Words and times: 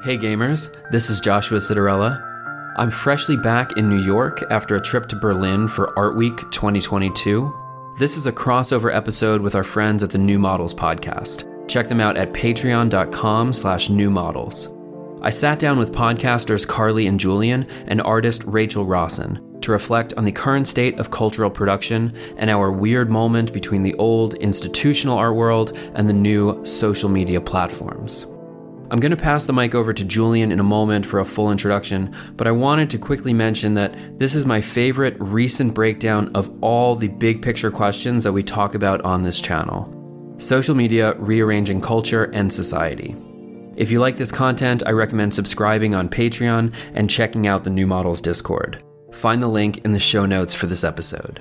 Hey 0.00 0.16
gamers, 0.16 0.72
this 0.92 1.10
is 1.10 1.20
Joshua 1.20 1.58
Citarella. 1.58 2.22
I'm 2.76 2.88
freshly 2.88 3.36
back 3.36 3.76
in 3.76 3.88
New 3.88 4.00
York 4.00 4.44
after 4.48 4.76
a 4.76 4.80
trip 4.80 5.06
to 5.06 5.16
Berlin 5.16 5.66
for 5.66 5.98
Art 5.98 6.14
Week 6.14 6.36
2022. 6.52 7.52
This 7.98 8.16
is 8.16 8.26
a 8.26 8.32
crossover 8.32 8.94
episode 8.94 9.40
with 9.40 9.56
our 9.56 9.64
friends 9.64 10.04
at 10.04 10.10
the 10.10 10.18
New 10.18 10.38
Models 10.38 10.72
podcast. 10.72 11.48
Check 11.68 11.88
them 11.88 12.00
out 12.00 12.16
at 12.16 12.32
patreon.com 12.32 13.52
slash 13.52 13.90
new 13.90 14.08
models. 14.08 14.68
I 15.20 15.30
sat 15.30 15.58
down 15.58 15.80
with 15.80 15.92
podcasters 15.92 16.66
Carly 16.66 17.08
and 17.08 17.18
Julian 17.18 17.66
and 17.88 18.00
artist 18.00 18.44
Rachel 18.44 18.86
Rossin 18.86 19.60
to 19.62 19.72
reflect 19.72 20.14
on 20.14 20.24
the 20.24 20.30
current 20.30 20.68
state 20.68 21.00
of 21.00 21.10
cultural 21.10 21.50
production 21.50 22.14
and 22.36 22.50
our 22.50 22.70
weird 22.70 23.10
moment 23.10 23.52
between 23.52 23.82
the 23.82 23.94
old 23.94 24.34
institutional 24.34 25.18
art 25.18 25.34
world 25.34 25.76
and 25.96 26.08
the 26.08 26.12
new 26.12 26.64
social 26.64 27.08
media 27.08 27.40
platforms. 27.40 28.26
I'm 28.90 29.00
going 29.00 29.10
to 29.10 29.16
pass 29.16 29.46
the 29.46 29.52
mic 29.52 29.74
over 29.74 29.92
to 29.92 30.04
Julian 30.04 30.50
in 30.50 30.60
a 30.60 30.64
moment 30.64 31.04
for 31.04 31.20
a 31.20 31.24
full 31.24 31.50
introduction, 31.50 32.14
but 32.36 32.46
I 32.46 32.52
wanted 32.52 32.88
to 32.90 32.98
quickly 32.98 33.34
mention 33.34 33.74
that 33.74 34.18
this 34.18 34.34
is 34.34 34.46
my 34.46 34.62
favorite 34.62 35.14
recent 35.20 35.74
breakdown 35.74 36.30
of 36.34 36.50
all 36.62 36.94
the 36.94 37.08
big 37.08 37.42
picture 37.42 37.70
questions 37.70 38.24
that 38.24 38.32
we 38.32 38.42
talk 38.42 38.74
about 38.74 39.02
on 39.02 39.22
this 39.22 39.40
channel 39.40 39.94
social 40.38 40.74
media 40.74 41.14
rearranging 41.14 41.80
culture 41.80 42.30
and 42.32 42.52
society. 42.52 43.16
If 43.74 43.90
you 43.90 43.98
like 43.98 44.16
this 44.16 44.30
content, 44.30 44.84
I 44.86 44.92
recommend 44.92 45.34
subscribing 45.34 45.96
on 45.96 46.08
Patreon 46.08 46.72
and 46.94 47.10
checking 47.10 47.48
out 47.48 47.64
the 47.64 47.70
New 47.70 47.88
Models 47.88 48.20
Discord. 48.20 48.82
Find 49.12 49.42
the 49.42 49.48
link 49.48 49.78
in 49.78 49.92
the 49.92 49.98
show 49.98 50.26
notes 50.26 50.54
for 50.54 50.66
this 50.66 50.84
episode. 50.84 51.40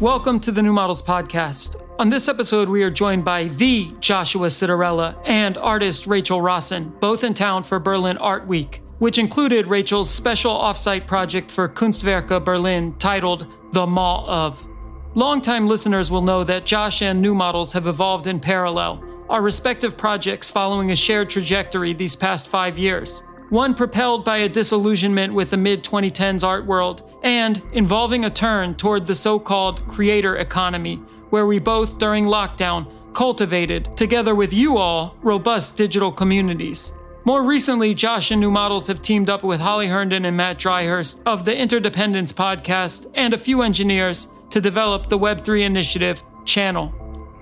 Welcome 0.00 0.40
to 0.40 0.50
the 0.50 0.62
New 0.62 0.72
Models 0.72 1.02
Podcast. 1.02 1.76
On 1.98 2.08
this 2.08 2.26
episode, 2.26 2.70
we 2.70 2.82
are 2.82 2.90
joined 2.90 3.22
by 3.22 3.48
the 3.48 3.94
Joshua 4.00 4.46
Citarella 4.46 5.14
and 5.26 5.58
artist 5.58 6.06
Rachel 6.06 6.40
Rossin, 6.40 6.88
both 7.00 7.22
in 7.22 7.34
town 7.34 7.64
for 7.64 7.78
Berlin 7.78 8.16
Art 8.16 8.46
Week, 8.46 8.80
which 8.98 9.18
included 9.18 9.66
Rachel's 9.66 10.08
special 10.08 10.52
offsite 10.52 11.06
project 11.06 11.52
for 11.52 11.68
Kunstwerke 11.68 12.42
Berlin 12.42 12.94
titled 12.94 13.46
The 13.74 13.86
Maw 13.86 14.24
of. 14.26 14.66
Longtime 15.14 15.68
listeners 15.68 16.10
will 16.10 16.22
know 16.22 16.44
that 16.44 16.64
Josh 16.64 17.02
and 17.02 17.20
New 17.20 17.34
Models 17.34 17.74
have 17.74 17.86
evolved 17.86 18.26
in 18.26 18.40
parallel, 18.40 19.04
our 19.28 19.42
respective 19.42 19.98
projects 19.98 20.48
following 20.48 20.92
a 20.92 20.96
shared 20.96 21.28
trajectory 21.28 21.92
these 21.92 22.16
past 22.16 22.48
five 22.48 22.78
years 22.78 23.22
one 23.50 23.74
propelled 23.74 24.24
by 24.24 24.38
a 24.38 24.48
disillusionment 24.48 25.34
with 25.34 25.50
the 25.50 25.56
mid 25.56 25.84
2010s 25.84 26.42
art 26.42 26.64
world, 26.64 27.02
and 27.22 27.60
involving 27.72 28.24
a 28.24 28.30
turn 28.30 28.74
toward 28.74 29.06
the 29.06 29.14
so 29.14 29.38
called 29.38 29.86
creator 29.88 30.36
economy, 30.36 30.96
where 31.30 31.46
we 31.46 31.58
both, 31.58 31.98
during 31.98 32.24
lockdown, 32.24 32.86
cultivated, 33.12 33.96
together 33.96 34.34
with 34.34 34.52
you 34.52 34.78
all, 34.78 35.16
robust 35.20 35.76
digital 35.76 36.12
communities. 36.12 36.92
More 37.24 37.42
recently, 37.42 37.92
Josh 37.92 38.30
and 38.30 38.40
New 38.40 38.50
Models 38.50 38.86
have 38.86 39.02
teamed 39.02 39.28
up 39.28 39.42
with 39.42 39.60
Holly 39.60 39.88
Herndon 39.88 40.24
and 40.24 40.36
Matt 40.36 40.58
Dryhurst 40.58 41.20
of 41.26 41.44
the 41.44 41.56
Interdependence 41.56 42.32
podcast 42.32 43.10
and 43.14 43.34
a 43.34 43.38
few 43.38 43.62
engineers 43.62 44.28
to 44.50 44.60
develop 44.60 45.08
the 45.08 45.18
Web3 45.18 45.62
initiative, 45.62 46.22
Channel. 46.44 46.94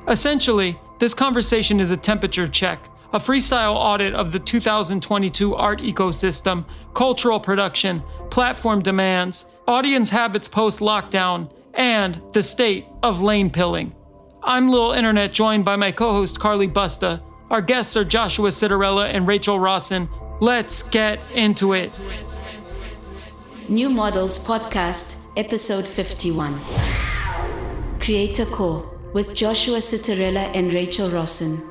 Essentially, 0.08 0.78
this 0.98 1.14
conversation 1.14 1.80
is 1.80 1.90
a 1.90 1.96
temperature 1.96 2.48
check 2.48 2.90
a 3.12 3.18
freestyle 3.18 3.74
audit 3.74 4.14
of 4.14 4.32
the 4.32 4.38
2022 4.38 5.54
art 5.54 5.80
ecosystem, 5.80 6.64
cultural 6.94 7.40
production, 7.40 8.02
platform 8.30 8.82
demands, 8.82 9.46
audience 9.66 10.10
habits 10.10 10.48
post 10.48 10.80
lockdown, 10.80 11.50
and 11.74 12.20
the 12.32 12.42
state 12.42 12.86
of 13.02 13.22
Lain 13.22 13.50
pilling. 13.50 13.94
I'm 14.42 14.68
Lil 14.68 14.92
Internet, 14.92 15.32
joined 15.32 15.64
by 15.64 15.76
my 15.76 15.92
co 15.92 16.12
host 16.12 16.38
Carly 16.38 16.68
Busta. 16.68 17.22
Our 17.50 17.62
guests 17.62 17.96
are 17.96 18.04
Joshua 18.04 18.50
Citarella 18.50 19.12
and 19.12 19.26
Rachel 19.26 19.58
Rossin. 19.58 20.08
Let's 20.40 20.82
get 20.82 21.18
into 21.32 21.72
it. 21.72 21.98
New 23.68 23.88
Models 23.88 24.38
Podcast, 24.38 25.26
Episode 25.36 25.86
51. 25.86 26.58
Creator 28.00 28.46
Core 28.46 28.98
with 29.12 29.34
Joshua 29.34 29.78
Citarella 29.78 30.50
and 30.54 30.72
Rachel 30.72 31.10
Rossin. 31.10 31.67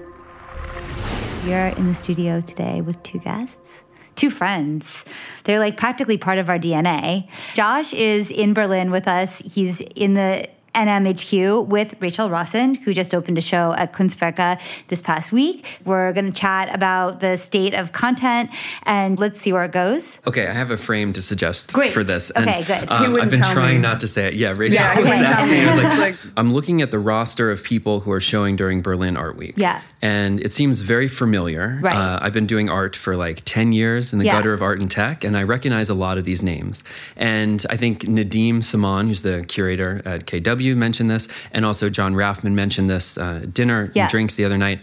We 1.47 1.53
are 1.53 1.69
in 1.69 1.87
the 1.87 1.95
studio 1.95 2.41
today 2.41 2.81
with 2.81 3.01
two 3.03 3.19
guests 3.19 3.85
two 4.15 4.29
friends. 4.29 5.05
They're 5.45 5.59
like 5.59 5.77
practically 5.77 6.17
part 6.17 6.39
of 6.39 6.49
our 6.49 6.59
DNA. 6.59 7.29
Josh 7.53 7.93
is 7.93 8.31
in 8.31 8.53
Berlin 8.53 8.91
with 8.91 9.07
us. 9.07 9.39
He's 9.39 9.79
in 9.79 10.15
the 10.15 10.49
NMHQ 10.77 11.65
with 11.67 11.95
Rachel 11.99 12.29
Rossin, 12.29 12.75
who 12.75 12.93
just 12.93 13.15
opened 13.15 13.38
a 13.39 13.41
show 13.41 13.73
at 13.73 13.93
Kunstwerke 13.93 14.59
this 14.89 15.01
past 15.01 15.31
week. 15.31 15.79
We're 15.85 16.13
going 16.13 16.31
to 16.31 16.31
chat 16.31 16.73
about 16.73 17.19
the 17.19 17.35
state 17.35 17.73
of 17.73 17.91
content 17.93 18.51
and 18.83 19.19
let's 19.19 19.41
see 19.41 19.51
where 19.51 19.63
it 19.63 19.71
goes. 19.71 20.19
Okay, 20.27 20.45
I 20.47 20.53
have 20.53 20.69
a 20.69 20.77
frame 20.77 21.13
to 21.13 21.21
suggest 21.21 21.73
Great. 21.73 21.93
for 21.93 22.03
this. 22.03 22.31
Okay, 22.38 22.63
good. 22.63 22.89
Um, 22.91 23.15
I've 23.15 23.31
been 23.31 23.39
trying 23.41 23.77
me. 23.77 23.81
not 23.81 23.99
to 24.01 24.07
say 24.07 24.27
it. 24.27 24.33
Yeah, 24.35 24.51
Rachel 24.51 24.75
yeah, 24.75 24.99
was 24.99 25.07
asking. 25.07 25.67
I 25.67 25.75
was 25.75 25.99
like, 25.99 26.15
I'm 26.38 26.53
looking 26.53 26.83
at 26.83 26.91
the 26.91 26.99
roster 26.99 27.49
of 27.49 27.63
people 27.63 27.99
who 28.01 28.11
are 28.11 28.19
showing 28.19 28.55
during 28.55 28.83
Berlin 28.83 29.17
Art 29.17 29.35
Week. 29.35 29.55
Yeah. 29.57 29.81
And 30.03 30.39
it 30.41 30.53
seems 30.53 30.81
very 30.81 31.07
familiar. 31.07 31.79
Right. 31.81 31.95
Uh, 31.95 32.19
I've 32.21 32.33
been 32.33 32.45
doing 32.45 32.69
art 32.69 32.95
for 32.95 33.15
like 33.15 33.41
10 33.45 33.71
years 33.71 34.13
in 34.13 34.19
the 34.19 34.25
Yeah. 34.25 34.33
gutter 34.38 34.53
of 34.53 34.61
art 34.61 34.79
and 34.79 34.91
tech, 34.91 35.23
and 35.23 35.35
I 35.35 35.41
recognize 35.41 35.89
a 35.89 35.95
lot 35.95 36.19
of 36.19 36.25
these 36.25 36.44
names. 36.44 36.83
And 37.15 37.65
I 37.71 37.77
think 37.77 38.01
Nadim 38.03 38.57
Samman, 38.59 39.07
who's 39.07 39.23
the 39.23 39.44
curator 39.47 40.03
at 40.05 40.27
KW, 40.27 40.66
mentioned 40.75 41.09
this, 41.09 41.28
and 41.51 41.66
also 41.66 41.89
Jon 41.89 42.13
Rafman 42.13 42.53
mentioned 42.53 42.89
this 42.89 43.17
uh, 43.17 43.45
dinner 43.51 43.91
Yeah. 43.94 44.03
and 44.03 44.11
drinks 44.11 44.35
the 44.35 44.45
other 44.45 44.57
night. 44.57 44.79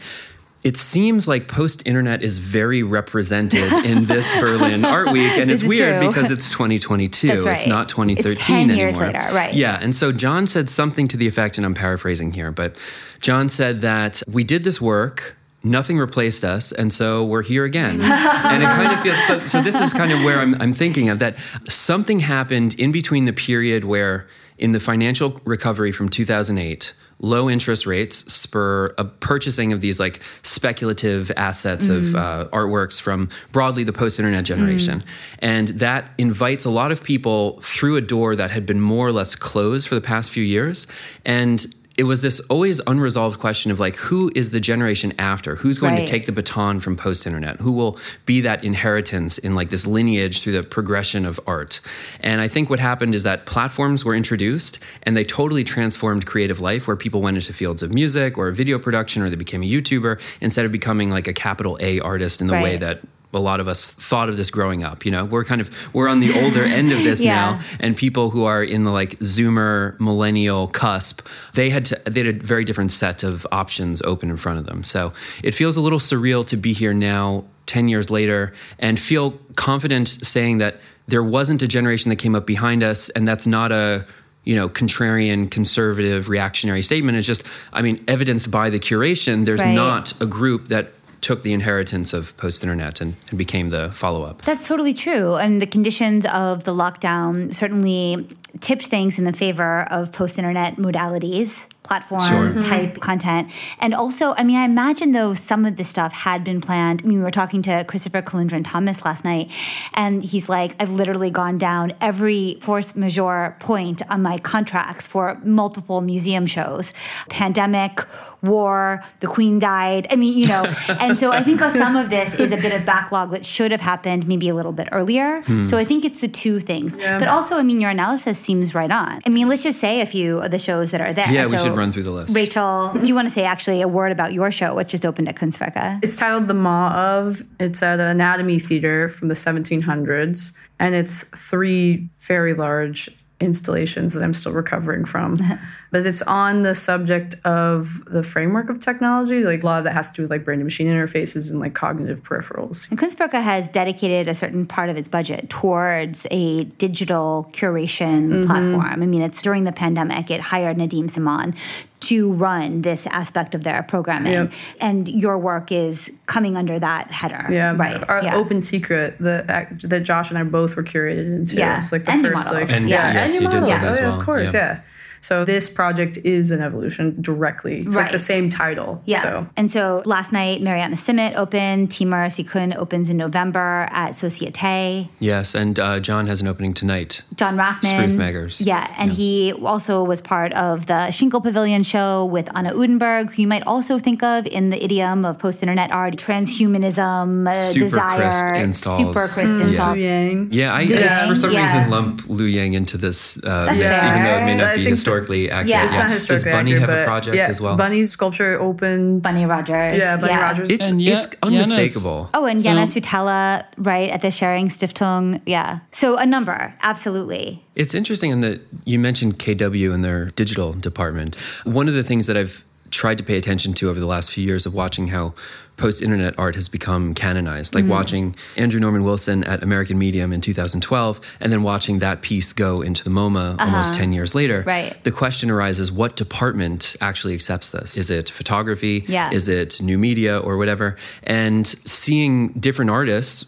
It 0.63 0.79
seems 0.79 1.29
like 1.29 1.47
post 1.47 1.83
internet 1.85 2.23
is 2.23 2.39
very 2.39 2.83
represented 2.83 3.71
in 3.85 4.07
this 4.07 4.27
Berlin 4.41 4.83
Art 4.87 5.13
Week, 5.13 5.31
and 5.37 5.51
it's 5.51 5.63
weird 5.63 6.01
true. 6.01 6.09
because 6.09 6.31
it's 6.31 6.49
2022. 6.49 7.29
That's 7.29 7.45
It's 7.45 7.67
not 7.67 7.91
2013 7.91 8.33
It's 8.33 8.47
10 8.47 8.71
years 8.71 8.95
anymore. 8.95 9.13
later, 9.13 9.35
right. 9.35 9.53
Yeah, 9.53 9.79
and 9.83 9.95
so 9.95 10.11
John 10.11 10.47
said 10.47 10.71
something 10.71 11.07
to 11.09 11.19
the 11.19 11.29
effect, 11.29 11.59
and 11.59 11.67
I'm 11.67 11.75
paraphrasing 11.75 12.33
here, 12.33 12.51
but 12.51 12.77
John 13.21 13.51
said 13.51 13.83
that 13.83 14.23
we 14.27 14.43
did 14.43 14.65
this 14.65 14.81
work. 14.81 15.37
Nothing 15.67 15.99
replaced 15.99 16.45
us, 16.47 16.73
and 16.73 16.91
so 16.93 17.25
we're 17.25 17.43
here 17.43 17.65
again. 17.65 18.01
and 18.03 18.63
it 18.63 18.67
kind 18.67 18.93
of 18.93 19.01
feels 19.03 19.23
so. 19.27 19.41
So 19.47 19.63
this 19.63 19.77
is 19.79 19.93
kind 19.95 20.13
of 20.13 20.23
where 20.23 20.39
I'm, 20.39 20.55
I'm 20.63 20.73
thinking 20.75 21.09
of 21.11 21.19
that. 21.21 21.37
Something 21.69 22.21
happened 22.21 22.75
in 22.81 22.91
between 22.93 23.25
the 23.27 23.33
period 23.33 23.85
where, 23.85 24.27
in 24.59 24.73
the 24.73 24.81
financial 24.81 25.41
recovery 25.45 25.93
from 25.93 26.09
2008, 26.09 26.95
low 27.21 27.49
interest 27.49 27.87
rates 27.87 28.31
spur 28.33 28.95
a 28.99 29.05
purchasing 29.05 29.73
of 29.73 29.81
these 29.81 29.99
like 29.99 30.21
speculative 30.43 31.31
assets 31.37 31.89
of 31.89 32.15
uh, 32.15 32.49
artworks 32.53 33.01
from 33.01 33.29
broadly 33.53 33.85
the 33.85 33.93
post-internet 33.93 34.45
generation. 34.45 35.03
And 35.39 35.69
that 35.69 36.11
invites 36.19 36.65
a 36.65 36.71
lot 36.71 36.93
of 36.93 37.03
people 37.03 37.61
through 37.63 37.97
a 37.97 38.01
door 38.01 38.37
that 38.37 38.51
had 38.51 38.67
been 38.67 38.81
more 38.81 39.07
or 39.07 39.13
less 39.13 39.35
closed 39.35 39.89
for 39.89 39.95
the 39.95 40.01
past 40.01 40.31
few 40.31 40.45
years. 40.45 40.87
And 41.25 41.67
it 41.97 42.05
was 42.05 42.23
this 42.23 42.41
always 42.51 42.81
unresolved 42.87 43.39
question 43.39 43.71
of 43.71 43.79
like 43.79 43.95
who 43.97 44.33
is 44.35 44.51
the 44.51 44.61
generation 44.61 45.13
after? 45.19 45.55
Who's 45.55 45.79
going 45.79 45.95
Right. 45.95 46.07
to 46.07 46.11
take 46.11 46.27
the 46.27 46.33
baton 46.33 46.81
from 46.81 46.97
post-internet? 46.97 47.61
Who 47.61 47.71
will 47.73 47.99
be 48.27 48.41
that 48.41 48.65
inheritance 48.65 49.39
in 49.39 49.55
like 49.55 49.71
this 49.71 49.87
lineage 49.87 50.43
through 50.43 50.55
the 50.55 50.63
progression 50.65 51.25
of 51.25 51.39
art? 51.47 51.81
And 52.21 52.41
i 52.41 52.49
think 52.49 52.69
what 52.69 52.81
happened 52.81 53.15
is 53.15 53.23
that 53.23 53.47
platforms 53.47 54.05
were 54.05 54.15
introduced 54.15 54.79
and 55.05 55.17
they 55.17 55.25
totally 55.25 55.63
transformed 55.63 56.27
creative 56.27 56.59
life 56.61 56.87
where 56.89 56.97
people 56.97 57.23
went 57.23 57.37
into 57.37 57.53
fields 57.53 57.83
of 57.83 57.95
music 57.95 58.37
or 58.39 58.51
video 58.51 58.79
production 58.79 59.23
or 59.23 59.31
they 59.31 59.37
became 59.37 59.63
a 59.63 59.67
youtuber 59.67 60.21
instead 60.41 60.65
of 60.65 60.73
becoming 60.73 61.11
like 61.11 61.29
a 61.29 61.33
capital 61.33 61.79
a 61.81 62.01
artist 62.01 62.41
in 62.41 62.49
the 62.49 62.55
way 62.55 62.77
that 62.77 63.01
a 63.35 63.39
lot 63.39 63.61
of 63.61 63.69
us 63.69 63.91
thought 63.93 64.29
of 64.29 64.37
this 64.37 64.51
growing 64.51 64.83
up 64.85 65.05
you 65.05 65.11
know 65.11 65.25
we're 65.25 65.45
kind 65.45 65.61
of 65.61 65.69
we're 65.93 66.09
on 66.09 66.21
the 66.21 66.33
older 66.43 66.63
end 66.65 66.93
of 66.93 66.99
this 66.99 67.21
Yeah. 67.25 67.35
now 67.35 67.61
and 67.81 67.97
people 67.97 68.31
who 68.31 68.45
are 68.45 68.63
in 68.63 68.85
the 68.85 68.91
like 68.91 69.19
zoomer 69.21 69.99
millennial 70.01 70.69
cusp 70.69 71.21
they 71.55 71.71
had 71.71 71.85
to 71.87 72.01
they 72.07 72.25
had 72.25 72.37
a 72.37 72.39
very 72.45 72.65
different 72.65 72.93
set 72.93 73.23
of 73.23 73.47
options 73.53 74.01
open 74.03 74.31
in 74.31 74.37
front 74.37 74.59
of 74.59 74.67
them 74.67 74.85
so 74.85 75.13
it 75.43 75.53
feels 75.53 75.77
a 75.77 75.81
little 75.81 75.99
surreal 75.99 76.47
to 76.47 76.57
be 76.57 76.73
here 76.73 76.95
now 76.95 77.45
10 77.67 77.89
years 77.89 78.11
later 78.11 78.53
and 78.79 78.99
feel 79.01 79.33
confident 79.57 80.09
saying 80.23 80.59
that 80.59 80.81
there 81.09 81.23
wasn't 81.23 81.63
a 81.63 81.67
generation 81.69 82.09
that 82.11 82.17
came 82.17 82.35
up 82.35 82.47
behind 82.47 82.83
us 82.83 83.09
and 83.11 83.27
that's 83.27 83.47
not 83.47 83.73
a 83.73 84.07
you 84.45 84.55
know 84.55 84.69
contrarian 84.69 85.51
conservative 85.51 86.29
reactionary 86.29 86.83
statement 86.83 87.17
it's 87.17 87.27
just 87.27 87.43
i 87.73 87.81
mean 87.81 88.03
evidenced 88.09 88.51
by 88.51 88.69
the 88.69 88.79
curation 88.79 89.45
there's 89.47 89.61
Right. 89.63 89.75
not 89.75 90.13
a 90.21 90.27
group 90.27 90.69
that 90.69 90.93
took 91.25 91.43
the 91.43 91.55
inheritance 91.55 92.13
of 92.13 92.37
post-internet 92.37 93.01
and, 93.01 93.17
and 93.31 93.39
became 93.39 93.71
the 93.71 93.91
follow-up 93.93 94.43
That's 94.43 94.67
totally 94.69 94.93
true. 94.93 95.37
And 95.37 95.61
the 95.61 95.67
conditions 95.67 96.27
of 96.27 96.65
the 96.65 96.73
lockdown 96.73 97.53
certainly 97.55 98.29
tipped 98.61 98.87
things 98.87 99.19
in 99.19 99.25
the 99.25 99.33
favor 99.33 99.91
of 99.91 100.13
post 100.13 100.37
internet 100.37 100.77
modalities. 100.77 101.67
Platform 101.85 102.21
Sure. 102.23 102.63
type 102.63 102.91
mm-hmm. 102.91 102.99
content. 102.99 103.51
And 103.79 103.95
also, 103.95 104.35
I 104.37 104.43
mean, 104.43 104.57
I 104.57 104.65
imagine 104.65 105.13
though 105.13 105.35
some 105.35 105.65
of 105.65 105.77
this 105.77 105.89
stuff 105.89 106.13
had 106.13 106.43
been 106.43 106.61
planned. 106.61 107.03
I 107.05 107.07
mean, 107.07 107.19
we 107.19 107.25
were 107.25 107.31
talking 107.31 107.63
to 107.63 107.85
Christopher 107.85 108.23
Kulendran 108.23 108.65
Thomas 108.67 109.05
last 109.05 109.25
night, 109.25 109.51
and 109.93 110.23
he's 110.23 110.49
like, 110.49 110.75
I've 110.81 110.91
literally 110.91 111.31
gone 111.31 111.59
down 111.59 111.93
every 112.01 112.59
force 112.61 112.97
majeure 112.97 113.57
point 113.61 114.03
on 114.11 114.23
my 114.23 114.39
contracts 114.39 115.07
for 115.07 115.39
multiple 115.45 116.01
museum 116.01 116.47
shows. 116.47 116.93
Pandemic, 117.29 118.01
war, 118.43 119.03
the 119.21 119.27
queen 119.27 119.59
died. 119.59 120.07
I 120.11 120.17
mean, 120.17 120.39
you 120.39 120.47
know, 120.47 120.65
and 120.89 121.19
so 121.19 121.33
I 121.33 121.43
think 121.43 121.61
some 121.61 121.97
of 121.97 122.11
this 122.11 122.35
is 122.35 122.51
a 122.51 122.57
bit 122.57 122.73
of 122.73 122.87
backlog 122.87 123.31
that 123.31 123.45
should 123.45 123.71
have 123.71 123.81
happened 123.81 124.27
maybe 124.27 124.49
a 124.49 124.55
little 124.55 124.73
bit 124.73 124.89
earlier. 124.91 125.43
Hmm. 125.43 125.65
So 125.65 125.79
I 125.79 125.85
think 125.85 126.05
it's 126.05 126.21
the 126.21 126.29
two 126.29 126.61
things. 126.61 126.97
But 126.97 127.29
also, 127.29 127.57
I 127.57 127.63
mean, 127.63 127.81
your 127.81 127.91
analysis 127.91 128.39
seems 128.39 128.75
right 128.75 128.91
on. 128.91 129.21
I 129.27 129.29
mean, 129.29 129.49
let's 129.49 129.63
just 129.63 129.81
say 129.81 130.01
a 130.01 130.07
few 130.07 130.39
of 130.39 130.51
the 130.51 130.59
shows 130.59 130.91
that 130.93 131.01
are 131.01 131.13
there. 131.13 131.31
Yeah, 131.31 131.47
we 131.47 131.57
So, 131.57 131.74
should 131.75 131.81
run 131.81 131.93
through 131.93 132.03
the 132.05 132.11
list. 132.11 132.35
Rachel, 132.35 132.93
do 132.93 133.09
you 133.09 133.15
want 133.15 133.29
to 133.29 133.35
say 133.35 133.45
actually 133.45 133.83
a 133.83 133.89
word 133.89 134.13
about 134.13 134.33
your 134.33 134.51
show, 134.51 134.75
which 134.75 134.89
just 134.89 135.05
opened 135.05 135.29
at 135.29 135.37
Kunstwerke? 135.37 136.01
It's 136.03 136.17
titled 136.17 136.49
The 136.49 136.55
Maw 136.55 136.93
of. 136.95 137.43
It's 137.61 137.83
at 137.83 138.01
an 138.01 138.09
anatomy 138.09 138.59
theater 138.59 139.09
from 139.09 139.29
the 139.29 139.35
1700s, 139.35 140.57
and 140.79 140.95
it's 140.95 141.25
three 141.25 142.09
very 142.21 142.55
large 142.55 143.11
installations 143.41 144.15
that 144.15 144.23
I'm 144.23 144.35
still 144.35 144.53
recovering 144.53 145.05
from. 145.05 145.37
but 145.95 146.05
it's 146.05 146.23
on 146.23 146.63
the 146.63 146.75
subject 146.75 147.37
of 147.45 148.05
the 148.07 148.25
framework 148.25 148.69
of 148.69 148.81
technology. 148.81 149.45
Like 149.45 149.63
a 149.63 149.67
lot 149.67 149.79
of 149.79 149.85
that 149.85 149.93
has 149.93 150.11
to 150.11 150.17
do 150.17 150.23
with 150.23 150.31
like 150.33 150.45
brain 150.45 150.59
to 150.59 150.65
machine 150.65 150.89
interfaces 150.89 151.53
and 151.53 151.61
like 151.61 151.75
cognitive 151.75 152.21
peripherals. 152.25 152.91
And 152.91 152.99
Kunstwerke 152.99 153.41
has 153.41 153.69
dedicated 153.69 154.27
a 154.27 154.35
certain 154.35 154.67
part 154.67 154.91
of 154.91 154.97
its 154.97 155.09
budget 155.09 155.49
towards 155.51 156.27
a 156.33 156.65
digital 156.65 157.49
curation 157.53 158.29
mm-hmm. 158.29 158.47
platform. 158.47 159.05
I 159.05 159.07
mean, 159.07 159.23
it's 159.23 159.41
during 159.41 159.63
the 159.63 159.71
pandemic, 159.71 160.33
it 160.33 160.41
hired 160.41 160.79
Nadim 160.79 161.05
Samman 161.05 161.57
to 162.01 162.33
run 162.33 162.83
this 162.83 163.07
aspect 163.07 163.55
of 163.55 163.63
their 163.63 163.85
programming. 163.85 164.33
Yep. 164.33 164.53
And 164.81 165.09
your 165.09 165.39
work 165.39 165.71
is 165.71 166.13
coming 166.27 166.57
under 166.57 166.77
that 166.77 167.13
header. 167.13 167.47
Yeah, 167.53 167.77
Right. 167.77 168.03
Our 168.09 168.25
yeah. 168.25 168.35
open 168.35 168.63
secret 168.63 169.17
that 169.21 169.47
that 169.83 170.03
Josh 170.03 170.31
and 170.31 170.39
I 170.39 170.43
both 170.43 170.75
were 170.75 170.83
curated 170.83 171.27
into. 171.27 171.55
Yeah, 171.55 171.79
It's 171.79 171.93
like 171.93 172.05
the 172.05 172.11
and 172.11 172.23
first 172.23 172.47
models. 172.47 172.69
like 172.69 172.73
And 172.73 172.91
yeah, 172.91 173.13
yes, 173.13 173.31
and 173.31 173.39
new 173.39 173.45
you 173.45 173.53
did 173.53 173.61
models. 173.61 173.81
those 173.81 173.83
as 173.91 173.99
Oh, 173.99 174.01
yeah, 174.01 174.09
well. 174.09 174.19
Of 174.19 174.27
course, 174.27 174.53
Yeah. 174.53 174.81
Yeah. 175.25 175.29
So 175.29 175.45
this 175.45 175.69
project 175.69 176.19
is 176.23 176.51
an 176.51 176.61
evolution 176.61 177.17
directly. 177.21 177.81
It's 177.81 177.97
like 177.97 178.13
the 178.13 178.19
same 178.19 178.49
title. 178.51 179.01
Yeah. 179.07 179.23
So 179.23 179.47
And 179.57 179.71
so 179.71 180.03
last 180.05 180.33
night, 180.33 180.61
Marianna 180.63 180.97
Simnett 180.97 181.35
opened, 181.35 181.91
Timur 181.91 182.29
Si-Qin 182.29 182.77
opens 182.77 183.09
in 183.11 183.17
November 183.17 183.89
at 183.91 184.15
Societe. 184.17 185.09
Yes, 185.21 185.55
and 185.55 185.79
uh, 185.79 185.99
John 186.01 186.27
has 186.27 186.41
an 186.43 186.49
opening 186.49 186.75
tonight. 186.75 187.23
Jon 187.37 187.57
Rafman. 187.57 187.91
Spruthmakers. 188.11 188.61
Yeah, 188.65 188.93
and 188.99 189.13
he 189.13 189.53
also 189.55 190.05
was 190.05 190.21
part 190.21 190.53
of 190.53 190.87
the 190.87 191.11
Schinkel 191.11 191.43
Pavilion 191.43 191.83
show 191.83 192.25
with 192.27 192.47
Anna 192.57 192.73
Uddenberg, 192.73 193.33
who 193.35 193.43
you 193.43 193.49
might 193.49 193.67
also 193.67 193.99
think 193.99 194.23
of 194.23 194.47
in 194.47 194.69
the 194.71 194.83
idiom 194.85 195.25
of 195.25 195.39
post 195.39 195.63
internet 195.63 195.91
art, 195.91 196.17
transhumanism, 196.17 197.49
uh, 197.49 197.57
Super 197.57 197.85
desire, 197.85 198.51
crisp 198.53 198.65
installs. 198.65 198.97
super 198.99 199.13
crisp 199.29 199.55
Mm. 199.55 199.61
installs. 199.67 199.99
Yang. 199.99 200.49
Yeah, 200.53 200.73
I, 200.75 200.81
I 200.81 200.83
Yeah. 200.83 201.29
for 201.29 201.37
some 201.37 201.53
Yeah. 201.53 201.63
reason 201.63 201.91
lump 201.91 202.29
Lu 202.29 202.45
Yang 202.45 202.75
into 202.75 202.99
this 202.99 203.39
uh, 203.45 203.67
mix, 203.71 203.83
fair. 204.01 204.11
even 204.11 204.25
though 204.25 204.37
it 204.39 204.45
may 204.45 204.55
not 204.57 204.67
I 204.69 204.77
be 204.77 204.85
think 204.85 204.97
historically 205.15 205.51
accurate. 205.51 205.69
Yeah. 205.69 205.85
It's 205.85 205.95
Yeah. 205.97 206.03
not 206.03 206.11
historically 206.13 206.45
Does 206.45 206.53
Bunny 206.59 206.71
accurate, 206.73 206.81
have 206.81 206.91
a 206.91 207.03
but 207.03 207.07
project 207.07 207.37
yeah, 207.37 207.47
as 207.49 207.61
well? 207.61 207.77
Bunny's 207.77 208.11
sculpture 208.11 208.61
opened. 208.61 209.23
Bunny 209.23 209.47
Rogers. 209.47 209.99
Yeah, 209.99 210.17
Bunny 210.17 210.35
Rogers. 210.35 210.71
It's, 210.71 210.85
And 210.85 211.01
Ye- 211.01 211.13
it's 211.13 211.27
Jana's- 211.27 211.39
unmistakable. 211.43 212.31
Oh, 212.35 212.45
and 212.47 212.63
Jana 212.63 212.83
Sutella, 212.83 213.65
right, 213.79 214.11
at 214.11 214.21
the 214.23 214.29
Schering 214.29 214.67
Stiftung. 214.67 215.41
Yeah. 215.47 215.79
So 215.91 216.17
a 216.17 216.27
number, 216.27 216.75
absolutely. 216.83 217.63
It's 217.75 217.95
interesting 217.95 218.31
in 218.31 218.41
that 218.41 218.61
you 218.85 218.99
mentioned 218.99 219.39
KW 219.39 219.93
and 219.93 220.05
their 220.05 220.27
digital 220.37 220.73
department. 220.73 221.37
One 221.65 221.89
of 221.89 221.95
the 221.95 222.05
things 222.05 222.27
that 222.27 222.37
I've 222.37 222.65
tried 222.95 223.19
to 223.19 223.25
pay 223.25 223.37
attention 223.37 223.75
to 223.75 223.91
over 223.91 224.01
the 224.01 224.07
last 224.07 224.31
few 224.33 224.45
years 224.45 224.65
of 224.67 224.73
watching 224.75 225.09
how 225.09 225.35
post 225.77 226.01
internet 226.03 226.33
art 226.39 226.55
has 226.55 226.69
become 226.69 227.15
canonized, 227.15 227.75
Mm-hmm. 227.75 227.89
like 227.91 227.99
watching 227.99 228.37
Andrew 228.57 228.79
Norman 228.79 229.03
Wilson 229.03 229.43
at 229.45 229.61
American 229.63 229.99
Medium 229.99 230.33
in 230.33 230.41
2012, 230.41 231.21
and 231.41 231.53
then 231.53 231.65
watching 231.65 231.99
that 231.99 232.23
piece 232.23 232.53
go 232.53 232.81
into 232.81 233.03
the 233.03 233.11
MoMA 233.11 233.59
almost 233.59 233.95
10 233.97 234.13
years 234.13 234.35
later. 234.37 234.61
Uh-huh. 234.61 234.71
Right. 234.71 235.05
The 235.05 235.11
question 235.11 235.51
arises 235.51 235.91
what 235.91 236.15
department 236.15 236.95
actually 237.01 237.35
accepts 237.35 237.73
this? 237.73 237.97
Is 237.97 238.09
it 238.09 238.31
photography? 238.31 239.05
Yeah. 239.09 239.31
Is 239.33 239.49
it 239.49 239.83
new 239.83 239.99
media 239.99 240.39
or 240.39 240.57
whatever? 240.59 240.97
And 241.25 241.67
seeing 241.85 242.49
different 242.53 242.93
artists 242.93 243.45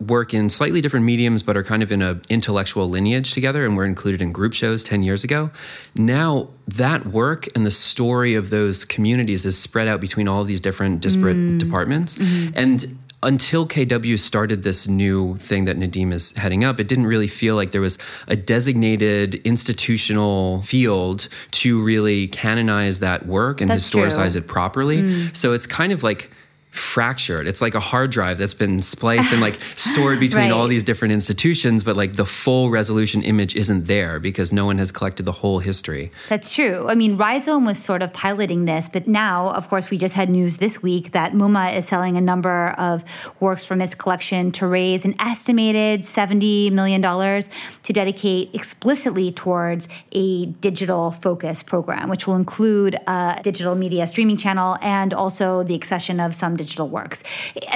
work 0.00 0.32
in 0.32 0.48
slightly 0.48 0.80
different 0.80 1.04
mediums 1.04 1.42
but 1.42 1.56
are 1.56 1.62
kind 1.62 1.82
of 1.82 1.92
in 1.92 2.00
a 2.00 2.18
intellectual 2.28 2.88
lineage 2.88 3.32
together 3.32 3.64
and 3.66 3.76
were 3.76 3.84
included 3.84 4.22
in 4.22 4.32
group 4.32 4.52
shows 4.52 4.82
10 4.82 5.02
years 5.02 5.24
ago. 5.24 5.50
Now 5.96 6.48
that 6.68 7.06
work 7.06 7.46
and 7.54 7.66
the 7.66 7.70
story 7.70 8.34
of 8.34 8.50
those 8.50 8.84
communities 8.84 9.44
is 9.44 9.58
spread 9.58 9.88
out 9.88 10.00
between 10.00 10.28
all 10.28 10.40
of 10.40 10.48
these 10.48 10.60
different 10.60 11.00
disparate 11.00 11.36
mm-hmm. 11.36 11.58
departments. 11.58 12.14
Mm-hmm. 12.14 12.58
And 12.58 12.98
until 13.22 13.68
KW 13.68 14.18
started 14.18 14.62
this 14.62 14.88
new 14.88 15.36
thing 15.36 15.66
that 15.66 15.76
Nadim 15.76 16.12
is 16.12 16.32
heading 16.32 16.64
up, 16.64 16.80
it 16.80 16.88
didn't 16.88 17.06
really 17.06 17.26
feel 17.26 17.54
like 17.54 17.72
there 17.72 17.80
was 17.82 17.98
a 18.28 18.36
designated 18.36 19.34
institutional 19.44 20.62
field 20.62 21.28
to 21.50 21.82
really 21.82 22.28
canonize 22.28 23.00
that 23.00 23.26
work 23.26 23.60
and 23.60 23.68
That's 23.68 23.88
historicize 23.90 24.32
true. 24.32 24.40
it 24.40 24.46
properly. 24.46 25.02
Mm. 25.02 25.36
So 25.36 25.52
it's 25.52 25.66
kind 25.66 25.92
of 25.92 26.02
like 26.02 26.30
fractured. 26.70 27.46
It's 27.46 27.60
like 27.60 27.74
a 27.74 27.80
hard 27.80 28.10
drive 28.10 28.38
that's 28.38 28.54
been 28.54 28.80
spliced 28.82 29.32
and 29.32 29.40
like 29.40 29.58
stored 29.76 30.20
between 30.20 30.40
Right. 30.44 30.52
all 30.52 30.68
these 30.68 30.84
different 30.84 31.12
institutions, 31.12 31.82
but 31.82 31.96
like 31.96 32.14
the 32.14 32.24
full 32.24 32.70
resolution 32.70 33.22
image 33.22 33.56
isn't 33.56 33.86
there 33.86 34.18
because 34.20 34.52
no 34.52 34.64
one 34.64 34.78
has 34.78 34.90
collected 34.92 35.24
the 35.26 35.32
whole 35.32 35.58
history. 35.58 36.10
That's 36.28 36.52
true. 36.54 36.86
I 36.88 36.94
mean, 36.94 37.16
Rhizome 37.16 37.64
was 37.66 37.78
sort 37.82 38.02
of 38.02 38.12
piloting 38.12 38.64
this, 38.66 38.88
but 38.88 39.06
now, 39.08 39.48
of 39.50 39.68
course, 39.68 39.90
we 39.90 39.98
just 39.98 40.14
had 40.14 40.30
news 40.30 40.58
this 40.58 40.80
week 40.82 41.10
that 41.12 41.32
MoMA 41.32 41.76
is 41.76 41.86
selling 41.88 42.16
a 42.16 42.20
number 42.20 42.68
of 42.78 43.04
works 43.40 43.66
from 43.66 43.80
its 43.82 43.94
collection 43.94 44.52
to 44.52 44.66
raise 44.66 45.04
an 45.04 45.14
estimated 45.20 46.02
$70 46.02 46.70
million 46.72 47.02
to 47.02 47.92
dedicate 47.92 48.54
explicitly 48.54 49.32
towards 49.32 49.88
a 50.12 50.46
digital 50.46 51.10
focus 51.10 51.62
program, 51.62 52.08
which 52.08 52.26
will 52.26 52.36
include 52.36 52.94
a 53.06 53.40
digital 53.42 53.74
media 53.74 54.06
streaming 54.06 54.36
channel 54.36 54.76
and 54.82 55.12
also 55.12 55.62
the 55.64 55.74
accession 55.74 56.20
of 56.20 56.34
some 56.34 56.56
digital 56.60 56.88
works. 56.88 57.22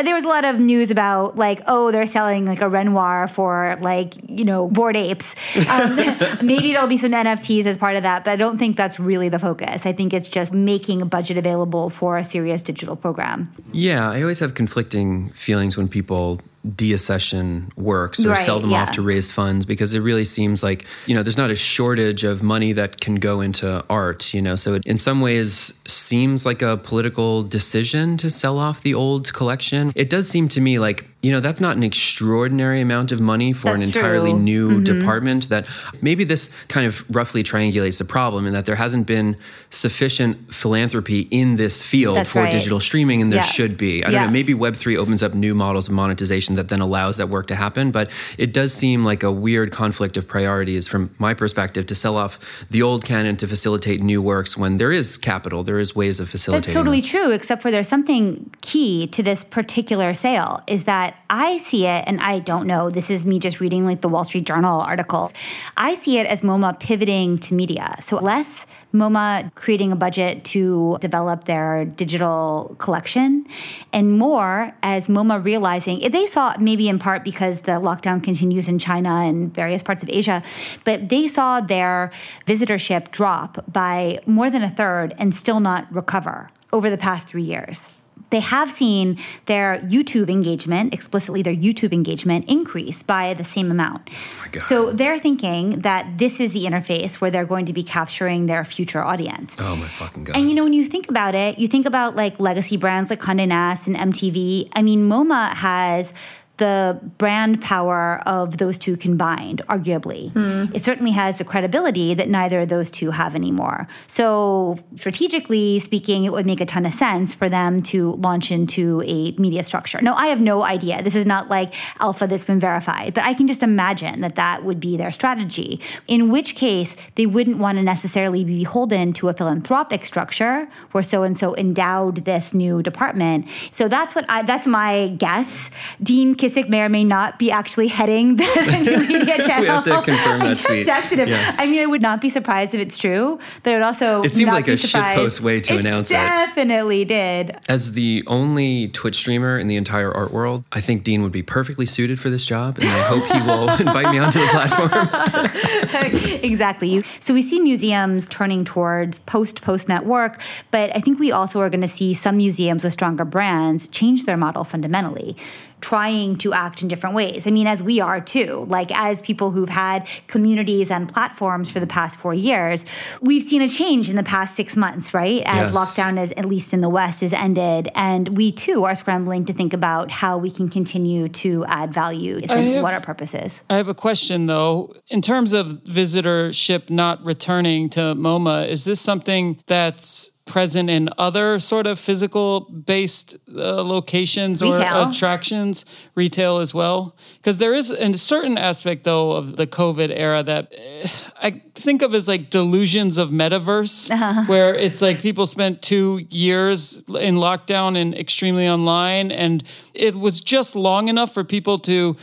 There 0.05 0.15
was 0.15 0.25
a 0.25 0.29
lot 0.29 0.45
of 0.45 0.61
news 0.61 0.91
about, 0.91 1.37
like, 1.37 1.63
oh, 1.67 1.91
they're 1.91 2.07
selling 2.07 2.45
like 2.45 2.61
a 2.61 2.69
Renoir 2.69 3.29
for 3.29 3.79
like, 3.81 4.15
you 4.29 4.45
know, 4.45 4.69
board 4.69 4.97
apes. 4.97 5.35
Um, 5.69 5.97
maybe 6.43 6.73
there'll 6.73 6.87
be 6.87 6.99
some 6.99 7.13
NFTs 7.13 7.65
as 7.65 7.79
part 7.79 7.97
of 7.97 8.03
that, 8.03 8.25
but 8.25 8.33
I 8.33 8.37
don't 8.37 8.59
think 8.59 8.77
that's 8.77 9.01
really 9.01 9.31
the 9.31 9.39
focus. 9.39 9.87
I 9.87 9.93
think 9.93 10.13
it's 10.13 10.29
just 10.29 10.53
making 10.53 11.01
a 11.01 11.07
budget 11.07 11.39
available 11.39 11.89
for 11.89 12.19
a 12.19 12.25
serious 12.25 12.63
digital 12.63 12.97
program. 12.97 13.53
Yeah, 13.73 14.11
I 14.11 14.21
always 14.21 14.41
have 14.41 14.55
conflicting 14.55 15.31
feelings 15.31 15.77
when 15.77 15.89
people 15.89 16.41
deaccession 16.69 17.77
works 17.77 18.25
or 18.25 18.31
Right, 18.31 18.45
sell 18.45 18.61
them 18.61 18.71
yeah. 18.71 18.83
off 18.83 18.93
to 18.93 19.03
raise 19.03 19.31
funds 19.31 19.67
because 19.67 19.95
it 19.95 20.01
really 20.01 20.25
seems 20.25 20.63
like, 20.63 20.87
you 21.07 21.15
know, 21.15 21.23
there's 21.23 21.37
not 21.37 21.51
a 21.51 21.55
shortage 21.55 22.25
of 22.25 22.43
money 22.43 22.73
that 22.73 23.01
can 23.01 23.17
go 23.17 23.41
into 23.41 23.85
art, 23.91 24.33
you 24.33 24.41
know. 24.41 24.57
So 24.57 24.75
it 24.75 24.83
in 24.87 24.99
some 24.99 25.21
ways 25.21 25.73
seems 25.87 26.47
like 26.47 26.63
a 26.63 26.77
political 26.79 27.43
decision 27.43 28.17
to 28.19 28.31
sell 28.31 28.59
off 28.59 28.83
the 28.83 28.95
old 28.95 29.33
collection. 29.33 29.93
It 29.95 30.11
does 30.11 30.29
seem 30.29 30.49
to 30.49 30.61
me 30.61 30.79
like, 30.79 31.07
you 31.25 31.33
know, 31.33 31.41
that's 31.41 31.59
not 31.61 31.75
an 31.75 31.83
extraordinary 31.83 32.83
amount 32.83 33.11
of 33.11 33.19
money 33.19 33.55
for 33.55 33.75
an 33.75 33.81
entirely 33.81 34.33
true. 34.33 34.39
new 34.39 34.69
mm-hmm. 34.69 34.85
department 34.85 35.49
that 35.49 35.67
maybe 36.03 36.23
this 36.23 36.51
kind 36.69 36.87
of 36.87 37.03
roughly 37.09 37.43
triangulates 37.43 37.97
the 37.97 38.05
problem 38.05 38.47
in 38.47 38.53
that 38.53 38.67
there 38.67 38.77
hasn't 38.77 39.07
been 39.07 39.35
sufficient 39.71 40.55
philanthropy 40.55 41.21
in 41.31 41.57
this 41.57 41.83
field 41.83 42.17
That's 42.17 42.33
for 42.33 42.43
right. 42.43 42.53
digital 42.53 42.79
streaming 42.79 43.23
and 43.23 43.33
there 43.33 43.41
Yeah. 43.41 43.47
should 43.47 43.79
be. 43.79 44.05
I 44.05 44.11
don't 44.11 44.27
know, 44.27 44.33
maybe 44.33 44.53
Web3 44.53 44.99
opens 44.99 45.23
up 45.23 45.33
new 45.33 45.55
models 45.55 45.89
of 45.89 45.95
monetization 45.95 46.57
that 46.57 46.69
then 46.69 46.81
allows 46.81 47.17
that 47.17 47.31
work 47.31 47.47
to 47.47 47.55
happen, 47.55 47.91
but 47.91 48.11
it 48.37 48.53
does 48.53 48.75
seem 48.75 49.03
like 49.03 49.23
a 49.23 49.33
weird 49.33 49.73
conflict 49.73 50.19
of 50.19 50.29
priorities 50.29 50.87
from 50.87 51.09
my 51.19 51.33
perspective 51.33 51.87
to 51.87 51.95
sell 51.95 52.19
off 52.19 52.39
the 52.71 52.83
old 52.83 53.03
canon 53.07 53.39
to 53.39 53.49
facilitate 53.49 54.03
new 54.03 54.21
works 54.21 54.59
when 54.59 54.77
there 54.77 54.93
is 54.93 55.17
capital, 55.17 55.65
there 55.65 55.79
is 55.79 55.97
ways 55.97 56.21
of 56.21 56.29
facilitating. 56.29 56.67
That's 56.67 56.75
totally 56.75 57.01
this. 57.01 57.11
true, 57.11 57.31
except 57.31 57.63
for 57.63 57.71
there's 57.71 57.89
something 57.89 58.51
key 58.61 59.07
to 59.07 59.23
this 59.23 59.43
particular 59.43 60.13
sale 60.13 60.61
is 60.67 60.85
that 60.85 61.14
I 61.31 61.59
see 61.59 61.87
it, 61.87 62.05
and 62.07 62.21
I 62.21 62.39
don't 62.39 62.67
know, 62.67 62.91
this 62.91 63.11
is 63.11 63.25
me 63.25 63.39
just 63.39 63.59
reading 63.59 63.85
like 63.85 64.03
the 64.03 64.09
Wall 64.09 64.25
Street 64.25 64.45
Journal 64.45 64.81
articles. 64.81 65.33
I 65.77 65.95
see 65.95 66.19
it 66.19 66.27
as 66.27 66.43
MoMA 66.43 66.79
pivoting 66.79 67.39
to 67.39 67.55
media. 67.55 67.97
So 68.01 68.17
less 68.17 68.67
MoMA 68.93 69.55
creating 69.55 69.91
a 69.91 69.97
budget 69.97 70.45
to 70.45 70.99
develop 71.01 71.45
their 71.45 71.85
digital 71.85 72.77
collection, 72.79 73.47
and 73.93 74.19
more 74.19 74.75
as 74.83 75.09
MoMA 75.09 75.43
realizing 75.43 75.99
they 76.11 76.27
saw 76.27 76.55
maybe 76.61 76.89
in 76.89 76.99
part 76.99 77.25
because 77.25 77.63
the 77.63 77.73
lockdown 77.73 78.23
continues 78.23 78.69
in 78.69 78.79
China 78.79 79.23
and 79.23 79.53
various 79.53 79.83
parts 79.83 80.03
of 80.03 80.11
Asia, 80.11 80.43
but 80.85 81.09
they 81.09 81.27
saw 81.27 81.61
their 81.61 82.11
visitorship 82.47 83.11
drop 83.11 83.65
by 83.73 84.19
more 84.27 84.51
than 84.51 84.63
a 84.63 84.71
third 84.71 85.15
and 85.19 85.35
still 85.35 85.61
not 85.61 85.93
recover 85.93 86.51
over 86.73 86.91
the 86.91 86.99
past 86.99 87.29
three 87.29 87.43
years. 87.43 87.89
They 88.35 88.41
have 88.41 88.71
seen 88.71 89.17
their 89.47 89.79
YouTube 89.79 90.29
engagement, 90.29 90.93
explicitly 90.93 91.41
their 91.41 91.55
YouTube 91.55 91.93
engagement, 91.93 92.51
increase 92.51 93.03
by 93.03 93.33
the 93.33 93.45
same 93.45 93.71
amount. 93.71 94.11
Oh 94.11 94.49
god. 94.51 94.63
so 94.63 94.93
they're 94.93 95.21
thinking 95.21 95.81
that 95.81 96.19
this 96.19 96.41
is 96.41 96.53
the 96.53 96.65
interface 96.65 97.21
where 97.21 97.31
they're 97.31 97.45
going 97.45 97.67
to 97.67 97.73
be 97.73 97.85
capturing 97.85 98.47
their 98.47 98.65
future 98.65 99.03
audience. 99.03 99.57
Oh 99.61 99.77
my 99.77 99.87
fucking 99.87 100.25
god. 100.25 100.37
And 100.37 100.49
you 100.49 100.55
know, 100.57 100.65
when 100.65 100.73
you 100.73 100.85
think 100.85 101.09
about 101.09 101.35
it, 101.37 101.59
you 101.59 101.69
think 101.69 101.87
about 101.87 102.17
like 102.17 102.41
legacy 102.41 102.77
brands 102.77 103.09
like 103.11 103.21
Condé 103.21 103.47
Nast 103.47 103.87
and 103.87 103.97
MTV. 103.97 104.69
I 104.73 104.83
mean, 104.83 105.09
MoMA 105.09 105.55
has 105.55 106.13
the 106.57 107.01
brand 107.19 107.61
power 107.61 108.23
of 108.27 108.59
those 108.59 108.79
two 108.79 108.97
combined, 108.97 109.61
arguably. 109.69 110.31
Hmm. 110.33 110.73
It 110.75 110.85
certainly 110.85 111.11
has 111.11 111.37
the 111.37 111.45
credibility 111.45 112.15
that 112.15 112.29
neither 112.29 112.61
of 112.61 112.69
those 112.69 112.93
two 112.93 113.11
have 113.11 113.35
anymore. 113.35 113.89
So, 114.07 114.79
strategically 114.95 115.81
speaking, 115.81 116.25
it 116.25 116.31
would 116.31 116.47
make 116.47 116.61
a 116.61 116.67
ton 116.67 116.87
of 116.87 116.93
sense 116.93 117.35
for 117.35 117.49
them 117.49 117.81
to 117.81 118.13
launch 118.13 118.53
into 118.53 119.03
a 119.05 119.33
media 119.33 119.65
structure. 119.65 120.01
No, 120.01 120.15
I 120.15 120.27
have 120.27 120.41
no 120.41 120.63
idea. 120.63 121.03
This 121.03 121.17
is 121.17 121.27
not 121.27 121.49
like 121.49 121.75
alpha 122.01 122.29
that's 122.29 122.45
been 122.45 122.61
verified, 122.61 123.15
but 123.15 123.25
I 123.25 123.35
can 123.35 123.49
just 123.49 123.63
imagine 123.63 124.21
that 124.21 124.37
that 124.37 124.65
would 124.65 124.79
be 124.79 124.97
their 124.97 125.11
strategy. 125.11 125.81
In 126.07 126.31
which 126.31 126.55
case, 126.55 126.97
they 127.17 127.27
wouldn't 127.27 127.59
want 127.59 127.79
to 127.79 127.83
necessarily 127.83 128.45
be 128.45 128.59
beholden 128.59 129.13
to 129.15 129.29
a 129.29 129.33
philanthropic 129.33 130.05
structure 130.05 130.69
where 130.93 131.03
so 131.03 131.25
and 131.25 131.37
so 131.37 131.57
endowed 131.57 132.25
this 132.25 132.55
new 132.55 132.81
department. 132.81 133.49
So 133.73 133.89
that's 133.89 134.15
what 134.15 134.25
I 134.29 134.43
that's 134.43 134.69
my 134.69 135.09
guess. 135.09 135.71
Dean 136.01 136.37
Kissick 136.45 136.69
may 136.69 136.83
or 136.83 136.91
may 136.91 137.05
not 137.05 137.39
be 137.39 137.51
actually 137.51 137.89
heading 137.89 138.37
the, 138.37 138.45
the 138.45 138.79
new 138.91 138.99
media 139.19 139.43
channel. 139.43 139.81
to 139.81 140.03
confirm 140.03 140.43
I 140.43 140.45
that 140.45 140.49
just 140.51 140.65
tweet. 140.67 140.87
texted 140.87 141.17
him. 141.17 141.29
Yeah. 141.31 141.55
I 141.59 141.67
mean, 141.67 141.81
I 141.81 141.87
would 141.87 142.03
not 142.03 142.21
be 142.21 142.29
surprised 142.29 142.75
if 142.75 142.83
it's 142.83 142.99
true, 142.99 143.39
but 143.63 143.71
it 143.73 143.77
would 143.77 143.83
also 143.83 144.23
It 144.23 144.35
seemed 144.35 144.53
like 144.53 144.69
a 144.69 144.73
shitpost 144.73 145.41
way 145.41 145.61
to 145.63 145.79
announce 145.79 146.11
it. 146.11 146.15
Definitely 146.15 147.07
did. 147.07 147.57
As 147.67 147.93
the 147.93 148.23
only 148.27 148.89
Twitch 148.89 149.17
streamer 149.17 149.59
in 149.59 149.69
the 149.69 149.77
entire 149.77 150.13
art 150.13 150.33
world, 150.33 150.65
I 150.73 150.83
think 150.83 151.03
Dean 151.03 151.23
would 151.23 151.33
be 151.33 151.43
perfectly 151.43 151.87
suited 151.87 152.21
for 152.21 152.29
this 152.29 152.45
job, 152.45 152.77
and 152.79 152.87
I 152.89 153.03
hope 153.05 153.25
he 153.33 153.41
will 153.41 153.71
invite 153.89 154.13
me 154.13 154.19
onto 154.19 154.39
the 154.39 154.47
platform. 154.49 156.41
exactly. 156.43 157.01
So 157.21 157.33
we 157.33 157.41
see 157.41 157.59
museums 157.61 158.27
turning 158.27 158.65
towards 158.65 159.21
post 159.21 159.63
post 159.63 159.89
network, 159.89 160.41
but 160.71 160.95
I 160.95 161.01
think 161.01 161.19
we 161.19 161.33
also 161.33 161.61
are 161.61 161.71
going 161.71 161.81
to 161.81 161.89
see 161.89 162.13
some 162.13 162.37
museums 162.37 162.85
with 162.85 162.93
stronger 162.93 163.25
brands 163.25 163.89
change 163.89 164.25
their 164.27 164.37
model 164.37 164.65
fundamentally, 164.65 165.37
trying 165.85 166.35
to 166.39 166.55
act 166.55 166.81
in 166.81 166.89
different 166.89 167.15
ways. 167.15 167.47
I 167.47 167.51
mean, 167.51 167.67
as 167.67 167.83
we 167.83 168.01
are 168.01 168.19
too, 168.19 168.65
like 168.71 168.91
as 169.09 169.21
people 169.21 169.51
who've 169.51 169.69
had 169.69 170.07
communities 170.29 170.91
and 170.91 171.07
platforms 171.07 171.71
for 171.71 171.79
the 171.79 171.87
past 171.87 172.19
four 172.19 172.33
years, 172.33 172.87
we've 173.21 173.43
seen 173.43 173.61
a 173.61 173.69
change 173.69 174.09
in 174.09 174.17
the 174.17 174.23
past 174.23 174.57
six 174.57 174.77
months, 174.79 175.13
right? 175.13 175.43
As 175.45 175.69
Yes. 175.69 175.77
lockdown 175.77 176.19
is 176.19 176.33
at 176.39 176.47
least 176.47 176.73
in 176.73 176.81
the 176.81 176.89
West 176.89 177.23
is 177.23 177.35
ended, 177.35 177.91
and 177.95 178.29
we 178.41 178.51
too 178.51 178.85
are 178.85 178.95
scrambling 178.95 179.45
to 179.45 179.53
think 179.53 179.75
about 179.75 180.11
how 180.11 180.39
we 180.39 180.51
can 180.51 180.69
continue 180.71 181.29
to 181.29 181.65
add 181.67 181.93
value 181.93 182.37
and 182.49 182.51
have- 182.51 182.83
what 182.83 182.95
our 182.95 183.01
purpose 183.01 183.35
is. 183.35 183.63
I 183.69 183.77
have 183.77 183.89
a 183.89 183.95
question 183.95 184.47
though. 184.47 184.95
In 185.11 185.21
terms 185.21 185.53
of 185.53 185.67
visitorship 185.87 186.89
not 186.89 187.23
returning 187.23 187.91
to 187.91 188.01
MoMA, 188.15 188.69
is 188.69 188.85
this 188.85 189.01
something 189.01 189.59
that's 189.67 190.31
present 190.47 190.91
in 190.91 191.09
other 191.17 191.59
sort 191.59 191.87
of 191.87 191.99
physical 191.99 192.61
based 192.71 193.37
uh, 193.55 193.83
locations 193.83 194.63
or 194.63 194.79
attractions, 195.09 195.85
retail 196.15 196.59
as 196.59 196.75
well? 196.75 197.17
Because 197.39 197.59
there 197.59 197.75
is 197.75 197.91
a 197.91 198.19
certain 198.19 198.59
aspect 198.59 199.05
though 199.05 199.33
of 199.33 199.57
the 199.57 199.67
COVID 199.67 200.13
era 200.15 200.43
that 200.43 200.73
eh, 200.77 201.09
I 201.41 201.63
think 201.75 202.03
of 202.03 202.15
as 202.15 202.29
like 202.29 202.51
delusions 202.51 203.17
of 203.17 203.31
metaverse, 203.31 204.11
where 204.49 204.75
it's 204.75 205.01
like 205.01 205.21
people 205.21 205.47
spent 205.47 205.81
two 205.83 206.27
years 206.31 206.97
in 207.09 207.37
lockdown 207.37 207.97
and 207.97 208.15
extremely 208.15 208.69
online, 208.69 209.33
and 209.33 209.65
it 209.95 210.15
was 210.15 210.41
just 210.41 210.77
long 210.77 211.09
enough 211.09 211.33
for 211.33 211.43
people 211.45 211.79
to 211.81 212.17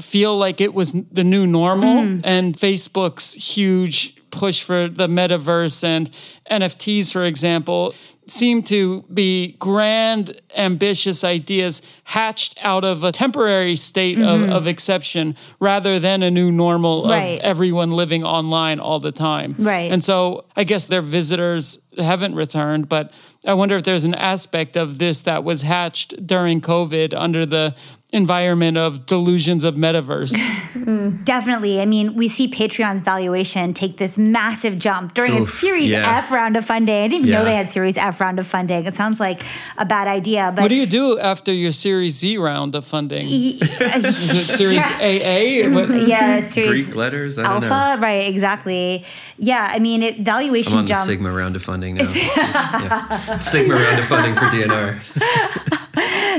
feel 0.00 0.38
like 0.38 0.60
it 0.60 0.74
was 0.74 0.94
the 1.10 1.24
new 1.24 1.44
normal. 1.44 1.88
And 2.24 2.56
Facebook's 2.56 3.32
huge 3.34 4.14
push 4.38 4.62
for 4.62 4.88
the 4.88 5.08
metaverse 5.08 5.82
and 5.82 6.10
NFTs, 6.50 7.10
for 7.12 7.24
example, 7.24 7.92
seem 8.28 8.62
to 8.62 9.02
be 9.12 9.56
grand, 9.58 10.40
ambitious 10.54 11.24
ideas 11.24 11.82
hatched 12.04 12.58
out 12.62 12.84
of 12.84 13.02
a 13.02 13.10
temporary 13.10 13.74
state 13.74 14.18
of, 14.18 14.40
mm-hmm. 14.40 14.52
of 14.52 14.66
exception 14.66 15.34
rather 15.60 15.98
than 15.98 16.22
a 16.22 16.30
new 16.30 16.52
normal 16.52 17.08
Right. 17.08 17.38
of 17.38 17.40
everyone 17.40 17.90
living 17.92 18.24
online 18.24 18.80
all 18.80 19.00
the 19.00 19.12
time. 19.12 19.56
Right. 19.58 19.90
And 19.90 20.04
so 20.04 20.44
I 20.56 20.64
guess 20.64 20.86
their 20.86 21.02
visitors 21.02 21.78
haven't 21.96 22.34
returned, 22.34 22.88
but 22.88 23.12
I 23.46 23.54
wonder 23.54 23.76
if 23.76 23.84
there's 23.84 24.04
an 24.04 24.14
aspect 24.14 24.76
of 24.76 24.98
this 24.98 25.20
that 25.22 25.42
was 25.42 25.62
hatched 25.62 26.26
during 26.26 26.60
COVID 26.60 27.14
under 27.16 27.46
the 27.46 27.74
environment 28.10 28.78
of 28.78 29.04
delusions 29.04 29.64
of 29.64 29.74
metaverse. 29.74 30.32
Definitely. 31.24 31.80
I 31.80 31.84
mean, 31.84 32.14
we 32.14 32.26
see 32.26 32.48
Patreon's 32.48 33.02
valuation 33.02 33.74
take 33.74 33.98
this 33.98 34.16
massive 34.16 34.78
jump 34.78 35.12
during 35.12 35.34
its 35.34 35.42
Oof, 35.42 35.58
Series 35.60 35.90
yeah. 35.90 36.18
F 36.18 36.30
round 36.32 36.56
of 36.56 36.64
funding. 36.64 36.94
I 36.94 37.08
didn't 37.08 37.26
even 37.26 37.30
know 37.30 37.44
they 37.44 37.54
had 37.54 37.70
Series 37.70 37.98
F 37.98 38.18
round 38.20 38.38
of 38.38 38.46
funding. 38.46 38.86
It 38.86 38.94
sounds 38.94 39.20
like 39.20 39.42
a 39.76 39.84
bad 39.84 40.08
idea, 40.08 40.50
but 40.54 40.62
what 40.62 40.68
do 40.68 40.74
you 40.76 40.86
do 40.86 41.18
after 41.18 41.52
your 41.52 41.72
Series 41.72 42.16
Z 42.16 42.38
round 42.38 42.74
of 42.74 42.86
funding? 42.86 43.24
Is 43.28 43.60
it 43.60 44.14
Series 44.56 44.78
AA? 44.78 45.74
What- 45.74 45.90
yeah, 46.08 46.40
Series 46.40 46.86
Greek 46.86 46.96
letters? 46.96 47.38
I 47.38 47.42
don't 47.42 47.64
Alpha, 47.64 47.96
know. 47.96 48.02
right? 48.02 48.26
Exactly. 48.26 49.04
Yeah, 49.36 49.68
I 49.70 49.78
mean, 49.80 50.02
it 50.02 50.20
valuation 50.20 50.72
I'm 50.72 50.78
on 50.80 50.84
the 50.86 50.94
jump. 50.94 51.06
Sigma 51.06 51.30
round 51.30 51.56
of 51.56 51.62
funding 51.62 51.96
now. 51.96 52.10
Yeah. 52.10 53.38
Sigma 53.40 53.74
round 53.74 53.98
of 53.98 54.06
funding 54.06 54.34
for 54.34 54.46
DNR. 54.46 55.02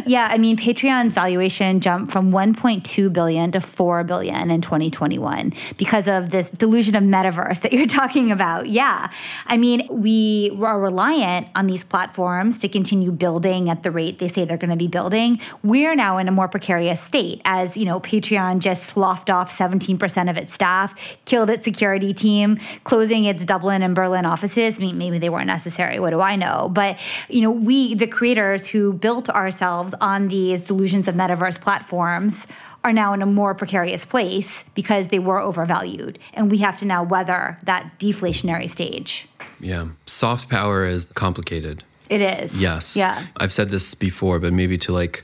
Yeah, 0.05 0.27
I 0.31 0.37
mean, 0.37 0.55
Patreon's 0.57 1.13
valuation 1.13 1.58
jumped 1.79 2.11
from 2.11 2.31
1.2 2.31 3.11
billion 3.11 3.51
to 3.51 3.61
4 3.61 4.03
billion 4.03 4.51
in 4.51 4.61
2021 4.61 5.53
because 5.77 6.07
of 6.07 6.29
this 6.29 6.51
delusion 6.51 6.95
of 6.95 7.03
metaverse 7.03 7.61
that 7.61 7.73
you're 7.73 7.87
talking 7.87 8.31
about. 8.31 8.67
Yeah. 8.67 9.11
I 9.45 9.57
mean, 9.57 9.87
we 9.89 10.51
are 10.61 10.79
reliant 10.79 11.47
on 11.55 11.67
these 11.67 11.83
platforms 11.83 12.59
to 12.59 12.69
continue 12.69 13.11
building 13.11 13.69
at 13.69 13.83
the 13.83 13.91
rate 13.91 14.19
they 14.19 14.27
say 14.27 14.45
they're 14.45 14.57
going 14.57 14.69
to 14.69 14.75
be 14.75 14.87
building. 14.87 15.39
We're 15.63 15.95
now 15.95 16.17
in 16.17 16.27
a 16.27 16.31
more 16.31 16.47
precarious 16.47 17.01
state 17.01 17.41
as, 17.45 17.75
you 17.75 17.85
know, 17.85 17.99
Patreon 17.99 18.59
just 18.59 18.83
sloughed 18.83 19.29
off 19.29 19.55
17% 19.55 20.29
of 20.29 20.37
its 20.37 20.53
staff, 20.53 21.17
killed 21.25 21.49
its 21.49 21.63
security 21.63 22.13
team, 22.13 22.57
closing 22.83 23.25
its 23.25 23.45
Dublin 23.45 23.81
and 23.81 23.95
Berlin 23.95 24.25
offices. 24.25 24.77
I 24.77 24.81
mean, 24.81 24.97
maybe 24.97 25.17
they 25.17 25.29
weren't 25.29 25.47
necessary. 25.47 25.99
What 25.99 26.11
do 26.11 26.21
I 26.21 26.35
know? 26.35 26.69
But, 26.69 26.99
you 27.29 27.41
know, 27.41 27.51
we, 27.51 27.95
the 27.95 28.07
creators 28.07 28.67
who 28.67 28.93
built 28.93 29.29
ourselves 29.29 29.95
on 29.99 30.27
these 30.27 30.61
delusions 30.61 31.07
of 31.07 31.15
metaverse 31.15 31.48
platforms, 31.57 32.45
are 32.83 32.93
now 32.93 33.13
in 33.13 33.21
a 33.21 33.25
more 33.25 33.53
precarious 33.55 34.05
place 34.05 34.63
because 34.75 35.09
they 35.09 35.19
were 35.19 35.39
overvalued. 35.39 36.19
And 36.33 36.49
we 36.51 36.59
have 36.59 36.77
to 36.77 36.85
now 36.85 37.03
weather 37.03 37.57
that 37.63 37.97
deflationary 37.99 38.69
stage. 38.69 39.27
Yeah. 39.59 39.87
Soft 40.05 40.49
power 40.49 40.85
is 40.85 41.07
complicated. 41.07 41.83
It 42.09 42.21
is. 42.21 42.61
Yes. 42.61 42.95
Yeah. 42.95 43.25
I've 43.37 43.53
said 43.53 43.69
this 43.69 43.93
before, 43.95 44.39
but 44.39 44.53
maybe 44.53 44.77
to 44.79 44.93
like 44.93 45.23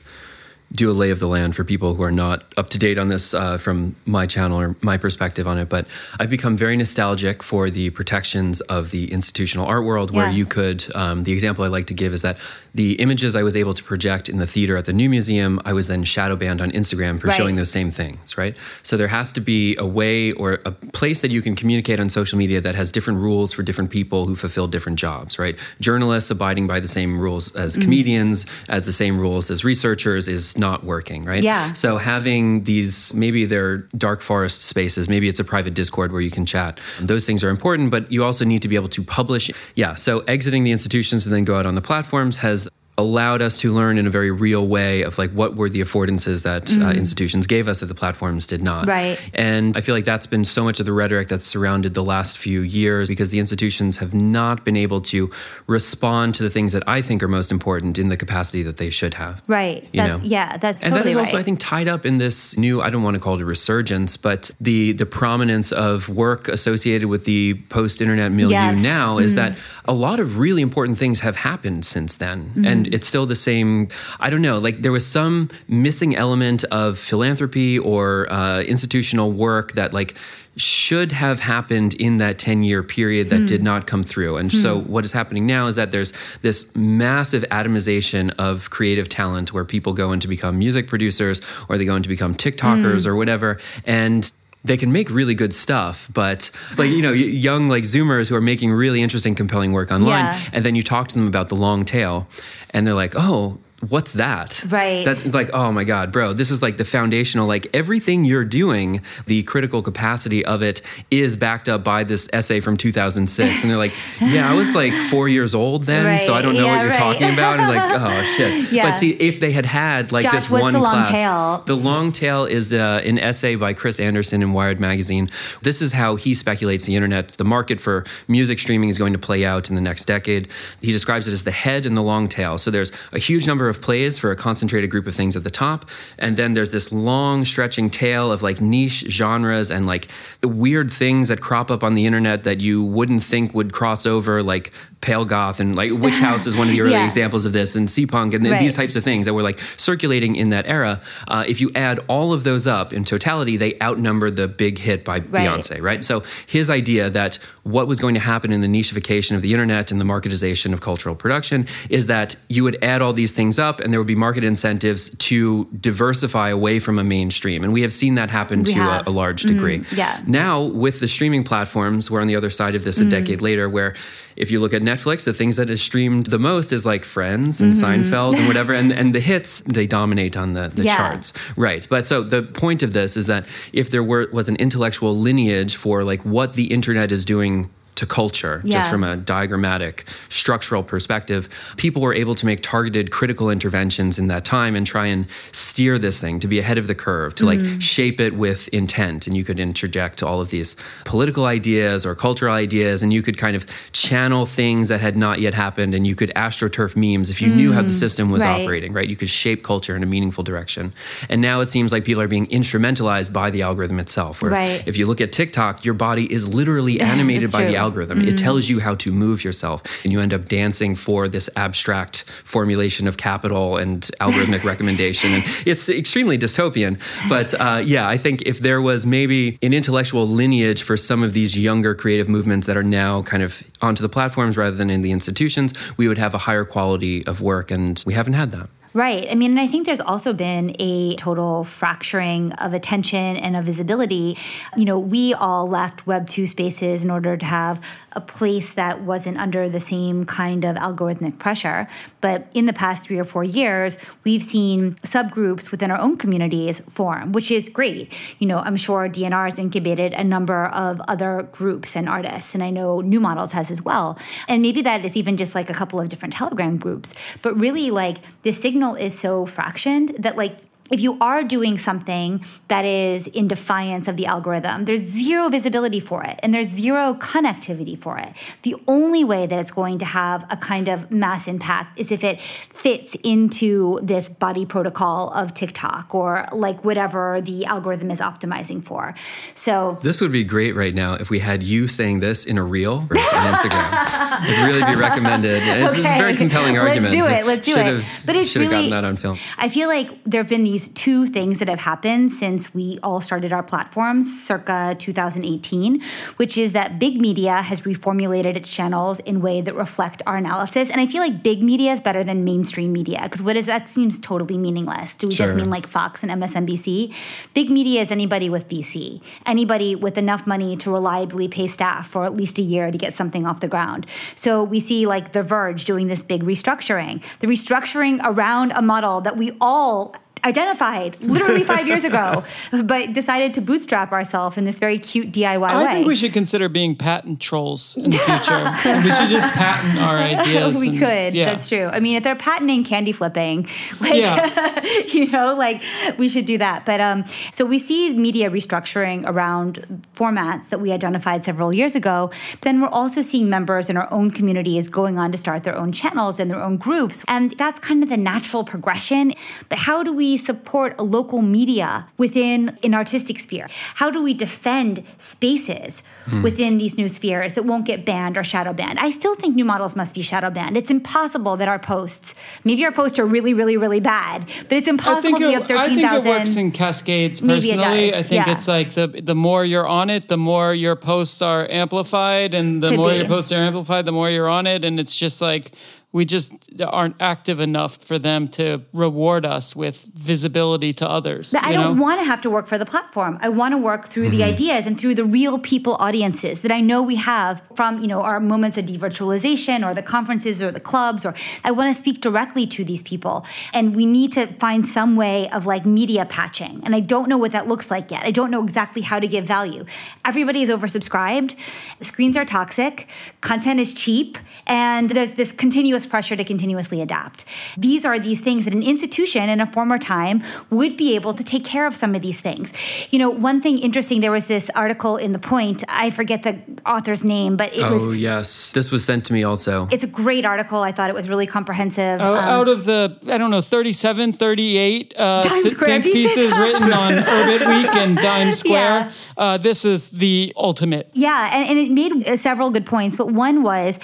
do 0.72 0.90
a 0.90 0.92
lay 0.92 1.10
of 1.10 1.20
the 1.20 1.28
land 1.28 1.54
for 1.54 1.62
people 1.62 1.94
who 1.94 2.02
are 2.02 2.10
not 2.10 2.44
up 2.56 2.68
to 2.70 2.78
date 2.78 2.98
on 2.98 3.06
this 3.08 3.32
uh, 3.32 3.56
from 3.56 3.94
my 4.04 4.26
channel 4.26 4.60
or 4.60 4.74
my 4.82 4.96
perspective 4.96 5.46
on 5.46 5.58
it. 5.58 5.68
But 5.68 5.86
I've 6.18 6.28
become 6.28 6.56
very 6.56 6.76
nostalgic 6.76 7.42
for 7.42 7.70
the 7.70 7.90
protections 7.90 8.60
of 8.62 8.90
the 8.90 9.10
institutional 9.12 9.66
art 9.66 9.84
world, 9.84 10.10
where 10.10 10.26
Yeah. 10.26 10.32
you 10.32 10.44
could. 10.44 10.84
Um, 10.94 11.22
the 11.22 11.32
example 11.32 11.64
I 11.64 11.68
like 11.68 11.86
to 11.86 11.94
give 11.94 12.12
is 12.12 12.22
that 12.22 12.36
the 12.76 12.92
images 13.04 13.34
I 13.34 13.42
was 13.42 13.56
able 13.56 13.74
to 13.74 13.82
project 13.82 14.28
in 14.28 14.36
the 14.38 14.46
theater 14.46 14.76
at 14.76 14.84
the 14.84 14.92
new 14.92 15.08
museum, 15.08 15.52
I 15.64 15.72
was 15.72 15.88
then 15.88 16.04
shadow 16.04 16.36
banned 16.36 16.60
on 16.60 16.70
Instagram 16.72 17.20
for 17.20 17.26
Right. 17.28 17.36
showing 17.36 17.56
those 17.56 17.70
same 17.70 17.90
things, 17.90 18.36
right? 18.36 18.54
So 18.82 18.96
there 18.96 19.08
has 19.08 19.32
to 19.32 19.40
be 19.40 19.76
a 19.76 19.86
way 19.86 20.32
or 20.32 20.60
a 20.64 20.72
place 20.72 21.20
that 21.22 21.30
you 21.30 21.40
can 21.42 21.56
communicate 21.56 21.98
on 22.00 22.08
social 22.10 22.36
media 22.38 22.60
that 22.60 22.74
has 22.74 22.92
different 22.92 23.18
rules 23.20 23.52
for 23.52 23.62
different 23.62 23.90
people 23.90 24.26
who 24.26 24.36
fulfill 24.36 24.66
different 24.68 24.98
jobs, 24.98 25.38
right? 25.38 25.56
Journalists 25.80 26.30
abiding 26.30 26.66
by 26.66 26.78
the 26.80 26.88
same 26.88 27.18
rules 27.18 27.54
as 27.56 27.72
Mm-hmm. 27.76 27.82
comedians, 27.82 28.46
as 28.68 28.84
the 28.86 28.92
same 28.92 29.18
rules 29.18 29.50
as 29.50 29.64
researchers 29.64 30.28
is 30.28 30.56
not 30.58 30.84
working, 30.84 31.22
right? 31.22 31.42
Yeah. 31.42 31.72
So 31.72 31.96
having 31.98 32.64
these, 32.64 33.12
maybe 33.14 33.44
they're 33.46 33.78
dark 33.96 34.20
forest 34.22 34.62
spaces, 34.62 35.08
maybe 35.08 35.28
it's 35.28 35.40
a 35.40 35.44
private 35.44 35.74
Discord 35.74 36.12
where 36.12 36.20
you 36.20 36.30
can 36.30 36.46
chat. 36.46 36.78
Those 37.00 37.24
things 37.26 37.42
are 37.42 37.48
important, 37.50 37.90
but 37.90 38.10
you 38.12 38.22
also 38.22 38.44
need 38.44 38.62
to 38.62 38.68
be 38.68 38.76
able 38.76 38.88
to 38.90 39.02
publish. 39.02 39.50
Yeah. 39.76 39.94
So 39.94 40.20
exiting 40.20 40.64
the 40.64 40.72
institutions 40.72 41.24
and 41.26 41.34
then 41.34 41.44
go 41.44 41.56
out 41.56 41.66
on 41.66 41.74
the 41.74 41.80
platforms 41.82 42.36
has 42.38 42.65
allowed 42.98 43.42
us 43.42 43.60
to 43.60 43.72
learn 43.72 43.98
in 43.98 44.06
a 44.06 44.10
very 44.10 44.30
real 44.30 44.66
way 44.66 45.02
of 45.02 45.18
like 45.18 45.30
what 45.32 45.54
were 45.54 45.68
the 45.68 45.80
affordances 45.80 46.42
that 46.44 46.72
uh, 46.78 46.90
institutions 46.90 47.46
gave 47.46 47.68
us 47.68 47.80
that 47.80 47.86
the 47.86 47.94
platforms 47.94 48.46
did 48.46 48.62
not. 48.62 48.86
Mm-hmm. 48.86 48.90
Right. 48.90 49.30
And 49.34 49.76
I 49.76 49.82
feel 49.82 49.94
like 49.94 50.06
that's 50.06 50.26
been 50.26 50.44
so 50.44 50.64
much 50.64 50.80
of 50.80 50.86
the 50.86 50.92
rhetoric 50.92 51.28
that's 51.28 51.44
surrounded 51.46 51.94
the 51.94 52.02
last 52.02 52.38
few 52.38 52.62
years 52.62 53.08
because 53.08 53.30
the 53.30 53.38
institutions 53.38 53.98
have 53.98 54.14
not 54.14 54.64
been 54.64 54.76
able 54.76 55.00
to 55.02 55.30
respond 55.66 56.34
to 56.36 56.42
the 56.42 56.50
things 56.50 56.72
that 56.72 56.82
I 56.86 57.02
think 57.02 57.22
are 57.22 57.28
most 57.28 57.52
important 57.52 57.98
in 57.98 58.08
the 58.08 58.16
capacity 58.16 58.62
that 58.62 58.78
they 58.78 58.90
should 58.90 59.14
have. 59.14 59.42
Right. 59.46 59.86
You 59.92 60.00
That's 60.00 60.22
know? 60.22 60.28
yeah, 60.28 60.56
that's 60.56 60.82
and 60.82 60.94
totally 60.94 61.12
that 61.14 61.20
is 61.20 61.26
also, 61.26 61.36
right. 61.36 61.40
I 61.40 61.44
think, 61.44 61.60
tied 61.60 61.88
up 61.88 62.06
in 62.06 62.18
this 62.18 62.56
new. 62.56 62.80
I 62.80 62.90
don't 62.90 63.02
want 63.02 63.14
to 63.14 63.20
call 63.20 63.34
it 63.34 63.42
a 63.42 63.44
resurgence, 63.44 64.16
but 64.16 64.50
the 64.60 64.92
the 64.92 65.06
prominence 65.06 65.70
of 65.72 66.08
work 66.08 66.48
associated 66.48 67.08
with 67.08 67.24
the 67.24 67.54
post-internet 67.68 68.32
milieu 68.32 68.56
Yes. 68.56 68.74
Mm-hmm. 68.74 68.82
now 68.82 69.18
is 69.18 69.34
that 69.34 69.58
a 69.84 69.92
lot 69.92 70.18
of 70.18 70.38
really 70.38 70.62
important 70.62 70.98
things 70.98 71.20
have 71.20 71.36
happened 71.36 71.84
since 71.84 72.16
then, 72.16 72.52
and 72.64 72.85
and 72.86 72.94
it's 72.94 73.06
still 73.06 73.26
the 73.26 73.36
same. 73.36 73.88
I 74.20 74.30
don't 74.30 74.42
know. 74.42 74.58
Like 74.58 74.82
there 74.82 74.92
was 74.92 75.06
some 75.06 75.50
missing 75.68 76.16
element 76.16 76.64
of 76.64 76.98
philanthropy 76.98 77.78
or 77.78 78.30
uh, 78.32 78.62
institutional 78.62 79.32
work 79.32 79.72
that 79.72 79.92
like 79.92 80.14
should 80.56 81.12
have 81.12 81.38
happened 81.38 81.92
in 81.94 82.16
that 82.16 82.38
10 82.38 82.62
year 82.62 82.82
period 82.82 83.28
that 83.28 83.40
hmm. 83.40 83.44
did 83.44 83.62
not 83.62 83.86
come 83.86 84.02
through. 84.02 84.38
And 84.38 84.50
hmm. 84.50 84.58
so, 84.58 84.80
what 84.80 85.04
is 85.04 85.12
happening 85.12 85.46
now 85.46 85.66
is 85.66 85.76
that 85.76 85.92
there's 85.92 86.12
this 86.42 86.74
massive 86.74 87.44
atomization 87.50 88.34
of 88.38 88.70
creative 88.70 89.08
talent 89.08 89.52
where 89.52 89.64
people 89.64 89.92
go 89.92 90.12
in 90.12 90.20
to 90.20 90.28
become 90.28 90.58
music 90.58 90.86
producers 90.86 91.40
or 91.68 91.76
they 91.76 91.84
go 91.84 91.94
in 91.94 92.02
to 92.02 92.08
become 92.08 92.34
TikTokers 92.34 93.02
hmm. 93.02 93.08
or 93.08 93.16
whatever. 93.16 93.58
And 93.84 94.32
they 94.66 94.76
can 94.76 94.92
make 94.92 95.08
really 95.10 95.34
good 95.34 95.54
stuff, 95.54 96.08
but 96.12 96.50
like, 96.76 96.90
you 96.90 97.02
know, 97.02 97.12
young 97.12 97.68
like 97.68 97.84
Zoomers 97.84 98.28
who 98.28 98.34
are 98.34 98.40
making 98.40 98.72
really 98.72 99.02
interesting, 99.02 99.34
compelling 99.34 99.72
work 99.72 99.90
online. 99.90 100.24
Yeah. 100.24 100.40
And 100.52 100.64
then 100.64 100.74
you 100.74 100.82
talk 100.82 101.08
to 101.08 101.14
them 101.14 101.26
about 101.26 101.48
the 101.48 101.56
long 101.56 101.84
tail 101.84 102.26
and 102.70 102.86
they're 102.86 102.94
like, 102.94 103.14
oh, 103.16 103.58
what's 103.88 104.12
that? 104.12 104.64
Right. 104.68 105.04
That's 105.04 105.26
like, 105.26 105.50
oh 105.52 105.70
my 105.70 105.84
God, 105.84 106.10
bro, 106.10 106.32
this 106.32 106.50
is 106.50 106.62
like 106.62 106.78
the 106.78 106.84
foundational, 106.84 107.46
like 107.46 107.68
everything 107.74 108.24
you're 108.24 108.44
doing, 108.44 109.02
the 109.26 109.42
critical 109.42 109.82
capacity 109.82 110.44
of 110.44 110.62
it 110.62 110.80
is 111.10 111.36
backed 111.36 111.68
up 111.68 111.84
by 111.84 112.02
this 112.02 112.26
essay 112.32 112.60
from 112.60 112.76
2006. 112.76 113.62
And 113.62 113.70
they're 113.70 113.76
like, 113.78 113.92
yeah, 114.20 114.50
I 114.50 114.54
was 114.54 114.74
like 114.74 114.92
four 115.10 115.28
years 115.28 115.54
old 115.54 115.84
then, 115.84 116.18
so 116.18 116.32
I 116.34 116.40
don't 116.42 116.54
know 116.54 116.64
Yeah, 116.64 116.76
what 116.76 116.80
you're 116.80 116.90
right. 116.90 116.98
talking 116.98 117.32
about. 117.32 117.60
And 117.60 117.68
like, 117.68 118.00
oh 118.00 118.24
shit. 118.36 118.72
Yeah. 118.72 118.90
But 118.90 118.98
see, 118.98 119.10
if 119.10 119.40
they 119.40 119.52
had 119.52 119.66
had 119.66 120.10
like 120.10 120.22
Josh, 120.22 120.32
this 120.34 120.50
what's 120.50 120.62
one 120.62 120.72
the 120.72 120.80
long 120.80 121.02
class, 121.02 121.08
tail? 121.10 121.62
the 121.66 121.76
long 121.76 122.12
tail 122.12 122.44
is 122.46 122.72
uh, 122.72 123.02
an 123.04 123.18
essay 123.18 123.56
by 123.56 123.74
Chris 123.74 124.00
Anderson 124.00 124.42
in 124.42 124.52
Wired 124.54 124.80
Magazine. 124.80 125.28
This 125.62 125.82
is 125.82 125.92
how 125.92 126.16
he 126.16 126.34
speculates 126.34 126.84
the 126.86 126.96
internet, 126.96 127.28
the 127.28 127.44
market 127.44 127.80
for 127.80 128.04
music 128.26 128.58
streaming 128.58 128.88
is 128.88 128.96
going 128.98 129.12
to 129.12 129.18
play 129.18 129.44
out 129.44 129.68
in 129.68 129.74
the 129.74 129.82
next 129.82 130.06
decade. 130.06 130.48
He 130.80 130.92
describes 130.92 131.28
it 131.28 131.32
as 131.34 131.44
the 131.44 131.50
head 131.50 131.84
and 131.86 131.96
the 131.96 132.02
long 132.02 132.28
tail. 132.28 132.56
So 132.58 132.70
there's 132.70 132.90
a 133.12 133.18
huge 133.18 133.46
number 133.46 133.65
of 133.68 133.80
plays 133.80 134.18
for 134.18 134.30
a 134.30 134.36
concentrated 134.36 134.90
group 134.90 135.06
of 135.06 135.14
things 135.14 135.36
at 135.36 135.44
the 135.44 135.50
top, 135.50 135.88
and 136.18 136.36
then 136.36 136.54
there's 136.54 136.70
this 136.70 136.92
long 136.92 137.44
stretching 137.44 137.90
tail 137.90 138.32
of 138.32 138.42
like 138.42 138.60
niche 138.60 139.04
genres 139.08 139.70
and 139.70 139.86
like 139.86 140.08
the 140.40 140.48
weird 140.48 140.90
things 140.90 141.28
that 141.28 141.40
crop 141.40 141.70
up 141.70 141.82
on 141.84 141.94
the 141.94 142.06
internet 142.06 142.44
that 142.44 142.60
you 142.60 142.84
wouldn't 142.84 143.22
think 143.22 143.54
would 143.54 143.72
cross 143.72 144.06
over, 144.06 144.42
like 144.42 144.72
pale 145.02 145.24
goth 145.24 145.60
and 145.60 145.76
like 145.76 145.92
Witch 145.92 146.14
House 146.14 146.46
is 146.46 146.56
one 146.56 146.66
of 146.68 146.72
the 146.72 146.80
early 146.82 146.92
Yeah. 146.92 147.04
examples 147.04 147.44
of 147.46 147.52
this, 147.52 147.76
and 147.76 147.86
seapunk 147.88 148.34
and 148.34 148.42
th- 148.44 148.52
Right. 148.52 148.60
these 148.60 148.74
types 148.74 148.96
of 148.96 149.04
things 149.04 149.26
that 149.26 149.34
were 149.34 149.42
like 149.42 149.58
circulating 149.76 150.36
in 150.36 150.50
that 150.50 150.66
era. 150.66 151.00
Uh, 151.28 151.44
if 151.46 151.60
you 151.60 151.70
add 151.74 152.00
all 152.08 152.32
of 152.32 152.44
those 152.44 152.66
up 152.66 152.92
in 152.92 153.04
totality, 153.04 153.56
they 153.56 153.76
outnumber 153.80 154.30
the 154.30 154.48
big 154.48 154.78
hit 154.78 155.04
by 155.04 155.18
Right. 155.18 155.46
Beyonce, 155.48 155.80
right? 155.82 156.02
So 156.04 156.22
his 156.46 156.70
idea 156.70 157.10
that 157.10 157.38
what 157.62 157.86
was 157.88 158.00
going 158.00 158.14
to 158.14 158.20
happen 158.20 158.52
in 158.52 158.60
the 158.62 158.68
nicheification 158.68 159.36
of 159.36 159.42
the 159.42 159.52
internet 159.52 159.90
and 159.90 160.00
the 160.00 160.04
marketization 160.04 160.72
of 160.72 160.80
cultural 160.80 161.14
production 161.14 161.66
is 161.90 162.06
that 162.06 162.36
you 162.48 162.64
would 162.64 162.78
add 162.82 163.02
all 163.02 163.12
these 163.12 163.32
things 163.32 163.55
up 163.58 163.80
and 163.80 163.92
there 163.92 164.00
would 164.00 164.06
be 164.06 164.14
market 164.14 164.44
incentives 164.44 165.10
to 165.10 165.64
diversify 165.80 166.48
away 166.50 166.78
from 166.78 166.98
a 166.98 167.04
mainstream. 167.04 167.64
And 167.64 167.72
we 167.72 167.82
have 167.82 167.92
seen 167.92 168.14
that 168.16 168.30
happen 168.30 168.62
We 168.62 168.74
to 168.74 168.80
a, 168.80 169.04
a 169.06 169.10
large 169.10 169.42
degree. 169.42 169.80
Mm, 169.80 169.96
yeah. 169.96 170.20
Now, 170.26 170.62
with 170.62 171.00
the 171.00 171.08
streaming 171.08 171.44
platforms, 171.44 172.10
we're 172.10 172.20
on 172.20 172.26
the 172.26 172.36
other 172.36 172.50
side 172.50 172.74
of 172.74 172.84
this 172.84 172.98
a 172.98 173.04
mm. 173.04 173.10
decade 173.10 173.40
later, 173.40 173.68
where 173.68 173.94
if 174.36 174.50
you 174.50 174.60
look 174.60 174.74
at 174.74 174.82
Netflix, 174.82 175.24
the 175.24 175.32
things 175.32 175.56
that 175.56 175.70
is 175.70 175.80
streamed 175.80 176.26
the 176.26 176.38
most 176.38 176.72
is 176.72 176.84
like 176.84 177.04
Friends 177.04 177.60
and 177.60 177.72
mm-hmm. 177.72 178.12
Seinfeld 178.12 178.36
and 178.36 178.46
whatever, 178.46 178.74
and, 178.74 178.92
and 178.92 179.14
the 179.14 179.20
hits 179.20 179.62
they 179.66 179.86
dominate 179.86 180.36
on 180.36 180.52
the, 180.52 180.70
the 180.74 180.84
Yeah. 180.84 180.96
charts, 180.96 181.32
right? 181.56 181.86
But 181.88 182.04
so 182.04 182.22
the 182.22 182.42
point 182.42 182.82
of 182.82 182.92
this 182.92 183.16
is 183.16 183.26
that 183.26 183.46
if 183.72 183.90
there 183.90 184.02
were 184.02 184.28
was 184.32 184.48
an 184.48 184.56
intellectual 184.56 185.16
lineage 185.16 185.76
for 185.76 186.04
like 186.04 186.22
what 186.22 186.54
the 186.54 186.64
internet 186.64 187.12
is 187.12 187.24
doing 187.24 187.70
to 187.96 188.06
culture, 188.06 188.62
just 188.64 188.88
from 188.88 189.02
a 189.02 189.16
diagrammatic, 189.16 190.06
structural 190.28 190.82
perspective, 190.82 191.48
people 191.76 192.02
were 192.02 192.14
able 192.14 192.34
to 192.34 192.46
make 192.46 192.62
targeted 192.62 193.10
critical 193.10 193.50
interventions 193.50 194.18
in 194.18 194.28
that 194.28 194.44
time 194.44 194.76
and 194.76 194.86
try 194.86 195.06
and 195.06 195.26
steer 195.52 195.98
this 195.98 196.20
thing 196.20 196.38
to 196.40 196.46
be 196.46 196.58
ahead 196.58 196.78
of 196.78 196.86
the 196.86 196.94
curve, 196.94 197.34
to 197.34 197.44
like 197.44 197.58
mm. 197.58 197.80
shape 197.80 198.20
it 198.20 198.36
with 198.36 198.68
intent. 198.68 199.26
And 199.26 199.36
you 199.36 199.44
could 199.44 199.58
interject 199.58 200.22
all 200.22 200.40
of 200.40 200.50
these 200.50 200.76
political 201.04 201.46
ideas 201.46 202.04
or 202.06 202.14
cultural 202.14 202.54
ideas, 202.54 203.02
and 203.02 203.12
you 203.12 203.22
could 203.22 203.38
kind 203.38 203.56
of 203.56 203.66
channel 203.92 204.46
things 204.46 204.88
that 204.88 205.00
had 205.00 205.16
not 205.16 205.40
yet 205.40 205.54
happened, 205.54 205.94
and 205.94 206.06
you 206.06 206.14
could 206.14 206.32
astroturf 206.36 206.96
memes 206.96 207.30
if 207.30 207.40
you 207.40 207.48
knew 207.48 207.72
how 207.72 207.82
the 207.82 207.88
mm. 207.88 207.94
system 207.94 208.30
was 208.30 208.44
right. 208.44 208.62
operating, 208.62 208.92
right? 208.92 209.08
You 209.08 209.16
could 209.16 209.30
shape 209.30 209.64
culture 209.64 209.96
in 209.96 210.02
a 210.02 210.06
meaningful 210.06 210.44
direction. 210.44 210.92
And 211.28 211.40
now 211.40 211.60
it 211.60 211.68
seems 211.68 211.92
like 211.92 212.04
people 212.04 212.22
are 212.22 212.28
being 212.28 212.46
instrumentalized 212.48 213.32
by 213.32 213.50
the 213.50 213.62
algorithm 213.62 213.98
itself. 213.98 214.42
Where 214.42 214.52
Right. 214.52 214.82
if 214.86 214.96
you 214.96 215.06
look 215.06 215.20
at 215.20 215.32
TikTok, 215.32 215.84
your 215.84 215.94
body 215.94 216.30
is 216.32 216.46
literally 216.46 217.00
animated 217.12 217.52
by 217.52 217.64
the 217.64 217.72
true. 217.72 217.76
Algorithm. 217.86 218.18
It 218.26 218.36
tells 218.36 218.68
you 218.68 218.80
how 218.80 218.94
to 218.96 219.12
move 219.12 219.44
yourself, 219.44 219.82
and 220.02 220.12
you 220.12 220.20
end 220.20 220.34
up 220.34 220.44
dancing 220.46 220.96
for 220.96 221.28
this 221.28 221.48
abstract 221.54 222.24
formulation 222.44 223.06
of 223.06 223.16
capital 223.16 223.76
and 223.76 224.02
algorithmic 224.20 224.64
recommendation. 224.72 225.30
And 225.36 225.44
it's 225.64 225.88
extremely 225.88 226.36
dystopian. 226.36 227.00
But 227.28 227.48
uh, 227.60 227.82
yeah, 227.94 228.08
I 228.08 228.18
think 228.18 228.42
if 228.42 228.60
there 228.60 228.82
was 228.82 229.06
maybe 229.06 229.58
an 229.62 229.72
intellectual 229.72 230.26
lineage 230.26 230.82
for 230.82 230.96
some 230.96 231.22
of 231.22 231.32
these 231.32 231.56
younger 231.56 231.94
creative 231.94 232.28
movements 232.28 232.66
that 232.66 232.76
are 232.76 232.88
now 233.02 233.22
kind 233.22 233.42
of 233.42 233.62
onto 233.80 234.02
the 234.02 234.08
platforms 234.08 234.56
rather 234.56 234.76
than 234.76 234.90
in 234.90 235.02
the 235.02 235.12
institutions, 235.12 235.72
we 235.96 236.08
would 236.08 236.18
have 236.18 236.34
a 236.34 236.38
higher 236.38 236.64
quality 236.64 237.24
of 237.26 237.40
work, 237.40 237.70
and 237.70 238.02
we 238.06 238.14
haven't 238.14 238.34
had 238.34 238.50
that. 238.52 238.68
Right. 238.96 239.30
I 239.30 239.34
mean, 239.34 239.50
and 239.50 239.60
I 239.60 239.66
think 239.66 239.84
there's 239.84 240.00
also 240.00 240.32
been 240.32 240.74
a 240.78 241.16
total 241.16 241.64
fracturing 241.64 242.54
of 242.54 242.72
attention 242.72 243.36
and 243.36 243.54
of 243.54 243.66
visibility. 243.66 244.38
You 244.74 244.86
know, 244.86 244.98
we 244.98 245.34
all 245.34 245.68
left 245.68 246.06
Web 246.06 246.26
2 246.26 246.46
spaces 246.46 247.04
in 247.04 247.10
order 247.10 247.36
to 247.36 247.44
have 247.44 247.78
a 248.12 248.22
place 248.22 248.72
that 248.72 249.02
wasn't 249.02 249.36
under 249.36 249.68
the 249.68 249.80
same 249.80 250.24
kind 250.24 250.64
of 250.64 250.76
algorithmic 250.76 251.38
pressure. 251.38 251.86
But 252.22 252.46
in 252.54 252.64
the 252.64 252.72
past 252.72 253.02
three 253.06 253.18
or 253.18 253.24
four 253.24 253.44
years, 253.44 253.98
we've 254.24 254.42
seen 254.42 254.94
subgroups 255.02 255.70
within 255.70 255.90
our 255.90 256.00
own 256.00 256.16
communities 256.16 256.80
form, 256.88 257.32
which 257.32 257.50
is 257.50 257.68
great. 257.68 258.10
You 258.38 258.46
know, 258.46 258.60
I'm 258.60 258.76
sure 258.76 259.10
DNR 259.10 259.44
has 259.44 259.58
incubated 259.58 260.14
a 260.14 260.24
number 260.24 260.68
of 260.68 261.02
other 261.02 261.46
groups 261.52 261.96
and 261.96 262.08
artists, 262.08 262.54
and 262.54 262.64
I 262.64 262.70
know 262.70 263.02
New 263.02 263.20
Models 263.20 263.52
has 263.52 263.70
as 263.70 263.82
well. 263.82 264.18
And 264.48 264.62
maybe 264.62 264.80
that 264.80 265.04
is 265.04 265.18
even 265.18 265.36
just 265.36 265.54
like 265.54 265.68
a 265.68 265.74
couple 265.74 266.00
of 266.00 266.08
different 266.08 266.32
Telegram 266.32 266.78
groups. 266.78 267.12
But 267.42 267.60
really, 267.60 267.90
like, 267.90 268.16
the 268.40 268.52
signal 268.52 268.85
is 268.94 269.18
so 269.18 269.46
fractioned 269.46 270.16
that, 270.22 270.36
like, 270.36 270.56
if 270.90 271.00
you 271.00 271.16
are 271.20 271.42
doing 271.42 271.78
something 271.78 272.44
that 272.68 272.84
is 272.84 273.26
in 273.28 273.48
defiance 273.48 274.06
of 274.08 274.16
the 274.16 274.26
algorithm, 274.26 274.84
there's 274.84 275.00
zero 275.02 275.48
visibility 275.48 275.98
for 276.00 276.22
it 276.22 276.38
and 276.42 276.54
there's 276.54 276.68
zero 276.68 277.14
connectivity 277.14 277.98
for 277.98 278.18
it. 278.18 278.32
The 278.62 278.76
only 278.86 279.24
way 279.24 279.46
that 279.46 279.58
it's 279.58 279.70
going 279.72 279.98
to 279.98 280.04
have 280.04 280.46
a 280.50 280.56
kind 280.56 280.88
of 280.88 281.10
mass 281.10 281.48
impact 281.48 281.98
is 281.98 282.12
if 282.12 282.22
it 282.22 282.40
fits 282.40 283.16
into 283.24 283.98
this 284.02 284.28
body 284.28 284.64
protocol 284.64 285.30
of 285.30 285.54
TikTok 285.54 286.14
or 286.14 286.46
like 286.52 286.84
whatever 286.84 287.40
the 287.40 287.64
algorithm 287.64 288.10
is 288.10 288.20
optimizing 288.20 288.84
for. 288.84 289.14
So, 289.54 289.98
This 290.02 290.20
would 290.20 290.32
be 290.32 290.44
great 290.44 290.76
right 290.76 290.94
now 290.94 291.14
if 291.14 291.30
we 291.30 291.38
had 291.40 291.62
you 291.62 291.88
saying 291.88 292.20
this 292.20 292.44
in 292.44 292.58
a 292.58 292.62
reel 292.64 293.06
or 293.10 293.18
on 293.18 293.54
Instagram. 293.54 294.44
It'd 294.48 294.64
really 294.66 294.84
be 294.94 294.98
recommended. 295.00 295.62
It's, 295.62 295.94
it's 295.94 295.98
a 295.98 296.02
very 296.02 296.26
Okay. 296.26 296.36
compelling 296.36 296.74
Let's 296.74 296.86
argument. 296.86 297.12
do 297.12 297.24
it. 297.26 297.46
Let's 297.46 297.64
do 297.64 297.72
Should 297.74 297.86
it. 297.98 298.04
But 298.26 298.36
it's 298.36 298.54
really- 298.54 298.70
gotten 298.70 298.90
that 298.90 299.04
on 299.04 299.16
film. 299.16 299.38
I 299.58 299.68
feel 299.68 299.88
like 299.88 300.10
there 300.24 300.40
have 300.42 300.48
been 300.48 300.62
these 300.64 300.75
two 300.88 301.26
things 301.26 301.58
that 301.58 301.68
have 301.68 301.80
happened 301.80 302.30
since 302.30 302.74
we 302.74 302.98
all 303.02 303.20
started 303.20 303.52
our 303.52 303.62
platforms 303.62 304.26
circa 304.44 304.96
2018, 304.98 306.02
which 306.36 306.56
is 306.58 306.72
that 306.72 306.98
big 306.98 307.20
media 307.20 307.62
has 307.62 307.82
reformulated 307.82 308.56
its 308.56 308.74
channels 308.74 309.20
in 309.20 309.40
way 309.40 309.60
that 309.60 309.74
reflect 309.74 310.22
our 310.26 310.36
analysis. 310.36 310.90
And 310.90 311.00
I 311.00 311.06
feel 311.06 311.22
like 311.22 311.42
big 311.42 311.62
media 311.62 311.92
is 311.92 312.00
better 312.00 312.22
than 312.22 312.44
mainstream 312.44 312.92
media 312.92 313.20
because 313.22 313.42
what 313.42 313.56
is 313.56 313.66
that 313.66 313.88
seems 313.88 314.20
totally 314.20 314.58
meaningless. 314.58 315.16
Do 315.16 315.28
we 315.28 315.34
just 315.34 315.54
mean 315.54 315.70
like 315.70 315.86
Fox 315.86 316.22
and 316.22 316.30
MSNBC? 316.30 317.14
Big 317.54 317.70
media 317.70 318.00
is 318.00 318.10
anybody 318.10 318.50
with 318.50 318.68
VC, 318.68 319.22
anybody 319.46 319.94
with 319.94 320.18
enough 320.18 320.46
money 320.46 320.76
to 320.76 320.90
reliably 320.90 321.48
pay 321.48 321.66
staff 321.66 322.08
for 322.08 322.24
at 322.24 322.34
least 322.34 322.58
a 322.58 322.62
year 322.62 322.90
to 322.90 322.98
get 322.98 323.14
something 323.14 323.46
off 323.46 323.60
the 323.60 323.68
ground. 323.68 324.06
So 324.34 324.62
we 324.62 324.80
see 324.80 325.06
like 325.06 325.32
The 325.32 325.42
Verge 325.42 325.84
doing 325.84 326.08
this 326.08 326.22
big 326.22 326.42
restructuring, 326.42 327.22
the 327.38 327.46
restructuring 327.46 328.20
around 328.22 328.72
a 328.72 328.82
model 328.82 329.20
that 329.20 329.36
we 329.36 329.52
all 329.60 330.14
identified 330.46 331.20
literally 331.22 331.64
five 331.64 331.86
years 331.86 332.04
ago, 332.04 332.44
but 332.84 333.12
decided 333.12 333.52
to 333.54 333.60
bootstrap 333.60 334.12
ourselves 334.12 334.56
in 334.56 334.64
this 334.64 334.78
very 334.78 334.98
cute 334.98 335.32
DIY 335.32 335.60
way. 335.60 335.68
I 335.86 335.94
think 335.94 336.06
we 336.06 336.16
should 336.16 336.32
consider 336.32 336.68
being 336.68 336.96
patent 336.96 337.40
trolls 337.40 337.96
in 337.96 338.10
the 338.10 338.18
future. 338.18 338.62
we 339.04 339.10
should 339.12 339.30
just 339.30 339.52
patent 339.54 339.98
our 339.98 340.16
ideas. 340.32 340.76
we 340.78 340.88
and- 340.90 340.98
could. 340.98 341.34
Yeah. 341.34 341.46
That's 341.46 341.68
true. 341.68 341.86
I 341.86 342.00
mean, 342.00 342.16
if 342.16 342.22
they're 342.22 342.36
patenting 342.36 342.84
candy 342.84 343.12
flipping, 343.12 343.68
like 344.00 344.14
Yeah. 344.14 344.82
you 345.08 345.26
know, 345.30 345.54
like 345.54 345.82
we 346.18 346.28
should 346.28 346.46
do 346.46 346.58
that. 346.58 346.86
But 346.86 347.00
um, 347.00 347.24
so 347.52 347.64
we 347.64 347.78
see 347.78 348.14
media 348.14 348.48
restructuring 348.50 349.24
around 349.26 350.02
formats 350.14 350.68
that 350.70 350.80
we 350.80 350.92
identified 350.92 351.44
several 351.44 351.74
years 351.74 351.94
ago. 351.96 352.30
But 352.52 352.60
then 352.62 352.80
we're 352.80 352.88
also 352.88 353.20
seeing 353.22 353.50
members 353.50 353.90
in 353.90 353.96
our 353.96 354.08
own 354.12 354.30
communities 354.30 354.88
going 354.88 355.18
on 355.18 355.32
to 355.32 355.38
start 355.38 355.64
their 355.64 355.76
own 355.76 355.92
channels 355.92 356.38
and 356.38 356.50
their 356.50 356.62
own 356.62 356.76
groups, 356.76 357.24
and 357.28 357.50
that's 357.52 357.80
kind 357.80 358.02
of 358.02 358.08
the 358.08 358.16
natural 358.16 358.62
progression. 358.64 359.32
But 359.68 359.78
how 359.78 360.02
do 360.02 360.12
we 360.12 360.35
we 360.36 360.44
support 360.52 360.90
local 361.00 361.40
media 361.58 361.88
within 362.18 362.76
an 362.86 362.92
artistic 362.94 363.36
sphere? 363.40 363.66
How 364.00 364.08
do 364.10 364.20
we 364.22 364.34
defend 364.34 365.02
spaces 365.16 366.02
Hmm. 366.26 366.42
within 366.42 366.76
these 366.82 366.94
new 366.98 367.08
spheres 367.08 367.54
that 367.54 367.64
won't 367.70 367.86
get 367.86 368.04
banned 368.04 368.36
or 368.36 368.44
shadow 368.44 368.72
banned? 368.72 368.98
I 368.98 369.10
still 369.12 369.34
think 369.36 369.54
new 369.54 369.64
models 369.64 369.94
must 369.96 370.12
be 370.14 370.22
shadow 370.22 370.50
banned. 370.50 370.76
It's 370.76 370.90
impossible 370.90 371.56
that 371.60 371.68
our 371.68 371.78
posts, 371.78 372.34
maybe 372.64 372.84
our 372.84 372.92
posts 372.92 373.18
are 373.18 373.24
really, 373.36 373.54
really, 373.60 373.76
really 373.84 374.00
bad, 374.00 374.38
but 374.68 374.74
it's 374.78 374.88
impossible 374.88 375.38
you 375.40 375.48
it, 375.48 375.52
have 375.54 375.70
I 375.70 375.86
think 375.86 376.00
it 376.00 376.04
works 376.04 376.24
13,000. 376.24 376.58
in 376.64 376.70
cascades 376.72 377.40
personally. 377.40 378.14
I 378.14 378.22
think 378.28 378.46
yeah. 378.46 378.54
it's 378.54 378.68
like 378.68 378.88
the 378.94 379.06
the 379.30 379.34
more 379.34 379.64
you're 379.64 379.86
on 380.00 380.10
it, 380.10 380.28
the 380.28 380.36
more 380.36 380.74
your 380.74 380.96
posts 380.96 381.40
are 381.40 381.62
amplified, 381.70 382.50
and 382.58 382.82
the 382.82 382.90
Could 382.90 382.98
more 382.98 383.10
be. 383.10 383.16
your 383.18 383.26
posts 383.34 383.52
are 383.52 383.62
amplified, 383.68 384.04
the 384.04 384.12
more 384.20 384.28
you're 384.30 384.48
on 384.58 384.66
it, 384.66 384.84
and 384.84 384.98
it's 385.00 385.16
just 385.24 385.40
like 385.40 385.72
we 386.12 386.24
just 386.24 386.52
aren't 386.80 387.16
active 387.20 387.60
enough 387.60 387.98
for 388.02 388.18
them 388.18 388.48
to 388.48 388.80
reward 388.94 389.44
us 389.44 389.76
with 389.76 389.98
visibility 390.14 390.94
to 390.94 391.06
others. 391.06 391.52
I 391.54 391.72
don't 391.72 391.96
know? 391.96 392.02
want 392.02 392.20
to 392.20 392.24
have 392.24 392.40
to 392.42 392.48
work 392.48 392.68
for 392.68 392.78
the 392.78 392.86
platform. 392.86 393.36
I 393.42 393.50
want 393.50 393.72
to 393.72 393.76
work 393.78 394.08
through 394.08 394.30
the 394.30 394.40
mm-hmm. 394.40 394.48
ideas 394.48 394.86
and 394.86 394.98
through 394.98 395.14
the 395.16 395.26
real 395.26 395.58
people 395.58 395.96
audiences 396.00 396.62
that 396.62 396.72
I 396.72 396.80
know 396.80 397.02
we 397.02 397.16
have 397.16 397.60
from, 397.74 398.00
you 398.00 398.06
know, 398.06 398.22
our 398.22 398.40
moments 398.40 398.78
of 398.78 398.86
devirtualization 398.86 399.86
or 399.86 399.92
the 399.92 400.02
conferences 400.02 400.62
or 400.62 400.70
the 400.70 400.80
clubs 400.80 401.26
or 401.26 401.34
I 401.64 401.70
want 401.70 401.94
to 401.94 401.98
speak 401.98 402.22
directly 402.22 402.66
to 402.68 402.82
these 402.82 403.02
people. 403.02 403.44
And 403.74 403.94
we 403.94 404.06
need 404.06 404.32
to 404.32 404.46
find 404.54 404.88
some 404.88 405.16
way 405.16 405.50
of 405.50 405.66
like 405.66 405.84
media 405.84 406.24
patching. 406.24 406.80
And 406.84 406.94
I 406.94 407.00
don't 407.00 407.28
know 407.28 407.36
what 407.36 407.52
that 407.52 407.68
looks 407.68 407.90
like 407.90 408.10
yet. 408.10 408.24
I 408.24 408.30
don't 408.30 408.50
know 408.50 408.64
exactly 408.64 409.02
how 409.02 409.18
to 409.18 409.26
give 409.26 409.44
value. 409.44 409.84
Everybody 410.24 410.62
is 410.62 410.70
oversubscribed. 410.70 411.56
Screens 412.00 412.38
are 412.38 412.46
toxic. 412.46 413.06
Content 413.42 413.80
is 413.80 413.92
cheap. 413.92 414.38
And 414.66 415.10
there's 415.10 415.32
this 415.32 415.52
continuous 415.52 416.05
pressure 416.06 416.36
to 416.36 416.44
continuously 416.44 417.00
adapt. 417.00 417.44
These 417.76 418.04
are 418.04 418.18
these 418.18 418.40
things 418.40 418.64
that 418.64 418.74
an 418.74 418.82
institution 418.82 419.48
in 419.48 419.60
a 419.60 419.66
former 419.72 419.98
time 419.98 420.42
would 420.70 420.96
be 420.96 421.14
able 421.14 421.32
to 421.34 421.44
take 421.44 421.64
care 421.64 421.86
of 421.86 421.94
some 421.94 422.14
of 422.14 422.22
these 422.22 422.40
things. 422.40 422.72
You 423.10 423.18
know, 423.18 423.30
one 423.30 423.60
thing 423.60 423.78
interesting, 423.78 424.20
there 424.20 424.32
was 424.32 424.46
this 424.46 424.70
article 424.74 425.16
in 425.16 425.32
The 425.32 425.38
Point, 425.38 425.84
I 425.88 426.10
forget 426.10 426.42
the 426.42 426.58
author's 426.86 427.24
name, 427.24 427.56
but 427.56 427.74
it 427.76 427.82
Oh, 427.82 427.92
was. 428.06 428.16
yes. 428.18 428.72
This 428.72 428.90
was 428.90 429.04
sent 429.04 429.24
to 429.26 429.32
me 429.32 429.42
also. 429.44 429.88
It's 429.90 430.04
a 430.04 430.06
great 430.08 430.44
article. 430.44 430.80
I 430.82 430.92
thought 430.92 431.08
it 431.10 431.14
was 431.14 431.28
really 431.28 431.46
comprehensive. 431.46 432.20
Out, 432.20 432.34
Um, 432.36 432.44
out 432.44 432.68
of 432.68 432.84
the, 432.84 433.16
I 433.28 433.38
don't 433.38 433.50
know, 433.50 433.60
37, 433.60 434.32
38 434.32 435.14
uh, 435.16 435.42
Times 435.42 435.62
th- 435.64 435.74
Square 435.74 436.02
think 436.02 436.14
pieces. 436.14 436.34
pieces 436.44 436.58
written 436.58 436.92
on 436.92 437.12
Urbit 437.36 437.66
Week 437.66 437.94
and 437.96 438.16
Dime 438.16 438.52
Square. 438.52 439.00
Yeah. 439.00 439.12
Uh, 439.36 439.58
this 439.58 439.84
is 439.84 440.08
the 440.10 440.52
ultimate. 440.56 441.10
Yeah, 441.12 441.50
and, 441.54 441.68
and 441.70 441.78
it 441.78 441.90
made 441.92 442.26
uh, 442.26 442.36
several 442.36 442.70
good 442.70 442.86
points, 442.86 443.16
but 443.16 443.30
one 443.32 443.62
was 443.62 443.98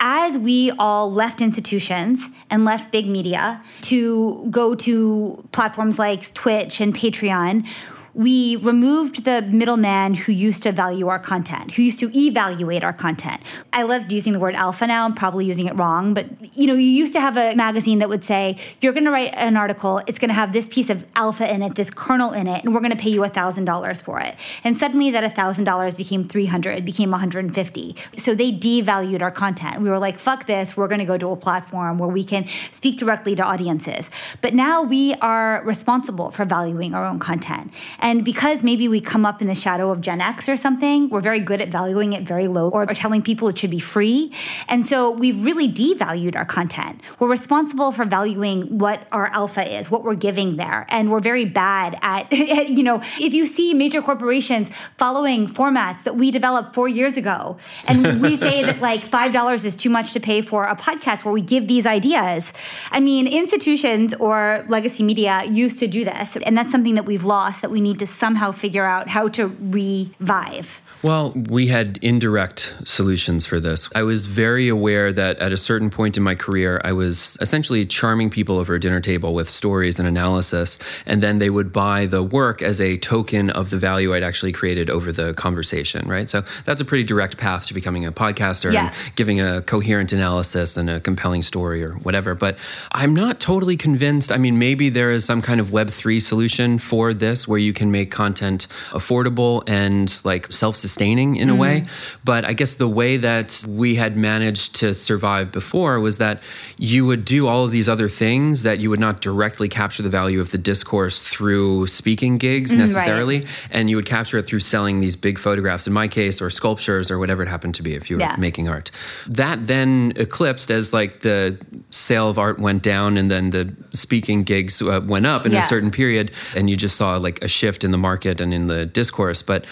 as 0.00 0.36
we 0.36 0.70
all 0.78 1.10
left 1.10 1.33
institutions 1.40 2.28
and 2.50 2.64
left 2.64 2.92
big 2.92 3.06
media 3.06 3.62
to 3.82 4.46
go 4.50 4.74
to 4.74 5.44
platforms 5.52 5.98
like 5.98 6.32
Twitch 6.34 6.80
and 6.80 6.94
Patreon, 6.94 7.66
we 8.14 8.56
removed 8.56 9.24
the 9.24 9.42
middleman 9.42 10.14
who 10.14 10.32
used 10.32 10.62
to 10.62 10.72
value 10.72 11.08
our 11.08 11.18
content, 11.18 11.72
who 11.72 11.82
used 11.82 11.98
to 11.98 12.16
evaluate 12.16 12.84
our 12.84 12.92
content. 12.92 13.40
I 13.72 13.82
loved 13.82 14.12
using 14.12 14.32
the 14.32 14.38
word 14.38 14.54
alpha 14.54 14.86
now. 14.86 15.04
I'm 15.04 15.14
probably 15.14 15.46
using 15.46 15.66
it 15.66 15.76
wrong, 15.76 16.14
but 16.14 16.26
you 16.56 16.66
know, 16.66 16.74
you 16.74 16.86
used 16.86 17.12
to 17.14 17.20
have 17.20 17.36
a 17.36 17.54
magazine 17.54 17.98
that 17.98 18.08
would 18.08 18.24
say, 18.24 18.56
"You're 18.80 18.92
going 18.92 19.04
to 19.04 19.10
write 19.10 19.34
an 19.34 19.56
article. 19.56 20.00
It's 20.06 20.18
going 20.18 20.28
to 20.28 20.34
have 20.34 20.52
this 20.52 20.68
piece 20.68 20.90
of 20.90 21.04
alpha 21.16 21.52
in 21.52 21.62
it, 21.62 21.74
this 21.74 21.90
kernel 21.90 22.32
in 22.32 22.46
it, 22.46 22.64
and 22.64 22.72
we're 22.72 22.80
going 22.80 22.92
to 22.92 22.96
pay 22.96 23.10
you 23.10 23.24
thousand 23.26 23.64
dollars 23.64 24.00
for 24.00 24.20
it." 24.20 24.36
And 24.62 24.76
suddenly, 24.76 25.10
that 25.10 25.34
thousand 25.34 25.64
dollars 25.64 25.96
became 25.96 26.22
three 26.24 26.46
hundred, 26.46 26.84
became 26.84 27.10
150. 27.10 27.96
So 28.16 28.34
they 28.34 28.52
devalued 28.52 29.22
our 29.22 29.30
content. 29.30 29.80
We 29.80 29.88
were 29.88 29.98
like, 29.98 30.18
"Fuck 30.20 30.46
this. 30.46 30.76
We're 30.76 30.88
going 30.88 31.00
to 31.00 31.04
go 31.04 31.18
to 31.18 31.30
a 31.30 31.36
platform 31.36 31.98
where 31.98 32.08
we 32.08 32.22
can 32.22 32.46
speak 32.70 32.96
directly 32.96 33.34
to 33.34 33.42
audiences." 33.42 34.10
But 34.40 34.54
now 34.54 34.82
we 34.82 35.14
are 35.14 35.62
responsible 35.64 36.30
for 36.30 36.44
valuing 36.44 36.94
our 36.94 37.04
own 37.04 37.18
content. 37.18 37.72
And 38.04 38.22
because 38.22 38.62
maybe 38.62 38.86
we 38.86 39.00
come 39.00 39.24
up 39.24 39.40
in 39.40 39.48
the 39.48 39.54
shadow 39.54 39.90
of 39.90 40.02
Gen 40.02 40.20
X 40.20 40.46
or 40.46 40.58
something, 40.58 41.08
we're 41.08 41.22
very 41.22 41.40
good 41.40 41.62
at 41.62 41.70
valuing 41.70 42.12
it 42.12 42.24
very 42.24 42.48
low 42.48 42.68
or 42.68 42.84
telling 42.84 43.22
people 43.22 43.48
it 43.48 43.56
should 43.56 43.70
be 43.70 43.80
free. 43.80 44.30
And 44.68 44.84
so 44.84 45.10
we've 45.10 45.42
really 45.42 45.66
devalued 45.66 46.36
our 46.36 46.44
content. 46.44 47.00
We're 47.18 47.30
responsible 47.30 47.92
for 47.92 48.04
valuing 48.04 48.78
what 48.78 49.08
our 49.10 49.28
alpha 49.28 49.64
is, 49.78 49.90
what 49.90 50.04
we're 50.04 50.16
giving 50.16 50.56
there. 50.56 50.84
And 50.90 51.10
we're 51.10 51.20
very 51.20 51.46
bad 51.46 51.98
at, 52.02 52.30
you 52.68 52.82
know, 52.82 53.00
if 53.18 53.32
you 53.32 53.46
see 53.46 53.72
major 53.72 54.02
corporations 54.02 54.68
following 54.98 55.48
formats 55.48 56.02
that 56.02 56.14
we 56.14 56.30
developed 56.30 56.74
four 56.74 56.88
years 56.88 57.16
ago, 57.16 57.56
and 57.86 58.20
we 58.22 58.36
say 58.36 58.62
that 58.64 58.80
like 58.80 59.10
$5 59.10 59.64
is 59.64 59.76
too 59.76 59.88
much 59.88 60.12
to 60.12 60.20
pay 60.20 60.42
for 60.42 60.64
a 60.64 60.76
podcast 60.76 61.24
where 61.24 61.32
we 61.32 61.40
give 61.40 61.68
these 61.68 61.86
ideas. 61.86 62.52
I 62.90 63.00
mean, 63.00 63.26
institutions 63.26 64.12
or 64.12 64.62
legacy 64.68 65.02
media 65.02 65.42
used 65.50 65.78
to 65.78 65.86
do 65.86 66.04
this. 66.04 66.36
And 66.36 66.54
that's 66.54 66.70
something 66.70 66.96
that 66.96 67.06
we've 67.06 67.24
lost 67.24 67.62
that 67.62 67.70
we 67.70 67.80
need 67.80 67.93
to 67.96 68.06
somehow 68.06 68.52
figure 68.52 68.84
out 68.84 69.08
how 69.08 69.28
to 69.28 69.56
revive. 69.60 70.80
Well, 71.04 71.32
we 71.32 71.66
had 71.66 71.98
indirect 72.00 72.72
solutions 72.86 73.44
for 73.44 73.60
this. 73.60 73.90
I 73.94 74.02
was 74.04 74.24
very 74.24 74.68
aware 74.68 75.12
that 75.12 75.38
at 75.38 75.52
a 75.52 75.56
certain 75.58 75.90
point 75.90 76.16
in 76.16 76.22
my 76.22 76.34
career, 76.34 76.80
I 76.82 76.92
was 76.92 77.36
essentially 77.42 77.84
charming 77.84 78.30
people 78.30 78.56
over 78.56 78.74
a 78.74 78.80
dinner 78.80 79.02
table 79.02 79.34
with 79.34 79.50
stories 79.50 79.98
and 79.98 80.08
analysis, 80.08 80.78
and 81.04 81.22
then 81.22 81.40
they 81.40 81.50
would 81.50 81.74
buy 81.74 82.06
the 82.06 82.22
work 82.22 82.62
as 82.62 82.80
a 82.80 82.96
token 82.96 83.50
of 83.50 83.68
the 83.68 83.76
value 83.76 84.14
I'd 84.14 84.22
actually 84.22 84.52
created 84.52 84.88
over 84.88 85.12
the 85.12 85.34
conversation, 85.34 86.08
right? 86.08 86.30
So 86.30 86.42
that's 86.64 86.80
a 86.80 86.86
pretty 86.86 87.04
direct 87.04 87.36
path 87.36 87.66
to 87.66 87.74
becoming 87.74 88.06
a 88.06 88.10
podcaster 88.10 88.72
Yeah. 88.72 88.86
and 88.86 88.96
giving 89.14 89.42
a 89.42 89.60
coherent 89.60 90.10
analysis 90.14 90.74
and 90.78 90.88
a 90.88 91.00
compelling 91.00 91.42
story 91.42 91.84
or 91.84 91.92
whatever. 91.96 92.34
But 92.34 92.56
I'm 92.92 93.12
not 93.12 93.40
totally 93.40 93.76
convinced. 93.76 94.32
I 94.32 94.38
mean, 94.38 94.58
maybe 94.58 94.88
there 94.88 95.10
is 95.10 95.26
some 95.26 95.42
kind 95.42 95.60
of 95.60 95.66
Web3 95.66 96.22
solution 96.22 96.78
for 96.78 97.12
this 97.12 97.46
where 97.46 97.58
you 97.58 97.74
can 97.74 97.90
make 97.90 98.10
content 98.10 98.68
affordable 98.92 99.62
and 99.66 100.18
like 100.24 100.50
self 100.50 100.78
sustaining 100.94 101.36
in 101.36 101.50
a 101.50 101.54
way. 101.56 101.82
But 102.24 102.44
I 102.44 102.52
guess 102.52 102.74
the 102.74 102.86
way 102.88 103.16
that 103.16 103.64
we 103.68 103.96
had 103.96 104.16
managed 104.16 104.76
to 104.76 104.94
survive 104.94 105.50
before 105.50 105.98
was 105.98 106.18
that 106.18 106.40
you 106.78 107.04
would 107.04 107.24
do 107.24 107.48
all 107.48 107.64
of 107.64 107.72
these 107.72 107.88
other 107.88 108.08
things 108.08 108.62
that 108.62 108.78
you 108.78 108.90
would 108.90 109.00
not 109.00 109.20
directly 109.20 109.68
capture 109.68 110.02
the 110.04 110.08
value 110.08 110.40
of 110.40 110.52
the 110.52 110.58
discourse 110.58 111.20
through 111.20 111.86
speaking 111.88 112.38
gigs 112.38 112.72
necessarily. 112.74 113.44
And 113.72 113.90
you 113.90 113.96
would 113.96 114.06
capture 114.06 114.38
it 114.38 114.46
through 114.46 114.60
selling 114.60 115.00
these 115.00 115.16
big 115.16 115.38
photographs, 115.38 115.86
in 115.88 115.92
my 115.92 116.06
case, 116.06 116.40
or 116.40 116.48
sculptures 116.50 117.10
or 117.10 117.18
whatever 117.18 117.42
it 117.42 117.48
happened 117.48 117.74
to 117.76 117.82
be 117.82 117.94
if 117.94 118.08
you 118.08 118.16
were 118.16 118.20
Yeah. 118.22 118.36
making 118.38 118.68
art. 118.68 118.90
That 119.26 119.66
then 119.66 120.12
eclipsed 120.16 120.70
as 120.70 120.92
like 120.92 121.20
the 121.20 121.58
sale 121.90 122.28
of 122.30 122.38
art 122.38 122.58
went 122.60 122.82
down 122.84 123.16
and 123.18 123.30
then 123.30 123.50
the 123.50 123.74
speaking 123.92 124.44
gigs 124.44 124.80
uh, 124.80 125.00
went 125.04 125.26
up 125.26 125.44
in 125.44 125.52
Yeah. 125.52 125.60
a 125.60 125.62
certain 125.64 125.90
period. 125.90 126.30
And 126.54 126.70
you 126.70 126.76
just 126.76 126.96
saw 126.96 127.16
like 127.16 127.42
a 127.42 127.48
shift 127.48 127.82
in 127.82 127.90
the 127.90 127.98
market 127.98 128.40
and 128.40 128.54
in 128.54 128.68
the 128.68 128.86
discourse. 128.86 129.42
But 129.42 129.64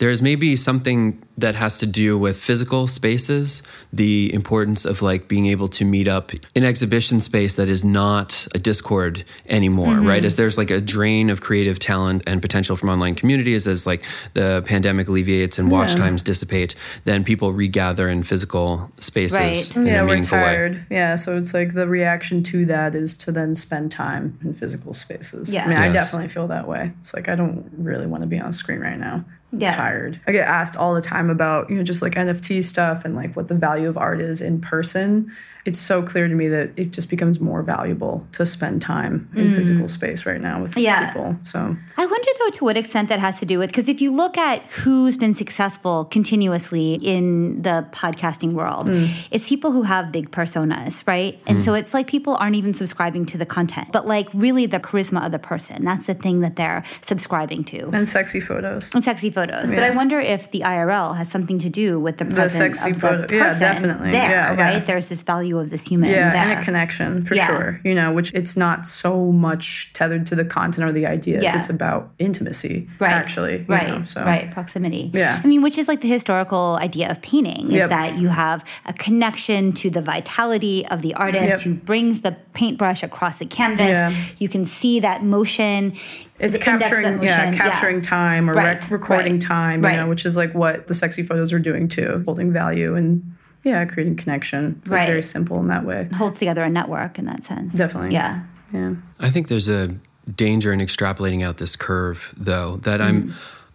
there's 0.00 0.20
maybe 0.20 0.56
something 0.56 1.22
that 1.40 1.54
has 1.54 1.78
to 1.78 1.86
do 1.86 2.16
with 2.18 2.38
physical 2.40 2.86
spaces, 2.86 3.62
the 3.92 4.32
importance 4.32 4.84
of 4.84 5.02
like 5.02 5.28
being 5.28 5.46
able 5.46 5.68
to 5.68 5.84
meet 5.84 6.08
up 6.08 6.32
in 6.54 6.64
exhibition 6.64 7.20
space 7.20 7.56
that 7.56 7.68
is 7.68 7.84
not 7.84 8.46
a 8.54 8.58
Discord 8.58 9.24
anymore, 9.48 9.94
mm-hmm. 9.94 10.06
right? 10.06 10.24
As 10.24 10.36
there's 10.36 10.56
like 10.58 10.70
a 10.70 10.80
drain 10.80 11.30
of 11.30 11.40
creative 11.40 11.78
talent 11.78 12.22
and 12.26 12.40
potential 12.42 12.76
from 12.76 12.88
online 12.88 13.14
communities 13.14 13.66
as 13.66 13.86
like 13.86 14.04
the 14.34 14.62
pandemic 14.66 15.08
alleviates 15.08 15.58
and 15.58 15.70
watch 15.70 15.94
times 15.94 16.22
dissipate, 16.22 16.74
then 17.04 17.24
people 17.24 17.52
regather 17.52 18.08
in 18.08 18.22
physical 18.22 18.90
spaces 18.98 19.38
Right. 19.38 19.76
in 19.76 19.86
yeah, 19.86 20.00
a 20.00 20.02
we're 20.02 20.08
meaningful 20.08 20.38
way. 20.38 20.44
tired. 20.44 20.86
Yeah, 20.90 21.14
so 21.14 21.36
it's 21.38 21.54
like 21.54 21.74
the 21.74 21.88
reaction 21.88 22.42
to 22.44 22.66
that 22.66 22.94
is 22.94 23.16
to 23.18 23.32
then 23.32 23.54
spend 23.54 23.90
time 23.92 24.38
in 24.44 24.52
physical 24.54 24.92
spaces. 24.92 25.54
Yeah. 25.54 25.64
I 25.64 25.68
mean, 25.68 25.78
I 25.78 25.88
definitely 25.90 26.28
feel 26.28 26.48
that 26.48 26.68
way. 26.68 26.92
It's 27.00 27.14
like 27.14 27.28
I 27.28 27.34
don't 27.36 27.70
really 27.78 28.06
want 28.06 28.22
to 28.22 28.26
be 28.26 28.38
on 28.38 28.52
screen 28.52 28.80
right 28.80 28.98
now. 28.98 29.24
I'm 29.52 29.58
Yeah. 29.60 29.74
tired. 29.74 30.20
I 30.26 30.32
get 30.32 30.46
asked 30.46 30.76
all 30.76 30.94
the 30.94 31.00
time 31.00 31.29
about, 31.30 31.70
you 31.70 31.76
know, 31.76 31.82
just 31.82 32.02
like 32.02 32.14
NFT 32.14 32.62
stuff 32.62 33.04
and 33.04 33.14
like 33.14 33.34
what 33.34 33.48
the 33.48 33.54
value 33.54 33.88
of 33.88 33.96
art 33.96 34.20
is 34.20 34.40
in 34.40 34.60
person. 34.60 35.32
It's 35.66 35.78
so 35.78 36.02
clear 36.02 36.26
to 36.28 36.34
me 36.34 36.48
that 36.48 36.70
it 36.76 36.90
just 36.92 37.10
becomes 37.10 37.38
more 37.40 37.62
valuable 37.62 38.26
to 38.32 38.46
spend 38.46 38.80
time 38.82 39.28
in 39.36 39.54
physical 39.54 39.88
space 39.88 40.24
right 40.26 40.40
now 40.40 40.62
with 40.62 40.74
Mm. 40.74 40.82
Yeah. 40.82 41.06
people. 41.12 41.36
So 41.44 41.76
I 41.98 42.06
wonder 42.06 42.28
though 42.38 42.50
to 42.50 42.64
what 42.64 42.76
extent 42.76 43.08
that 43.10 43.18
has 43.20 43.38
to 43.40 43.46
do 43.46 43.58
with 43.58 43.68
because 43.70 43.88
if 43.88 44.00
you 44.00 44.10
look 44.10 44.38
at 44.38 44.62
who's 44.82 45.16
been 45.16 45.34
successful 45.34 46.04
continuously 46.06 46.94
in 46.94 47.60
the 47.62 47.86
podcasting 47.92 48.52
world, 48.52 48.88
it's 49.30 49.48
people 49.48 49.72
who 49.72 49.82
have 49.82 50.10
big 50.12 50.30
personas, 50.30 51.06
right? 51.06 51.38
And 51.46 51.62
so 51.62 51.74
it's 51.74 51.92
like 51.92 52.06
people 52.06 52.36
aren't 52.36 52.56
even 52.56 52.72
subscribing 52.72 53.26
to 53.26 53.38
the 53.38 53.46
content, 53.46 53.88
but 53.92 54.06
like 54.06 54.28
really 54.32 54.64
the 54.66 54.78
charisma 54.80 55.24
of 55.26 55.32
the 55.32 55.38
person. 55.38 55.84
That's 55.84 56.06
the 56.06 56.14
thing 56.14 56.40
that 56.40 56.56
they're 56.56 56.82
subscribing 57.02 57.64
to. 57.64 57.90
and 57.92 58.08
sexy 58.08 58.40
photos. 58.40 58.90
And 58.94 59.04
sexy 59.04 59.30
photos. 59.30 59.70
But 59.70 59.82
I 59.82 59.90
wonder 59.90 60.18
if 60.20 60.50
the 60.52 60.60
IRL 60.60 61.16
has 61.16 61.28
something 61.30 61.58
to 61.58 61.68
do 61.68 62.00
with 62.00 62.16
the 62.18 62.24
presence 62.24 62.78
sexy 62.78 62.90
of 62.90 62.96
the 62.96 63.00
photo. 63.00 63.26
person 63.26 63.36
Yeah, 63.38 63.72
definitely. 63.72 64.10
there, 64.12 64.30
Yeah, 64.30 64.54
right? 64.54 64.86
There's 64.86 65.06
this 65.06 65.22
value 65.22 65.49
of 65.58 65.70
this 65.70 65.86
human 65.86 66.10
yeah, 66.10 66.30
there. 66.30 66.42
and 66.42 66.60
a 66.60 66.62
connection 66.64 67.24
for 67.24 67.34
Yeah. 67.34 67.46
sure. 67.46 67.80
You 67.84 67.94
know, 67.94 68.12
which 68.12 68.32
it's 68.34 68.56
not 68.56 68.86
so 68.86 69.32
much 69.32 69.90
tethered 69.92 70.26
to 70.26 70.34
the 70.34 70.44
content 70.44 70.86
or 70.88 70.92
the 70.92 71.06
ideas. 71.06 71.42
Yeah. 71.42 71.58
It's 71.58 71.70
about 71.70 72.10
intimacy, 72.18 72.88
right 72.98 73.10
actually. 73.12 73.58
you 73.60 73.64
right 73.68 73.88
know, 73.88 74.04
so. 74.04 74.22
right 74.24 74.50
proximity 74.50 75.10
Yeah. 75.14 75.40
i 75.42 75.46
mean 75.46 75.62
which 75.62 75.78
is 75.78 75.88
like 75.88 76.00
the 76.00 76.08
historical 76.08 76.78
idea 76.80 77.10
of 77.10 77.20
painting 77.22 77.66
is 77.68 77.74
Yep. 77.74 77.88
that 77.90 78.18
you 78.18 78.28
have 78.28 78.64
a 78.86 78.92
connection 78.92 79.72
to 79.74 79.90
the 79.90 80.02
vitality 80.02 80.86
of 80.86 81.02
the 81.02 81.14
artist 81.14 81.48
Yep. 81.48 81.60
who 81.60 81.74
brings 81.74 82.20
the 82.22 82.32
paintbrush 82.52 83.02
across 83.02 83.38
the 83.38 83.46
canvas 83.46 83.88
Yeah. 83.88 84.12
you 84.38 84.48
can 84.48 84.64
see 84.64 85.00
that 85.00 85.24
motion 85.24 85.92
It's 86.38 86.56
the 86.58 86.70
index 86.70 86.86
of 86.92 87.02
capturing, 87.02 87.22
yeah, 87.22 87.52
capturing 87.52 88.00
time 88.02 88.48
or 88.48 88.54
Right, 88.54 88.64
rec- 88.82 88.90
recording 88.90 89.34
right, 89.34 89.42
time, 89.42 89.80
you 89.82 89.88
right. 89.88 89.96
know, 89.96 90.08
which 90.08 90.24
is 90.24 90.36
like 90.36 90.54
what 90.54 90.86
the 90.86 90.94
sexy 90.94 91.22
photos 91.22 91.52
are 91.52 91.58
doing 91.58 91.86
too, 91.88 92.22
holding 92.26 92.52
value 92.52 92.94
and 92.96 93.22
yeah, 93.64 93.84
creating 93.84 94.16
connection. 94.16 94.76
It's 94.80 94.90
like 94.90 94.98
Right. 95.00 95.06
very 95.08 95.22
simple 95.22 95.58
in 95.60 95.68
that 95.68 95.84
way. 95.84 96.08
holds 96.14 96.38
together 96.38 96.62
a 96.62 96.70
network 96.70 97.18
in 97.18 97.26
that 97.26 97.44
sense 97.44 97.74
Definitely. 97.76 98.12
yeah 98.12 98.40
Yeah. 98.72 98.94
I 99.18 99.30
think 99.30 99.48
there's 99.48 99.68
a 99.68 99.94
danger 100.34 100.72
in 100.72 100.80
extrapolating 100.80 101.44
out 101.44 101.56
this 101.58 101.74
curve, 101.76 102.32
though, 102.36 102.76
that 102.82 103.00
I'm. 103.00 103.22
Mm-hmm. 103.24 103.32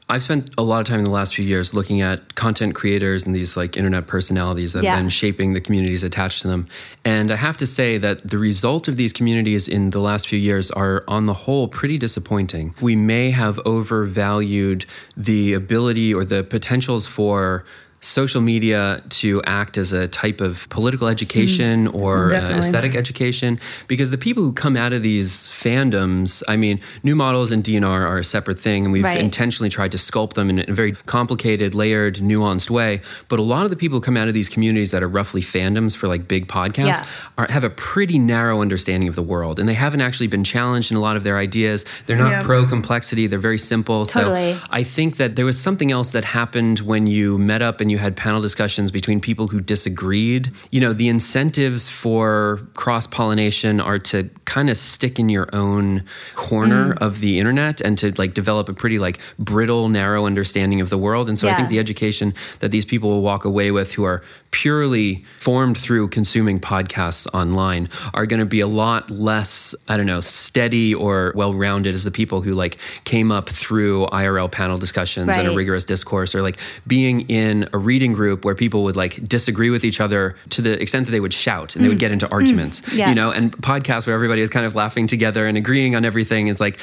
I've 0.07 0.21
spent 0.21 0.51
a 0.55 0.61
lot 0.61 0.81
of 0.81 0.85
time 0.85 0.99
in 0.99 1.03
the 1.05 1.09
last 1.09 1.33
few 1.33 1.43
years 1.43 1.73
looking 1.73 1.99
at 2.01 2.35
content 2.35 2.75
creators 2.75 3.25
and 3.25 3.35
these 3.35 3.57
like 3.57 3.75
internet 3.75 4.05
personalities 4.05 4.73
that 4.73 4.83
Yeah. 4.83 4.91
have 4.93 4.99
been 5.03 5.09
shaping 5.09 5.53
the 5.53 5.59
communities 5.61 6.03
attached 6.03 6.43
to 6.43 6.47
them. 6.47 6.67
And 7.03 7.31
I 7.31 7.35
have 7.35 7.57
to 7.57 7.65
say 7.65 7.97
that 7.97 8.21
the 8.29 8.37
result 8.37 8.87
of 8.87 8.97
these 8.97 9.11
communities 9.11 9.67
in 9.67 9.89
the 9.89 9.99
last 9.99 10.27
few 10.27 10.37
years 10.37 10.69
are, 10.69 11.03
on 11.07 11.25
the 11.25 11.33
whole, 11.33 11.67
pretty 11.67 11.97
disappointing. 11.97 12.75
We 12.81 12.95
may 12.95 13.31
have 13.31 13.59
overvalued 13.65 14.85
the 15.17 15.53
ability 15.53 16.13
or 16.13 16.23
the 16.23 16.43
potentials 16.43 17.07
for 17.07 17.65
social 18.01 18.39
media 18.41 19.01
to 19.09 19.41
act 19.45 19.77
as 19.79 19.91
a 19.91 20.07
type 20.09 20.39
of 20.39 20.69
political 20.69 21.07
education 21.07 21.87
or 21.87 22.33
uh, 22.35 22.57
aesthetic 22.59 22.93
education 22.93 23.59
because 23.87 24.11
the 24.11 24.17
people 24.17 24.43
who 24.43 24.53
come 24.53 24.77
out 24.77 24.93
of 24.93 25.01
these 25.01 25.49
fandoms 25.49 26.43
i 26.47 26.55
mean 26.55 26.79
new 27.01 27.15
models 27.15 27.51
and 27.51 27.63
dnr 27.63 27.87
are 27.87 28.19
a 28.19 28.23
separate 28.23 28.59
thing 28.59 28.83
and 28.85 28.93
we've 28.93 29.03
Right. 29.03 29.17
intentionally 29.19 29.69
tried 29.69 29.91
to 29.91 29.97
sculpt 29.97 30.33
them 30.33 30.49
in 30.51 30.69
a 30.69 30.73
very 30.73 30.91
complicated 31.07 31.73
layered 31.73 32.17
nuanced 32.17 32.69
way 32.69 33.01
but 33.27 33.39
a 33.39 33.41
lot 33.41 33.63
of 33.65 33.71
the 33.71 33.75
people 33.75 33.97
who 33.97 34.01
come 34.01 34.17
out 34.17 34.27
of 34.27 34.33
these 34.35 34.49
communities 34.49 34.91
that 34.91 35.01
are 35.01 35.07
roughly 35.07 35.41
fandoms 35.41 35.95
for 35.97 36.07
like 36.07 36.27
big 36.27 36.47
podcasts 36.47 36.85
Yeah. 37.01 37.05
are, 37.39 37.47
have 37.49 37.63
a 37.63 37.69
pretty 37.71 38.19
narrow 38.19 38.61
understanding 38.61 39.09
of 39.09 39.15
the 39.15 39.23
world 39.23 39.59
and 39.59 39.67
they 39.67 39.73
haven't 39.73 40.01
actually 40.01 40.27
been 40.27 40.43
challenged 40.43 40.91
in 40.91 40.97
a 40.97 41.01
lot 41.01 41.17
of 41.17 41.23
their 41.23 41.37
ideas 41.37 41.85
they're 42.05 42.17
not 42.17 42.29
Yeah. 42.31 42.43
pro 42.43 42.65
complexity 42.67 43.25
they're 43.25 43.39
very 43.39 43.57
simple 43.57 44.05
Totally. 44.05 44.53
so 44.53 44.59
i 44.69 44.83
think 44.83 45.17
that 45.17 45.35
there 45.37 45.45
was 45.45 45.59
something 45.59 45.91
else 45.91 46.11
that 46.11 46.23
happened 46.23 46.81
when 46.81 47.07
you 47.07 47.39
met 47.39 47.63
up 47.63 47.81
and 47.81 47.89
you 47.91 47.94
had 47.97 48.15
panel 48.15 48.41
discussions 48.41 48.91
between 48.91 49.19
people 49.19 49.47
who 49.47 49.59
disagreed. 49.59 50.51
You 50.71 50.81
know, 50.81 50.93
the 50.93 51.09
incentives 51.09 51.89
for 51.89 52.61
cross 52.75 53.07
pollination 53.07 53.79
are 53.79 53.99
to 53.99 54.29
kind 54.45 54.69
of 54.69 54.77
stick 54.77 55.19
in 55.19 55.29
your 55.29 55.49
own 55.53 56.03
corner 56.35 56.93
mm. 56.93 56.97
of 57.01 57.19
the 57.19 57.39
internet 57.39 57.81
and 57.81 57.97
to 57.97 58.13
like 58.17 58.33
develop 58.33 58.69
a 58.69 58.73
pretty 58.73 58.99
like 58.99 59.19
brittle, 59.39 59.89
narrow 59.89 60.25
understanding 60.25 60.81
of 60.81 60.89
the 60.89 60.97
world. 60.97 61.27
And 61.27 61.37
so 61.37 61.47
I 61.47 61.55
think 61.55 61.69
the 61.69 61.79
education 61.79 62.33
that 62.59 62.71
these 62.71 62.85
people 62.85 63.09
will 63.09 63.21
walk 63.21 63.45
away 63.45 63.71
with 63.71 63.93
who 63.93 64.03
are 64.03 64.23
purely 64.55 65.21
formed 65.37 65.77
through 65.77 66.07
consuming 66.07 66.61
podcasts 66.61 67.27
online 67.33 67.89
are 68.13 68.25
going 68.25 68.39
to 68.39 68.45
be 68.45 68.61
a 68.61 68.67
lot 68.67 69.11
less, 69.11 69.75
I 69.89 69.97
don't 69.97 70.05
know, 70.05 70.21
steady 70.21 70.95
or 70.95 71.33
well 71.35 71.53
rounded 71.53 71.93
as 71.93 72.05
the 72.05 72.11
people 72.11 72.39
who 72.39 72.53
like 72.53 72.77
came 73.03 73.33
up 73.33 73.49
through 73.49 74.07
IRL 74.13 74.49
panel 74.49 74.77
discussions 74.77 75.35
and 75.37 75.47
a 75.49 75.53
rigorous 75.53 75.83
discourse 75.83 76.33
or 76.33 76.41
like 76.41 76.57
being 76.87 77.21
in 77.29 77.67
a 77.73 77.77
reading 77.77 78.13
group 78.13 78.45
where 78.45 78.55
people 78.55 78.85
would 78.85 78.95
like 78.95 79.21
disagree 79.27 79.69
with 79.69 79.83
each 79.83 79.99
other 79.99 80.37
to 80.51 80.61
the 80.61 80.81
extent 80.81 81.05
that 81.07 81.11
they 81.11 81.19
would 81.19 81.33
shout 81.33 81.75
and 81.75 81.83
they 81.83 81.89
would 81.89 81.99
get 81.99 82.11
into 82.11 82.29
arguments, 82.31 82.79
Mm. 82.81 82.97
Yeah. 82.97 83.09
you 83.09 83.15
know, 83.15 83.31
and 83.31 83.51
podcasts 83.57 84.07
where 84.07 84.15
everybody 84.15 84.41
is 84.41 84.49
kind 84.49 84.65
of 84.65 84.73
laughing 84.73 85.05
together 85.07 85.45
and 85.47 85.57
agreeing 85.57 85.95
on 85.97 86.05
everything 86.05 86.47
is 86.47 86.61
like, 86.61 86.79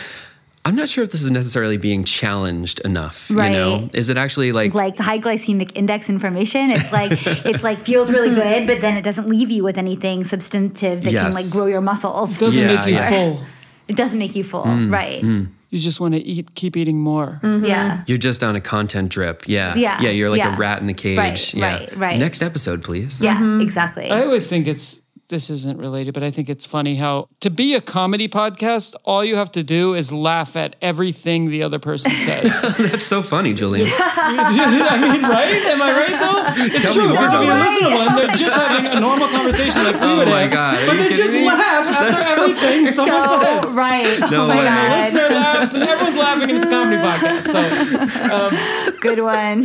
I'm 0.65 0.77
not 0.77 0.89
sure 0.89 1.03
if 1.03 1.11
this 1.11 1.23
is 1.23 1.31
necessarily 1.31 1.77
being 1.77 2.05
challenged 2.05 2.79
enough. 2.81 3.29
You 3.29 3.37
know, 3.37 3.73
Right. 3.81 3.91
is 3.95 4.09
it 4.09 4.17
actually 4.17 4.53
like, 4.53 4.75
like 4.75 4.97
high 4.97 5.19
glycemic 5.19 5.73
index 5.77 6.09
information. 6.09 6.71
It's 6.71 6.93
like 6.93 7.13
it's 7.45 7.65
like 7.65 7.81
feels 7.81 8.11
really 8.11 8.29
hmm. 8.29 8.37
good, 8.37 8.67
but 8.67 8.81
then 8.81 8.97
it 8.97 9.03
doesn't 9.03 9.29
leave 9.29 9.51
you 9.51 9.65
with 9.65 9.77
anything 9.77 10.23
substantive 10.25 11.03
that 11.03 11.13
can 11.13 11.33
like 11.33 11.51
grow 11.51 11.67
your 11.67 11.81
muscles. 11.81 12.37
It 12.37 12.45
doesn't 12.45 12.61
Yeah, 12.61 12.75
make 12.77 12.87
you 12.87 12.95
yeah. 12.95 13.11
full. 13.11 13.41
It 13.89 13.97
doesn't 13.97 14.19
make 14.19 14.37
you 14.37 14.45
full, 14.45 14.65
Mm, 14.65 14.93
right? 14.93 15.21
Hmm. 15.21 15.45
You 15.71 15.79
just 15.79 16.01
want 16.01 16.15
to 16.15 16.21
eat, 16.21 16.55
keep 16.55 16.77
eating 16.77 17.01
more. 17.01 17.41
Mm-hmm. 17.43 17.65
Yeah. 17.65 18.05
You're 18.07 18.19
just 18.19 18.45
on 18.45 18.55
a 18.55 18.61
content 18.61 19.09
drip. 19.09 19.49
Yeah. 19.49 19.75
Yeah, 19.75 20.01
Yeah. 20.03 20.11
You're 20.11 20.31
like 20.31 20.39
yeah. 20.39 20.55
a 20.55 20.59
rat 20.59 20.81
in 20.81 20.87
the 20.87 20.95
cage. 20.95 21.19
Right, 21.19 21.55
yeah. 21.55 21.67
right, 21.67 21.97
right. 21.97 22.19
Next 22.19 22.43
episode, 22.43 22.85
please. 22.85 23.21
Yeah, 23.21 23.37
mm-hmm. 23.37 23.63
exactly. 23.63 24.11
I 24.11 24.23
always 24.23 24.47
think 24.47 24.67
it's 24.69 25.01
this 25.33 25.51
isn't 25.51 25.79
related, 25.79 26.15
but 26.15 26.23
I 26.23 26.31
think 26.31 26.49
it's 26.49 26.65
funny 26.67 26.95
how 26.97 27.27
to 27.41 27.51
be 27.51 27.75
a 27.75 27.81
comedy 27.81 28.29
podcast, 28.29 28.95
all 29.05 29.25
you 29.25 29.35
have 29.37 29.51
to 29.53 29.65
do 29.65 29.95
is 29.95 30.13
laugh 30.13 30.55
at 30.57 30.77
everything 30.81 31.49
the 31.51 31.63
other 31.65 31.79
person 31.81 32.11
says. 32.27 32.45
That's 32.79 33.03
so 33.05 33.23
funny, 33.23 33.55
Julian. 33.55 33.89
I 33.99 34.99
mean, 35.01 35.23
right? 35.23 35.55
Am 35.73 35.83
I 35.83 35.91
right 35.93 36.21
though? 36.21 36.65
It's 36.67 36.85
Tell 36.85 36.93
true 36.95 37.03
me 37.09 37.09
because 37.13 37.33
if 37.33 37.43
you 37.43 37.53
listen 37.53 37.91
to 37.91 37.97
one, 37.97 38.17
they're 38.17 38.37
just 38.37 38.53
having 38.57 38.87
a 38.93 39.01
normal 39.01 39.29
conversation 39.29 39.83
like 39.85 39.95
we 39.97 40.07
Oh 40.07 40.17
would 40.19 40.29
my 40.29 40.43
have, 40.43 40.53
God, 40.53 40.75
are 40.83 40.87
but 40.87 40.97
you 40.97 41.03
they 41.03 41.09
just 41.17 41.23
kidding 41.33 41.41
me? 41.43 41.47
laugh 41.49 41.87
after 41.89 42.29
everything 42.31 42.93
someone 42.93 43.29
so 43.29 43.41
says. 43.43 43.65
right. 43.75 44.21
No 44.31 44.45
oh 44.45 44.49
my 44.49 44.57
way. 44.59 44.65
god. 44.65 45.13
Listener 45.15 45.35
laughs 45.35 45.75
and 45.75 45.83
everyone's 45.83 46.17
laughing. 46.17 46.51
It's 46.57 46.65
a 46.65 46.69
comedy 46.71 47.03
podcast, 47.09 48.91
so 48.91 48.99
Good 49.01 49.21
one. 49.21 49.65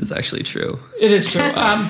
It's 0.00 0.10
actually 0.10 0.42
true. 0.42 0.78
it 0.98 1.12
is 1.12 1.24
true. 1.30 1.42
Um, 1.42 1.86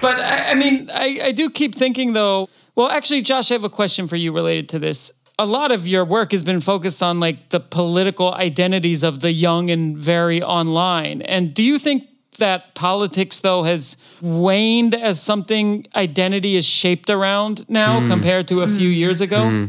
But 0.00 0.20
I, 0.20 0.50
I 0.52 0.54
mean, 0.54 0.90
I, 0.92 1.20
I 1.24 1.32
do 1.32 1.50
keep 1.50 1.74
thinking 1.74 2.12
though. 2.18 2.48
Well, 2.74 2.88
actually, 2.88 3.22
Josh, 3.22 3.50
I 3.50 3.54
have 3.54 3.64
a 3.64 3.70
question 3.70 4.08
for 4.08 4.16
you 4.16 4.32
related 4.32 4.68
to 4.70 4.78
this. 4.78 5.12
A 5.38 5.46
lot 5.46 5.70
of 5.70 5.86
your 5.86 6.04
work 6.04 6.32
has 6.32 6.42
been 6.42 6.60
focused 6.60 7.00
on 7.02 7.20
like 7.20 7.50
the 7.50 7.60
political 7.60 8.34
identities 8.34 9.04
of 9.04 9.20
the 9.20 9.30
young 9.32 9.70
and 9.70 9.96
very 9.96 10.42
online. 10.42 11.22
And 11.22 11.54
do 11.54 11.62
you 11.62 11.78
think 11.78 12.08
that 12.38 12.74
politics 12.74 13.40
though 13.40 13.62
has 13.62 13.96
waned 14.20 14.94
as 14.94 15.20
something 15.20 15.86
identity 15.94 16.56
is 16.56 16.64
shaped 16.64 17.10
around 17.10 17.64
now 17.68 18.00
hmm. 18.00 18.08
compared 18.08 18.48
to 18.48 18.62
a 18.62 18.66
few 18.66 18.88
hmm. 18.88 18.94
years 19.02 19.20
ago? 19.20 19.48
Hmm. 19.48 19.66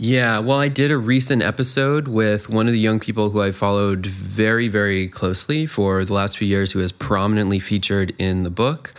Yeah, 0.00 0.38
well, 0.38 0.60
I 0.60 0.68
did 0.68 0.92
a 0.92 0.96
recent 0.96 1.42
episode 1.42 2.06
with 2.06 2.48
one 2.48 2.68
of 2.68 2.72
the 2.72 2.78
young 2.78 3.00
people 3.00 3.30
who 3.30 3.42
I 3.42 3.50
followed 3.50 4.06
very, 4.06 4.68
very 4.68 5.08
closely 5.08 5.66
for 5.66 6.04
the 6.04 6.14
last 6.14 6.38
few 6.38 6.46
years, 6.46 6.70
who 6.70 6.80
is 6.80 6.92
prominently 6.92 7.58
featured 7.58 8.14
in 8.16 8.44
the 8.44 8.50
book. 8.50 8.94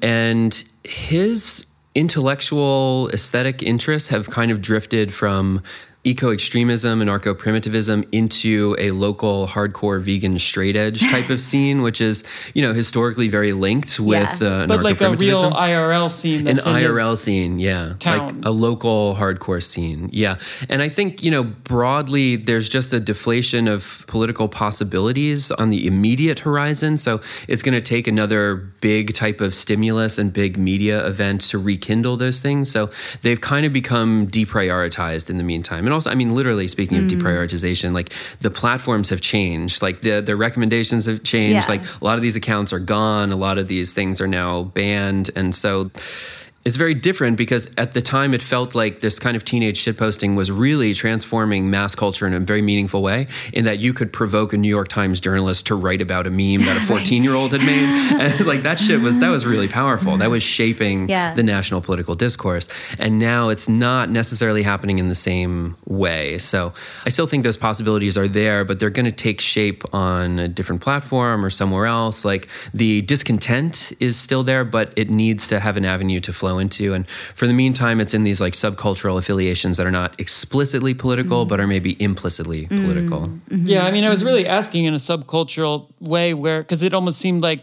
And 0.00 0.62
his 0.84 1.66
intellectual 1.94 3.08
aesthetic 3.12 3.62
interests 3.62 4.08
have 4.08 4.30
kind 4.30 4.50
of 4.50 4.60
drifted 4.60 5.14
from 5.14 5.62
eco 6.04 6.30
extremism 6.30 7.00
and 7.00 7.08
anarcho 7.10 7.36
primitivism 7.36 8.04
into 8.12 8.76
a 8.78 8.90
local 8.90 9.46
hardcore 9.48 10.00
vegan 10.02 10.38
straight 10.38 10.76
edge 10.76 11.00
type 11.10 11.30
of 11.30 11.40
scene, 11.40 11.80
which 11.82 12.00
is, 12.00 12.22
you 12.52 12.60
know, 12.62 12.72
historically 12.74 13.28
very 13.28 13.52
linked 13.54 13.98
with 13.98 14.40
Yeah. 14.40 14.48
uh, 14.48 14.66
But 14.66 14.82
like 14.82 15.00
a 15.00 15.16
real 15.16 15.50
IRL 15.52 16.10
scene. 16.10 16.46
an 16.46 16.56
That's 16.56 16.66
in 16.66 16.74
his- 16.76 16.84
IRL 16.84 17.16
scene, 17.16 17.58
yeah, 17.58 17.94
town. 18.00 18.18
like 18.18 18.34
a 18.44 18.50
local 18.50 19.16
hardcore 19.18 19.62
scene, 19.62 20.10
yeah. 20.12 20.36
And 20.68 20.82
I 20.82 20.88
think 20.88 21.22
you 21.22 21.30
know 21.30 21.44
broadly, 21.44 22.36
there's 22.36 22.68
just 22.68 22.92
a 22.92 23.00
deflation 23.00 23.66
of 23.68 24.04
political 24.06 24.48
possibilities 24.48 25.50
on 25.52 25.70
the 25.70 25.86
immediate 25.86 26.38
horizon. 26.40 26.96
So 26.98 27.20
it's 27.48 27.62
going 27.62 27.74
to 27.74 27.80
take 27.80 28.06
another 28.06 28.56
big 28.80 29.14
type 29.14 29.40
of 29.40 29.54
stimulus 29.54 30.18
and 30.18 30.32
big 30.32 30.58
media 30.58 31.06
event 31.06 31.40
to 31.50 31.58
rekindle 31.58 32.16
those 32.18 32.40
things. 32.40 32.70
So 32.70 32.90
they've 33.22 33.40
kind 33.40 33.64
of 33.64 33.72
become 33.72 34.26
deprioritized 34.28 35.30
in 35.30 35.38
the 35.38 35.44
meantime. 35.44 35.86
And 35.86 35.93
also, 35.94 36.10
I 36.10 36.14
mean, 36.14 36.34
literally 36.34 36.68
speaking 36.68 36.98
of 36.98 37.04
hmm. 37.04 37.18
deprioritization, 37.18 37.92
like 37.94 38.12
the 38.40 38.50
platforms 38.50 39.08
have 39.10 39.20
changed, 39.20 39.80
like 39.80 40.02
the 40.02 40.20
the 40.20 40.36
recommendations 40.36 41.06
have 41.06 41.22
changed, 41.22 41.68
Yeah. 41.68 41.76
like 41.76 41.82
a 42.00 42.04
lot 42.04 42.16
of 42.16 42.22
these 42.22 42.36
accounts 42.36 42.72
are 42.72 42.78
gone. 42.78 43.32
A 43.32 43.36
lot 43.36 43.58
of 43.58 43.68
these 43.68 43.92
things 43.92 44.20
are 44.20 44.28
now 44.28 44.64
banned. 44.64 45.30
And 45.34 45.54
so 45.54 45.90
it's 46.64 46.76
very 46.76 46.94
different 46.94 47.36
because 47.36 47.68
at 47.76 47.92
the 47.92 48.00
time 48.00 48.32
it 48.32 48.42
felt 48.42 48.74
like 48.74 49.00
this 49.00 49.18
kind 49.18 49.36
of 49.36 49.44
teenage 49.44 49.84
shitposting 49.84 50.34
was 50.34 50.50
really 50.50 50.94
transforming 50.94 51.68
mass 51.68 51.94
culture 51.94 52.26
in 52.26 52.32
a 52.32 52.40
very 52.40 52.62
meaningful 52.62 53.02
way 53.02 53.26
in 53.52 53.66
that 53.66 53.78
you 53.80 53.92
could 53.92 54.10
provoke 54.12 54.52
a 54.54 54.56
New 54.56 54.68
York 54.68 54.88
Times 54.88 55.20
journalist 55.20 55.66
to 55.66 55.74
write 55.74 56.00
about 56.00 56.26
a 56.26 56.30
meme 56.30 56.60
that 56.64 56.76
a 56.82 56.86
14 56.86 57.22
year 57.22 57.34
old 57.34 57.52
had 57.52 57.60
made. 57.60 57.84
And 58.24 58.46
like 58.46 58.62
that 58.62 58.78
shit 58.78 59.00
was, 59.00 59.18
that 59.18 59.28
was 59.28 59.44
really 59.44 59.68
powerful. 59.68 60.16
That 60.16 60.30
was 60.30 60.42
shaping 60.42 61.08
Yeah. 61.08 61.34
the 61.34 61.42
national 61.42 61.82
political 61.82 62.14
discourse. 62.14 62.66
And 62.98 63.18
now 63.18 63.50
it's 63.50 63.68
not 63.68 64.08
necessarily 64.10 64.62
happening 64.62 64.98
in 64.98 65.08
the 65.08 65.14
same 65.14 65.76
way. 65.84 66.38
So 66.38 66.72
I 67.04 67.10
still 67.10 67.26
think 67.26 67.44
those 67.44 67.56
possibilities 67.58 68.16
are 68.16 68.28
there, 68.28 68.64
but 68.64 68.80
they're 68.80 68.88
going 68.90 69.04
to 69.04 69.12
take 69.12 69.40
shape 69.40 69.84
on 69.92 70.38
a 70.38 70.48
different 70.48 70.80
platform 70.80 71.44
or 71.44 71.50
somewhere 71.50 71.84
else. 71.86 72.24
Like 72.24 72.48
the 72.72 73.02
discontent 73.02 73.92
is 74.00 74.16
still 74.16 74.42
there, 74.42 74.64
but 74.64 74.92
it 74.96 75.10
needs 75.10 75.46
to 75.48 75.60
have 75.60 75.76
an 75.76 75.84
avenue 75.84 76.20
to 76.20 76.32
flow 76.32 76.53
flow 76.54 76.58
into. 76.58 76.94
And 76.94 77.06
for 77.34 77.46
the 77.46 77.52
meantime, 77.52 78.00
it's 78.00 78.14
in 78.14 78.24
these 78.24 78.40
like 78.40 78.54
subcultural 78.54 79.18
affiliations 79.18 79.76
that 79.76 79.86
are 79.86 79.90
not 79.90 80.18
explicitly 80.20 80.94
political, 80.94 81.44
but 81.44 81.60
are 81.60 81.66
maybe 81.66 82.00
implicitly 82.00 82.66
mm. 82.66 82.84
political. 82.84 83.28
Mm-hmm. 83.28 83.66
Yeah, 83.66 83.86
I 83.86 83.90
mean, 83.90 84.04
I 84.04 84.10
was 84.10 84.20
mm-hmm. 84.20 84.28
really 84.28 84.46
asking 84.46 84.84
in 84.86 84.94
a 84.94 84.98
subcultural 84.98 85.88
way 86.00 86.34
where, 86.34 86.62
because 86.62 86.82
it 86.82 86.94
almost 86.94 87.18
seemed 87.18 87.42
like 87.42 87.60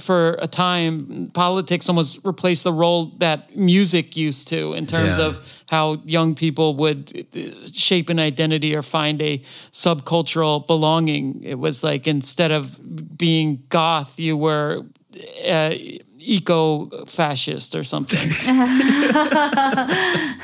for 0.00 0.36
a 0.42 0.46
time, 0.46 1.30
politics 1.32 1.88
almost 1.88 2.20
replaced 2.22 2.62
the 2.62 2.72
role 2.72 3.06
that 3.20 3.56
music 3.56 4.18
used 4.18 4.46
to 4.48 4.74
in 4.74 4.86
terms 4.86 5.16
Yeah. 5.16 5.24
of 5.24 5.40
how 5.64 6.02
young 6.04 6.34
people 6.34 6.76
would 6.76 7.26
uh, 7.34 7.66
shape 7.72 8.10
an 8.10 8.18
identity 8.18 8.74
or 8.74 8.82
find 8.82 9.22
a 9.22 9.42
subcultural 9.72 10.66
belonging. 10.66 11.40
It 11.42 11.58
was 11.58 11.82
like 11.82 12.06
instead 12.06 12.50
of 12.50 12.76
being 13.16 13.62
goth, 13.70 14.12
you 14.18 14.36
were 14.36 14.84
uh, 15.46 15.74
eco 16.18 17.04
fascist 17.06 17.74
or 17.74 17.84
something. 17.84 18.30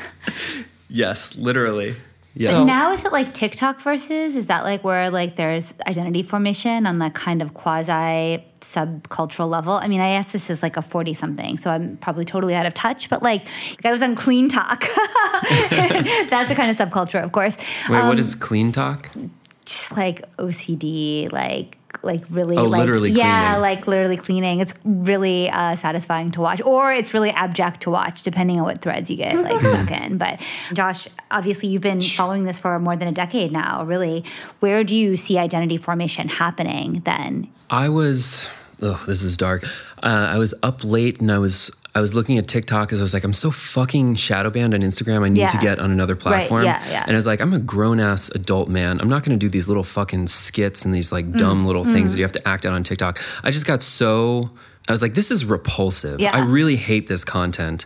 Yes, 0.87 1.35
literally. 1.35 1.91
But 1.91 2.01
Yes. 2.41 2.67
now 2.67 2.91
is 2.91 3.03
it 3.05 3.11
like 3.13 3.33
TikTok 3.33 3.79
versus? 3.79 4.35
Is 4.35 4.47
that 4.47 4.63
like 4.65 4.83
where 4.83 5.09
like 5.09 5.35
there's 5.37 5.73
identity 5.87 6.21
formation 6.21 6.85
on 6.85 6.99
the 6.99 7.09
kind 7.09 7.41
of 7.41 7.53
quasi 7.53 8.43
subcultural 8.61 9.49
level? 9.49 9.73
I 9.73 9.87
mean, 9.87 10.01
I 10.01 10.13
guess 10.15 10.31
this 10.33 10.49
is 10.49 10.61
like 10.61 10.75
a 10.77 10.81
40 10.81 11.13
something, 11.13 11.57
so 11.57 11.71
I'm 11.71 11.95
probably 11.97 12.25
totally 12.25 12.53
out 12.53 12.65
of 12.65 12.73
touch, 12.73 13.09
but 13.09 13.23
like 13.23 13.43
I 13.85 13.91
was 13.91 14.01
on 14.01 14.15
CleanTok. 14.15 14.81
That's 16.29 16.51
a 16.51 16.55
kind 16.55 16.69
of 16.69 16.77
subculture, 16.77 17.23
of 17.23 17.31
course. 17.31 17.57
Wait, 17.89 17.99
Um, 17.99 18.07
what 18.09 18.19
is 18.19 18.35
CleanTok? 18.35 19.29
just 19.65 19.95
like 19.97 20.21
OCD, 20.37 21.31
like 21.31 21.77
like 22.03 22.23
really 22.29 22.57
Oh, 22.57 22.63
like 22.63 22.79
literally 22.79 23.11
yeah, 23.11 23.45
cleaning. 23.53 23.61
like 23.61 23.87
literally 23.87 24.17
cleaning. 24.17 24.59
It's 24.59 24.73
really 24.83 25.49
uh, 25.49 25.75
satisfying 25.75 26.31
to 26.31 26.41
watch, 26.41 26.61
or 26.61 26.91
it's 26.93 27.13
really 27.13 27.31
abject 27.31 27.81
to 27.81 27.89
watch, 27.89 28.23
depending 28.23 28.59
on 28.59 28.65
what 28.65 28.81
threads 28.81 29.09
you 29.09 29.17
get 29.17 29.35
like 29.35 29.61
stuck 29.61 29.89
in. 30.03 30.17
But 30.17 30.39
Josh, 30.73 31.07
obviously 31.31 31.69
you've 31.69 31.81
been 31.81 32.01
following 32.01 32.43
this 32.45 32.57
for 32.59 32.77
more 32.79 32.95
than 32.95 33.07
a 33.07 33.11
decade 33.11 33.51
now. 33.51 33.83
Really, 33.85 34.23
where 34.59 34.83
do 34.83 34.95
you 34.95 35.15
see 35.17 35.37
identity 35.37 35.77
formation 35.77 36.27
happening 36.29 37.01
then? 37.05 37.47
I 37.69 37.89
was. 37.89 38.49
Oh, 38.81 39.01
this 39.07 39.23
is 39.23 39.37
dark. 39.37 39.63
Uh, 40.03 40.29
I 40.33 40.37
was 40.37 40.53
up 40.63 40.83
late 40.83 41.19
and 41.21 41.31
I 41.31 41.39
was. 41.39 41.71
I 41.95 42.01
was 42.01 42.13
looking 42.13 42.37
at 42.37 42.47
TikTok 42.47 42.89
because 42.89 42.99
I 42.99 43.03
was 43.03 43.13
like, 43.13 43.23
I'm 43.23 43.33
so 43.33 43.49
fucking 43.51 44.15
shadow 44.15 44.49
banned 44.49 44.73
on 44.73 44.81
Instagram. 44.81 45.23
I 45.25 45.29
need 45.29 45.47
to 45.49 45.57
get 45.59 45.79
on 45.79 45.91
another 45.91 46.15
platform. 46.15 46.65
Right. 46.65 46.81
yeah, 46.85 46.89
yeah. 46.89 47.03
And 47.07 47.13
I 47.13 47.15
was 47.15 47.25
like, 47.25 47.39
I'm 47.39 47.53
a 47.53 47.59
grown 47.59 47.99
ass 48.01 48.29
adult 48.35 48.67
man. 48.67 48.99
I'm 48.99 49.07
not 49.09 49.23
going 49.23 49.39
to 49.39 49.43
do 49.43 49.49
these 49.49 49.67
little 49.69 49.83
fucking 49.85 50.27
skits 50.27 50.83
and 50.83 50.93
these 50.93 51.11
like 51.13 51.31
dumb 51.31 51.63
Mm. 51.63 51.67
little 51.67 51.85
things 51.85 52.11
that 52.11 52.17
you 52.17 52.23
have 52.25 52.33
to 52.33 52.47
act 52.47 52.65
out 52.65 52.73
on 52.73 52.83
TikTok. 52.83 53.19
I 53.43 53.51
just 53.51 53.65
got 53.65 53.81
so. 53.81 54.51
I 54.87 54.91
was 54.91 55.01
like, 55.01 55.13
this 55.15 55.31
is 55.31 55.45
repulsive. 55.45 56.19
Yeah. 56.19 56.35
I 56.35 56.43
really 56.45 56.75
hate 56.75 57.07
this 57.07 57.23
content. 57.23 57.85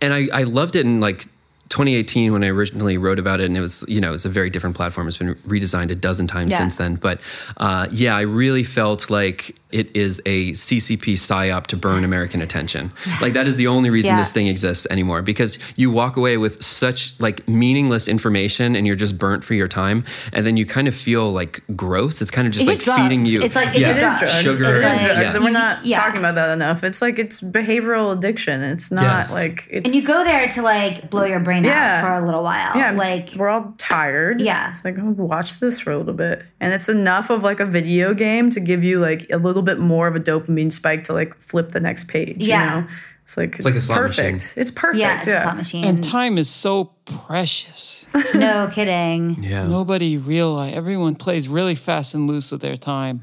And 0.00 0.14
I, 0.14 0.28
I 0.32 0.44
loved 0.44 0.74
it 0.76 0.86
in 0.86 1.00
like 1.00 1.26
2018 1.70 2.32
when 2.32 2.42
I 2.42 2.48
originally 2.48 2.96
wrote 2.98 3.18
about 3.18 3.40
it, 3.40 3.44
and 3.46 3.56
it 3.56 3.60
was 3.60 3.84
you 3.86 4.00
know 4.00 4.14
it's 4.14 4.24
a 4.24 4.28
very 4.30 4.48
different 4.50 4.74
platform. 4.74 5.06
It's 5.06 5.16
been 5.18 5.34
redesigned 5.46 5.90
a 5.90 5.94
dozen 5.94 6.26
times 6.26 6.50
Yeah. 6.50 6.58
since 6.58 6.76
then. 6.76 6.94
But 6.94 7.20
uh, 7.58 7.88
yeah, 7.92 8.16
I 8.16 8.22
really 8.22 8.64
felt 8.64 9.10
like 9.10 9.56
it 9.72 9.94
is 9.94 10.20
a 10.26 10.52
CCP 10.52 11.12
psyop 11.14 11.66
to 11.68 11.76
burn 11.76 12.04
American 12.04 12.42
attention. 12.42 12.90
Like 13.20 13.32
that 13.34 13.46
is 13.46 13.56
the 13.56 13.66
only 13.66 13.90
reason 13.90 14.12
Yeah. 14.12 14.18
this 14.18 14.32
thing 14.32 14.46
exists 14.48 14.86
anymore 14.90 15.22
because 15.22 15.58
you 15.76 15.90
walk 15.90 16.16
away 16.16 16.36
with 16.36 16.62
such 16.62 17.14
like 17.18 17.46
meaningless 17.48 18.08
information 18.08 18.74
and 18.76 18.86
you're 18.86 18.96
just 18.96 19.18
burnt 19.18 19.44
for 19.44 19.54
your 19.54 19.68
time, 19.68 20.04
and 20.32 20.44
then 20.46 20.56
you 20.56 20.66
kind 20.66 20.88
of 20.88 20.94
feel 20.94 21.30
like 21.32 21.62
gross. 21.76 22.20
It's 22.22 22.30
kind 22.30 22.46
of 22.46 22.52
just 22.52 22.68
It's 22.68 22.78
like 22.78 22.84
just 22.86 23.00
feeding 23.00 23.20
drugs. 23.20 23.32
you. 23.34 23.42
It's 23.42 23.54
like- 23.56 23.68
it's 23.68 23.78
yeah, 23.80 23.98
just 23.98 24.22
It 24.22 24.26
is 24.26 24.32
drugs. 24.32 24.44
drugs. 24.44 24.58
Sugar. 24.58 24.74
It 24.74 24.78
is 24.78 24.84
It's 24.84 25.02
like- 25.02 25.14
drugs, 25.16 25.34
and 25.36 25.44
we're 25.44 25.50
not 25.50 25.86
Yeah. 25.86 26.00
talking 26.00 26.18
about 26.18 26.34
that 26.34 26.50
enough. 26.52 26.84
It's 26.84 27.00
like 27.02 27.18
it's 27.18 27.40
behavioral 27.40 28.12
addiction. 28.16 28.62
It's 28.62 28.90
not 28.90 29.02
Yes. 29.04 29.32
like 29.32 29.68
it's. 29.70 29.86
And 29.86 29.94
you 29.94 30.06
go 30.06 30.24
there 30.24 30.48
to 30.48 30.62
like 30.62 31.10
blow 31.10 31.24
your 31.24 31.40
brain 31.40 31.64
Yeah. 31.64 32.00
out 32.02 32.06
for 32.06 32.22
a 32.22 32.24
little 32.26 32.42
while. 32.42 32.72
Yeah, 32.76 32.90
like 32.92 33.30
we're 33.36 33.48
all 33.48 33.74
tired. 33.78 34.40
Yeah. 34.40 34.70
it's 34.70 34.84
like 34.84 34.96
oh, 34.98 35.10
watch 35.16 35.60
this 35.60 35.78
for 35.80 35.90
a 35.92 35.98
little 35.98 36.14
bit, 36.14 36.42
and 36.60 36.72
it's 36.72 36.88
enough 36.88 37.30
of 37.30 37.42
like 37.42 37.60
a 37.60 37.66
video 37.66 38.14
game 38.14 38.50
to 38.50 38.60
give 38.60 38.82
you 38.84 38.98
like 39.00 39.26
a 39.30 39.36
little 39.36 39.59
bit 39.62 39.78
more 39.78 40.06
of 40.06 40.16
a 40.16 40.20
dopamine 40.20 40.72
spike 40.72 41.04
to 41.04 41.12
like 41.12 41.34
flip 41.36 41.70
the 41.70 41.80
next 41.80 42.08
page. 42.08 42.36
Yeah. 42.38 42.62
you 42.62 42.80
know? 42.82 42.88
it's 43.30 43.36
like 43.36 43.56
it's, 43.56 43.64
like 43.64 43.74
a 43.74 43.78
slot 43.78 43.98
perfect. 43.98 44.32
machine. 44.34 44.60
It's 44.60 44.70
perfect. 44.70 44.98
yeah, 44.98 45.18
it's 45.18 45.26
a 45.26 45.30
yeah. 45.30 45.42
slot 45.42 45.56
machine. 45.56 45.84
and 45.84 46.02
time 46.02 46.36
is 46.36 46.50
so 46.50 46.92
precious. 47.26 48.04
no 48.34 48.68
kidding. 48.72 49.42
Yeah. 49.42 49.66
Nobody 49.66 50.16
realize 50.16 50.74
everyone 50.74 51.14
plays 51.14 51.48
really 51.48 51.74
fast 51.74 52.14
and 52.14 52.26
loose 52.26 52.50
with 52.50 52.60
their 52.60 52.76
time. 52.76 53.20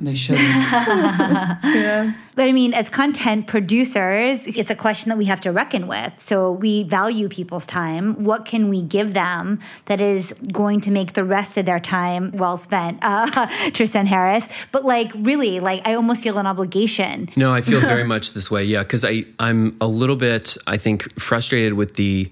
They 0.00 0.14
shouldn't. 0.14 0.42
But 2.34 2.48
I 2.48 2.52
mean, 2.52 2.72
as 2.72 2.88
content 2.88 3.46
producers, 3.46 4.46
it's 4.46 4.70
a 4.70 4.74
question 4.74 5.10
that 5.10 5.18
we 5.18 5.26
have 5.26 5.40
to 5.42 5.52
reckon 5.52 5.86
with. 5.86 6.14
So 6.18 6.50
we 6.50 6.82
value 6.84 7.28
people's 7.28 7.66
time. 7.66 8.24
What 8.24 8.46
can 8.46 8.68
we 8.68 8.80
give 8.80 9.12
them 9.12 9.60
that 9.84 10.00
is 10.00 10.34
going 10.50 10.80
to 10.80 10.90
make 10.90 11.12
the 11.12 11.24
rest 11.24 11.58
of 11.58 11.66
their 11.66 11.78
time 11.78 12.32
well 12.32 12.56
spent? 12.56 13.00
Uh, 13.12 13.46
Tristan 13.72 14.06
Harris. 14.06 14.48
But 14.72 14.84
like, 14.84 15.12
really, 15.14 15.60
like, 15.60 15.86
I 15.86 15.94
almost 15.94 16.22
feel 16.22 16.38
an 16.38 16.46
obligation. 16.46 17.28
No, 17.36 17.52
I 17.52 17.60
feel 17.60 17.80
very 17.80 18.04
much 18.04 18.32
this 18.32 18.50
way. 18.50 18.64
Yeah, 18.64 18.82
because 18.82 19.04
I 19.04 19.24
I'm 19.38 19.76
a 19.80 19.86
little 19.86 20.16
bit 20.16 20.56
I 20.66 20.78
think 20.78 21.20
frustrated 21.20 21.74
with 21.74 21.94
the 21.96 22.30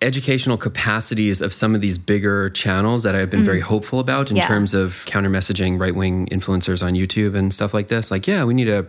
educational 0.00 0.56
capacities 0.56 1.40
of 1.40 1.52
some 1.52 1.74
of 1.74 1.80
these 1.80 1.98
bigger 1.98 2.50
channels 2.50 3.02
that 3.02 3.16
I've 3.16 3.30
been 3.30 3.44
very 3.44 3.58
hopeful 3.58 3.98
about 3.98 4.30
in 4.30 4.36
Mm. 4.36 4.40
Yeah. 4.40 4.46
terms 4.46 4.72
of 4.72 5.02
counter 5.06 5.28
messaging 5.28 5.76
right 5.80 5.94
wing 5.94 6.28
influencers 6.30 6.84
on 6.86 6.94
YouTube 6.94 7.34
and 7.34 7.52
stuff 7.52 7.74
like 7.74 7.88
this. 7.88 8.10
Like, 8.12 8.26
yeah, 8.28 8.44
we 8.44 8.54
need 8.54 8.68
a 8.68 8.86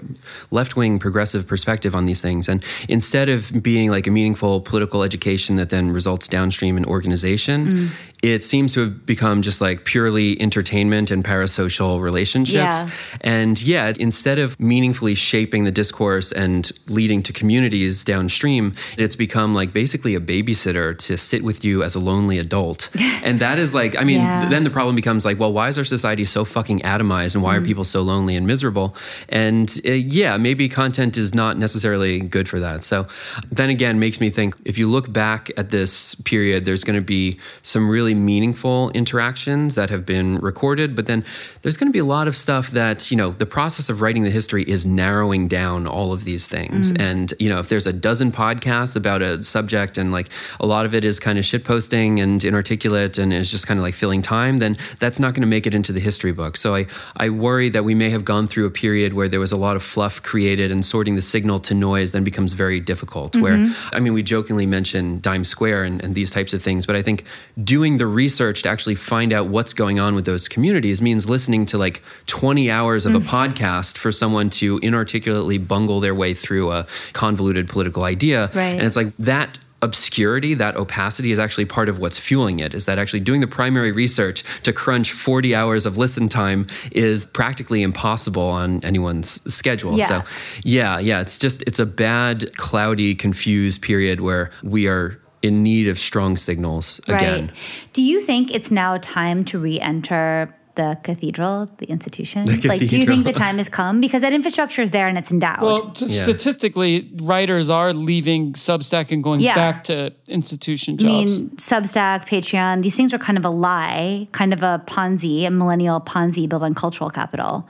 left 0.52 0.76
wing 0.76 1.00
progressive 1.00 1.48
perspective 1.48 1.96
on 1.96 2.06
these 2.06 2.22
things. 2.22 2.48
And 2.48 2.64
instead 2.88 3.28
of 3.28 3.52
being 3.64 3.90
like 3.90 4.06
a 4.06 4.12
meaningful 4.12 4.62
political 4.62 5.02
education 5.02 5.56
that 5.56 5.70
then 5.72 5.90
results 5.90 6.28
downstream 6.28 6.78
in 6.78 6.86
organization, 6.86 7.72
Mm. 7.74 7.90
It 8.22 8.44
seems 8.44 8.74
to 8.74 8.82
have 8.82 9.06
become 9.06 9.42
just 9.42 9.62
like 9.62 9.86
purely 9.86 10.40
entertainment 10.42 11.10
and 11.10 11.24
parasocial 11.24 12.02
relationships. 12.02 12.54
Yeah. 12.54 12.90
And 13.22 13.62
yeah, 13.62 13.94
instead 13.98 14.40
of 14.40 14.60
meaningfully 14.60 15.16
shaping 15.16 15.64
the 15.64 15.72
discourse 15.72 16.32
and 16.34 16.70
leading 16.88 17.24
to 17.24 17.34
communities 17.34 18.04
downstream, 18.04 18.76
it's 18.98 19.16
become 19.16 19.56
like 19.56 19.72
basically 19.74 20.16
a 20.16 20.20
babysitter 20.20 20.98
to 20.98 21.18
sit 21.18 21.44
with 21.44 21.64
you 21.64 21.82
as 21.82 21.96
a 21.96 22.00
lonely 22.00 22.38
adult. 22.40 22.90
and 23.24 23.40
that 23.40 23.58
is 23.58 23.74
like, 23.74 23.96
I 23.96 24.04
mean, 24.04 24.18
Yeah. 24.20 24.50
then 24.50 24.64
the 24.66 24.70
problem 24.70 24.96
becomes 24.96 25.24
like, 25.24 25.40
well, 25.40 25.54
why 25.54 25.70
is 25.70 25.78
our 25.78 25.86
society 25.86 26.26
so 26.26 26.44
fucking 26.44 26.82
atomized 26.82 27.36
and 27.36 27.44
why 27.44 27.56
Mm. 27.56 27.62
are 27.62 27.66
people 27.66 27.86
so 27.86 28.02
lonely 28.02 28.36
and 28.36 28.46
miserable? 28.46 28.96
And 29.30 29.80
uh, 29.86 29.92
yeah, 29.92 30.36
maybe 30.38 30.68
content 30.68 31.18
is 31.18 31.34
not 31.34 31.58
necessarily 31.58 32.20
good 32.20 32.50
for 32.50 32.60
that. 32.60 32.84
So 32.84 33.08
then 33.52 33.70
again, 33.70 34.00
makes 34.00 34.20
me 34.20 34.30
think 34.30 34.56
if 34.66 34.78
you 34.78 34.90
look 34.90 35.12
back 35.14 35.52
at 35.58 35.72
this 35.72 36.16
period, 36.16 36.66
there's 36.66 36.84
going 36.84 36.96
to 37.00 37.02
be 37.06 37.40
some 37.62 37.90
really 37.90 38.09
meaningful 38.14 38.90
interactions 38.92 39.76
that 39.76 39.90
have 39.90 40.06
been 40.06 40.38
recorded, 40.40 40.96
but 40.96 41.08
then 41.08 41.24
there's 41.62 41.78
going 41.78 41.88
to 41.88 41.94
be 41.94 42.00
a 42.00 42.06
lot 42.06 42.28
of 42.28 42.36
stuff 42.36 42.72
that, 42.72 43.10
you 43.12 43.18
know, 43.18 43.32
the 43.32 43.46
process 43.46 43.90
of 43.90 44.02
writing 44.02 44.24
the 44.24 44.30
history 44.30 44.64
is 44.64 44.86
narrowing 44.86 45.48
down 45.48 45.88
all 45.88 46.14
of 46.14 46.24
these 46.24 46.48
things. 46.48 46.92
Mm. 46.92 47.02
And, 47.02 47.34
you 47.40 47.50
know, 47.50 47.60
if 47.60 47.70
there's 47.70 47.88
a 47.88 47.94
dozen 47.94 48.32
podcasts 48.32 48.96
about 48.96 49.22
a 49.22 49.44
subject 49.44 49.98
and 49.98 50.12
like 50.12 50.30
a 50.60 50.66
lot 50.66 50.86
of 50.86 50.96
it 50.96 51.06
is 51.06 51.20
kind 51.20 51.38
of 51.38 51.46
shitposting 51.46 52.22
and 52.22 52.44
inarticulate 52.44 53.18
and 53.18 53.32
is 53.32 53.52
just 53.52 53.68
kind 53.68 53.80
of 53.80 53.84
like 53.84 53.96
filling 53.96 54.22
time, 54.22 54.58
then 54.58 54.76
that's 55.00 55.20
not 55.20 55.34
going 55.34 55.42
to 55.42 55.48
make 55.48 55.68
it 55.68 55.76
into 55.76 55.94
the 55.94 56.00
history 56.00 56.32
book. 56.32 56.58
So 56.58 56.76
I, 56.76 56.88
I 57.18 57.30
worry 57.30 57.70
that 57.70 57.84
we 57.84 57.96
may 57.96 58.10
have 58.10 58.26
gone 58.26 58.48
through 58.48 58.66
a 58.66 58.72
period 58.72 59.14
where 59.14 59.28
there 59.28 59.40
was 59.40 59.52
a 59.52 59.58
lot 59.58 59.76
of 59.76 59.84
fluff 59.84 60.24
created 60.24 60.72
and 60.72 60.86
sorting 60.86 61.16
the 61.16 61.22
signal 61.22 61.60
to 61.60 61.74
noise 61.74 62.12
then 62.12 62.24
becomes 62.24 62.54
very 62.54 62.80
difficult. 62.80 63.36
Where, 63.36 63.58
mm-hmm. 63.58 63.96
I 63.96 64.00
mean, 64.00 64.14
we 64.14 64.24
jokingly 64.24 64.66
mention 64.66 65.20
Dime 65.22 65.44
Square 65.44 65.84
and, 65.84 66.04
and 66.04 66.16
these 66.16 66.32
types 66.32 66.54
of 66.54 66.64
things, 66.64 66.86
but 66.86 66.96
I 66.96 67.04
think 67.04 67.26
doing 67.64 67.98
the 68.00 68.08
research 68.08 68.64
to 68.64 68.70
actually 68.70 68.96
find 68.96 69.32
out 69.32 69.48
what's 69.48 69.74
going 69.74 70.00
on 70.00 70.16
with 70.16 70.26
those 70.26 70.48
communities 70.48 71.02
means 71.02 71.30
listening 71.30 71.66
to 71.68 71.78
like 71.78 72.02
20 72.28 72.72
hours 72.72 73.06
of 73.06 73.14
a 73.14 73.20
mm-hmm. 73.20 73.30
podcast 73.30 73.98
for 73.98 74.12
someone 74.12 74.50
to 74.50 74.80
inarticulately 74.80 75.58
bungle 75.58 76.00
their 76.00 76.16
way 76.16 76.34
through 76.34 76.72
a 76.72 76.88
convoluted 77.14 77.70
political 77.70 78.04
idea. 78.04 78.50
Right. 78.54 78.70
And 78.70 78.82
it's 78.82 78.96
like 78.96 79.16
that 79.20 79.58
obscurity, 79.82 80.54
that 80.56 80.76
opacity 80.76 81.32
is 81.32 81.40
actually 81.40 81.66
part 81.66 81.88
of 81.88 82.00
what's 82.00 82.20
fueling 82.20 82.60
it. 82.60 82.74
Is 82.74 82.86
that 82.86 83.00
actually 83.00 83.22
doing 83.22 83.42
the 83.42 83.48
primary 83.48 83.92
research 83.92 84.44
to 84.64 84.74
crunch 84.74 85.14
40 85.14 85.56
hours 85.56 85.86
of 85.86 85.98
listen 85.98 86.28
time 86.28 86.68
is 86.92 87.28
practically 87.28 87.82
impossible 87.82 88.44
on 88.44 88.84
anyone's 88.84 89.40
schedule. 89.54 89.98
Yeah. 89.98 90.08
So, 90.08 90.24
yeah, 90.64 91.00
yeah, 91.00 91.22
it's 91.22 91.38
just, 91.38 91.62
it's 91.64 91.80
a 91.80 91.86
bad, 91.86 92.56
cloudy, 92.58 93.16
confused 93.16 93.82
period 93.82 94.20
where 94.20 94.52
we 94.64 94.88
are 94.88 95.18
in 95.42 95.64
need 95.64 95.88
of 95.88 96.00
strong 96.00 96.38
signals 96.38 97.00
again. 97.08 97.48
Right. 97.48 97.56
Do 97.94 98.02
you 98.02 98.22
think 98.22 98.54
it's 98.54 98.72
now 98.72 98.98
time 98.98 99.44
to 99.46 99.60
re 99.60 99.80
enter 99.80 100.54
the 100.76 100.98
cathedral, 101.04 101.66
the 101.78 101.86
institution? 101.90 102.46
Like, 102.64 102.88
do 102.88 102.98
you 103.00 103.06
think 103.06 103.26
the 103.26 103.34
time 103.34 103.58
has 103.58 103.68
come? 103.70 104.00
Because 104.00 104.22
that 104.22 104.32
infrastructure 104.34 104.82
is 104.82 104.92
there 104.92 105.08
and 105.08 105.18
it's 105.18 105.32
endowed. 105.32 105.62
Well, 105.62 105.92
t- 105.92 106.06
Yeah. 106.06 106.24
statistically, 106.24 107.10
writers 107.22 107.70
are 107.70 107.92
leaving 107.94 108.54
Substack 108.54 109.12
and 109.12 109.24
going 109.24 109.40
Yeah. 109.42 109.56
back 109.56 109.84
to 109.86 110.14
institution 110.28 110.98
I 111.02 111.04
mean, 111.04 111.28
jobs. 111.28 111.66
Substack, 111.66 112.28
Patreon, 112.28 112.82
these 112.82 112.96
things 112.96 113.14
are 113.14 113.18
kind 113.18 113.38
of 113.38 113.44
a 113.46 113.50
lie, 113.50 114.28
kind 114.32 114.54
of 114.54 114.64
a 114.64 114.82
Ponzi, 114.88 115.46
a 115.46 115.50
millennial 115.52 116.00
Ponzi 116.02 116.48
built 116.48 116.64
on 116.64 116.74
cultural 116.74 117.10
capital. 117.10 117.68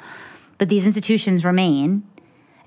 But 0.58 0.70
these 0.70 0.86
institutions 0.86 1.46
remain. 1.46 2.04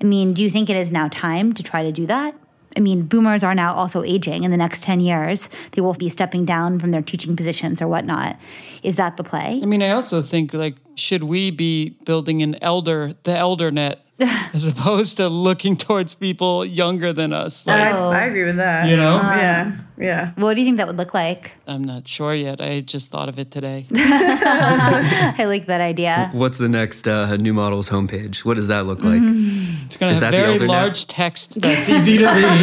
I 0.01 0.05
mean, 0.05 0.33
do 0.33 0.43
you 0.43 0.49
think 0.49 0.69
it 0.69 0.75
is 0.75 0.91
now 0.91 1.07
time 1.09 1.53
to 1.53 1.63
try 1.63 1.83
to 1.83 1.91
do 1.91 2.05
that? 2.07 2.35
I 2.75 2.79
mean, 2.79 3.03
boomers 3.03 3.43
are 3.43 3.55
now 3.55 3.73
also 3.73 4.03
aging 4.03 4.43
in 4.43 4.51
the 4.51 4.57
next 4.57 4.83
10 4.83 4.99
years. 4.99 5.49
They 5.71 5.81
will 5.81 5.93
be 5.93 6.09
stepping 6.09 6.45
down 6.45 6.79
from 6.79 6.91
their 6.91 7.01
teaching 7.01 7.35
positions 7.35 7.81
or 7.81 7.87
whatnot. 7.87 8.37
Is 8.81 8.95
that 8.95 9.17
the 9.17 9.23
play? 9.23 9.59
I 9.61 9.65
mean, 9.65 9.81
I 9.83 9.89
also 9.89 10.21
think 10.21 10.53
like, 10.53 10.75
should 10.95 11.23
we 11.23 11.51
be 11.51 11.91
building 12.05 12.41
an 12.43 12.55
elder, 12.61 13.15
the 13.23 13.35
elder 13.35 13.71
net, 13.71 13.99
as 14.53 14.65
opposed 14.67 15.17
to 15.17 15.27
looking 15.27 15.75
towards 15.75 16.13
people 16.13 16.63
younger 16.65 17.11
than 17.13 17.33
us? 17.33 17.65
Like, 17.65 17.79
I, 17.81 17.91
I 17.91 18.23
agree 18.25 18.43
with 18.45 18.57
that. 18.57 18.87
you 18.87 18.95
know, 18.95 19.15
Yeah, 19.17 19.75
yeah. 19.97 20.31
What 20.35 20.53
do 20.53 20.61
you 20.61 20.65
think 20.67 20.77
that 20.77 20.87
would 20.87 20.97
look 20.97 21.13
like? 21.13 21.51
I'm 21.67 21.83
not 21.83 22.07
sure 22.07 22.33
yet. 22.35 22.61
I 22.61 22.81
just 22.81 23.09
thought 23.09 23.27
of 23.29 23.39
it 23.39 23.49
today. 23.51 23.85
I 23.95 25.45
like 25.47 25.65
that 25.67 25.81
idea. 25.81 26.29
What's 26.33 26.57
the 26.59 26.69
next 26.69 27.07
uh, 27.07 27.35
new 27.37 27.53
models 27.53 27.89
homepage? 27.89 28.45
What 28.45 28.55
does 28.55 28.67
that 28.67 28.85
look 28.85 29.03
like? 29.03 29.19
It's 29.85 29.97
going 29.97 30.11
Is 30.11 30.17
to 30.17 30.21
that 30.21 30.25
have 30.25 30.31
the 30.33 30.37
very 30.37 30.53
elder 30.53 30.67
net? 30.67 30.69
large 30.83 31.07
text 31.07 31.59
that's 31.59 31.89
easy 31.89 32.17
to 32.19 32.25
read. 32.25 32.61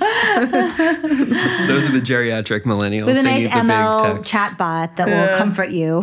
Those 0.40 1.84
are 1.88 1.92
the 1.92 2.00
geriatric 2.02 2.62
millennials. 2.64 3.06
With 3.06 3.18
a 3.18 3.22
They 3.22 3.30
nice 3.30 3.42
need 3.42 3.52
the 3.52 3.72
ML 3.72 4.02
big 4.16 4.24
text. 4.24 4.32
chatbot 4.32 4.96
that 4.96 5.06
will 5.06 5.36
comfort 5.38 5.70
you. 5.70 6.02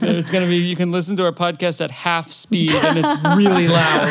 There's 0.00 0.30
going 0.30 0.44
to 0.44 0.48
be, 0.48 0.56
you 0.56 0.76
can 0.76 0.90
listen 0.90 1.16
to 1.16 1.24
our 1.24 1.32
podcast 1.32 1.80
at 1.82 1.90
half 1.90 2.32
speed 2.32 2.70
and 2.72 2.98
it's 2.98 3.36
really 3.36 3.68
loud. 3.68 4.08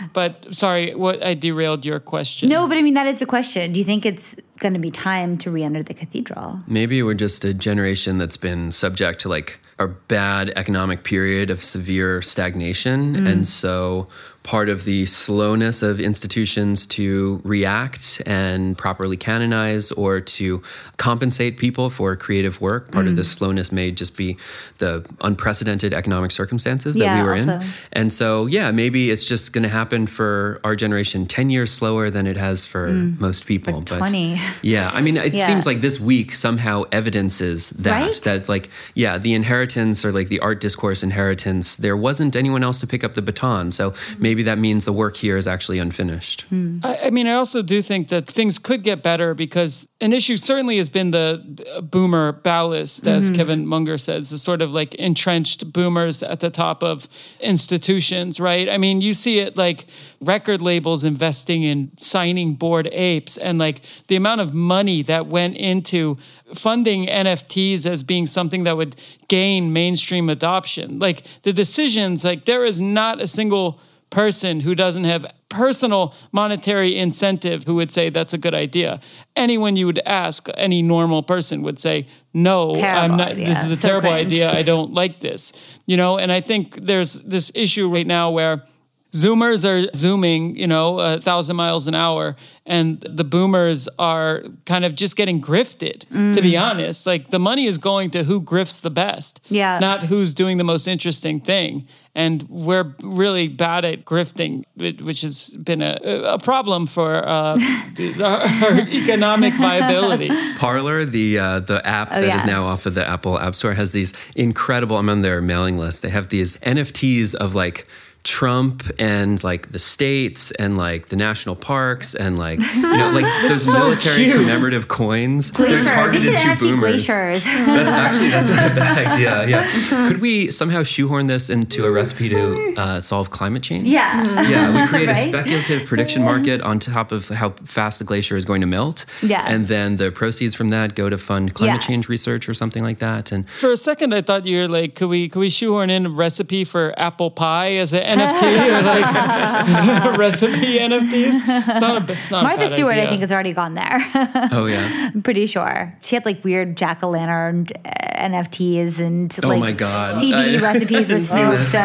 but 0.12 0.54
sorry, 0.54 0.94
what 0.94 1.22
I 1.22 1.34
derailed 1.34 1.84
your 1.84 2.00
question. 2.00 2.48
no, 2.48 2.66
but 2.66 2.76
I 2.76 2.82
mean, 2.82 2.94
that 2.94 3.06
is 3.06 3.18
the 3.18 3.26
question. 3.26 3.72
Do 3.72 3.80
you 3.80 3.84
think 3.84 4.04
it's 4.04 4.36
going 4.58 4.74
to 4.74 4.80
be 4.80 4.90
time 4.90 5.38
to 5.38 5.50
re 5.50 5.62
enter 5.62 5.82
the 5.82 5.94
cathedral? 5.94 6.60
Maybe 6.66 7.02
we're 7.02 7.14
just 7.14 7.44
a 7.44 7.54
generation 7.54 8.18
that's 8.18 8.36
been 8.36 8.72
subject 8.72 9.20
to 9.22 9.28
like 9.28 9.60
a 9.78 9.88
bad 9.88 10.52
economic 10.56 11.04
period 11.04 11.50
of 11.50 11.64
severe 11.64 12.20
stagnation. 12.22 13.16
Mm. 13.16 13.30
And 13.30 13.48
so 13.48 14.08
part 14.42 14.70
of 14.70 14.84
the 14.86 15.04
slowness 15.04 15.82
of 15.82 16.00
institutions 16.00 16.86
to 16.86 17.40
react 17.44 18.22
and 18.24 18.76
properly 18.76 19.16
canonize 19.16 19.92
or 19.92 20.18
to 20.18 20.62
compensate 20.96 21.58
people 21.58 21.90
for 21.90 22.16
creative 22.16 22.58
work, 22.60 22.90
part 22.90 23.06
of 23.06 23.16
the 23.16 23.22
mm. 23.22 23.26
slowness 23.26 23.70
may 23.70 23.90
just 23.90 24.16
be 24.16 24.36
the 24.78 25.04
unprecedented 25.20 25.92
economic 25.92 26.30
circumstances 26.30 26.96
that 26.96 27.04
Yeah, 27.04 27.18
we 27.18 27.28
were 27.28 27.36
also. 27.36 27.60
in. 27.60 27.70
And 27.92 28.12
so, 28.12 28.46
yeah, 28.46 28.70
maybe 28.70 29.10
it's 29.10 29.26
just 29.26 29.52
going 29.52 29.62
to 29.62 29.68
happen 29.68 30.06
for 30.06 30.58
our 30.64 30.74
generation 30.74 31.26
10 31.26 31.50
years 31.50 31.70
slower 31.70 32.08
than 32.08 32.26
it 32.26 32.38
has 32.38 32.64
for 32.64 32.88
mm. 32.88 33.20
most 33.20 33.44
people. 33.44 33.82
For 33.82 33.98
20. 33.98 34.38
Yeah, 34.62 34.90
I 34.94 35.02
mean, 35.02 35.18
it 35.18 35.34
Yeah. 35.40 35.46
seems 35.46 35.66
like 35.66 35.82
this 35.82 36.00
week 36.00 36.34
somehow 36.34 36.84
evidences 36.92 37.70
that. 37.70 37.92
Right? 37.92 38.20
That, 38.22 38.48
like, 38.48 38.70
yeah, 38.94 39.18
the 39.18 39.34
inheritance 39.34 40.04
or 40.04 40.12
like 40.12 40.28
the 40.28 40.40
art 40.40 40.60
discourse 40.60 41.02
inheritance, 41.02 41.76
there 41.76 41.96
wasn't 41.96 42.36
anyone 42.36 42.64
else 42.64 42.80
to 42.80 42.86
pick 42.86 43.04
up 43.04 43.14
the 43.14 43.22
baton. 43.22 43.70
So 43.70 43.90
mm. 43.90 44.18
maybe 44.18 44.29
that 44.34 44.58
means 44.58 44.84
the 44.84 44.92
work 44.92 45.16
here 45.16 45.36
is 45.36 45.46
actually 45.46 45.78
unfinished. 45.78 46.44
I, 46.82 46.98
I 47.04 47.10
mean, 47.10 47.26
I 47.26 47.34
also 47.34 47.62
do 47.62 47.82
think 47.82 48.08
that 48.08 48.26
things 48.26 48.58
could 48.58 48.82
get 48.82 49.02
better 49.02 49.34
because 49.34 49.86
an 50.00 50.12
issue 50.12 50.36
certainly 50.36 50.78
has 50.78 50.88
been 50.88 51.10
the 51.10 51.62
uh, 51.74 51.80
boomer 51.82 52.32
ballast, 52.32 53.06
as 53.06 53.30
Kevin 53.30 53.66
Munger 53.66 53.98
says, 53.98 54.30
the 54.30 54.38
sort 54.38 54.62
of 54.62 54.70
like 54.70 54.94
entrenched 54.94 55.72
boomers 55.72 56.22
at 56.22 56.40
the 56.40 56.48
top 56.48 56.82
of 56.82 57.06
institutions, 57.40 58.40
right? 58.40 58.68
I 58.68 58.78
mean, 58.78 59.02
you 59.02 59.12
see 59.12 59.40
it 59.40 59.56
like 59.56 59.86
record 60.20 60.62
labels 60.62 61.04
investing 61.04 61.62
in 61.62 61.90
signing 61.98 62.54
board 62.54 62.88
apes 62.92 63.36
and 63.36 63.58
like 63.58 63.82
the 64.08 64.16
amount 64.16 64.40
of 64.40 64.54
money 64.54 65.02
that 65.02 65.26
went 65.26 65.56
into 65.56 66.16
funding 66.54 67.06
NFTs 67.06 67.84
as 67.84 68.02
being 68.02 68.26
something 68.26 68.64
that 68.64 68.76
would 68.76 68.96
gain 69.28 69.72
mainstream 69.72 70.28
adoption. 70.30 70.98
Like 70.98 71.24
the 71.42 71.52
decisions, 71.52 72.24
like 72.24 72.46
there 72.46 72.64
is 72.64 72.80
not 72.80 73.20
a 73.20 73.26
single 73.26 73.80
person 74.10 74.60
who 74.60 74.74
doesn't 74.74 75.04
have 75.04 75.24
personal 75.48 76.14
monetary 76.32 76.96
incentive 76.96 77.64
who 77.64 77.74
would 77.76 77.90
say 77.90 78.10
that's 78.10 78.32
a 78.32 78.38
good 78.38 78.54
idea. 78.54 79.00
Anyone 79.36 79.76
you 79.76 79.86
would 79.86 80.00
ask, 80.04 80.48
any 80.56 80.82
normal 80.82 81.22
person 81.22 81.62
would 81.62 81.78
say, 81.80 82.06
no, 82.34 82.74
Terrible 82.74 83.00
I'm 83.12 83.16
not, 83.16 83.28
idea. 83.32 83.46
this 83.48 83.62
is 83.64 83.70
a 83.70 83.76
So 83.76 83.88
terrible 83.88 84.10
cringe. 84.10 84.26
idea. 84.28 84.52
I 84.52 84.62
don't 84.62 84.92
like 84.92 85.20
this. 85.20 85.52
You 85.86 85.96
know, 85.96 86.18
and 86.18 86.30
I 86.30 86.40
think 86.40 86.78
there's 86.80 87.14
this 87.14 87.50
issue 87.54 87.88
right 87.88 88.06
now 88.06 88.30
where 88.30 88.64
Zoomers 89.12 89.64
are 89.64 89.90
zooming, 89.96 90.54
you 90.54 90.68
know, 90.68 91.00
a 91.00 91.20
thousand 91.20 91.56
miles 91.56 91.88
an 91.88 91.96
hour, 91.96 92.36
and 92.64 93.00
the 93.00 93.24
boomers 93.24 93.88
are 93.98 94.44
kind 94.66 94.84
of 94.84 94.94
just 94.94 95.16
getting 95.16 95.42
grifted, 95.42 96.00
to 96.34 96.40
be 96.40 96.52
mm. 96.52 96.62
honest. 96.62 97.06
Like 97.06 97.30
the 97.30 97.40
money 97.40 97.66
is 97.66 97.76
going 97.76 98.10
to 98.12 98.22
who 98.22 98.40
grifts 98.40 98.80
the 98.80 98.90
best, 98.90 99.40
Yeah. 99.48 99.80
not 99.80 100.04
who's 100.04 100.32
doing 100.32 100.58
the 100.58 100.64
most 100.64 100.86
interesting 100.86 101.40
thing. 101.40 101.88
And 102.14 102.42
we're 102.48 102.92
really 103.02 103.46
bad 103.46 103.84
at 103.84 104.04
grifting, 104.04 104.64
which- 104.74 105.00
which 105.00 105.20
has 105.20 105.50
been 105.50 105.80
a, 105.80 105.96
a 106.24 106.38
problem 106.40 106.86
for 106.88 107.14
uh, 107.26 107.54
the- 107.96 108.22
our 108.24 108.80
economic 108.88 109.54
viability. 109.54 110.28
Parler, 110.58 111.04
the 111.04 111.38
uh, 111.38 111.60
the 111.60 111.86
app 111.86 112.10
that 112.10 112.24
is 112.24 112.30
Oh, 112.30 112.36
yeah. 112.36 112.44
now 112.44 112.66
off 112.66 112.84
of 112.86 112.94
the 112.94 113.06
Apple 113.08 113.38
App 113.38 113.54
Store, 113.54 113.74
has 113.74 113.92
these 113.92 114.12
incredible. 114.34 114.96
I'm 114.98 115.08
on 115.08 115.22
their 115.22 115.40
mailing 115.40 115.78
list. 115.78 116.02
They 116.02 116.10
have 116.10 116.28
these 116.30 116.56
NFTs 116.58 117.34
of 117.36 117.54
like. 117.54 117.86
Trump 118.22 118.82
and 118.98 119.42
like 119.42 119.72
the 119.72 119.78
states 119.78 120.50
and 120.52 120.76
like 120.76 121.08
the 121.08 121.16
national 121.16 121.56
parks 121.56 122.14
and 122.14 122.38
like 122.38 122.60
you 122.76 122.82
know 122.82 123.10
like 123.10 123.24
those 123.48 123.66
military 123.66 124.24
cute. 124.24 124.36
commemorative 124.36 124.88
coins. 124.88 125.50
They're 125.52 125.68
Glacier. 125.68 125.84
They 125.84 125.90
targeted 125.94 126.22
to 126.24 126.30
NFT 126.40 126.58
boomers. 126.60 126.80
glaciers. 127.06 127.44
That's 127.44 127.90
actually 127.92 128.28
that's 128.28 128.46
not 128.46 128.72
a 128.72 128.74
bad 128.74 129.06
idea. 129.14 129.46
Yeah. 129.48 130.08
Could 130.08 130.20
we 130.20 130.50
somehow 130.50 130.82
shoehorn 130.82 131.28
this 131.28 131.48
into 131.48 131.86
a 131.86 131.90
recipe 131.90 132.28
to 132.28 132.74
uh, 132.76 133.00
solve 133.00 133.30
climate 133.30 133.62
change? 133.62 133.88
yeah. 133.88 134.48
Yeah, 134.50 134.82
we 134.82 134.86
create 134.88 135.08
a 135.08 135.14
speculative 135.28 135.86
prediction 135.88 136.22
market 136.22 136.60
on 136.60 136.78
top 136.78 137.12
of 137.12 137.28
how 137.28 137.50
fast 137.64 138.00
the 138.00 138.04
glacier 138.04 138.36
is 138.36 138.44
going 138.44 138.60
to 138.60 138.66
melt. 138.66 139.06
Yeah. 139.22 139.44
And 139.46 139.66
then 139.68 139.96
the 139.96 140.10
proceeds 140.10 140.54
from 140.54 140.68
that 140.68 140.94
go 140.94 141.08
to 141.08 141.16
fund 141.16 141.54
climate 141.54 141.76
Yeah. 141.80 141.86
change 141.86 142.08
research 142.08 142.48
or 142.50 142.54
something 142.54 142.82
like 142.82 142.98
that. 142.98 143.32
And 143.32 143.48
For 143.60 143.72
a 143.72 143.76
second, 143.78 144.12
I 144.14 144.20
thought 144.20 144.44
you 144.44 144.58
were 144.58 144.68
like, 144.68 144.94
could 144.94 145.08
we 145.08 145.28
could 145.30 145.40
we 145.40 145.48
shoehorn 145.48 145.88
in 145.88 146.04
a 146.06 146.10
recipe 146.10 146.64
for 146.64 146.92
apple 146.98 147.30
pie 147.30 147.76
as 147.76 147.92
an 147.94 148.02
NFT 148.18 148.78
or 148.78 148.82
like 148.82 150.14
a 150.14 150.18
recipe 150.18 150.78
NFTs? 150.78 151.40
It's 151.48 151.66
not 151.80 152.08
a, 152.08 152.12
it's 152.12 152.30
not 152.30 152.42
Martha 152.42 152.60
bad 152.60 152.70
Stewart, 152.70 152.98
I 152.98 153.06
think, 153.06 153.20
has 153.20 153.32
already 153.32 153.52
gone 153.52 153.74
there. 153.74 153.98
oh 154.52 154.66
yeah. 154.66 155.10
I'm 155.14 155.22
pretty 155.22 155.46
sure. 155.46 155.96
She 156.02 156.16
had 156.16 156.24
like 156.24 156.42
weird 156.44 156.76
jack 156.76 157.02
o' 157.02 157.10
lantern 157.10 157.66
uh, 157.84 157.90
NFTs 158.28 158.98
and 159.00 159.36
Oh 159.42 159.48
like 159.48 159.60
my 159.60 159.72
God. 159.72 160.08
CBD 160.08 160.58
I- 160.58 160.62
recipes 160.62 161.08
with 161.08 161.26
Snoop. 161.26 161.64
So 161.64 161.78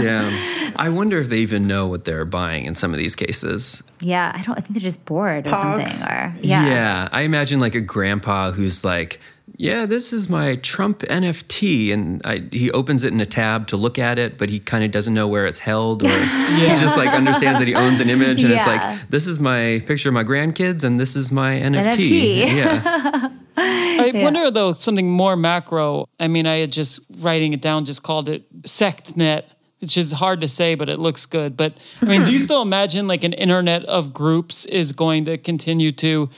Damn. 0.00 0.72
I 0.76 0.88
wonder 0.88 1.20
if 1.20 1.28
they 1.28 1.38
even 1.38 1.66
know 1.66 1.86
what 1.86 2.04
they're 2.04 2.24
buying 2.24 2.64
in 2.66 2.74
some 2.74 2.92
of 2.92 2.98
these 2.98 3.14
cases. 3.14 3.82
yeah, 4.00 4.32
I 4.34 4.42
don't. 4.42 4.58
I 4.58 4.60
think 4.60 4.74
they're 4.74 4.80
just 4.80 5.04
bored 5.04 5.46
or 5.46 5.54
something. 5.54 5.86
Or 6.10 6.34
yeah. 6.42 7.08
I 7.12 7.22
imagine 7.22 7.60
like 7.60 7.74
a 7.74 7.80
grandpa 7.80 8.50
who's 8.52 8.84
like, 8.84 9.20
yeah, 9.58 9.86
this 9.86 10.12
is 10.12 10.28
my 10.28 10.56
Trump 10.56 11.00
NFT. 11.00 11.92
And 11.92 12.20
I, 12.24 12.46
he 12.52 12.70
opens 12.72 13.04
it 13.04 13.12
in 13.12 13.20
a 13.20 13.26
tab 13.26 13.68
to 13.68 13.76
look 13.76 13.98
at 13.98 14.18
it, 14.18 14.36
but 14.36 14.50
he 14.50 14.60
kind 14.60 14.84
of 14.84 14.90
doesn't 14.90 15.14
know 15.14 15.26
where 15.26 15.46
it's 15.46 15.58
held. 15.58 16.04
Or 16.04 16.08
he 16.08 16.66
just 16.66 16.96
like 16.96 17.08
understands 17.08 17.58
that 17.58 17.68
he 17.68 17.74
owns 17.74 18.00
an 18.00 18.10
image. 18.10 18.42
And 18.42 18.52
it's 18.52 18.66
like, 18.66 19.08
this 19.08 19.26
is 19.26 19.40
my 19.40 19.82
picture 19.86 20.10
of 20.10 20.14
my 20.14 20.24
grandkids 20.24 20.84
and 20.84 21.00
this 21.00 21.16
is 21.16 21.32
my 21.32 21.52
NFT. 21.52 21.94
NFT. 21.94 22.54
Yeah. 22.54 23.30
I 23.56 24.10
wonder 24.14 24.50
though 24.50 24.74
something 24.74 25.10
more 25.10 25.36
macro. 25.36 26.06
I 26.20 26.28
mean, 26.28 26.46
I 26.46 26.58
had 26.58 26.72
just 26.72 27.00
writing 27.18 27.52
it 27.54 27.62
down, 27.62 27.86
just 27.86 28.02
called 28.02 28.28
it 28.28 28.62
SectNet, 28.62 29.44
which 29.80 29.96
is 29.96 30.12
hard 30.12 30.40
to 30.42 30.48
say, 30.48 30.74
but 30.74 30.88
it 30.88 30.98
looks 30.98 31.24
good. 31.24 31.56
But 31.56 31.74
I 32.02 32.06
mean, 32.06 32.24
do 32.24 32.30
you 32.32 32.38
still 32.40 32.60
imagine 32.60 33.08
like 33.08 33.24
an 33.24 33.32
internet 33.32 33.84
of 33.86 34.12
groups 34.12 34.66
is 34.66 34.92
going 34.92 35.24
to 35.24 35.38
continue 35.38 35.92
to 35.92 36.28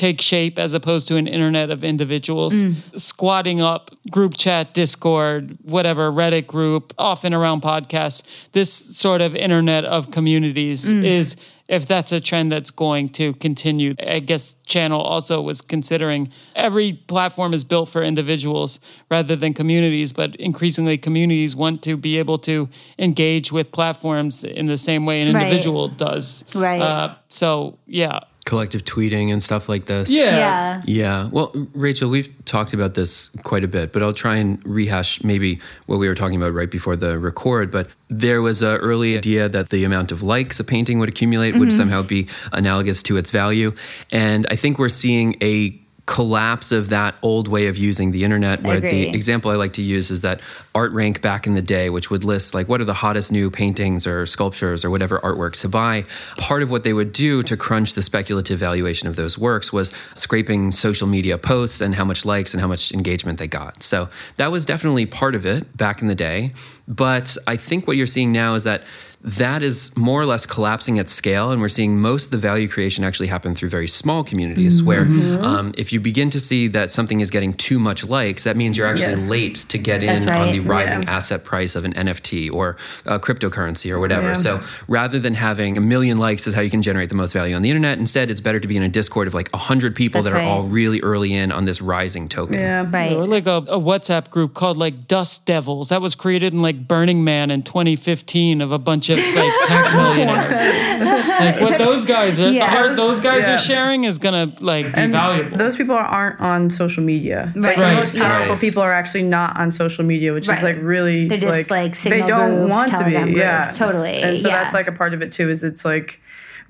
take 0.00 0.18
shape 0.22 0.58
as 0.58 0.72
opposed 0.72 1.06
to 1.08 1.16
an 1.16 1.26
internet 1.26 1.68
of 1.70 1.84
individuals 1.84 2.54
squatting 2.96 3.60
up 3.60 3.90
group 4.10 4.32
chat 4.44 4.72
discord 4.72 5.58
whatever 5.62 6.10
reddit 6.10 6.46
group 6.46 6.94
often 6.98 7.34
around 7.34 7.60
podcasts 7.60 8.22
this 8.52 8.72
sort 8.72 9.20
of 9.20 9.34
internet 9.34 9.84
of 9.84 10.10
communities 10.10 10.80
is 10.90 11.36
if 11.68 11.86
that's 11.86 12.12
a 12.12 12.20
trend 12.20 12.50
that's 12.50 12.70
going 12.70 13.08
to 13.10 13.34
continue 13.34 13.94
i 14.16 14.18
guess 14.20 14.54
channel 14.66 15.00
also 15.12 15.42
was 15.42 15.60
considering 15.60 16.22
every 16.56 16.94
platform 17.14 17.52
is 17.52 17.62
built 17.72 17.88
for 17.94 18.02
individuals 18.02 18.80
rather 19.10 19.36
than 19.36 19.52
communities 19.52 20.10
but 20.20 20.34
increasingly 20.36 20.96
communities 20.96 21.54
want 21.54 21.82
to 21.82 21.92
be 21.96 22.12
able 22.18 22.38
to 22.38 22.68
engage 22.98 23.52
with 23.52 23.70
platforms 23.70 24.42
in 24.44 24.64
the 24.66 24.78
same 24.78 25.04
way 25.04 25.20
an 25.20 25.26
Right. 25.34 25.42
individual 25.42 25.88
does 25.88 26.42
Right. 26.54 26.80
uh, 26.80 27.14
so 27.28 27.76
yeah 27.86 28.20
Collective 28.46 28.84
tweeting 28.84 29.30
and 29.30 29.42
stuff 29.42 29.68
like 29.68 29.86
this. 29.86 30.10
Yeah. 30.10 30.36
Yeah. 30.36 30.82
Yeah. 30.86 31.28
Well, 31.30 31.52
Rachel, 31.74 32.08
we've 32.08 32.28
talked 32.46 32.72
about 32.72 32.94
this 32.94 33.28
quite 33.44 33.64
a 33.64 33.68
bit, 33.68 33.92
but 33.92 34.02
I'll 34.02 34.14
try 34.14 34.36
and 34.36 34.64
rehash 34.64 35.22
maybe 35.22 35.60
what 35.86 35.98
we 35.98 36.08
were 36.08 36.14
talking 36.14 36.36
about 36.36 36.54
right 36.54 36.70
before 36.70 36.96
the 36.96 37.18
record. 37.18 37.70
But 37.70 37.88
there 38.08 38.42
was 38.42 38.62
an 38.62 38.76
early 38.76 39.16
idea 39.16 39.48
that 39.48 39.68
the 39.68 39.84
amount 39.84 40.10
of 40.10 40.22
likes 40.22 40.58
a 40.58 40.64
painting 40.64 40.98
would 40.98 41.08
accumulate 41.08 41.54
would 41.56 41.68
mm-hmm. 41.68 41.76
somehow 41.76 42.02
be 42.02 42.28
analogous 42.52 43.02
to 43.04 43.16
its 43.16 43.30
value. 43.30 43.74
And 44.10 44.46
I 44.50 44.56
think 44.56 44.78
we're 44.78 44.88
seeing 44.88 45.36
a 45.42 45.78
collapse 46.06 46.72
of 46.72 46.88
that 46.88 47.18
old 47.22 47.48
way 47.48 47.66
of 47.66 47.76
using 47.76 48.10
the 48.10 48.24
internet. 48.24 48.62
Where 48.62 48.80
the 48.80 49.08
example 49.08 49.50
I 49.50 49.54
like 49.54 49.72
to 49.74 49.82
use 49.82 50.10
is 50.10 50.22
that 50.22 50.40
Art 50.74 50.92
Rank 50.92 51.20
back 51.20 51.46
in 51.46 51.54
the 51.54 51.62
day, 51.62 51.90
which 51.90 52.10
would 52.10 52.24
list 52.24 52.54
like 52.54 52.68
what 52.68 52.80
are 52.80 52.84
the 52.84 52.94
hottest 52.94 53.30
new 53.30 53.50
paintings 53.50 54.06
or 54.06 54.26
sculptures 54.26 54.84
or 54.84 54.90
whatever 54.90 55.18
artworks 55.20 55.60
to 55.60 55.68
buy. 55.68 56.04
Part 56.36 56.62
of 56.62 56.70
what 56.70 56.84
they 56.84 56.92
would 56.92 57.12
do 57.12 57.42
to 57.44 57.56
crunch 57.56 57.94
the 57.94 58.02
speculative 58.02 58.58
valuation 58.58 59.08
of 59.08 59.16
those 59.16 59.38
works 59.38 59.72
was 59.72 59.92
scraping 60.14 60.72
social 60.72 61.06
media 61.06 61.38
posts 61.38 61.80
and 61.80 61.94
how 61.94 62.04
much 62.04 62.24
likes 62.24 62.54
and 62.54 62.60
how 62.60 62.68
much 62.68 62.92
engagement 62.92 63.38
they 63.38 63.48
got. 63.48 63.82
So 63.82 64.08
that 64.36 64.50
was 64.50 64.64
definitely 64.64 65.06
part 65.06 65.34
of 65.34 65.46
it 65.46 65.76
back 65.76 66.02
in 66.02 66.08
the 66.08 66.14
day. 66.14 66.52
But 66.88 67.36
I 67.46 67.56
think 67.56 67.86
what 67.86 67.96
you're 67.96 68.06
seeing 68.06 68.32
now 68.32 68.54
is 68.54 68.64
that 68.64 68.82
that 69.22 69.62
is 69.62 69.94
more 69.96 70.20
or 70.20 70.24
less 70.24 70.46
collapsing 70.46 70.98
at 70.98 71.10
scale, 71.10 71.50
and 71.52 71.60
we're 71.60 71.68
seeing 71.68 72.00
most 72.00 72.26
of 72.26 72.30
the 72.30 72.38
value 72.38 72.68
creation 72.68 73.04
actually 73.04 73.26
happen 73.26 73.54
through 73.54 73.68
very 73.68 73.86
small 73.88 74.24
communities. 74.24 74.82
Where 74.82 75.02
um, 75.02 75.74
if 75.76 75.92
you 75.92 76.00
begin 76.00 76.30
to 76.30 76.40
see 76.40 76.68
that 76.68 76.90
something 76.90 77.20
is 77.20 77.30
getting 77.30 77.52
too 77.52 77.78
much 77.78 78.02
likes, 78.04 78.44
that 78.44 78.56
means 78.56 78.78
you're 78.78 78.86
actually 78.86 79.00
Yes. 79.10 79.28
late 79.28 79.54
to 79.68 79.76
get 79.76 80.00
That's 80.00 80.24
in 80.24 80.30
on 80.30 80.52
the 80.52 80.60
rising 80.60 81.02
Yeah. 81.02 81.16
asset 81.16 81.44
price 81.44 81.76
of 81.76 81.84
an 81.84 81.92
NFT 81.94 82.50
or 82.50 82.76
a 83.04 83.18
cryptocurrency 83.18 83.90
or 83.90 84.00
whatever. 84.00 84.28
Yeah. 84.28 84.32
So 84.34 84.60
rather 84.88 85.18
than 85.20 85.34
having 85.34 85.76
a 85.76 85.80
million 85.82 86.16
likes 86.16 86.46
is 86.46 86.54
how 86.54 86.62
you 86.62 86.70
can 86.70 86.80
generate 86.80 87.10
the 87.10 87.14
most 87.14 87.32
value 87.34 87.54
on 87.54 87.60
the 87.60 87.68
internet, 87.68 87.98
instead 87.98 88.30
it's 88.30 88.40
better 88.40 88.58
to 88.60 88.66
be 88.68 88.76
in 88.78 88.82
a 88.82 88.88
Discord 88.88 89.28
of 89.28 89.34
like 89.34 89.50
hundred 89.54 89.94
people 89.94 90.22
That's 90.22 90.32
that 90.32 90.40
are 90.40 90.48
all 90.48 90.64
really 90.64 91.00
early 91.02 91.34
in 91.34 91.52
on 91.52 91.66
this 91.66 91.82
rising 91.82 92.28
token. 92.28 92.54
Yeah. 92.54 92.86
Right. 92.90 93.12
Or 93.12 93.26
like 93.26 93.46
a, 93.46 93.56
a 93.68 93.78
WhatsApp 93.78 94.30
group 94.30 94.54
called 94.54 94.78
like 94.78 95.06
Dust 95.08 95.44
Devils. 95.44 95.90
That 95.90 96.00
was 96.00 96.14
created 96.14 96.54
in 96.54 96.62
like 96.62 96.88
Burning 96.88 97.22
Man 97.22 97.50
in 97.50 97.62
2015 97.62 98.62
of 98.62 98.72
a 98.72 98.78
bunch 98.78 99.09
of 99.18 99.34
like 99.36 99.52
tech 99.68 99.94
millionaires. 99.94 101.00
like 101.40 101.60
what 101.60 101.78
those 101.78 102.04
guys 102.04 102.38
are, 102.40 102.50
Yeah. 102.50 102.76
are- 102.84 102.94
those 102.94 103.20
guys 103.20 103.42
Yeah. 103.42 103.54
are 103.54 103.58
sharing 103.58 104.04
is 104.04 104.18
gonna 104.18 104.52
like 104.60 104.86
be 104.86 104.92
And 104.94 105.12
valuable. 105.12 105.56
Those 105.58 105.76
people 105.76 105.94
aren't 105.96 106.40
on 106.40 106.70
social 106.70 107.02
media. 107.04 107.52
It's 107.54 107.64
like 107.64 107.76
Right. 107.76 107.90
the 107.90 107.96
most 107.96 108.16
powerful 108.16 108.52
Right. 108.54 108.60
people 108.60 108.82
are 108.82 108.92
actually 108.92 109.22
not 109.22 109.58
on 109.58 109.70
social 109.70 110.04
media, 110.04 110.32
which 110.32 110.48
Right. 110.48 110.58
is 110.58 110.62
like 110.64 110.76
really 110.80 111.28
They're 111.28 111.38
just, 111.38 111.70
like, 111.70 111.96
they 112.00 112.20
don't 112.22 112.56
groups, 112.56 112.70
want 112.70 112.92
to 112.92 112.98
be. 113.04 113.12
Telegram 113.12 113.36
yeah, 113.36 113.62
totally, 113.76 114.10
It's- 114.10 114.24
And 114.24 114.38
so 114.38 114.48
yeah. 114.48 114.62
that's 114.62 114.74
like 114.74 114.88
a 114.88 114.92
part 114.92 115.14
of 115.14 115.22
it 115.22 115.32
too. 115.32 115.50
Is 115.50 115.64
it's 115.64 115.84
like 115.84 116.20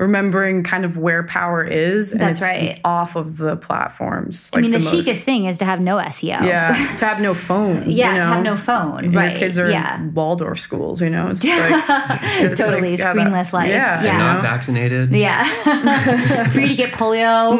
remembering 0.01 0.63
kind 0.63 0.85
of 0.85 0.97
where 0.97 1.23
power 1.23 1.63
is, 1.63 2.13
and 2.13 2.21
That's 2.21 2.41
it's 2.43 2.51
right. 2.51 2.81
off 2.85 3.17
of 3.17 3.37
the 3.37 3.57
platforms. 3.57 4.51
I 4.55 4.61
mean, 4.61 4.71
the, 4.71 4.79
most- 4.79 4.91
chicest 4.91 5.25
thing 5.25 5.45
is 5.45 5.59
to 5.59 5.65
have 5.65 5.81
no 5.81 5.99
SEO. 5.99 6.41
Yeah, 6.43 6.73
to 6.99 7.05
have 7.05 7.21
no 7.21 7.35
phone. 7.35 7.85
Yeah, 7.91 8.15
you 8.15 8.21
to 8.23 8.27
have 8.27 8.43
no 8.45 8.57
phone. 8.57 9.05
And 9.05 9.15
right. 9.15 9.31
Your 9.33 9.39
kids 9.39 9.59
are 9.59 9.71
yeah. 9.71 10.01
in 10.01 10.15
Waldorf 10.15 10.59
schools, 10.59 11.03
you 11.03 11.11
know. 11.11 11.29
It's 11.29 11.45
like 11.47 12.21
it's 12.41 12.61
Totally, 12.61 12.97
yeah, 12.97 13.15
screenless 13.15 13.53
life. 13.53 13.69
Yeah, 13.69 14.03
Yeah. 14.03 14.17
Not 14.19 14.43
vaccinated, 14.43 15.11
Yeah. 15.13 15.45
For 16.51 16.61
you 16.61 16.69
to 16.69 16.75
get 16.75 16.93
polio. 16.93 17.59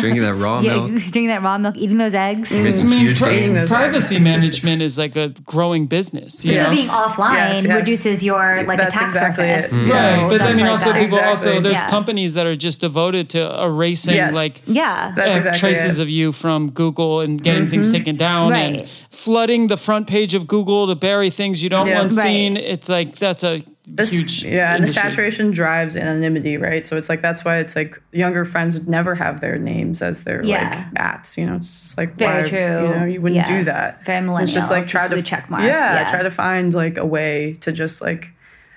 drinking 0.00 0.22
that 0.22 0.34
raw 0.36 0.60
yeah, 0.60 0.74
milk, 0.76 0.88
drinking 0.88 1.28
that 1.28 1.42
raw 1.42 1.58
milk, 1.58 1.76
eating 1.76 1.98
those 1.98 2.14
eggs. 2.14 2.50
making 2.52 2.80
I 2.80 2.84
mean, 2.84 3.00
huge 3.00 3.18
pri- 3.18 3.30
gains. 3.40 3.54
those 3.54 3.68
privacy 3.68 4.18
management 4.18 4.82
is 4.82 4.96
like 4.98 5.16
a 5.16 5.28
growing 5.44 5.86
business. 5.86 6.44
You 6.44 6.54
So 6.54 6.62
know? 6.64 6.70
being 6.70 6.88
offline 6.88 7.34
Yes, 7.34 7.64
yes. 7.64 7.74
reduces 7.76 8.24
your 8.24 8.62
like 8.64 8.78
That's 8.78 8.94
attack 8.94 9.06
exactly 9.08 9.44
it. 9.46 9.64
surface. 9.64 9.78
Mm. 9.88 9.90
So 9.90 9.94
Right, 9.94 10.28
but 10.28 10.40
I 10.42 10.54
mean, 10.54 10.66
like 10.70 10.78
also 10.80 10.92
that. 10.92 11.00
people 11.02 11.18
also 11.20 11.60
there's 11.60 11.74
Yeah. 11.76 11.90
companies 11.90 12.34
that 12.34 12.46
are 12.46 12.56
just 12.56 12.80
devoted 12.80 13.30
to 13.30 13.62
erasing 13.62 14.14
Yes. 14.14 14.34
like 14.34 14.62
Yeah. 14.66 15.12
That's 15.16 15.34
uh, 15.34 15.38
exactly 15.38 15.60
traces 15.60 15.98
it. 15.98 16.02
of 16.02 16.08
you 16.08 16.32
from 16.32 16.70
Google 16.70 17.20
and 17.20 17.42
getting 17.42 17.62
Mm-hmm. 17.64 17.70
things 17.70 17.92
taken 17.92 18.16
down 18.16 18.50
Right. 18.50 18.76
and 18.78 18.88
flooding 19.10 19.66
the 19.68 19.76
front 19.76 20.06
page 20.06 20.34
of 20.34 20.46
Google 20.46 20.86
to 20.86 20.94
bury 20.94 21.30
things 21.30 21.62
you 21.62 21.68
don't 21.68 21.86
Yeah. 21.86 22.00
want 22.00 22.14
Right. 22.14 22.22
seen. 22.24 22.56
It's 22.56 22.88
like 22.88 23.16
that's 23.18 23.42
a 23.42 23.62
This, 23.92 24.12
huge 24.12 24.44
yeah, 24.44 24.74
and 24.76 24.84
the 24.84 24.88
saturation 24.88 25.50
drives 25.50 25.96
anonymity, 25.96 26.56
right? 26.56 26.86
So 26.86 26.96
it's 26.96 27.08
like 27.08 27.22
that's 27.22 27.44
why 27.44 27.56
it's 27.58 27.74
like 27.74 28.00
younger 28.12 28.44
friends 28.44 28.86
never 28.86 29.16
have 29.16 29.40
their 29.40 29.58
names 29.58 30.00
as 30.00 30.22
their 30.22 30.42
Yeah. 30.44 30.62
like 30.92 31.00
ats. 31.02 31.36
You 31.36 31.46
know, 31.46 31.56
it's 31.56 31.80
just 31.80 31.98
like 31.98 32.14
Very 32.16 32.42
why, 32.44 32.48
true. 32.48 32.58
You 32.88 32.94
know, 32.94 33.04
you 33.04 33.20
wouldn't 33.20 33.40
Yeah. 33.48 33.58
do 33.58 33.64
that. 33.64 34.04
Very 34.04 34.28
It's 34.44 34.52
just 34.52 34.70
like 34.70 34.86
try 34.86 35.08
to 35.08 35.20
check 35.22 35.50
mark, 35.50 35.64
Yeah, 35.64 36.02
yeah. 36.02 36.10
try 36.10 36.22
to 36.22 36.30
find 36.30 36.72
like 36.72 36.98
a 36.98 37.04
way 37.06 37.56
to 37.62 37.72
just 37.72 38.00
like 38.00 38.28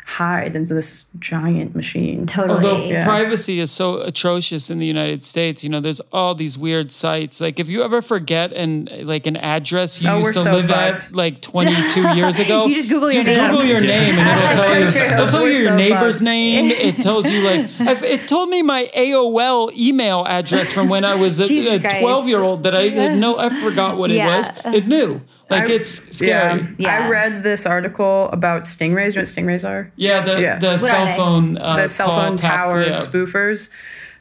hide 0.06 0.56
into 0.56 0.74
this 0.74 1.06
giant 1.20 1.76
machine. 1.76 2.26
Totally. 2.26 2.66
Although 2.66 2.86
Yeah. 2.86 3.06
privacy 3.06 3.60
is 3.60 3.72
so 3.72 4.02
atrocious 4.02 4.70
in 4.70 4.80
the 4.80 4.86
United 4.86 5.24
States, 5.26 5.64
you 5.64 5.70
know, 5.70 5.80
there's 5.80 6.02
all 6.12 6.36
these 6.36 6.58
weird 6.58 6.92
sites. 6.92 7.40
Like 7.40 7.60
if 7.60 7.70
you 7.70 7.84
ever 7.84 8.02
forget 8.02 8.52
an 8.54 8.90
like 9.04 9.26
an 9.28 9.38
address 9.38 10.02
you 10.02 10.10
Oh, 10.10 10.18
used 10.20 10.34
to 10.36 10.42
so 10.42 10.54
live 10.56 10.66
fucked. 10.68 11.06
at 11.10 11.16
like 11.16 11.42
22 11.42 12.10
years 12.16 12.38
ago, 12.38 12.66
You 12.66 12.76
just 12.76 12.90
Google 12.90 13.12
your 13.12 13.24
just 13.24 13.38
name. 13.38 13.50
Google 13.52 13.66
your 13.66 13.80
name 13.82 14.16
and 14.20 14.40
it'll 14.40 14.50
tell 14.64 14.80
you. 14.80 15.14
It'll 15.14 15.28
tell 15.28 15.42
you 15.48 15.54
your 15.54 15.64
so 15.64 15.76
neighbor's 15.78 16.16
fucked. 16.16 16.26
name. 16.26 16.72
It 16.84 16.96
tells 16.98 17.30
you 17.30 17.42
like 17.42 17.70
I've, 17.80 18.04
it 18.04 18.28
told 18.28 18.50
me 18.50 18.62
my 18.62 18.92
AOL 18.96 19.72
email 19.78 20.26
address 20.28 20.74
from 20.74 20.90
when 20.90 21.06
I 21.06 21.16
was 21.16 21.40
a, 21.40 21.76
a 21.76 21.80
12 22.02 22.28
year 22.28 22.42
old 22.44 22.64
that 22.64 22.76
I 22.76 22.90
didn't 22.90 23.20
know. 23.20 23.38
I 23.38 23.50
forgot 23.62 23.98
what 23.98 24.10
Yeah. 24.10 24.40
it 24.40 24.66
was. 24.66 24.74
It 24.76 24.88
knew. 24.88 25.22
Like 25.54 25.70
I- 25.70 25.74
it's 25.74 25.90
scary. 26.18 26.62
Yeah. 26.62 26.68
Yeah. 26.78 27.06
I 27.06 27.10
read 27.10 27.44
this 27.44 27.66
article 27.66 28.30
about 28.32 28.64
stingrays. 28.66 29.10
You 29.16 29.16
know 29.16 29.22
what 29.22 29.28
stingrays 29.30 29.68
are? 29.68 29.92
Yeah, 29.96 30.22
the, 30.26 30.42
Yeah. 30.42 30.60
the 30.60 30.78
What 30.78 30.82
cell 30.92 31.16
phone 31.16 31.58
uh, 31.58 31.78
the 31.78 31.88
cell 31.88 32.08
call 32.08 32.28
phone 32.28 32.38
tap- 32.38 32.52
tower 32.56 32.82
yeah. 32.84 32.90
spoofers. 32.90 33.70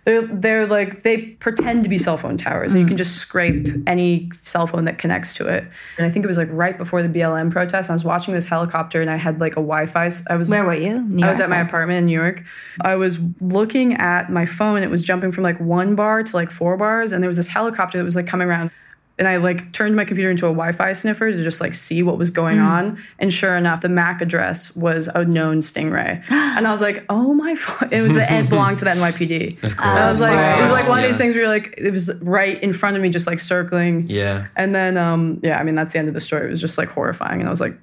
They're, 0.05 0.23
they're 0.27 0.67
like 0.67 1.03
they 1.03 1.17
pretend 1.39 1.85
to 1.85 1.89
be 1.89 1.97
cell 1.97 2.17
phone 2.19 2.37
towers 2.37 2.73
and 2.73 2.81
you 2.81 2.87
Mm. 2.87 2.89
can 2.89 2.97
just 2.97 3.19
scrape 3.19 3.69
any 3.87 4.33
cell 4.35 4.67
phone 4.67 4.85
that 4.87 4.99
connects 4.99 5.33
to 5.35 5.47
it 5.47 5.63
and 5.97 6.05
i 6.05 6.11
think 6.11 6.25
it 6.25 6.27
was 6.27 6.37
like 6.39 6.49
right 6.51 6.77
before 6.77 7.05
the 7.05 7.09
blm 7.09 7.53
protest 7.53 7.89
i 7.89 7.93
was 7.93 8.03
watching 8.03 8.35
this 8.35 8.47
helicopter 8.47 9.01
and 9.01 9.09
i 9.09 9.15
had 9.15 9.39
like 9.39 9.53
a 9.53 9.63
wi-fi 9.63 10.07
s- 10.07 10.27
i 10.29 10.35
was 10.35 10.51
Where 10.51 10.65
were 10.65 10.75
you? 10.75 11.03
New 11.03 11.25
I 11.25 11.29
was 11.29 11.39
York? 11.39 11.47
at 11.47 11.51
my 11.51 11.61
apartment 11.61 11.99
in 12.01 12.07
New 12.07 12.19
York. 12.19 12.43
I 12.81 12.97
was 12.97 13.21
looking 13.41 13.95
at 13.95 14.29
my 14.29 14.45
phone. 14.45 14.83
It 14.83 14.91
was 14.91 15.05
jumping 15.05 15.31
from 15.31 15.45
like 15.45 15.61
one 15.61 15.95
bar 15.95 16.25
to 16.25 16.37
like 16.37 16.51
four 16.51 16.77
bars, 16.77 17.13
and 17.13 17.23
there 17.23 17.29
was 17.29 17.37
this 17.37 17.47
helicopter 17.47 17.97
that 17.99 18.03
was 18.05 18.17
like 18.17 18.27
coming 18.27 18.49
around. 18.49 18.73
And 19.19 19.29
I 19.29 19.37
like 19.37 19.73
turned 19.73 19.95
my 19.95 20.05
computer 20.05 20.31
into 20.31 20.47
a 20.47 20.49
Wi-Fi 20.49 20.93
sniffer 20.93 21.31
to 21.31 21.45
just 21.45 21.61
like 21.61 21.75
see 21.75 22.03
what 22.03 22.17
was 22.19 22.31
going 22.31 22.57
Mm. 22.59 22.67
on. 22.67 22.99
And 23.19 23.33
sure 23.33 23.57
enough, 23.57 23.83
the 23.83 23.89
MAC 23.91 24.23
address 24.23 24.75
was 24.75 25.07
a 25.09 25.25
known 25.25 25.61
stingray. 25.61 26.25
and 26.31 26.67
I 26.67 26.71
was 26.71 26.81
like, 26.81 27.05
oh 27.11 27.35
my, 27.35 27.53
it 27.91 28.01
was 28.01 28.15
the 28.15 28.27
it 28.33 28.49
belonged 28.49 28.79
to 28.79 28.85
the 28.87 28.91
NYPD. 28.93 29.63
Of 29.63 29.73
And 29.73 29.81
I 29.81 30.09
was 30.09 30.21
like, 30.21 30.33
it 30.33 30.63
was 30.63 30.73
like 30.73 30.89
one 30.89 30.99
of 30.99 31.05
these 31.05 31.19
things 31.19 31.35
where 31.35 31.45
you're 31.45 31.53
like, 31.53 31.75
it 31.77 31.91
was 31.91 32.21
right 32.25 32.61
in 32.63 32.73
front 32.73 32.97
of 32.97 33.03
me, 33.03 33.11
just 33.11 33.27
like 33.27 33.39
circling. 33.39 34.07
Yeah. 34.09 34.47
And 34.57 34.75
then, 34.75 34.97
um, 34.97 35.41
yeah, 35.43 35.59
I 35.59 35.63
mean, 35.63 35.75
that's 35.75 35.93
the 35.93 35.99
end 35.99 36.09
of 36.09 36.15
the 36.15 36.21
story. 36.21 36.47
It 36.47 36.51
was 36.51 36.61
just 36.61 36.79
like 36.79 36.89
horrifying. 36.89 37.41
And 37.41 37.47
I 37.49 37.51
was 37.51 37.61
like, 37.61 37.77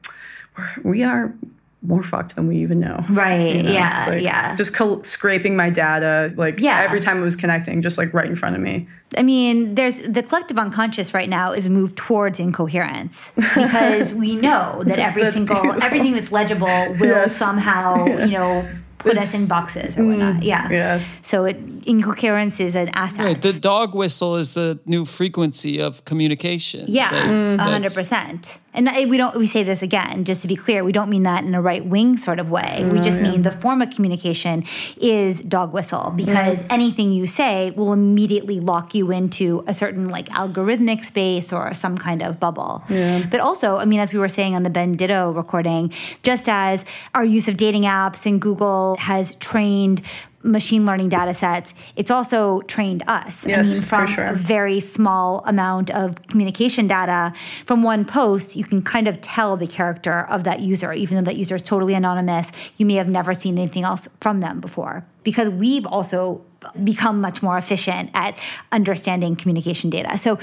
we're, 0.57 0.91
we 0.91 1.03
are 1.03 1.32
more 1.82 2.03
fucked 2.03 2.36
than 2.36 2.47
we 2.47 2.57
even 2.57 2.80
know. 2.80 3.03
Right. 3.09 3.55
You 3.55 3.63
know, 3.63 3.71
yeah. 3.71 4.05
like 4.09 4.21
yeah. 4.23 4.53
Just 4.55 4.73
col- 4.73 5.01
scraping 5.03 5.55
my 5.55 5.69
data, 5.69 6.34
like 6.36 6.59
Yeah. 6.59 6.82
every 6.82 6.99
time 6.99 7.19
it 7.19 7.23
was 7.23 7.36
connecting, 7.38 7.82
just 7.82 7.97
like 7.97 8.13
right 8.13 8.27
in 8.27 8.36
front 8.36 8.55
of 8.55 8.61
me. 8.61 8.88
I 9.17 9.23
mean, 9.23 9.75
there's 9.75 9.99
the 10.01 10.21
collective 10.21 10.59
unconscious 10.59 11.13
right 11.13 11.30
now 11.30 11.51
is 11.53 11.69
moved 11.69 11.95
towards 11.97 12.39
incoherence 12.39 13.32
because 13.36 14.13
we 14.13 14.36
know 14.36 14.84
that 14.86 14.99
every 14.99 15.23
That's 15.23 15.36
single 15.38 15.55
beautiful. 15.61 15.84
everything 15.84 16.13
that's 16.13 16.32
legible 16.32 16.67
will 16.99 17.07
Yes. 17.07 17.36
somehow, 17.36 18.05
you 18.25 18.32
know, 18.32 18.67
put 18.99 19.17
us 19.17 19.34
in 19.41 19.47
boxes 19.47 19.97
or 19.97 20.05
whatnot. 20.05 20.36
Mm, 20.36 20.43
yeah. 20.43 20.69
yeah. 20.69 21.01
So 21.21 21.45
it, 21.45 21.57
incoherence 21.88 22.59
is 22.59 22.75
an 22.75 22.89
asset. 22.93 23.25
Right, 23.25 23.41
the 23.41 23.53
dog 23.53 23.95
whistle 23.95 24.36
is 24.36 24.51
the 24.51 24.77
new 24.86 25.05
frequency 25.05 25.80
of 25.82 26.03
communication. 26.05 26.86
Yeah, 26.89 27.09
mm. 27.09 27.57
That- 27.57 27.67
a 27.67 27.71
hundred 27.71 27.93
percent. 27.93 28.59
And 28.80 28.88
eh, 28.88 29.03
we 29.03 29.17
don't. 29.17 29.36
We 29.36 29.45
say 29.45 29.63
this 29.63 29.82
again, 29.82 30.23
just 30.23 30.41
to 30.43 30.47
be 30.47 30.55
clear. 30.55 30.86
We 30.86 30.93
don't 30.93 31.09
mean 31.09 31.23
that 31.23 31.43
in 31.43 31.53
a 31.53 31.61
right 31.61 31.86
wing 31.86 32.15
sort 32.15 32.39
of 32.39 32.49
way. 32.49 32.88
We 32.89 33.01
just 33.01 33.19
mm. 33.19 33.23
mean 33.23 33.41
the 33.41 33.51
form 33.51 33.82
of 33.82 33.89
communication 33.89 34.63
is 34.95 35.41
dog 35.41 35.73
whistle 35.73 36.13
because 36.15 36.63
mm. 36.63 36.67
anything 36.69 37.11
you 37.11 37.27
say 37.27 37.71
will 37.71 37.91
immediately 37.91 38.61
lock 38.61 38.95
you 38.95 39.11
into 39.11 39.65
a 39.67 39.73
certain 39.73 40.07
like 40.07 40.30
algorithmic 40.30 41.03
space 41.03 41.51
or 41.51 41.73
some 41.73 41.97
kind 41.97 42.23
of 42.23 42.39
bubble. 42.39 42.82
But 43.30 43.41
also, 43.41 43.75
I 43.75 43.84
mean, 43.84 43.99
as 43.99 44.13
we 44.13 44.19
were 44.19 44.30
saying 44.30 44.55
on 44.55 44.63
the 44.63 44.69
Ben 44.69 44.93
Ditto 44.93 45.32
recording, 45.32 45.91
just 46.23 46.47
as 46.47 46.86
our 47.13 47.25
use 47.25 47.49
of 47.49 47.57
dating 47.57 47.84
apps 47.84 48.25
and 48.25 48.39
Google 48.39 48.95
has 49.01 49.36
trained 49.36 50.01
machine 50.44 50.86
learning 50.86 51.10
data 51.10 51.34
sets, 51.34 51.74
it's 51.96 52.12
also 52.12 52.62
trained 52.62 53.04
us. 53.08 53.46
Yes, 53.46 53.72
I 53.72 53.74
mean, 53.74 53.82
from 53.84 54.08
sure. 54.08 54.26
a 54.26 54.34
very 54.34 54.80
small 54.80 55.44
amount 55.46 55.90
of 55.92 56.22
communication 56.24 56.88
data 56.88 57.34
from 57.66 57.84
one 57.84 58.06
post, 58.06 58.56
you 58.56 58.64
can 58.64 58.82
kind 58.82 59.08
of 59.08 59.20
tell 59.22 59.58
the 59.58 59.68
character 59.68 60.22
of 60.22 60.44
that 60.46 60.62
user, 60.62 60.94
even 60.94 61.18
though 61.18 61.30
that 61.30 61.38
user 61.38 61.56
is 61.56 61.64
totally 61.64 61.94
anonymous. 61.94 62.52
You 62.78 62.86
may 62.86 62.96
have 62.96 63.10
never 63.10 63.34
seen 63.34 63.58
anything 63.58 63.84
else 63.84 64.08
from 64.22 64.40
them 64.40 64.60
before 64.60 65.06
because 65.24 65.49
we've 65.49 65.86
also 65.86 66.41
become 66.84 67.22
much 67.22 67.41
more 67.41 67.57
efficient 67.57 68.09
at 68.13 68.38
understanding 68.74 69.34
communication 69.34 69.89
data. 69.89 70.17
So, 70.17 70.38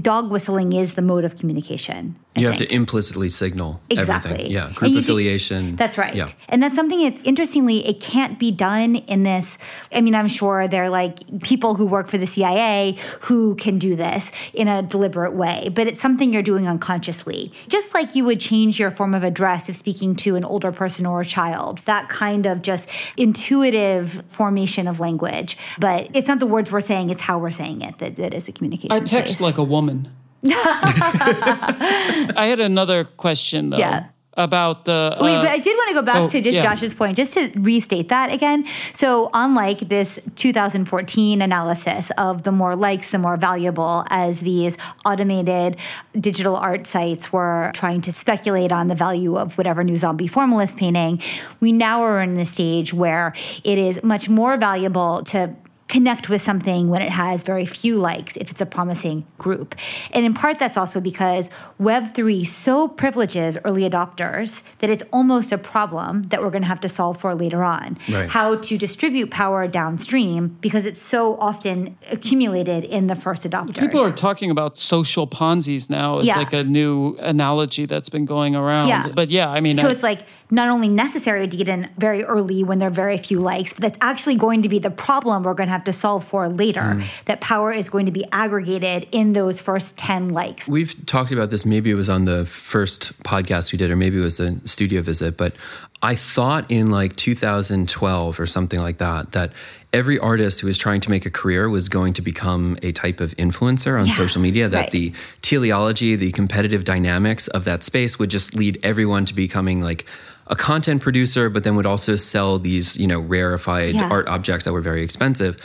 dog 0.00 0.30
whistling 0.30 0.72
is 0.72 0.94
the 0.94 1.02
mode 1.02 1.26
of 1.26 1.36
communication. 1.36 2.16
I 2.36 2.40
You 2.40 2.46
have 2.48 2.56
to 2.58 2.72
implicitly 2.72 3.28
signal 3.28 3.80
Exactly. 3.90 4.30
everything. 4.30 4.52
Yeah. 4.52 4.70
Group 4.74 4.92
can- 4.92 4.98
affiliation. 4.98 5.76
That's 5.76 5.98
right. 5.98 6.14
Yeah. 6.14 6.26
And 6.48 6.62
that's 6.62 6.74
something 6.74 7.00
that 7.02 7.26
interestingly, 7.26 7.86
it 7.86 8.00
can't 8.00 8.38
be 8.38 8.50
done 8.50 8.96
in 8.96 9.24
this. 9.24 9.58
I 9.92 10.00
mean, 10.00 10.14
I'm 10.14 10.28
sure 10.28 10.68
there 10.68 10.84
are 10.84 10.90
like 10.90 11.42
people 11.42 11.74
who 11.74 11.84
work 11.84 12.06
for 12.08 12.16
the 12.16 12.26
CIA 12.26 12.94
who 13.22 13.54
can 13.56 13.78
do 13.78 13.94
this 13.96 14.30
in 14.54 14.68
a 14.68 14.82
deliberate 14.82 15.34
way, 15.34 15.68
but 15.74 15.86
it's 15.86 16.00
something 16.00 16.32
you're 16.32 16.42
doing 16.42 16.66
unconsciously. 16.66 17.52
Just 17.68 17.92
like 17.92 18.14
you 18.14 18.24
would 18.24 18.40
change 18.40 18.78
your 18.80 18.90
form 18.90 19.14
of 19.14 19.22
address 19.24 19.68
if 19.68 19.76
speaking 19.76 20.14
to 20.16 20.36
an 20.36 20.44
older 20.44 20.72
person 20.72 21.04
or 21.04 21.20
a 21.20 21.26
child. 21.26 21.78
That 21.86 22.08
kind 22.08 22.46
of 22.46 22.62
just 22.62 22.88
intuitive 23.16 24.17
formation 24.28 24.88
of 24.88 25.00
language. 25.00 25.56
But 25.78 26.08
it's 26.14 26.28
not 26.28 26.40
the 26.40 26.46
words 26.46 26.72
we're 26.72 26.80
saying, 26.80 27.10
it's 27.10 27.22
how 27.22 27.38
we're 27.38 27.50
saying 27.50 27.82
it 27.82 27.98
that, 27.98 28.16
that 28.16 28.34
is 28.34 28.44
the 28.44 28.52
communication. 28.52 28.92
I 28.92 29.00
text 29.00 29.34
space. 29.34 29.40
like 29.40 29.58
a 29.58 29.64
woman. 29.64 30.08
I 30.44 32.46
had 32.48 32.60
another 32.60 33.04
question 33.04 33.70
though. 33.70 33.78
Yeah. 33.78 34.06
About 34.38 34.84
the. 34.84 35.16
Wait, 35.20 35.34
uh, 35.34 35.40
but 35.42 35.50
I 35.50 35.58
did 35.58 35.76
want 35.76 35.88
to 35.88 35.94
go 35.94 36.02
back 36.02 36.16
oh, 36.16 36.28
to 36.28 36.40
just 36.40 36.56
yeah. 36.56 36.62
Josh's 36.62 36.94
point, 36.94 37.16
just 37.16 37.34
to 37.34 37.50
restate 37.56 38.08
that 38.08 38.32
again. 38.32 38.64
So, 38.92 39.30
unlike 39.34 39.80
this 39.88 40.20
2014 40.36 41.42
analysis 41.42 42.12
of 42.16 42.44
the 42.44 42.52
more 42.52 42.76
likes, 42.76 43.10
the 43.10 43.18
more 43.18 43.36
valuable, 43.36 44.04
as 44.10 44.40
these 44.40 44.78
automated 45.04 45.76
digital 46.18 46.54
art 46.54 46.86
sites 46.86 47.32
were 47.32 47.72
trying 47.74 48.00
to 48.02 48.12
speculate 48.12 48.70
on 48.70 48.86
the 48.86 48.94
value 48.94 49.36
of 49.36 49.58
whatever 49.58 49.82
new 49.82 49.96
zombie 49.96 50.28
formalist 50.28 50.76
painting, 50.76 51.20
we 51.58 51.72
now 51.72 52.02
are 52.02 52.22
in 52.22 52.38
a 52.38 52.46
stage 52.46 52.94
where 52.94 53.34
it 53.64 53.76
is 53.76 54.04
much 54.04 54.28
more 54.28 54.56
valuable 54.56 55.22
to 55.24 55.52
connect 55.88 56.28
with 56.28 56.42
something 56.42 56.88
when 56.90 57.00
it 57.00 57.10
has 57.10 57.42
very 57.42 57.64
few 57.64 57.96
likes 57.98 58.36
if 58.36 58.50
it's 58.50 58.60
a 58.60 58.66
promising 58.66 59.24
group. 59.38 59.74
And 60.12 60.24
in 60.26 60.34
part, 60.34 60.58
that's 60.58 60.76
also 60.76 61.00
because 61.00 61.50
Web3 61.80 62.46
so 62.46 62.88
privileges 62.88 63.56
early 63.64 63.88
adopters 63.88 64.62
that 64.78 64.90
it's 64.90 65.02
almost 65.12 65.50
a 65.50 65.58
problem 65.58 66.22
that 66.24 66.42
we're 66.42 66.50
going 66.50 66.62
to 66.62 66.68
have 66.68 66.80
to 66.80 66.88
solve 66.88 67.18
for 67.18 67.34
later 67.34 67.64
on. 67.64 67.96
Right. 68.10 68.28
How 68.28 68.56
to 68.56 68.76
distribute 68.78 69.30
power 69.30 69.66
downstream 69.66 70.58
because 70.60 70.84
it's 70.84 71.00
so 71.00 71.36
often 71.38 71.96
accumulated 72.12 72.84
in 72.84 73.06
the 73.06 73.14
first 73.14 73.44
adopters. 73.48 73.78
People 73.80 74.00
are 74.02 74.12
talking 74.12 74.50
about 74.50 74.76
social 74.76 75.26
Ponzi's 75.26 75.88
now 75.88 76.18
as 76.18 76.26
Yeah. 76.26 76.36
like 76.36 76.52
a 76.52 76.64
new 76.64 77.16
analogy 77.20 77.86
that's 77.86 78.10
been 78.10 78.26
going 78.26 78.54
around. 78.54 78.88
Yeah. 78.88 79.08
But 79.14 79.30
yeah, 79.30 79.48
I 79.48 79.60
mean, 79.60 79.76
so 79.76 79.88
I- 79.88 79.92
it's 79.92 80.02
like 80.02 80.20
not 80.50 80.68
only 80.68 80.88
necessary 80.88 81.48
to 81.48 81.56
get 81.56 81.68
in 81.68 81.88
very 81.98 82.24
early 82.24 82.62
when 82.64 82.78
there 82.78 82.88
are 82.88 82.90
very 82.90 83.16
few 83.18 83.38
likes, 83.40 83.72
but 83.72 83.82
that's 83.82 83.98
actually 84.00 84.36
going 84.36 84.62
to 84.62 84.68
be 84.68 84.78
the 84.78 84.90
problem 84.90 85.42
we're 85.42 85.54
going 85.54 85.66
to 85.68 85.72
have 85.72 85.77
to 85.84 85.92
solve 85.92 86.24
for 86.24 86.48
later. 86.48 86.80
Mm. 86.80 87.24
That 87.24 87.40
power 87.40 87.72
is 87.72 87.88
going 87.88 88.06
to 88.06 88.12
be 88.12 88.24
aggregated 88.32 89.08
in 89.12 89.32
those 89.32 89.60
first 89.60 89.96
10 89.98 90.30
likes. 90.30 90.68
We've 90.68 90.94
talked 91.06 91.32
about 91.32 91.50
this. 91.50 91.64
Maybe 91.64 91.90
it 91.90 91.94
was 91.94 92.08
on 92.08 92.24
the 92.24 92.46
first 92.46 93.16
podcast 93.22 93.72
we 93.72 93.78
did, 93.78 93.90
or 93.90 93.96
maybe 93.96 94.18
it 94.18 94.24
was 94.24 94.40
a 94.40 94.66
studio 94.66 95.02
visit. 95.02 95.36
But 95.36 95.54
I 96.00 96.14
thought 96.14 96.70
in 96.70 96.90
like 96.90 97.16
2012 97.16 98.38
or 98.38 98.46
something 98.46 98.80
like 98.80 98.98
that, 98.98 99.32
that 99.32 99.52
every 99.92 100.18
artist 100.18 100.60
who 100.60 100.66
was 100.66 100.78
trying 100.78 101.00
to 101.00 101.10
make 101.10 101.26
a 101.26 101.30
career 101.30 101.68
was 101.68 101.88
going 101.88 102.12
to 102.12 102.22
become 102.22 102.78
a 102.82 102.92
type 102.92 103.20
of 103.20 103.34
influencer 103.36 103.98
on 103.98 104.06
Yeah, 104.06 104.12
social 104.12 104.40
media. 104.40 104.68
That 104.68 104.78
right. 104.78 104.90
the 104.92 105.12
teleology, 105.42 106.14
the 106.14 106.30
competitive 106.32 106.84
dynamics 106.84 107.48
of 107.48 107.64
that 107.64 107.82
space 107.82 108.18
would 108.18 108.30
just 108.30 108.54
lead 108.54 108.78
everyone 108.82 109.24
to 109.24 109.34
becoming 109.34 109.80
like 109.80 110.06
a 110.48 110.56
content 110.56 111.02
producer, 111.02 111.48
but 111.50 111.62
then 111.64 111.76
would 111.76 111.86
also 111.86 112.16
sell 112.16 112.58
these, 112.58 112.96
you 112.96 113.06
know, 113.06 113.18
rarefied 113.20 113.94
Yeah. 113.94 114.08
art 114.10 114.28
objects 114.28 114.64
that 114.64 114.72
were 114.72 114.80
very 114.80 115.02
expensive. 115.02 115.56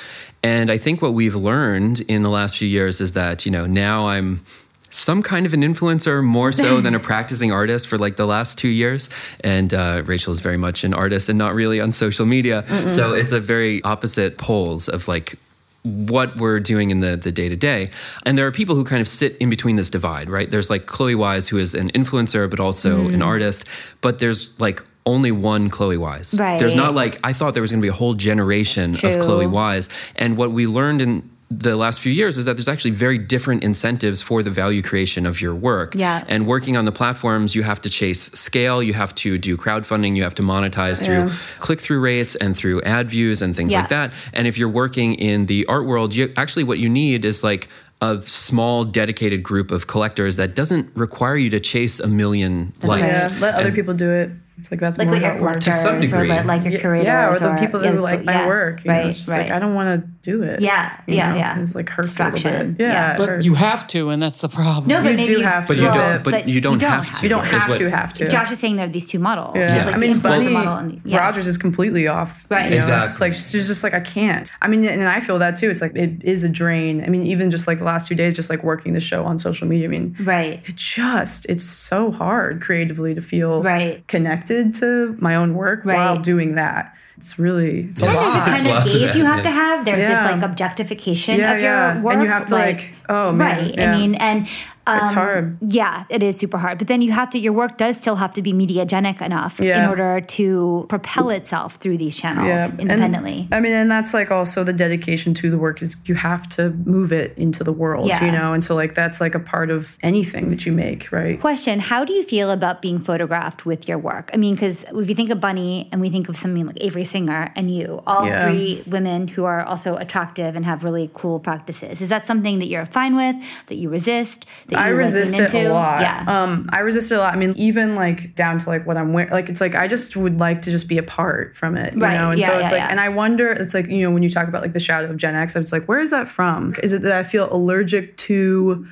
And 0.43 0.69
I 0.69 0.77
think 0.77 1.01
what 1.01 1.13
we've 1.13 1.35
learned 1.35 2.01
in 2.01 2.21
the 2.21 2.29
last 2.29 2.57
few 2.57 2.67
years 2.67 2.99
is 3.01 3.13
that, 3.13 3.45
you 3.45 3.51
know, 3.51 3.65
now 3.65 4.07
I'm 4.07 4.41
some 4.89 5.23
kind 5.23 5.45
of 5.47 5.53
an 5.55 5.61
influencer 5.61 6.23
more 6.23 6.51
so 6.51 6.79
than 6.85 6.93
a 6.93 6.99
practicing 6.99 7.51
artist 7.51 7.87
for 7.87 7.97
like 7.97 8.15
the 8.17 8.27
last 8.27 8.57
two 8.57 8.67
years. 8.67 9.09
And 9.39 9.73
uh, 9.73 10.03
Rachel 10.05 10.33
is 10.33 10.39
very 10.39 10.57
much 10.57 10.83
an 10.83 10.93
artist 10.93 11.29
and 11.29 11.37
not 11.37 11.55
really 11.55 11.79
on 11.81 11.91
social 11.93 12.25
media. 12.25 12.63
So 12.89 13.13
it's 13.13 13.31
a 13.31 13.39
very 13.39 13.81
opposite 13.83 14.37
poles 14.37 14.87
of 14.89 15.07
like 15.07 15.35
what 15.83 16.35
we're 16.37 16.59
doing 16.59 16.89
in 16.89 17.01
the 17.01 17.17
the 17.17 17.31
day 17.31 17.49
to 17.49 17.55
day. 17.55 17.89
And 18.25 18.37
there 18.37 18.47
are 18.47 18.51
people 18.51 18.75
who 18.75 18.83
kind 18.83 19.01
of 19.01 19.07
sit 19.07 19.37
in 19.37 19.49
between 19.49 19.75
this 19.75 19.89
divide, 19.89 20.29
right? 20.29 20.49
There's 20.49 20.69
like 20.69 20.85
Chloe 20.85 21.15
Wise, 21.15 21.47
who 21.47 21.57
is 21.57 21.75
an 21.75 21.91
influencer 21.91 22.49
but 22.49 22.59
also 22.59 23.07
an 23.07 23.19
mm. 23.19 23.25
artist, 23.25 23.65
but 24.01 24.19
there's 24.19 24.57
like 24.59 24.81
only 25.05 25.31
one 25.31 25.69
Chloe 25.69 25.97
Wise. 25.97 26.35
Right. 26.39 26.59
There's 26.59 26.75
not 26.75 26.93
like 26.95 27.19
I 27.23 27.33
thought 27.33 27.53
there 27.53 27.61
was 27.61 27.71
going 27.71 27.81
to 27.81 27.85
be 27.85 27.89
a 27.89 27.93
whole 27.93 28.13
generation 28.13 28.93
True. 28.93 29.09
of 29.11 29.21
Chloe 29.21 29.47
Wise. 29.47 29.89
And 30.15 30.37
what 30.37 30.51
we 30.51 30.67
learned 30.67 31.01
in 31.01 31.29
the 31.59 31.75
last 31.75 31.99
few 32.01 32.11
years 32.11 32.37
is 32.37 32.45
that 32.45 32.55
there's 32.55 32.67
actually 32.67 32.91
very 32.91 33.17
different 33.17 33.63
incentives 33.63 34.21
for 34.21 34.41
the 34.43 34.49
value 34.49 34.81
creation 34.81 35.25
of 35.25 35.41
your 35.41 35.53
work. 35.53 35.93
Yeah. 35.95 36.23
And 36.27 36.47
working 36.47 36.77
on 36.77 36.85
the 36.85 36.91
platforms, 36.91 37.53
you 37.55 37.63
have 37.63 37.81
to 37.81 37.89
chase 37.89 38.23
scale, 38.33 38.81
you 38.81 38.93
have 38.93 39.13
to 39.15 39.37
do 39.37 39.55
crowdfunding, 39.57 40.15
you 40.15 40.23
have 40.23 40.35
to 40.35 40.41
monetize 40.41 41.03
through 41.05 41.31
click 41.59 41.79
through 41.79 41.99
rates 41.99 42.35
and 42.35 42.55
through 42.57 42.81
ad 42.83 43.09
views 43.09 43.41
and 43.41 43.55
things 43.55 43.71
Yeah. 43.71 43.81
like 43.81 43.89
that. 43.89 44.13
And 44.33 44.47
if 44.47 44.57
you're 44.57 44.69
working 44.69 45.15
in 45.15 45.45
the 45.45 45.65
art 45.67 45.85
world, 45.85 46.13
you 46.13 46.33
actually 46.37 46.63
what 46.63 46.79
you 46.79 46.89
need 46.89 47.25
is 47.25 47.43
like 47.43 47.67
a 48.01 48.21
small 48.25 48.83
dedicated 48.83 49.41
group 49.43 49.71
of 49.71 49.87
collectors 49.87 50.35
that 50.35 50.55
doesn't 50.55 50.89
require 50.95 51.37
you 51.37 51.49
to 51.51 51.59
chase 51.59 51.99
a 51.99 52.07
million 52.07 52.73
likes. 52.83 53.01
Yeah, 53.31 53.37
let 53.39 53.55
other 53.55 53.67
And- 53.67 53.75
people 53.75 53.93
do 53.93 54.09
it. 54.11 54.31
It's 54.63 54.71
like 54.71 54.79
that's 54.79 54.97
like 54.97 55.07
more 55.09 55.17
let 55.17 55.21
your 55.23 55.31
how 55.31 55.37
it 55.39 55.41
works. 55.41 55.65
collectors 55.65 55.81
some 55.81 55.97
or 55.97 55.99
degree. 55.99 56.29
let 56.29 56.45
like 56.45 56.63
your 56.63 56.79
curators 56.79 57.05
Yeah, 57.05 57.29
or 57.31 57.37
the 57.37 57.57
people 57.59 57.83
yeah, 57.83 57.91
who 57.91 57.99
like 57.99 58.23
my 58.23 58.31
yeah, 58.31 58.47
work. 58.47 58.85
You 58.85 58.91
right, 58.91 59.03
know, 59.03 59.09
it's 59.09 59.17
just 59.17 59.29
right. 59.29 59.41
like 59.43 59.51
I 59.51 59.59
don't 59.59 59.73
want 59.75 60.01
to 60.01 60.07
do 60.21 60.41
it. 60.41 60.61
Yeah, 60.61 61.01
yeah, 61.05 61.31
know? 61.31 61.35
yeah. 61.37 61.59
It's 61.59 61.75
like 61.75 61.89
hurts 61.89 62.17
a 62.17 62.29
little 62.29 62.39
bit. 62.51 62.79
Yeah, 62.79 62.87
Yeah. 62.93 63.17
but 63.17 63.27
hurts. 63.27 63.45
you 63.45 63.55
have 63.55 63.85
to, 63.87 64.07
and 64.07 64.23
that's 64.23 64.39
the 64.39 64.47
problem. 64.47 64.87
No, 64.87 65.01
but 65.03 65.11
You 65.11 65.17
maybe 65.17 65.35
do 65.35 65.41
have 65.41 65.67
to. 65.67 65.73
But 65.73 65.75
to, 65.75 65.81
you 65.81 65.87
do 65.91 65.93
don't. 65.99 66.15
it. 66.15 66.23
But 66.23 66.47
you 66.47 66.61
don't 66.61 66.81
have 66.81 67.17
to. 67.19 67.23
You 67.23 67.27
don't 67.29 67.43
have 67.43 67.67
what- 67.67 67.77
to 67.79 67.89
have 67.89 68.13
to. 68.13 68.25
Josh 68.27 68.51
is 68.53 68.59
saying 68.59 68.77
there 68.77 68.85
are 68.85 68.89
these 68.89 69.09
two 69.09 69.19
models. 69.19 69.51
Yeah. 69.57 69.73
There's, 69.73 69.85
like, 69.85 69.95
I 69.95 69.97
mean, 69.97 70.15
influencer 70.17 70.23
Bunny 70.23 70.47
model 70.49 70.75
and. 70.77 71.01
Rogers 71.13 71.45
is 71.45 71.57
completely 71.57 72.07
off. 72.07 72.45
Right. 72.49 72.69
You 72.69 72.69
know? 72.71 72.77
It's 72.77 72.87
Exactly. 72.87 73.27
like 73.27 73.33
she's 73.33 73.67
just 73.67 73.83
like 73.83 73.93
I 73.93 73.99
can't. 73.99 74.49
I 74.61 74.69
mean, 74.69 74.85
and 74.85 75.03
I 75.09 75.19
feel 75.19 75.39
that 75.39 75.57
too. 75.57 75.69
It's 75.69 75.81
like 75.81 75.93
it 75.97 76.23
is 76.23 76.45
a 76.45 76.49
drain. 76.49 77.03
I 77.03 77.09
mean, 77.09 77.27
even 77.27 77.51
just 77.51 77.67
like 77.67 77.79
the 77.79 77.83
last 77.83 78.07
two 78.07 78.15
days, 78.15 78.33
just 78.33 78.49
like 78.49 78.63
working 78.63 78.93
the 78.93 79.01
show 79.01 79.25
on 79.25 79.39
social 79.39 79.67
media. 79.67 79.89
I 79.89 79.91
mean, 79.91 80.15
Right. 80.21 80.61
it 80.65 80.75
just 80.77 81.45
it's 81.49 81.65
so 81.65 82.11
hard 82.11 82.61
creatively 82.61 83.13
to 83.13 83.21
feel 83.21 83.61
Right. 83.61 84.07
connected 84.07 84.52
to 84.73 85.15
my 85.19 85.35
own 85.35 85.53
work 85.55 85.83
Right. 85.85 85.95
while 85.95 86.17
doing 86.17 86.55
that. 86.55 86.93
It's 87.17 87.37
really 87.39 87.81
it's 87.89 88.01
a 88.01 88.05
And 88.05 88.15
there's 88.15 88.33
the 88.33 88.39
kind 88.39 88.67
of 88.67 88.75
of 88.77 88.83
gaze 88.85 89.01
that, 89.01 89.15
you 89.15 89.25
have 89.25 89.37
yeah. 89.37 89.43
to 89.43 89.49
have. 89.51 89.85
There's 89.85 90.03
this 90.03 90.19
like 90.19 90.41
objectification 90.41 91.39
Yeah, 91.39 91.51
of 91.53 91.61
your 91.61 91.71
yeah. 91.71 91.91
And 91.91 92.03
work. 92.03 92.15
you 92.23 92.27
have 92.27 92.45
to, 92.45 92.55
like, 92.55 92.91
oh, 93.07 93.31
man, 93.31 93.63
right. 93.63 93.75
yeah. 93.75 93.91
I 93.93 93.97
mean, 93.97 94.15
and 94.15 94.47
um, 94.87 94.99
It's 94.99 95.11
hard. 95.11 95.57
Yeah, 95.61 96.03
it 96.09 96.21
is 96.23 96.37
super 96.37 96.57
hard. 96.57 96.77
But 96.77 96.87
then 96.87 97.01
you 97.01 97.11
have 97.11 97.29
to. 97.31 97.39
Your 97.39 97.53
work 97.53 97.77
does 97.77 97.97
still 97.97 98.15
have 98.17 98.33
to 98.33 98.41
be 98.41 98.51
mediagenic 98.53 99.21
enough 99.21 99.59
in 99.59 99.85
order 99.89 100.19
to 100.21 100.85
propel 100.89 101.29
itself 101.29 101.75
through 101.75 101.97
these 101.97 102.17
channels 102.17 102.61
And- 102.71 102.79
independently. 102.81 103.47
I 103.51 103.59
mean, 103.59 103.73
and 103.73 103.89
that's 103.89 104.13
like 104.13 104.31
also 104.31 104.63
the 104.63 104.73
dedication 104.73 105.33
to 105.35 105.49
the 105.49 105.57
work 105.57 105.81
is 105.81 105.97
you 106.05 106.15
have 106.15 106.47
to 106.49 106.69
move 106.85 107.11
it 107.13 107.33
into 107.37 107.63
the 107.63 107.71
world, 107.71 108.07
Yeah. 108.07 108.23
you 108.25 108.31
know? 108.31 108.53
And 108.53 108.63
so 108.63 108.75
like 108.75 108.93
that's 108.95 109.21
like 109.21 109.35
a 109.35 109.39
part 109.39 109.69
of 109.69 109.97
anything 110.03 110.49
that 110.49 110.65
you 110.65 110.71
make, 110.71 111.11
right? 111.11 111.39
Question 111.39 111.79
How 111.79 112.03
do 112.03 112.13
you 112.13 112.23
feel 112.23 112.51
about 112.51 112.81
being 112.81 112.99
photographed 112.99 113.65
with 113.65 113.87
your 113.87 113.97
work? 113.97 114.29
I 114.33 114.37
mean, 114.37 114.53
because 114.55 114.83
if 114.93 115.07
you 115.09 115.15
think 115.15 115.29
of 115.29 115.39
Bunny 115.39 115.87
and 115.91 116.01
we 116.01 116.09
think 116.09 116.27
of 116.29 116.35
something 116.37 116.65
like 116.67 116.77
Avery 116.83 117.03
Singer 117.05 117.51
and 117.55 117.69
you, 117.71 118.01
all 118.05 118.25
Yeah. 118.25 118.43
three 118.49 118.83
women 118.87 119.27
who 119.29 119.45
are 119.45 119.63
also 119.63 119.95
attractive 119.95 120.55
and 120.55 120.65
have 120.65 120.83
really 120.83 121.09
cool 121.13 121.39
practices, 121.39 122.01
is 122.01 122.09
that 122.09 122.25
something 122.27 122.59
that 122.59 122.67
you're 122.67 122.85
fine 122.85 123.15
with, 123.15 123.35
that 123.67 123.75
you 123.75 123.89
resist, 123.89 124.45
that 124.67 124.72
I 124.75 124.89
resist 124.89 125.35
it 125.35 125.53
into? 125.53 125.69
a 125.69 125.73
lot. 125.73 126.01
Yeah. 126.01 126.23
Um, 126.27 126.69
I 126.71 126.79
resist 126.79 127.11
it 127.11 127.15
a 127.15 127.19
lot. 127.19 127.33
I 127.33 127.37
mean, 127.37 127.53
even 127.57 127.95
like 127.95 128.35
down 128.35 128.57
to 128.59 128.69
like 128.69 128.85
what 128.85 128.97
I'm 128.97 129.13
wearing. 129.13 129.31
Like 129.31 129.49
it's 129.49 129.61
like 129.61 129.75
I 129.75 129.87
just 129.87 130.15
would 130.15 130.39
like 130.39 130.61
to 130.63 130.71
just 130.71 130.87
be 130.87 130.97
apart 130.97 131.55
from 131.55 131.75
it, 131.77 131.93
you 131.93 131.99
Right. 131.99 132.17
know. 132.17 132.31
And 132.31 132.39
Yeah, 132.39 132.47
so 132.47 132.53
it's 132.53 132.63
yeah, 132.63 132.69
like, 132.71 132.79
yeah. 132.79 132.87
and 132.89 132.99
I 132.99 133.09
wonder. 133.09 133.51
It's 133.51 133.73
like 133.73 133.87
you 133.87 134.01
know 134.03 134.11
when 134.11 134.23
you 134.23 134.29
talk 134.29 134.47
about 134.47 134.61
like 134.61 134.73
the 134.73 134.79
shadow 134.79 135.09
of 135.09 135.17
Gen 135.17 135.35
X, 135.35 135.55
I 135.55 135.59
was 135.59 135.71
like, 135.71 135.85
where 135.87 135.99
is 135.99 136.09
that 136.11 136.27
from? 136.27 136.75
Is 136.83 136.93
it 136.93 137.01
that 137.03 137.17
I 137.17 137.23
feel 137.23 137.47
allergic 137.53 138.17
to? 138.17 138.87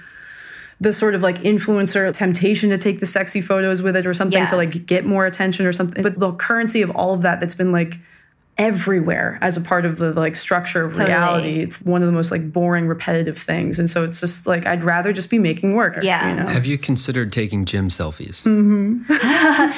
the 0.79 0.91
sort 0.91 1.13
of 1.13 1.21
like 1.21 1.37
influencer 1.43 2.11
temptation 2.11 2.71
to 2.71 2.75
take 2.79 2.99
the 2.99 3.05
sexy 3.05 3.39
photos 3.39 3.83
with 3.83 3.95
it 3.95 4.07
or 4.07 4.15
something 4.15 4.39
Yeah. 4.39 4.47
to 4.47 4.55
like 4.55 4.87
get 4.87 5.05
more 5.05 5.27
attention 5.27 5.67
or 5.67 5.71
something 5.71 6.01
but 6.01 6.17
the 6.17 6.31
currency 6.33 6.81
of 6.81 6.89
all 6.95 7.13
of 7.13 7.21
that 7.21 7.39
that's 7.39 7.53
been 7.53 7.71
like 7.71 7.99
everywhere 8.57 9.37
as 9.41 9.57
a 9.57 9.61
part 9.61 9.85
of 9.85 9.97
the 9.97 10.13
like 10.13 10.35
structure 10.35 10.83
of 10.83 10.91
Totally. 10.91 11.07
reality 11.09 11.59
it's 11.61 11.81
one 11.83 12.01
of 12.03 12.05
the 12.05 12.11
most 12.11 12.31
like 12.31 12.51
boring 12.51 12.85
repetitive 12.87 13.37
things 13.37 13.79
and 13.79 13.89
so 13.89 14.03
it's 14.03 14.19
just 14.19 14.45
like 14.45 14.65
i'd 14.65 14.83
rather 14.83 15.13
just 15.13 15.29
be 15.29 15.39
making 15.39 15.73
work 15.73 15.97
Yeah. 16.03 16.29
you 16.29 16.35
know 16.43 16.47
Have 16.47 16.65
you 16.65 16.77
considered 16.77 17.31
taking 17.31 17.65
gym 17.65 17.87
selfies 17.89 18.43
mm-hmm. 18.45 19.09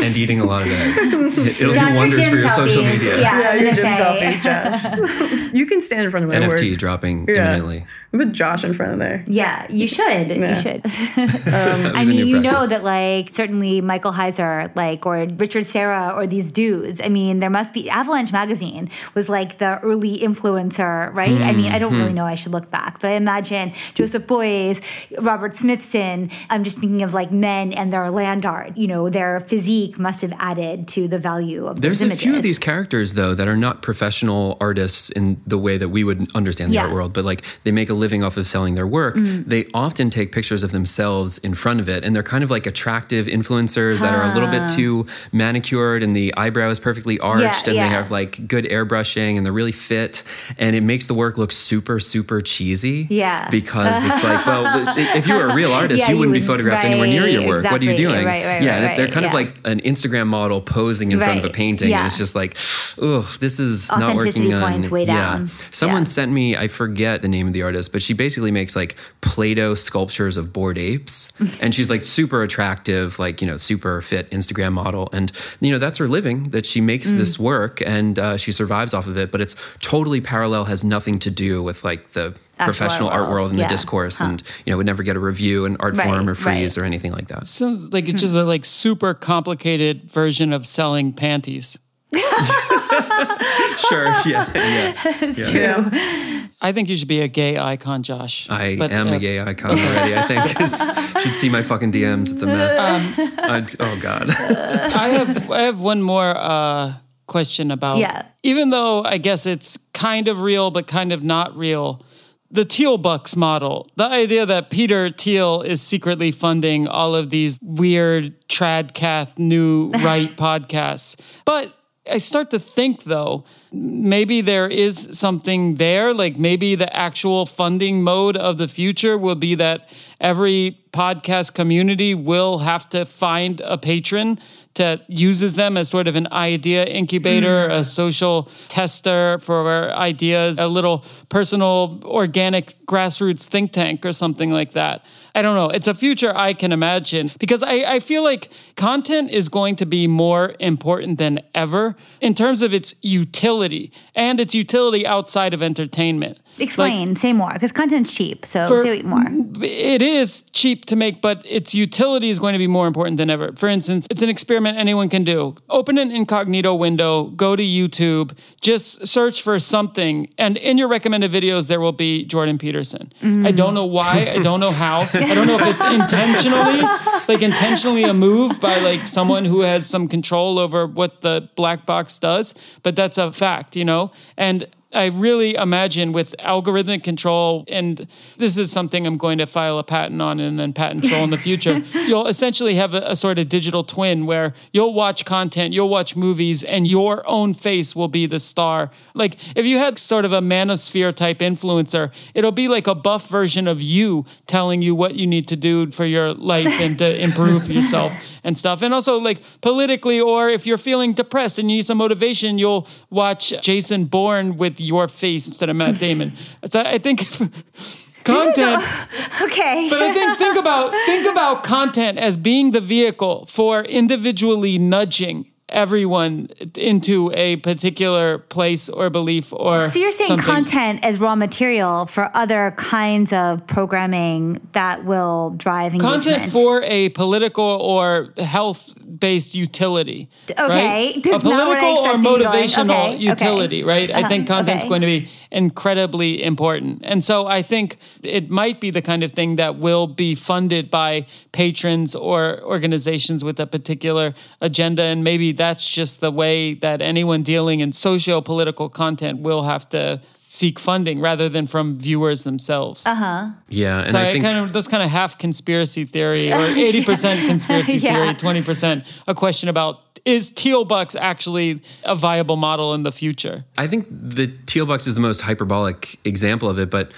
and 0.03 0.17
eating 0.17 0.39
a 0.41 0.45
lot 0.45 0.63
of 0.63 0.67
eggs? 0.69 0.97
It- 1.13 1.13
It'll 1.61 1.73
Josh, 1.73 1.83
do 1.85 1.89
your 1.91 1.97
wonders 1.99 2.19
gym 2.19 2.29
for 2.31 2.39
your 2.39 2.49
social 2.49 2.83
media. 2.83 3.21
Yeah, 3.21 3.39
yeah, 3.39 3.53
your 3.55 3.73
gym 3.73 3.93
say. 3.93 4.01
selfies, 4.01 4.43
Josh. 4.43 5.53
you 5.53 5.65
can 5.65 5.79
stand 5.81 6.05
in 6.05 6.11
front 6.11 6.23
of 6.25 6.29
my 6.29 6.35
NFT 6.37 6.71
work. 6.71 6.79
dropping 6.79 7.25
Yeah. 7.27 7.35
imminently. 7.35 7.85
Put 8.13 8.31
Josh 8.31 8.63
in 8.63 8.73
front 8.73 8.93
of 8.93 8.99
there. 8.99 9.23
Yeah, 9.27 9.65
you 9.71 9.87
should. 9.87 10.29
You 10.29 10.55
should. 10.55 10.83
That 11.53 11.77
was 11.83 11.93
I 11.95 12.01
a 12.03 12.05
new 12.05 12.25
mean, 12.25 12.27
you 12.27 12.39
know 12.39 12.67
that 12.67 12.83
like 12.83 13.31
certainly 13.31 13.81
Michael 13.81 14.11
Heizer, 14.11 14.73
like 14.75 15.05
or 15.05 15.25
Richard 15.37 15.65
Serra, 15.65 16.13
or 16.15 16.27
these 16.27 16.51
dudes. 16.51 17.01
I 17.03 17.09
mean, 17.09 17.39
there 17.39 17.49
must 17.49 17.73
be 17.73 17.89
Avalanche 17.89 18.31
magazine 18.31 18.89
was 19.15 19.29
like 19.29 19.57
the 19.57 19.79
early 19.79 20.17
influencer, 20.19 21.11
right? 21.13 21.41
I 21.41 21.51
mean, 21.53 21.71
I 21.71 21.79
don't 21.79 21.93
Hmm. 21.93 21.99
really 22.01 22.13
know. 22.13 22.25
I 22.25 22.35
should 22.35 22.51
look 22.51 22.69
back, 22.69 22.99
but 22.99 23.09
I 23.09 23.13
imagine 23.13 23.71
Joseph 23.95 24.27
Beuys, 24.27 24.81
Robert 25.19 25.55
Smithson. 25.55 26.29
I'm 26.49 26.63
just 26.63 26.79
thinking 26.79 27.01
of 27.01 27.13
like 27.13 27.31
men 27.31 27.73
and 27.73 27.91
their 27.91 28.09
land 28.11 28.45
art. 28.45 28.77
You 28.77 28.87
know, 28.87 29.09
their 29.09 29.39
physique 29.39 29.97
must 29.97 30.21
have 30.21 30.33
added 30.39 30.87
to 30.89 31.07
the 31.07 31.17
value 31.19 31.65
of 31.65 31.81
There's 31.81 31.99
those 31.99 32.09
a 32.09 32.11
images. 32.11 32.23
few 32.23 32.35
of 32.35 32.43
these 32.43 32.59
characters 32.59 33.13
though 33.15 33.33
that 33.33 33.47
are 33.47 33.57
not 33.57 33.81
professional 33.81 34.57
artists 34.61 35.09
in 35.09 35.41
the 35.47 35.57
way 35.57 35.77
that 35.77 35.89
we 35.89 36.03
would 36.03 36.27
understand 36.35 36.69
the 36.71 36.75
Yeah. 36.75 36.85
art 36.85 36.93
world, 36.93 37.13
but 37.13 37.25
like 37.25 37.41
they 37.63 37.71
make 37.71 37.89
a 37.89 37.93
living 38.03 38.21
off 38.25 38.35
of 38.41 38.45
selling 38.55 38.73
their 38.79 38.85
work, 38.99 39.15
Mm. 39.15 39.45
they 39.53 39.63
often 39.85 40.07
take 40.17 40.27
pictures 40.37 40.61
of 40.67 40.71
themselves 40.77 41.31
in 41.47 41.53
front 41.63 41.79
of 41.83 41.87
it. 41.95 42.03
And 42.03 42.09
they're 42.15 42.29
kind 42.35 42.43
of 42.45 42.49
like 42.55 42.65
attractive 42.73 43.23
influencers 43.37 43.97
that 44.03 44.13
are 44.17 44.25
a 44.29 44.33
little 44.35 44.51
bit 44.57 44.63
too 44.77 44.93
manicured 45.31 46.03
and 46.03 46.15
the 46.15 46.33
eyebrow 46.43 46.69
is 46.69 46.79
perfectly 46.79 47.17
arched 47.19 47.67
and 47.67 47.75
yeah. 47.75 47.83
they 47.87 47.93
have 47.93 48.11
like 48.11 48.47
good 48.47 48.65
airbrushing 48.65 49.37
and 49.37 49.45
they're 49.45 49.53
really 49.61 49.71
fit. 49.71 50.23
And 50.57 50.75
it 50.75 50.83
makes 50.83 51.07
the 51.07 51.13
work 51.13 51.37
look 51.37 51.51
super, 51.51 51.99
super 51.99 52.41
cheesy. 52.41 53.07
Yeah. 53.09 53.49
Because 53.49 53.95
it's 54.09 54.23
like, 54.29 54.45
well, 54.45 54.95
if 54.97 55.27
you 55.27 55.35
were 55.35 55.47
a 55.49 55.55
real 55.55 55.71
artist, 55.71 55.99
Yeah, 55.99 56.07
you 56.09 56.13
you 56.13 56.19
wouldn't 56.19 56.33
be 56.33 56.39
would- 56.41 56.47
photographed 56.47 56.85
anywhere 56.85 57.07
near 57.07 57.27
your 57.27 57.41
right, 57.41 57.49
work. 57.49 57.63
What 57.71 57.81
are 57.81 57.85
you 57.85 57.95
doing? 57.97 58.25
Right, 58.25 58.45
right, 58.45 58.61
yeah, 58.63 58.73
right, 58.79 58.83
and 58.83 58.97
they're 58.97 59.05
right, 59.05 59.13
kind 59.13 59.25
of 59.25 59.33
like 59.33 59.55
an 59.65 59.79
Instagram 59.81 60.27
model 60.27 60.61
posing 60.61 61.11
in 61.11 61.19
front 61.19 61.39
of 61.39 61.45
a 61.45 61.49
painting. 61.49 61.89
yeah. 61.89 61.99
And 61.99 62.07
it's 62.07 62.17
just 62.17 62.35
like, 62.35 62.57
oh, 63.01 63.23
this 63.39 63.59
is 63.59 63.89
not 63.91 64.03
Authenticity 64.03 64.47
working 64.49 64.53
on. 64.63 64.71
points 64.73 64.89
way 64.91 65.05
down. 65.05 65.49
Someone 65.71 66.01
Yeah. 66.03 66.17
sent 66.17 66.31
me, 66.33 66.57
I 66.57 66.67
forget 66.67 67.21
the 67.21 67.27
name 67.29 67.47
of 67.47 67.53
the 67.53 67.61
artist, 67.63 67.91
but 67.93 68.01
she 68.03 68.11
basically 68.13 68.51
makes 68.51 68.75
like 68.75 68.97
Play 69.21 69.53
Doh 69.53 69.75
sculptures 69.75 70.35
of 70.35 70.51
bored 70.51 70.77
apes. 70.77 71.31
and 71.61 71.73
she's 71.73 71.89
like 71.89 72.03
super 72.03 72.43
attractive, 72.43 73.17
like, 73.19 73.39
you 73.41 73.47
know, 73.47 73.55
super 73.55 74.01
fit 74.01 74.29
Instagram 74.31 74.73
model. 74.73 75.07
And, 75.13 75.31
you 75.61 75.71
know, 75.71 75.79
that's 75.79 75.97
her 75.99 76.09
living, 76.09 76.49
that 76.49 76.65
she 76.65 76.81
makes 76.81 77.07
Mm. 77.07 77.17
this 77.17 77.39
work 77.39 77.81
and 77.85 78.19
uh, 78.19 78.35
she 78.35 78.51
survives 78.51 78.93
off 78.93 79.07
of 79.07 79.17
it. 79.17 79.31
But 79.31 79.39
it's 79.39 79.55
totally 79.79 80.19
parallel, 80.19 80.65
has 80.65 80.83
nothing 80.83 81.19
to 81.19 81.31
do 81.31 81.63
with 81.63 81.83
like 81.85 82.11
the 82.11 82.35
Actual 82.59 82.65
professional 82.65 83.09
art 83.09 83.21
art 83.21 83.29
world, 83.29 83.35
world. 83.39 83.49
and 83.51 83.59
Yeah. 83.59 83.67
the 83.67 83.73
discourse. 83.73 84.19
And, 84.19 84.43
you 84.65 84.71
know, 84.71 84.77
would 84.77 84.85
never 84.85 85.03
get 85.03 85.15
a 85.15 85.19
review 85.19 85.65
in 85.65 85.77
art 85.77 85.95
Right, 85.95 86.07
form 86.07 86.27
or 86.27 86.33
right. 86.33 86.37
frieze 86.37 86.77
or 86.77 86.83
anything 86.83 87.11
like 87.13 87.27
that. 87.29 87.47
Sounds 87.47 87.91
like 87.93 88.07
it's 88.09 88.21
just 88.21 88.35
a 88.35 88.43
like 88.43 88.65
super 88.65 89.13
complicated 89.13 90.09
version 90.11 90.51
of 90.53 90.65
selling 90.67 91.13
panties. 91.13 91.77
sure. 92.13 94.05
Yeah. 94.25 94.49
Yeah. 94.53 94.93
It's 95.21 95.53
Yeah. 95.53 95.89
true. 95.89 96.42
I 96.63 96.71
think 96.71 96.87
you 96.87 96.95
should 96.95 97.09
be 97.09 97.19
a 97.19 97.27
gay 97.27 97.57
icon, 97.57 98.03
Josh. 98.03 98.47
I 98.49 98.77
But, 98.77 98.91
am 98.93 99.09
uh, 99.09 99.13
a 99.15 99.19
gay 99.19 99.39
icon 99.41 99.71
already. 99.71 100.15
I 100.15 100.23
think 100.23 100.59
you 101.15 101.21
should 101.21 101.35
see 101.35 101.49
my 101.49 101.61
fucking 101.61 101.91
DMs. 101.91 102.31
It's 102.31 102.41
a 102.41 102.45
mess. 102.47 102.79
Um, 102.79 103.29
I- 103.39 103.67
oh 103.81 103.99
god. 104.01 104.29
I 104.31 105.09
have 105.09 105.51
I 105.51 105.61
have 105.63 105.81
one 105.81 106.01
more 106.01 106.33
uh, 106.37 106.93
question 107.27 107.69
about. 107.69 107.97
Yeah. 107.97 108.25
Even 108.43 108.69
though 108.69 109.03
I 109.03 109.17
guess 109.17 109.45
it's 109.45 109.77
kind 109.93 110.27
of 110.29 110.39
real, 110.41 110.71
but 110.71 110.87
kind 110.87 111.11
of 111.11 111.21
not 111.21 111.55
real. 111.55 112.01
The 112.49 112.65
Thiel 112.65 112.97
Bucks 112.99 113.35
model, 113.35 113.89
the 113.95 114.03
idea 114.05 114.45
that 114.45 114.69
Peter 114.69 115.09
Thiel 115.09 115.63
is 115.63 115.81
secretly 115.81 116.31
funding 116.31 116.87
all 116.87 117.15
of 117.15 117.29
these 117.31 117.57
weird 117.63 118.39
tradcath 118.47 119.37
new 119.39 119.89
right 120.03 120.37
podcasts. 120.37 121.15
But 121.45 121.73
I 122.09 122.17
start 122.17 122.51
to 122.51 122.59
think 122.59 123.05
though, 123.05 123.45
maybe 123.71 124.41
there 124.41 124.67
is 124.67 125.07
something 125.13 125.75
there. 125.75 126.13
Like 126.13 126.37
maybe 126.37 126.75
the 126.75 126.93
actual 126.95 127.45
funding 127.45 128.03
mode 128.03 128.35
of 128.35 128.57
the 128.57 128.67
future 128.67 129.17
will 129.17 129.35
be 129.35 129.55
that 129.55 129.87
every 130.19 130.79
podcast 130.91 131.53
community 131.53 132.13
will 132.13 132.59
have 132.59 132.89
to 132.89 133.05
find 133.05 133.61
a 133.61 133.77
patron 133.77 134.39
that 134.75 135.07
uses 135.09 135.55
them 135.55 135.77
as 135.77 135.89
sort 135.89 136.07
of 136.07 136.15
an 136.15 136.27
idea 136.31 136.85
incubator, 136.85 137.65
a 137.65 137.81
mm. 137.81 137.85
social 137.85 138.49
tester 138.69 139.39
for 139.39 139.91
ideas, 139.93 140.57
a 140.57 140.67
little 140.67 141.05
personal 141.29 142.01
organic 142.03 142.75
grassroots 142.85 143.43
think 143.43 143.71
tank 143.71 144.05
or 144.05 144.11
something 144.11 144.51
like 144.51 144.73
that. 144.73 145.05
I 145.35 145.41
don't 145.41 145.55
know. 145.55 145.69
It's 145.69 145.87
a 145.87 145.93
future 145.93 146.31
I 146.35 146.53
can 146.53 146.71
imagine 146.71 147.31
because 147.39 147.63
I, 147.63 147.95
I 147.95 147.99
feel 147.99 148.23
like 148.23 148.49
content 148.75 149.31
is 149.31 149.49
going 149.49 149.75
to 149.77 149.85
be 149.85 150.07
more 150.07 150.55
important 150.59 151.17
than 151.17 151.39
ever 151.55 151.95
in 152.21 152.35
terms 152.35 152.61
of 152.61 152.73
its 152.73 152.93
utility 153.01 153.91
and 154.15 154.39
its 154.39 154.53
utility 154.53 155.05
outside 155.05 155.53
of 155.53 155.61
entertainment. 155.61 156.39
Explain, 156.59 157.15
say 157.15 157.33
more, 157.33 157.53
because 157.53 157.71
content's 157.71 158.13
cheap. 158.13 158.45
So 158.45 158.67
For- 158.67 158.83
say 158.83 159.01
more. 159.01 159.23
It 159.61 160.01
is 160.01 160.43
cheap 160.51 160.85
to 160.85 160.95
make, 160.95 161.21
but 161.21 161.41
its 161.45 161.73
utility 161.73 162.29
is 162.29 162.39
going 162.39 162.53
to 162.53 162.59
be 162.59 162.67
more 162.67 162.87
important 162.87 163.17
than 163.17 163.29
ever. 163.29 163.53
For 163.53 163.67
instance, 163.67 164.07
it's 164.09 164.21
an 164.21 164.29
experiment 164.29 164.77
anyone 164.77 165.09
can 165.09 165.23
do. 165.23 165.55
Open 165.69 165.97
an 165.97 166.11
incognito 166.11 166.75
window, 166.75 167.25
go 167.25 167.55
to 167.55 167.63
YouTube, 167.63 168.35
just 168.61 169.07
search 169.07 169.41
for 169.41 169.59
something, 169.59 170.29
and 170.37 170.57
in 170.57 170.77
your 170.77 170.87
recommended 170.87 171.31
videos, 171.31 171.67
there 171.67 171.79
will 171.79 171.91
be 171.91 172.25
Jordan 172.25 172.57
Peterson. 172.57 173.11
I 173.21 173.25
mm. 173.25 173.55
don't 173.55 173.73
know 173.73 173.85
why, 173.85 174.29
I 174.29 174.39
don't 174.39 174.59
know 174.59 174.71
how. 174.71 175.01
I 175.13 175.33
don't 175.33 175.47
know 175.47 175.57
if 175.59 175.67
it's 175.67 175.81
intentionally, 175.83 176.81
like 177.27 177.41
intentionally 177.41 178.03
a 178.03 178.13
move 178.13 178.59
by 178.59 178.79
like 178.79 179.07
someone 179.07 179.45
who 179.45 179.61
has 179.61 179.85
some 179.87 180.07
control 180.07 180.59
over 180.59 180.87
what 180.87 181.21
the 181.21 181.49
black 181.55 181.85
box 181.85 182.19
does, 182.19 182.53
but 182.83 182.95
that's 182.95 183.17
a 183.17 183.31
fact, 183.31 183.75
you 183.75 183.85
know? 183.85 184.11
And 184.37 184.67
I 184.93 185.07
really 185.07 185.55
imagine 185.55 186.11
with 186.11 186.35
algorithmic 186.39 187.03
control, 187.03 187.65
and 187.67 188.07
this 188.37 188.57
is 188.57 188.71
something 188.71 189.05
I'm 189.07 189.17
going 189.17 189.37
to 189.39 189.47
file 189.47 189.79
a 189.79 189.83
patent 189.83 190.21
on 190.21 190.39
and 190.39 190.59
then 190.59 190.73
patent 190.73 191.05
troll 191.05 191.23
in 191.23 191.29
the 191.29 191.37
future. 191.37 191.79
you'll 191.93 192.27
essentially 192.27 192.75
have 192.75 192.93
a, 192.93 193.01
a 193.11 193.15
sort 193.15 193.39
of 193.39 193.49
digital 193.49 193.83
twin 193.83 194.25
where 194.25 194.53
you'll 194.71 194.93
watch 194.93 195.25
content, 195.25 195.73
you'll 195.73 195.89
watch 195.89 196.15
movies, 196.15 196.63
and 196.63 196.87
your 196.87 197.27
own 197.27 197.53
face 197.53 197.95
will 197.95 198.07
be 198.07 198.25
the 198.25 198.39
star. 198.39 198.91
Like 199.13 199.37
if 199.55 199.65
you 199.65 199.77
had 199.77 199.97
sort 199.99 200.25
of 200.25 200.33
a 200.33 200.41
manosphere 200.41 201.13
type 201.13 201.39
influencer, 201.39 202.11
it'll 202.33 202.51
be 202.51 202.67
like 202.67 202.87
a 202.87 202.95
buff 202.95 203.27
version 203.27 203.67
of 203.67 203.81
you 203.81 204.25
telling 204.47 204.81
you 204.81 204.95
what 204.95 205.15
you 205.15 205.25
need 205.25 205.47
to 205.47 205.55
do 205.55 205.91
for 205.91 206.05
your 206.05 206.33
life 206.33 206.79
and 206.79 206.97
to 206.99 207.21
improve 207.23 207.69
yourself 207.69 208.13
and 208.43 208.57
stuff. 208.57 208.81
And 208.81 208.93
also 208.93 209.17
like 209.17 209.41
politically, 209.61 210.19
or 210.19 210.49
if 210.49 210.65
you're 210.65 210.77
feeling 210.77 211.13
depressed 211.13 211.57
and 211.57 211.69
you 211.71 211.77
need 211.77 211.85
some 211.85 211.97
motivation, 211.97 212.57
you'll 212.57 212.87
watch 213.09 213.53
Jason 213.61 214.05
Bourne 214.05 214.57
with 214.57 214.79
your 214.83 215.07
face 215.07 215.47
instead 215.47 215.69
of 215.69 215.75
Matt 215.75 215.99
Damon. 215.99 216.31
So 216.69 216.81
I 216.81 216.97
think 216.97 217.29
content. 218.23 218.83
Okay. 219.41 219.87
But 219.89 220.01
I 220.01 220.13
think 220.13 220.37
think 220.37 220.57
about 220.57 220.91
think 221.05 221.27
about 221.27 221.63
content 221.63 222.19
as 222.19 222.37
being 222.37 222.71
the 222.71 222.79
vehicle 222.79 223.47
for 223.47 223.81
individually 223.83 224.77
nudging 224.77 225.51
everyone 225.73 226.49
into 226.75 227.31
a 227.33 227.57
particular 227.57 228.37
place 228.37 228.87
or 228.89 229.09
belief 229.09 229.51
or 229.51 229.85
So 229.85 229.99
you're 229.99 230.11
saying 230.11 230.39
something. 230.41 230.45
content 230.45 231.03
as 231.03 231.19
raw 231.19 231.35
material 231.35 232.05
for 232.05 232.29
other 232.35 232.73
kinds 232.77 233.33
of 233.33 233.65
programming 233.67 234.65
that 234.73 235.03
will 235.05 235.51
drive 235.57 235.93
engagement. 235.93 236.23
content 236.23 236.53
for 236.53 236.81
a 236.83 237.09
political 237.09 237.65
or 237.65 238.29
health 238.37 238.89
based 239.19 239.53
utility. 239.55 240.29
Okay, 240.51 240.67
right? 240.67 241.25
a 241.25 241.35
I 241.35 241.39
political 241.39 241.89
or 241.89 242.15
expected 242.15 242.23
you 242.39 242.43
going. 242.43 242.53
motivational 242.53 243.03
Okay, 243.05 243.13
okay. 243.15 243.23
utility, 243.23 243.83
right? 243.83 244.09
I 244.11 244.19
Uh-huh, 244.19 244.29
think 244.29 244.47
content's 244.47 244.83
okay. 244.83 244.89
going 244.89 245.01
to 245.01 245.07
be 245.07 245.29
incredibly 245.51 246.43
important. 246.43 247.01
And 247.03 247.23
so 247.23 247.45
I 247.45 247.61
think 247.61 247.97
it 248.23 248.49
might 248.49 248.81
be 248.81 248.89
the 248.91 249.01
kind 249.01 249.23
of 249.23 249.31
thing 249.31 249.55
that 249.57 249.77
will 249.77 250.07
be 250.07 250.35
funded 250.35 250.89
by 250.89 251.25
patrons 251.51 252.15
or 252.15 252.61
organizations 252.63 253.43
with 253.43 253.59
a 253.59 253.67
particular 253.67 254.33
agenda. 254.61 255.03
And 255.03 255.23
maybe 255.23 255.51
that's 255.63 255.89
just 255.89 256.19
the 256.19 256.29
way 256.29 256.73
that 256.85 257.01
anyone 257.01 257.41
dealing 257.41 257.79
in 257.79 257.93
socio 257.93 258.41
political 258.41 258.89
content 258.89 259.39
will 259.39 259.63
have 259.63 259.87
to 259.89 260.19
seek 260.35 260.77
funding 260.77 261.21
rather 261.21 261.47
than 261.49 261.65
from 261.67 261.97
viewers 261.97 262.43
themselves. 262.43 263.01
Uh-huh. 263.05 263.49
Yeah, 263.69 264.01
and 264.01 264.11
So 264.11 264.17
I 264.19 264.27
I 264.27 264.31
think 264.33 264.43
kind 264.43 264.57
of 264.57 264.73
those 264.73 264.89
kind 264.89 265.01
of 265.01 265.09
half 265.09 265.37
conspiracy 265.37 266.03
theory 266.05 266.51
or 266.57 266.59
eighty 266.85 267.03
percent 267.03 267.47
conspiracy 267.47 267.97
Yeah. 267.97 268.13
theory, 268.13 268.33
twenty 268.35 268.61
percent 268.61 269.05
a 269.25 269.33
question 269.33 269.69
about 269.69 269.99
is 270.25 270.49
Thiel 270.51 270.85
bucks 270.85 271.15
actually 271.15 271.81
a 272.03 272.15
viable 272.15 272.55
model 272.57 272.93
in 272.93 273.03
the 273.03 273.11
future? 273.11 273.63
I 273.77 273.87
think 273.87 274.07
the 274.09 274.47
Thiel 274.67 274.85
bucks 274.85 275.07
is 275.07 275.15
the 275.15 275.21
most 275.21 275.41
hyperbolic 275.41 276.19
example 276.25 276.69
of 276.69 276.77
it, 276.79 276.89
but 276.89 277.11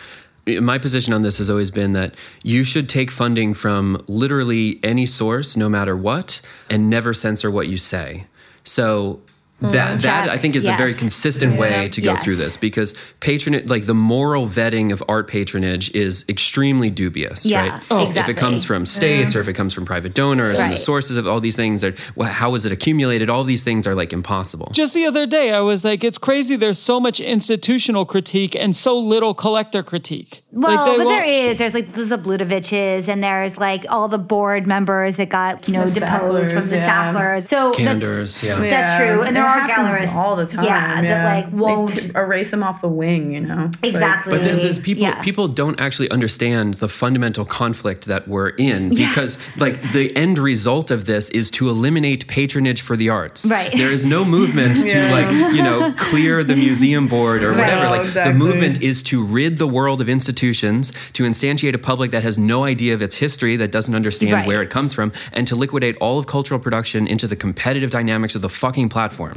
my 0.47 0.77
position 0.77 1.11
on 1.13 1.21
this 1.23 1.37
has 1.39 1.49
always 1.49 1.71
been 1.71 1.93
that 1.93 2.13
you 2.43 2.63
should 2.63 2.87
take 2.87 3.09
funding 3.11 3.53
from 3.55 4.03
literally 4.07 4.79
any 4.83 5.05
source, 5.07 5.57
no 5.57 5.67
matter 5.67 5.95
what, 5.97 6.41
and 6.69 6.89
never 6.89 7.13
censor 7.13 7.49
what 7.49 7.67
you 7.67 7.77
say. 7.77 8.25
So 8.65 9.21
that 9.61 9.99
mm, 9.99 10.01
that. 10.01 10.29
I 10.29 10.37
think 10.37 10.55
is 10.55 10.65
a 10.65 10.73
very 10.75 10.89
Yes. 10.89 10.99
consistent 10.99 11.57
way 11.57 11.87
to 11.89 12.01
go 12.01 12.11
Yes. 12.13 12.23
through 12.23 12.35
this 12.35 12.57
because 12.57 12.93
patronage, 13.21 13.67
like 13.69 13.85
the 13.85 13.93
moral 13.93 14.49
vetting 14.49 14.91
of 14.91 15.01
art 15.07 15.27
patronage, 15.29 15.89
is 15.95 16.25
extremely 16.27 16.89
dubious. 16.89 17.45
Yeah, 17.45 17.69
right? 17.69 17.81
Oh. 17.89 18.07
If 18.07 18.27
it 18.29 18.35
comes 18.35 18.65
from 18.65 18.85
states 18.85 19.33
or 19.33 19.39
if 19.39 19.47
it 19.47 19.53
comes 19.53 19.73
from 19.73 19.85
private 19.85 20.13
donors 20.13 20.59
and 20.59 20.73
the 20.73 20.77
sources 20.77 21.15
of 21.15 21.25
all 21.25 21.39
these 21.39 21.55
things 21.55 21.83
are 21.85 21.93
well, 22.15 22.29
how 22.29 22.53
is 22.55 22.65
it 22.65 22.73
accumulated? 22.73 23.29
All 23.29 23.45
these 23.45 23.63
things 23.63 23.87
are 23.87 23.95
like 23.95 24.11
impossible. 24.11 24.69
Just 24.73 24.93
the 24.93 25.05
other 25.05 25.25
day, 25.25 25.51
I 25.53 25.61
was 25.61 25.85
like, 25.85 26.03
it's 26.03 26.17
crazy. 26.17 26.57
There's 26.57 26.77
so 26.79 26.99
much 26.99 27.21
institutional 27.21 28.05
critique 28.05 28.55
and 28.55 28.75
so 28.75 28.97
little 28.97 29.33
collector 29.33 29.83
critique. 29.83 30.43
Well, 30.51 30.75
Like, 30.75 30.97
but 30.97 31.05
won't- 31.05 31.09
there 31.17 31.23
is. 31.49 31.57
There's 31.59 31.73
like 31.73 31.93
the 31.93 32.01
Zabludoviches, 32.01 33.07
and 33.07 33.23
there's 33.23 33.57
like 33.57 33.85
all 33.89 34.09
the 34.09 34.17
board 34.17 34.67
members 34.67 35.15
that 35.15 35.29
got 35.29 35.65
you 35.67 35.73
know 35.73 35.85
The 35.85 36.01
deposed 36.01 36.51
from 36.51 36.67
the 36.67 36.75
yeah. 36.75 37.13
Sacklers. 37.13 37.47
So 37.47 37.71
Kanders, 37.73 38.19
that's, 38.19 38.43
yeah. 38.43 38.59
that's 38.59 38.97
true. 38.97 39.21
And 39.21 39.35
there 39.35 39.45
there 39.45 39.54
art 39.61 39.69
happens 39.69 40.11
all 40.15 40.35
the 40.35 40.45
time. 40.45 40.65
Yeah, 40.65 41.01
that 41.01 41.43
like 41.45 41.53
won't 41.53 41.89
t- 41.97 42.11
erase 42.15 42.51
them 42.51 42.63
off 42.63 42.81
the 42.81 42.87
wing. 42.89 43.31
You 43.33 43.41
know, 43.41 43.65
It's 43.73 43.83
like- 43.83 43.91
exactly. 43.93 44.31
But 44.37 44.43
this 44.43 44.63
is 44.63 44.79
people. 44.79 45.03
Yeah. 45.03 45.21
People 45.21 45.47
don't 45.47 45.79
actually 45.79 46.09
understand 46.11 46.75
the 46.75 46.89
fundamental 46.89 47.45
conflict 47.45 48.05
that 48.05 48.27
we're 48.27 48.49
in 48.49 48.89
because, 48.89 49.37
like, 49.57 49.81
the 49.93 50.15
end 50.15 50.37
result 50.37 50.91
of 50.91 51.05
this 51.05 51.29
is 51.29 51.51
to 51.51 51.69
eliminate 51.69 52.27
patronage 52.27 52.81
for 52.81 52.95
the 52.95 53.09
arts. 53.09 53.45
Right. 53.45 53.71
There 53.73 53.91
is 53.91 54.05
no 54.05 54.23
movement 54.25 54.77
to 54.77 55.11
like 55.11 55.31
you 55.55 55.61
know 55.63 55.93
clear 55.97 56.43
the 56.43 56.55
museum 56.55 57.07
board 57.07 57.43
or 57.43 57.51
whatever. 57.51 57.83
No, 57.83 57.89
like 57.91 58.05
exactly. 58.05 58.33
the 58.33 58.37
movement 58.39 58.81
is 58.81 59.03
to 59.03 59.23
rid 59.23 59.57
the 59.57 59.67
world 59.67 60.01
of 60.01 60.09
institutions, 60.09 60.91
to 61.13 61.23
instantiate 61.23 61.73
a 61.73 61.77
public 61.77 62.11
that 62.11 62.23
has 62.23 62.37
no 62.37 62.63
idea 62.65 62.93
of 62.93 63.01
its 63.01 63.15
history, 63.15 63.55
that 63.57 63.71
doesn't 63.71 63.95
understand 63.95 64.33
Right. 64.33 64.47
where 64.47 64.61
it 64.61 64.69
comes 64.69 64.93
from, 64.93 65.11
and 65.33 65.47
to 65.47 65.55
liquidate 65.55 65.95
all 65.97 66.17
of 66.19 66.27
cultural 66.27 66.59
production 66.59 67.07
into 67.07 67.27
the 67.27 67.35
competitive 67.35 67.91
dynamics 67.91 68.35
of 68.35 68.41
the 68.41 68.49
fucking 68.49 68.89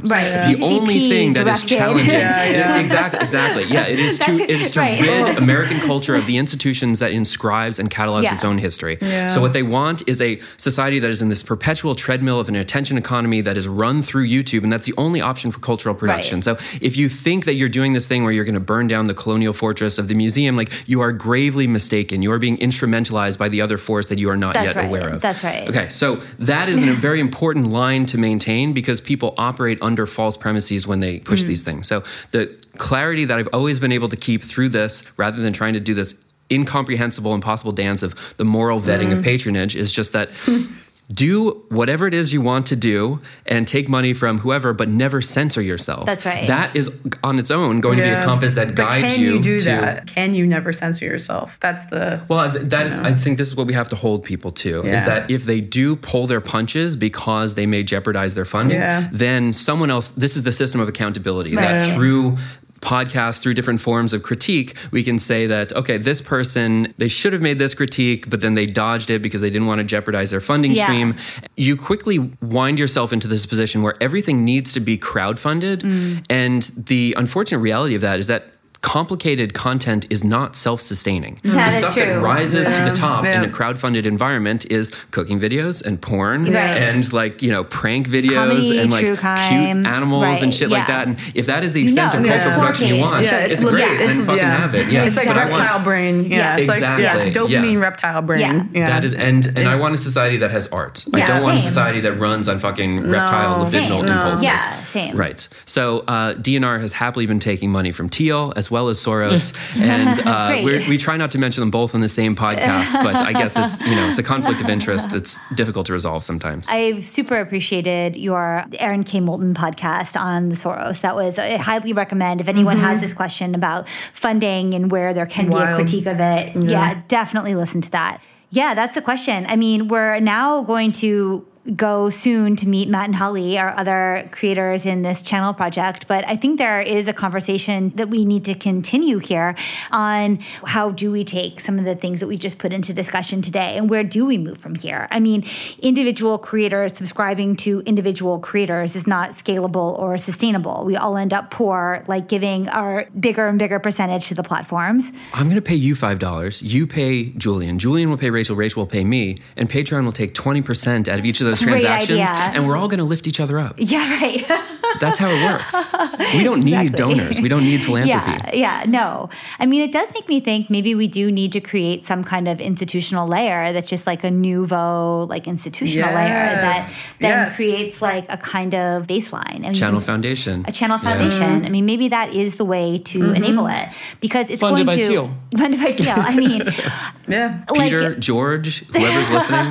platforms. 0.07 0.11
Right. 0.11 0.53
The 0.53 0.59
CCP 0.59 0.79
only 0.79 1.09
thing 1.09 1.33
that 1.33 1.47
is 1.47 1.61
directed. 1.61 1.77
challenging. 1.77 2.09
Yeah, 2.19 2.49
yeah. 2.49 2.79
Exactly. 2.79 3.19
Exactly. 3.21 3.63
Yeah. 3.65 3.85
It 3.87 3.99
is 3.99 4.19
to 4.25 4.31
it 4.31 4.49
is 4.49 4.71
to 4.71 4.79
right. 4.79 4.99
rid 4.99 5.37
American 5.43 5.79
culture 5.81 6.15
of 6.15 6.25
the 6.25 6.37
institutions 6.37 6.99
that 6.99 7.11
inscribes 7.11 7.79
and 7.79 7.89
catalogs 7.89 8.23
Yeah. 8.25 8.33
its 8.35 8.43
own 8.43 8.57
history. 8.57 8.97
Yeah. 9.01 9.27
So 9.27 9.41
what 9.41 9.53
they 9.53 9.63
want 9.63 10.07
is 10.07 10.21
a 10.21 10.39
society 10.57 10.99
that 10.99 11.09
is 11.09 11.21
in 11.21 11.29
this 11.29 11.43
perpetual 11.43 11.95
treadmill 11.95 12.39
of 12.39 12.49
an 12.49 12.55
attention 12.55 12.97
economy 12.97 13.41
that 13.41 13.57
is 13.57 13.67
run 13.67 14.01
through 14.01 14.27
YouTube, 14.27 14.63
and 14.63 14.71
that's 14.71 14.85
the 14.85 14.93
only 14.97 15.21
option 15.21 15.51
for 15.51 15.59
cultural 15.59 15.95
production. 15.95 16.37
Right. 16.37 16.43
So 16.43 16.57
if 16.81 16.97
you 16.97 17.09
think 17.09 17.45
that 17.45 17.53
you're 17.55 17.69
doing 17.69 17.93
this 17.93 18.07
thing 18.07 18.23
where 18.23 18.31
you're 18.31 18.45
going 18.45 18.53
to 18.55 18.59
burn 18.59 18.87
down 18.87 19.07
the 19.07 19.13
colonial 19.13 19.53
fortress 19.53 19.97
of 19.97 20.07
the 20.07 20.15
museum, 20.15 20.55
like 20.57 20.71
you 20.87 21.01
are 21.01 21.11
gravely 21.11 21.67
mistaken. 21.67 22.21
You 22.21 22.31
are 22.31 22.39
being 22.39 22.57
instrumentalized 22.57 23.37
by 23.37 23.49
the 23.49 23.61
other 23.61 23.77
force 23.77 24.07
that 24.09 24.17
you 24.19 24.29
are 24.29 24.37
not 24.37 24.53
That's 24.53 24.67
yet 24.67 24.75
right. 24.75 24.85
aware 24.87 25.07
of. 25.13 25.21
That's 25.21 25.43
right. 25.43 25.67
Okay, 25.67 25.89
so 25.89 26.15
that 26.39 26.69
is 26.69 26.75
a 26.87 26.93
very 26.93 27.19
important 27.19 27.67
line 27.67 28.05
to 28.07 28.17
maintain 28.17 28.73
because 28.73 29.01
people 29.01 29.33
operate 29.37 29.77
under 29.89 30.05
false 30.05 30.37
premises 30.37 30.85
when 30.85 30.99
they 30.99 31.19
push 31.19 31.43
Mm. 31.43 31.47
these 31.47 31.61
things. 31.63 31.87
So 31.87 32.03
the 32.29 32.53
clarity 32.77 33.25
that 33.25 33.39
I've 33.39 33.49
always 33.51 33.79
been 33.79 33.91
able 33.91 34.09
to 34.09 34.17
keep 34.17 34.43
through 34.43 34.69
this, 34.69 35.01
rather 35.17 35.41
than 35.41 35.51
trying 35.51 35.73
to 35.73 35.79
do 35.79 35.95
this 35.95 36.13
incomprehensible, 36.51 37.33
impossible 37.33 37.71
dance 37.71 38.03
of 38.03 38.13
the 38.37 38.45
moral 38.45 38.79
vetting 38.79 39.09
Mm. 39.09 39.17
of 39.17 39.23
patronage, 39.23 39.75
is 39.75 39.91
just 39.91 40.13
that. 40.13 40.29
Do 41.11 41.63
whatever 41.69 42.05
it 42.05 42.13
is 42.13 42.31
you 42.31 42.39
want 42.41 42.67
to 42.67 42.75
do 42.75 43.19
and 43.47 43.67
take 43.67 43.89
money 43.89 44.13
from 44.13 44.37
whoever, 44.37 44.73
but 44.73 44.89
never 44.89 45.21
censor 45.23 45.59
yourself. 45.61 46.05
That's 46.05 46.23
right. 46.23 46.45
That 46.45 46.75
is 46.75 46.89
on 47.23 47.39
its 47.39 47.49
own 47.49 47.81
going 47.81 47.97
to 47.97 48.03
be 48.03 48.09
a 48.09 48.23
compass 48.23 48.53
that 48.53 48.67
But 48.67 48.75
guides 48.75 49.15
can 49.15 49.19
you, 49.19 49.41
do 49.41 49.57
to 49.59 49.65
that? 49.65 50.05
Can 50.07 50.35
you 50.35 50.45
never 50.45 50.71
censor 50.71 51.05
yourself? 51.05 51.59
That's 51.61 51.85
the 51.85 52.21
well, 52.27 52.51
th- 52.51 52.65
that 52.67 52.85
is. 52.85 52.93
I 52.93 53.13
think 53.15 53.39
this 53.39 53.47
is 53.47 53.55
what 53.55 53.65
we 53.65 53.73
have 53.73 53.89
to 53.89 53.95
hold 53.95 54.23
people 54.23 54.51
to: 54.51 54.83
is 54.83 55.03
that 55.05 55.31
if 55.31 55.45
they 55.45 55.61
do 55.61 55.95
pull 55.95 56.27
their 56.27 56.41
punches 56.41 56.95
because 56.95 57.55
they 57.55 57.65
may 57.65 57.81
jeopardize 57.81 58.35
their 58.35 58.45
funding, 58.45 58.77
Yeah. 58.77 59.09
then 59.11 59.51
someone 59.51 59.89
else. 59.89 60.11
This 60.11 60.35
is 60.37 60.43
the 60.43 60.53
system 60.53 60.79
of 60.79 60.87
accountability 60.87 61.55
Right. 61.55 61.63
that 61.63 61.95
through 61.95 62.37
podcasts 62.81 63.39
through 63.41 63.53
different 63.53 63.81
forms 63.81 64.13
of 64.13 64.23
critique 64.23 64.75
we 64.91 65.03
can 65.03 65.19
say 65.19 65.45
that 65.47 65.73
okay 65.75 65.97
this 65.97 66.21
person 66.21 66.93
they 66.97 67.07
should 67.07 67.33
have 67.33 67.41
made 67.41 67.59
this 67.59 67.73
critique 67.73 68.29
but 68.29 68.41
then 68.41 68.53
they 68.55 68.65
dodged 68.65 69.09
it 69.09 69.21
because 69.21 69.41
they 69.41 69.49
didn't 69.49 69.67
want 69.67 69.79
to 69.79 69.83
jeopardize 69.85 70.31
their 70.31 70.39
funding 70.41 70.71
Yeah. 70.71 70.85
stream 70.85 71.15
you 71.57 71.75
quickly 71.75 72.19
wind 72.41 72.79
yourself 72.79 73.11
into 73.11 73.27
this 73.27 73.45
position 73.45 73.81
where 73.81 73.95
everything 74.01 74.45
needs 74.45 74.71
to 74.73 74.79
be 74.79 74.97
crowdfunded 74.97 75.81
Mm. 75.81 76.23
and 76.29 76.63
the 76.77 77.13
unfortunate 77.17 77.59
reality 77.59 77.95
of 77.95 78.01
that 78.01 78.19
is 78.19 78.27
that 78.27 78.51
complicated 78.81 79.53
content 79.53 80.05
is 80.09 80.23
not 80.23 80.55
self-sustaining 80.55 81.37
That 81.43 81.53
the 81.53 81.67
is 81.67 81.73
stuff 81.75 81.93
true. 81.95 82.05
that 82.05 82.21
rises 82.21 82.65
to 82.77 82.83
the 82.85 82.91
top 82.95 83.25
in 83.25 83.43
Yeah. 83.43 83.49
a 83.49 83.51
crowdfunded 83.51 84.05
environment 84.05 84.65
is 84.71 84.91
cooking 85.11 85.37
videos 85.39 85.85
and 85.85 86.01
porn 86.01 86.45
Right. 86.45 86.53
and 86.55 87.11
like 87.11 87.41
you 87.41 87.51
know 87.51 87.65
prank 87.65 88.07
videos 88.07 88.35
Comedy, 88.35 88.79
and 88.79 88.89
like 88.89 89.01
true 89.05 89.17
crime. 89.17 89.83
cute 89.83 89.85
animals 89.93 90.23
Right, 90.23 90.41
and 90.43 90.53
shit 90.53 90.69
like 90.69 90.87
that 90.87 91.07
and 91.07 91.17
if 91.35 91.45
that 91.47 91.63
is 91.65 91.73
the 91.73 91.81
extent 91.83 92.13
No, 92.13 92.19
of 92.19 92.25
no, 92.25 92.29
cultural 92.31 92.59
production 92.59 92.87
you 92.87 92.97
want 93.01 93.25
Yeah, 93.25 93.37
it's, 93.39 93.55
it's 93.59 93.69
great 93.69 93.81
yeah, 93.83 93.97
then 93.97 94.25
fucking 94.25 94.37
yeah. 94.37 94.57
have 94.57 94.75
it 94.75 94.91
yeah 94.91 95.03
It's 95.05 95.17
like 95.17 95.27
But 95.27 95.37
I 95.37 95.43
reptile 95.45 95.73
want- 95.73 95.83
brain. 95.83 96.23
Yeah, 96.31 96.37
Yeah. 96.37 96.57
it's 96.57 96.67
like 96.69 96.81
yeah, 96.81 97.17
it's 97.17 97.25
Exactly. 97.27 97.55
dopamine 97.57 97.73
Yeah. 97.73 97.79
reptile 97.79 98.21
brain. 98.21 98.39
Yeah. 98.39 98.63
Yeah, 98.73 98.85
that 98.87 99.03
is 99.03 99.13
and 99.13 99.45
and 99.57 99.67
I 99.67 99.75
want 99.75 99.93
a 99.93 99.97
society 99.97 100.37
that 100.37 100.51
has 100.51 100.67
art. 100.71 101.03
I 101.13 101.19
don't 101.27 101.43
want 101.43 101.57
a 101.57 101.59
society 101.59 101.99
that 102.01 102.13
runs 102.13 102.47
on 102.47 102.59
fucking 102.59 103.09
reptile 103.09 103.57
No. 103.59 103.63
libidinal 103.65 104.05
No. 104.05 104.13
impulses. 104.13 104.45
Yeah, 104.45 104.83
same. 104.85 105.15
Right. 105.17 105.47
So 105.65 105.99
uh, 106.07 106.33
DNR 106.35 106.79
has 106.79 106.93
happily 106.93 107.25
been 107.25 107.39
taking 107.39 107.69
money 107.71 107.91
from 107.91 108.07
Thiel 108.09 108.53
as 108.55 108.68
well 108.71 108.89
as 108.89 108.99
Soros, 108.99 109.53
and 109.75 110.19
uh, 110.21 110.61
we're, 110.63 110.87
we 110.89 110.97
try 110.97 111.17
not 111.17 111.31
to 111.31 111.37
mention 111.37 111.61
them 111.61 111.71
both 111.71 111.95
on 111.95 112.01
the 112.01 112.09
same 112.09 112.35
podcast. 112.35 112.91
but 113.03 113.15
I 113.15 113.33
guess 113.33 113.57
it's 113.57 113.81
you 113.81 113.95
know 113.95 114.09
it's 114.09 114.19
a 114.19 114.23
conflict 114.23 114.61
of 114.61 114.69
interest. 114.69 115.13
It's 115.13 115.39
difficult 115.55 115.85
to 115.87 115.93
resolve 115.93 116.23
sometimes. 116.23 116.67
I've 116.69 117.03
super 117.05 117.39
appreciated 117.39 118.15
your 118.15 118.65
Aaron 118.79 119.03
K. 119.03 119.19
Moulton 119.19 119.53
podcast 119.53 120.19
on 120.19 120.49
the 120.49 120.55
Soros. 120.55 121.01
That 121.01 121.15
was 121.15 121.39
I 121.39 121.57
highly 121.57 121.93
recommend 121.93 122.41
if 122.41 122.47
anyone 122.47 122.77
has 122.77 123.01
this 123.01 123.13
question 123.13 123.55
about 123.55 123.87
funding 124.13 124.73
and 124.73 124.91
where 124.91 125.13
there 125.13 125.25
can 125.25 125.49
be 125.49 125.55
a 125.55 125.75
critique 125.75 126.05
of 126.05 126.19
it. 126.19 126.55
Yeah. 126.63 127.01
definitely 127.07 127.55
listen 127.55 127.81
to 127.81 127.91
that. 127.91 128.21
Yeah, 128.51 128.73
that's 128.73 128.95
the 128.95 129.01
question. 129.01 129.45
I 129.47 129.55
mean, 129.55 129.87
we're 129.89 130.19
now 130.19 130.63
going 130.63 130.91
to 130.93 131.45
go 131.75 132.09
soon 132.09 132.55
to 132.55 132.67
meet 132.67 132.89
Matt 132.89 133.05
and 133.05 133.15
Holly, 133.15 133.57
our 133.59 133.77
other 133.77 134.27
creators 134.31 134.85
in 134.85 135.01
this 135.01 135.21
channel 135.21 135.53
project. 135.53 136.07
But 136.07 136.25
I 136.27 136.35
think 136.35 136.57
there 136.57 136.81
is 136.81 137.07
a 137.07 137.13
conversation 137.13 137.89
that 137.91 138.09
we 138.09 138.25
need 138.25 138.45
to 138.45 138.55
continue 138.55 139.19
here 139.19 139.55
on 139.91 140.39
how 140.65 140.91
do 140.91 141.11
we 141.11 141.23
take 141.23 141.59
some 141.59 141.77
of 141.77 141.85
the 141.85 141.95
things 141.95 142.21
that 142.21 142.27
we 142.27 142.37
just 142.37 142.59
put 142.59 142.73
into 142.73 142.93
discussion 142.93 143.41
today 143.41 143.77
and 143.77 143.89
where 143.89 144.03
do 144.03 144.25
we 144.25 144.37
move 144.37 144.57
from 144.57 144.75
here? 144.75 145.07
I 145.11 145.19
mean, 145.19 145.43
individual 145.79 146.37
creators 146.37 146.93
subscribing 146.93 147.55
to 147.57 147.81
individual 147.81 148.39
creators 148.39 148.95
is 148.95 149.05
not 149.05 149.31
scalable 149.31 149.99
or 149.99 150.17
sustainable. 150.17 150.85
We 150.85 150.95
all 150.95 151.17
end 151.17 151.33
up 151.33 151.51
poor, 151.51 152.03
like 152.07 152.27
giving 152.27 152.69
our 152.69 153.05
bigger 153.19 153.47
and 153.47 153.59
bigger 153.59 153.79
percentage 153.79 154.27
to 154.29 154.33
the 154.33 154.43
platforms. 154.43 155.11
I'm 155.33 155.45
going 155.45 155.55
to 155.55 155.61
pay 155.61 155.75
you 155.75 155.95
five 155.95 156.19
dollars. 156.19 156.61
You 156.61 156.87
pay 156.87 157.25
Julian. 157.31 157.79
Julian 157.79 158.09
will 158.09 158.17
pay 158.17 158.29
Rachel. 158.29 158.55
Rachel 158.55 158.81
will 158.81 158.87
pay 158.87 159.03
me, 159.03 159.37
and 159.55 159.69
Patreon 159.69 160.05
will 160.05 160.11
take 160.11 160.33
twenty 160.33 160.61
percent 160.61 161.07
out 161.07 161.19
of 161.19 161.25
each 161.25 161.41
of 161.41 161.47
those 161.49 161.59
Great 161.61 161.81
transactions, 161.81 162.19
idea. 162.19 162.51
and 162.55 162.67
we're 162.67 162.75
all 162.77 162.87
going 162.87 162.99
to 162.99 163.03
lift 163.05 163.27
each 163.27 163.39
other 163.39 163.59
up. 163.59 163.75
Yeah, 163.77 164.09
right. 164.21 164.45
That's 164.99 165.19
how 165.19 165.29
it 165.29 165.43
works. 165.45 166.33
We 166.33 166.43
don't 166.43 166.63
need 166.63 166.73
Exactly. 166.73 166.97
donors. 167.15 167.39
We 167.39 167.47
don't 167.47 167.63
need 167.63 167.81
philanthropy. 167.85 168.57
Yeah, 168.57 168.81
yeah, 168.81 168.83
no. 168.87 169.29
I 169.59 169.65
mean, 169.67 169.81
it 169.87 169.91
does 169.91 170.11
make 170.13 170.27
me 170.27 170.39
think 170.39 170.69
maybe 170.69 170.95
we 170.95 171.07
do 171.07 171.31
need 171.31 171.51
to 171.53 171.61
create 171.61 172.03
some 172.03 172.23
kind 172.23 172.47
of 172.47 172.59
institutional 172.59 173.27
layer 173.27 173.71
that's 173.71 173.89
just 173.89 174.07
like 174.07 174.23
a 174.23 174.31
nouveau, 174.31 175.25
like 175.29 175.47
institutional 175.47 176.09
layer 176.09 176.55
that 176.63 176.99
then 177.19 177.29
Yes. 177.29 177.55
creates 177.55 178.01
like 178.01 178.25
a 178.29 178.37
kind 178.37 178.73
of 178.73 179.05
baseline. 179.05 179.61
And 179.63 179.73
we 179.73 179.79
Channel 179.79 179.99
can- 179.99 180.07
Foundation. 180.07 180.65
A 180.67 180.71
channel 180.71 180.97
Yeah. 181.01 181.09
foundation. 181.11 181.43
Mm-hmm. 181.57 181.65
I 181.65 181.69
mean, 181.69 181.85
maybe 181.85 182.07
that 182.09 182.33
is 182.33 182.55
the 182.55 182.65
way 182.65 182.97
to 182.97 183.19
mm-hmm. 183.19 183.35
enable 183.35 183.67
it 183.67 183.89
because 184.21 184.49
it's 184.49 184.61
Funded 184.61 184.87
going 184.87 184.97
by 184.97 185.03
to 185.03 185.07
Thiel. 185.07 185.31
funded 185.57 185.79
by 185.81 185.93
Thiel. 185.93 186.15
I 186.17 186.35
mean, 186.35 186.63
Yeah. 187.27 187.61
Peter, 187.71 188.09
like 188.09 188.19
George, 188.19 188.83
whoever's 188.87 189.29
listening, 189.31 189.69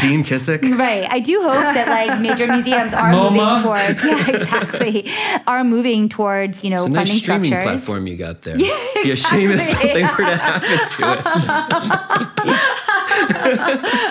Dean 0.00 0.22
Kissick. 0.24 0.62
Right. 0.78 1.03
I 1.10 1.20
do 1.20 1.40
hope 1.42 1.52
that 1.74 1.88
like 1.88 2.20
major 2.20 2.46
museums 2.52 2.92
are 2.94 3.10
MoMA. 3.12 3.32
moving 3.32 3.62
towards 3.62 4.04
yeah, 4.28 4.30
exactly. 4.36 5.10
Are 5.46 5.64
moving 5.64 6.08
towards, 6.08 6.62
you 6.64 6.70
know, 6.70 6.84
It's 6.86 6.86
a 6.86 6.90
nice 6.90 7.08
funding 7.08 7.18
streaming 7.22 7.44
structures. 7.46 7.84
platform 7.84 8.06
you 8.06 8.16
got 8.16 8.42
there. 8.42 8.56
Be 9.02 9.10
ashamed 9.10 9.54
if 9.54 9.62
something 9.62 10.02
were 10.06 10.16
to 10.16 10.36
happen 10.36 10.78
to 10.88 11.04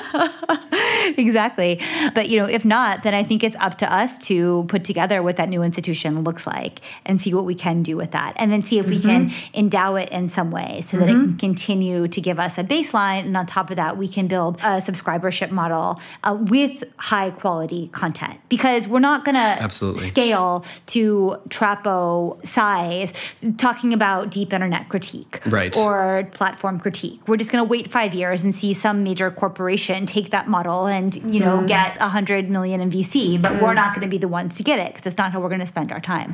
Exactly. 1.21 1.79
But 2.15 2.29
you 2.29 2.37
know, 2.39 2.45
if 2.45 2.65
not, 2.65 3.03
then 3.03 3.13
I 3.13 3.23
think 3.23 3.43
it's 3.43 3.55
up 3.57 3.77
to 3.79 3.93
us 3.93 4.17
to 4.29 4.65
put 4.67 4.83
together 4.83 5.21
what 5.21 5.37
that 5.37 5.49
new 5.49 5.61
institution 5.63 6.23
looks 6.23 6.45
like 6.47 6.81
and 7.05 7.21
see 7.21 7.33
what 7.33 7.45
we 7.45 7.55
can 7.55 7.83
do 7.83 7.95
with 7.95 8.11
that. 8.11 8.33
And 8.37 8.51
then 8.51 8.61
see 8.63 8.79
if 8.79 8.87
we 8.89 8.99
can 8.99 9.11
Mm-hmm. 9.21 9.59
endow 9.59 9.95
it 9.95 10.09
in 10.09 10.27
some 10.27 10.49
way 10.51 10.81
so 10.81 10.97
that 10.97 11.07
it 11.09 11.13
can 11.13 11.37
continue 11.37 12.07
to 12.07 12.21
give 12.21 12.39
us 12.39 12.57
a 12.57 12.63
baseline. 12.63 13.25
And 13.25 13.37
on 13.37 13.45
top 13.45 13.69
of 13.69 13.75
that, 13.75 13.97
we 13.97 14.07
can 14.07 14.27
build 14.27 14.57
a 14.61 14.79
subscribership 14.81 15.51
model 15.51 15.99
uh, 16.23 16.37
with 16.39 16.83
high 16.97 17.29
quality 17.29 17.87
content 17.89 18.39
because 18.49 18.87
we're 18.87 18.99
not 18.99 19.25
going 19.25 19.35
to 19.35 19.39
Absolutely. 19.41 20.05
scale 20.07 20.65
to 20.87 21.37
Chapo 21.49 22.43
size 22.45 23.13
talking 23.57 23.93
about 23.93 24.31
deep 24.31 24.53
internet 24.53 24.89
critique 24.89 25.39
Right. 25.45 25.75
or 25.77 26.27
platform 26.31 26.79
critique. 26.79 27.19
We're 27.27 27.37
just 27.37 27.51
going 27.51 27.63
to 27.63 27.69
wait 27.69 27.91
five 27.91 28.13
years 28.15 28.43
and 28.43 28.55
see 28.55 28.73
some 28.73 29.03
major 29.03 29.29
corporation 29.29 30.05
take 30.05 30.31
that 30.31 30.47
model 30.47 30.87
and 30.87 31.10
you 31.15 31.39
know 31.39 31.57
mm-hmm. 31.57 31.67
get 31.67 31.97
a 31.99 32.09
hundred 32.09 32.49
million 32.49 32.81
in 32.81 32.89
VC, 32.89 33.41
but 33.41 33.53
we're 33.61 33.71
mm. 33.71 33.75
not 33.75 33.93
going 33.93 34.01
to 34.01 34.07
be 34.07 34.17
the 34.17 34.27
ones 34.27 34.55
to 34.57 34.63
get 34.63 34.79
it 34.79 34.87
because 34.87 35.01
that's 35.01 35.17
not 35.17 35.31
how 35.31 35.39
we're 35.39 35.49
going 35.49 35.59
to 35.61 35.65
spend 35.65 35.91
our 35.91 35.99
time. 35.99 36.33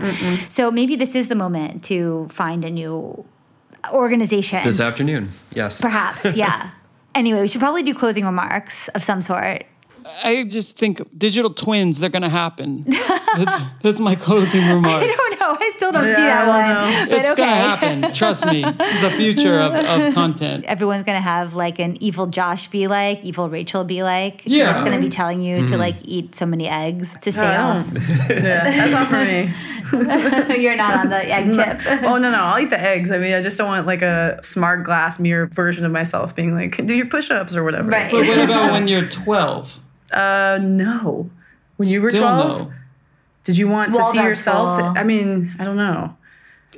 So 0.50 0.72
maybe 0.72 0.96
this 0.96 1.16
is 1.16 1.28
the 1.28 1.36
moment 1.36 1.84
to 1.86 2.28
find 2.30 2.64
a 2.66 2.70
new 2.70 3.26
organization. 3.92 4.64
This 4.64 4.80
afternoon, 4.80 5.32
yes. 5.52 5.82
Perhaps, 5.82 6.36
yeah. 6.36 6.72
anyway, 7.16 7.42
we 7.42 7.48
should 7.48 7.62
probably 7.62 7.84
do 7.84 7.94
closing 7.94 8.26
remarks 8.26 8.88
of 8.90 9.04
some 9.04 9.22
sort. 9.22 9.66
I 10.24 10.44
just 10.44 10.78
think 10.78 11.02
digital 11.18 11.54
twins, 11.54 12.00
they're 12.00 12.10
going 12.10 12.22
to 12.22 12.30
happen. 12.30 12.86
that's, 13.36 13.62
that's 13.82 14.00
my 14.00 14.16
closing 14.16 14.66
remark. 14.68 15.04
I 15.04 15.08
don't 15.08 15.37
know. 15.48 15.54
know. 15.54 15.58
I 15.60 15.70
still 15.72 15.91
don't 15.91 16.04
see 16.04 16.22
that 16.22 16.48
one. 16.48 17.10
But 17.10 17.20
it's 17.20 17.32
okay. 17.32 17.41
gonna 17.41 17.56
happen. 17.56 18.14
Trust 18.14 18.45
me. 18.45 18.66
The 18.98 19.12
future 19.12 19.60
of, 19.60 19.74
of 19.74 20.14
content. 20.14 20.66
Everyone's 20.66 21.04
gonna 21.04 21.22
have 21.22 21.54
like 21.56 21.80
an 21.80 22.02
evil 22.02 22.26
Josh 22.28 22.68
be 22.68 22.88
like, 22.88 23.24
evil 23.24 23.50
Rachel 23.50 23.84
be 23.84 24.02
like. 24.02 24.43
Yeah. 24.45 24.72
It's 24.72 24.82
gonna 24.82 25.00
be 25.00 25.10
telling 25.10 25.41
you 25.41 25.68
to 25.68 25.78
like 25.78 25.95
eat 26.04 26.36
so 26.36 26.45
many 26.45 26.68
eggs 26.68 27.16
to 27.22 27.32
stay 27.32 27.41
I 27.41 27.58
off. 27.58 27.88
Yeah, 28.30 28.64
that's 28.64 28.91
not 28.91 29.08
for 29.08 29.26
me. 29.26 29.54
You're 30.62 30.76
not 30.76 30.95
on 30.98 31.10
the 31.10 31.18
egg 31.32 31.54
tip. 31.54 32.04
Oh 32.04 32.18
no, 32.18 32.32
no, 32.32 32.38
I'll 32.39 32.60
eat 32.60 32.70
the 32.70 32.82
eggs. 32.82 33.12
I 33.12 33.18
mean, 33.18 33.34
I 33.34 33.41
just 33.41 33.58
don't 33.58 33.68
want 33.68 33.88
like 33.88 34.02
a 34.02 34.39
smart 34.41 34.84
glass 34.84 35.20
mirror 35.20 35.48
version 35.48 35.86
of 35.86 35.91
myself 35.91 36.36
being 36.36 36.56
like, 36.56 36.86
do 36.86 36.95
your 36.95 37.08
push-ups 37.08 37.56
or 37.56 37.64
whatever. 37.64 37.88
Right. 37.88 38.12
But 38.12 38.28
what 38.28 38.38
about 38.39 38.72
when 38.72 38.88
you're 38.88 39.08
12? 39.08 39.80
Uh, 40.12 40.60
no. 40.62 41.30
When 41.78 41.88
you 41.89 42.02
were 42.02 42.10
Still 42.10 42.24
twelve, 42.24 42.70
no. 42.70 42.74
Did 43.48 43.58
you 43.58 43.68
want 43.70 43.93
to 43.95 44.04
see 44.04 44.22
yourself? 44.22 44.78
school. 44.80 44.93
I 44.95 45.04
mean, 45.04 45.56
I 45.58 45.64
don't 45.64 45.78
know. 45.78 46.16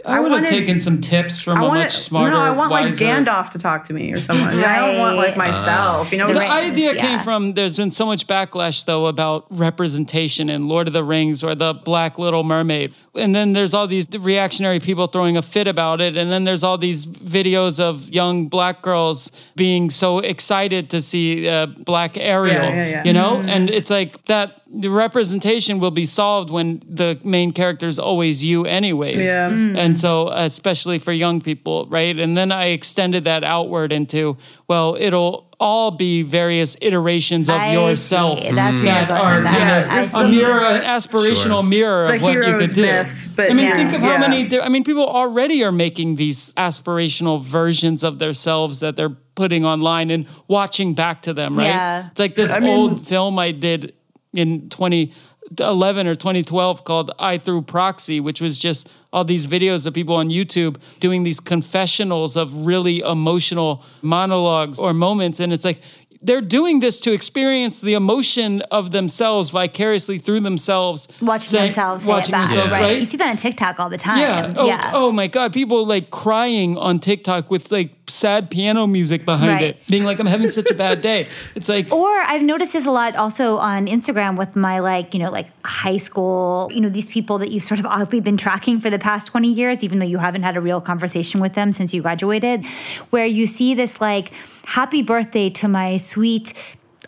I, 0.06 0.16
I 0.16 0.20
would 0.22 0.32
have 0.32 0.48
taken 0.50 0.80
some 0.80 1.02
tips 1.02 1.42
from 1.42 1.58
I 1.58 1.62
a 1.62 1.68
want 1.68 1.80
much 1.80 1.98
smarter, 1.98 2.32
no, 2.32 2.40
I 2.40 2.52
want 2.52 2.72
like 2.72 2.86
wiser. 2.86 3.04
Gandalf 3.04 3.50
to 3.50 3.60
talk 3.60 3.84
to 3.86 3.94
me 3.94 4.14
or 4.14 4.22
someone. 4.22 4.58
Yeah, 4.58 4.72
I 4.72 4.88
don't 4.88 4.98
want 4.98 5.18
like 5.18 5.30
Right. 5.30 5.38
myself. 5.38 6.14
you 6.14 6.18
know, 6.20 6.28
The 6.28 6.36
The 6.36 6.40
rings, 6.40 6.52
idea 6.54 6.94
yeah. 6.96 7.02
came 7.02 7.20
from 7.20 7.54
there's 7.54 7.76
been 7.76 7.92
so 7.92 8.06
much 8.06 8.26
backlash 8.26 8.86
though 8.86 9.08
about 9.08 9.46
representation 9.50 10.50
in 10.50 10.70
Lord 10.70 10.88
of 10.88 10.94
the 10.94 11.04
Rings 11.04 11.44
or 11.44 11.54
the 11.54 11.74
Black 11.74 12.18
Little 12.18 12.44
Mermaid. 12.46 12.94
And 13.16 13.36
then 13.36 13.52
there's 13.52 13.74
all 13.74 13.88
these 13.88 14.08
reactionary 14.18 14.80
people 14.80 15.08
throwing 15.08 15.36
a 15.36 15.42
fit 15.42 15.68
about 15.68 16.00
it. 16.00 16.16
And 16.16 16.32
then 16.32 16.46
there's 16.46 16.64
all 16.64 16.78
these 16.78 17.06
videos 17.06 17.78
of 17.80 18.08
young 18.08 18.48
black 18.48 18.82
girls 18.82 19.32
being 19.58 19.90
so 19.90 20.20
excited 20.20 20.90
to 20.92 21.02
see 21.02 21.46
uh, 21.50 21.66
Black 21.66 22.16
Ariel, 22.16 22.56
Yeah, 22.64 22.70
yeah, 22.76 22.88
yeah. 22.88 23.04
you 23.04 23.12
know? 23.12 23.38
And 23.38 23.70
it's 23.70 23.90
like 23.90 24.24
that 24.26 24.59
the 24.72 24.90
representation 24.90 25.80
will 25.80 25.92
be 25.92 26.06
solved 26.06 26.52
when 26.52 26.84
the 26.88 27.20
main 27.24 27.52
character 27.54 27.88
is 27.88 27.98
always 27.98 28.44
you 28.44 28.66
anyways. 28.66 29.26
Yeah. 29.26 29.50
Mm. 29.50 29.54
Mm-hmm. 29.70 29.76
And 29.78 30.00
so 30.00 30.30
especially 30.30 31.00
for 31.00 31.12
young 31.12 31.42
people, 31.42 31.88
right? 31.90 32.18
And 32.18 32.38
then 32.38 32.52
I 32.52 32.66
extended 32.68 33.24
that 33.24 33.44
outward 33.44 33.92
into, 33.92 34.38
well, 34.68 34.96
it'll 35.00 35.48
all 35.60 35.92
be 35.92 36.22
various 36.22 36.78
iterations 36.82 37.50
of 37.50 37.56
I 37.56 37.74
yourself 37.74 38.40
see. 38.40 38.52
That's 38.52 38.78
where 38.78 38.86
you're 38.86 38.94
that 38.96 39.08
going 39.10 39.22
are 39.22 39.42
that. 39.42 39.88
kind 39.88 40.14
Yeah, 40.14 40.26
a 40.26 40.30
mirror, 40.30 40.66
an 40.66 40.84
aspirational 40.84 41.36
Sure. 41.62 41.64
mirror 41.64 42.08
The 42.08 42.14
of 42.16 42.22
what 42.22 42.34
you 42.34 42.44
hero's 42.44 42.68
could 42.70 42.76
do. 42.76 42.82
myth, 42.84 43.30
but 43.36 43.52
I 43.52 43.54
mean, 43.54 43.66
yeah, 43.66 43.76
think 43.76 43.94
of 43.94 44.02
how 44.02 44.18
many. 44.20 44.60
I 44.62 44.70
mean, 44.70 44.84
people 44.86 45.06
already 45.06 45.64
are 45.64 45.72
making 45.74 46.16
these 46.16 46.54
aspirational 46.54 47.44
versions 47.44 48.04
of 48.04 48.20
themselves 48.20 48.80
that 48.80 48.96
they're 48.96 49.18
putting 49.36 49.66
online 49.66 50.12
and 50.12 50.28
watching 50.48 50.94
back 50.94 51.24
to 51.24 51.34
them. 51.34 51.58
Right? 51.58 51.66
Yeah. 51.66 52.08
It's 52.12 52.20
like 52.20 52.36
this 52.36 52.52
I 52.52 52.60
mean- 52.60 52.70
old 52.70 53.08
film 53.08 53.38
I 53.40 53.52
did 53.52 53.94
in 54.34 54.70
2011 54.70 56.08
or 56.08 56.16
2012 56.16 56.84
called 56.84 57.12
I 57.20 57.38
Through 57.38 57.64
Proxy, 57.64 58.20
which 58.20 58.42
was 58.42 58.60
just 58.60 58.88
all 59.12 59.24
these 59.24 59.48
videos 59.48 59.86
of 59.86 59.94
people 59.94 60.16
on 60.16 60.30
YouTube 60.30 60.78
doing 61.00 61.24
these 61.24 61.40
confessionals 61.40 62.38
of 62.38 62.54
really 62.54 63.00
emotional 63.00 63.84
monologues 64.02 64.80
or 64.80 64.94
moments. 64.94 65.40
And 65.40 65.52
it's 65.52 65.66
like, 65.66 65.82
they're 66.22 66.42
doing 66.42 66.82
this 66.82 67.00
to 67.02 67.14
experience 67.14 67.80
the 67.80 67.94
emotion 67.94 68.62
of 68.72 68.92
themselves 68.92 69.52
vicariously 69.52 70.20
through 70.20 70.42
themselves. 70.42 71.08
Watching 71.22 71.50
saying- 71.50 71.64
themselves 71.70 72.04
say 72.04 72.10
watching 72.10 72.30
it 72.30 72.32
back. 72.34 72.48
themselves, 72.48 72.72
right. 72.72 72.82
right? 72.82 73.00
You 73.00 73.06
see 73.06 73.18
that 73.18 73.30
on 73.30 73.38
TikTok 73.38 73.80
all 73.80 73.90
the 73.90 73.98
time. 73.98 74.20
Yeah. 74.20 74.54
Oh, 74.58 74.68
yeah. 74.68 74.92
oh 74.94 75.12
my 75.14 75.28
God. 75.28 75.54
People 75.54 75.86
like 75.86 76.12
crying 76.12 76.78
on 76.78 77.00
TikTok 77.00 77.50
with 77.50 77.72
like 77.72 77.92
sad 78.08 78.50
piano 78.50 78.86
music 78.88 79.24
behind 79.24 79.50
Right. 79.52 79.64
it, 79.64 79.88
being 79.88 80.04
like, 80.04 80.20
I'm 80.20 80.26
having 80.26 80.50
such 80.50 80.70
a 80.70 80.74
bad 80.74 81.02
day. 81.02 81.28
It's 81.56 81.70
like, 81.70 81.92
Or 81.94 82.10
I've 82.10 82.42
noticed 82.42 82.74
this 82.74 82.86
a 82.86 82.92
lot 82.92 83.16
also 83.16 83.58
on 83.58 83.88
Instagram 83.88 84.38
with 84.38 84.56
my 84.56 84.80
like, 84.80 85.14
you 85.14 85.20
know, 85.22 85.32
like 85.32 85.48
high 85.66 85.98
school, 85.98 86.70
you 86.74 86.82
know, 86.82 86.90
these 86.90 87.08
people 87.08 87.38
that 87.38 87.52
you've 87.52 87.64
sort 87.64 87.80
of 87.80 87.86
oddly 87.86 88.20
been 88.20 88.36
tracking 88.36 88.80
for 88.80 88.90
the 88.90 89.00
past 89.00 89.28
20 89.28 89.52
years, 89.54 89.84
even 89.84 90.00
though 90.00 90.06
you 90.08 90.18
haven't 90.18 90.44
had 90.44 90.58
a 90.58 90.62
real 90.62 90.82
conversation 90.82 91.40
with 91.40 91.54
them 91.54 91.72
since 91.72 91.94
you 91.94 92.02
graduated, 92.02 92.66
where 93.12 93.26
you 93.26 93.46
see 93.46 93.74
this 93.74 94.02
like, 94.02 94.32
happy 94.70 95.02
birthday 95.02 95.50
to 95.50 95.68
my 95.68 95.98
sweet 95.98 96.54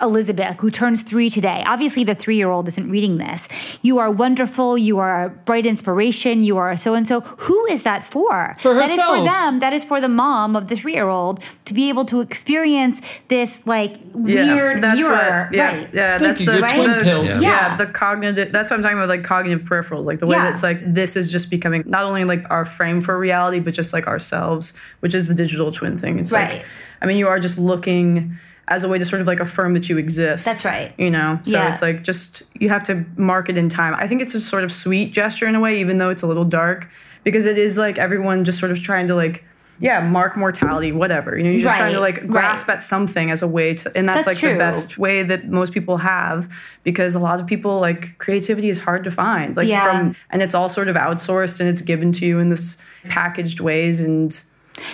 Elizabeth, 0.01 0.57
who 0.59 0.69
turns 0.69 1.03
three 1.03 1.29
today. 1.29 1.63
Obviously, 1.65 2.03
the 2.03 2.15
three 2.15 2.35
year 2.37 2.49
old 2.49 2.67
isn't 2.67 2.89
reading 2.89 3.17
this. 3.17 3.47
You 3.81 3.99
are 3.99 4.09
wonderful. 4.09 4.77
You 4.77 4.99
are 4.99 5.25
a 5.25 5.29
bright 5.29 5.65
inspiration. 5.65 6.43
You 6.43 6.57
are 6.57 6.75
so 6.75 6.93
and 6.93 7.07
so. 7.07 7.21
Who 7.21 7.65
is 7.67 7.83
that 7.83 8.03
for? 8.03 8.55
For 8.61 8.73
That 8.73 8.89
is 8.89 9.03
for 9.03 9.21
them. 9.23 9.59
That 9.59 9.73
is 9.73 9.83
for 9.85 10.01
the 10.01 10.09
mom 10.09 10.55
of 10.55 10.67
the 10.67 10.75
three 10.75 10.93
year 10.93 11.07
old 11.07 11.39
to 11.65 11.73
be 11.73 11.89
able 11.89 12.05
to 12.05 12.21
experience 12.21 13.01
this 13.27 13.65
like 13.67 13.97
Yeah, 14.25 14.53
weird 14.55 14.81
that's 14.81 14.97
mirror. 14.99 15.45
what, 15.45 15.53
yeah, 15.53 15.77
right. 15.77 15.89
yeah, 15.93 16.17
Thank 16.17 16.21
that's 16.21 16.41
you, 16.41 16.51
the, 16.51 16.61
Right? 16.61 16.75
twin-pilled. 16.75 17.25
the 17.27 17.29
Yeah. 17.31 17.39
yeah. 17.39 17.69
Yeah. 17.69 17.75
the 17.77 17.85
cognitive. 17.87 18.51
That's 18.51 18.69
what 18.69 18.77
I'm 18.77 18.83
talking 18.83 18.97
about, 18.97 19.09
like 19.09 19.23
cognitive 19.23 19.63
peripherals, 19.67 20.05
like 20.05 20.19
the 20.19 20.25
way 20.27 20.35
Yeah. 20.37 20.49
that's 20.49 20.63
like 20.63 20.79
this 20.93 21.15
is 21.15 21.31
just 21.31 21.49
becoming 21.51 21.83
not 21.85 22.05
only 22.05 22.23
like 22.25 22.45
our 22.49 22.65
frame 22.65 23.01
for 23.01 23.17
reality, 23.19 23.59
but 23.59 23.73
just 23.73 23.93
like 23.93 24.07
ourselves, 24.07 24.73
which 25.01 25.13
is 25.15 25.27
the 25.27 25.33
digital 25.33 25.71
twin 25.71 25.97
thing. 25.97 26.19
It's 26.19 26.31
Right. 26.31 26.55
like, 26.57 26.65
I 27.01 27.05
mean, 27.05 27.17
you 27.17 27.27
are 27.27 27.39
just 27.39 27.57
looking 27.57 28.37
as 28.71 28.83
a 28.85 28.89
way 28.89 28.97
to 28.97 29.05
sort 29.05 29.21
of 29.21 29.27
like 29.27 29.39
affirm 29.41 29.73
that 29.73 29.89
you 29.89 29.97
exist. 29.97 30.45
That's 30.45 30.63
right. 30.65 30.93
You 30.97 31.11
know, 31.11 31.39
so 31.43 31.57
Yeah. 31.57 31.69
it's 31.69 31.81
like 31.81 32.03
just 32.03 32.43
you 32.59 32.69
have 32.69 32.83
to 32.83 33.05
mark 33.17 33.49
it 33.49 33.57
in 33.57 33.67
time. 33.69 33.93
I 33.95 34.07
think 34.07 34.21
it's 34.21 34.33
a 34.33 34.39
sort 34.41 34.63
of 34.63 34.71
sweet 34.71 35.13
gesture 35.13 35.45
in 35.45 35.55
a 35.55 35.59
way, 35.59 35.79
even 35.79 35.97
though 35.97 36.09
it's 36.09 36.23
a 36.23 36.27
little 36.27 36.45
dark, 36.45 36.89
because 37.23 37.45
it 37.45 37.57
is 37.57 37.77
like 37.77 37.97
everyone 37.99 38.45
just 38.45 38.59
sort 38.59 38.71
of 38.71 38.81
trying 38.81 39.07
to 39.07 39.15
like. 39.15 39.43
Yeah, 39.83 39.99
mark 40.07 40.37
mortality, 40.37 40.91
whatever. 40.91 41.35
You 41.35 41.43
know, 41.43 41.49
you're 41.49 41.61
just 41.61 41.75
trying 41.75 41.93
to 41.93 41.99
like 41.99 42.27
grasp 42.27 42.67
right. 42.67 42.75
at 42.75 42.83
something 42.83 43.31
as 43.31 43.41
a 43.41 43.47
way 43.47 43.73
to, 43.73 43.91
and 43.97 44.07
that's, 44.07 44.25
That's 44.25 44.27
like 44.27 44.37
true. 44.37 44.51
the 44.53 44.59
best 44.59 44.99
way 44.99 45.23
that 45.23 45.49
most 45.49 45.73
people 45.73 45.97
have 45.97 46.47
because 46.83 47.15
a 47.15 47.19
lot 47.19 47.39
of 47.41 47.47
people 47.47 47.79
like 47.79 48.15
creativity 48.19 48.69
is 48.69 48.77
hard 48.77 49.03
to 49.05 49.09
find 49.09 49.57
like 49.57 49.67
Yeah. 49.67 49.87
from 49.87 50.15
and 50.29 50.43
it's 50.43 50.53
all 50.53 50.69
sort 50.69 50.87
of 50.87 50.95
outsourced 50.95 51.59
and 51.59 51.67
it's 51.67 51.81
given 51.81 52.11
to 52.11 52.27
you 52.27 52.37
in 52.37 52.49
this 52.49 52.77
packaged 53.09 53.59
ways 53.59 53.99
and 53.99 54.39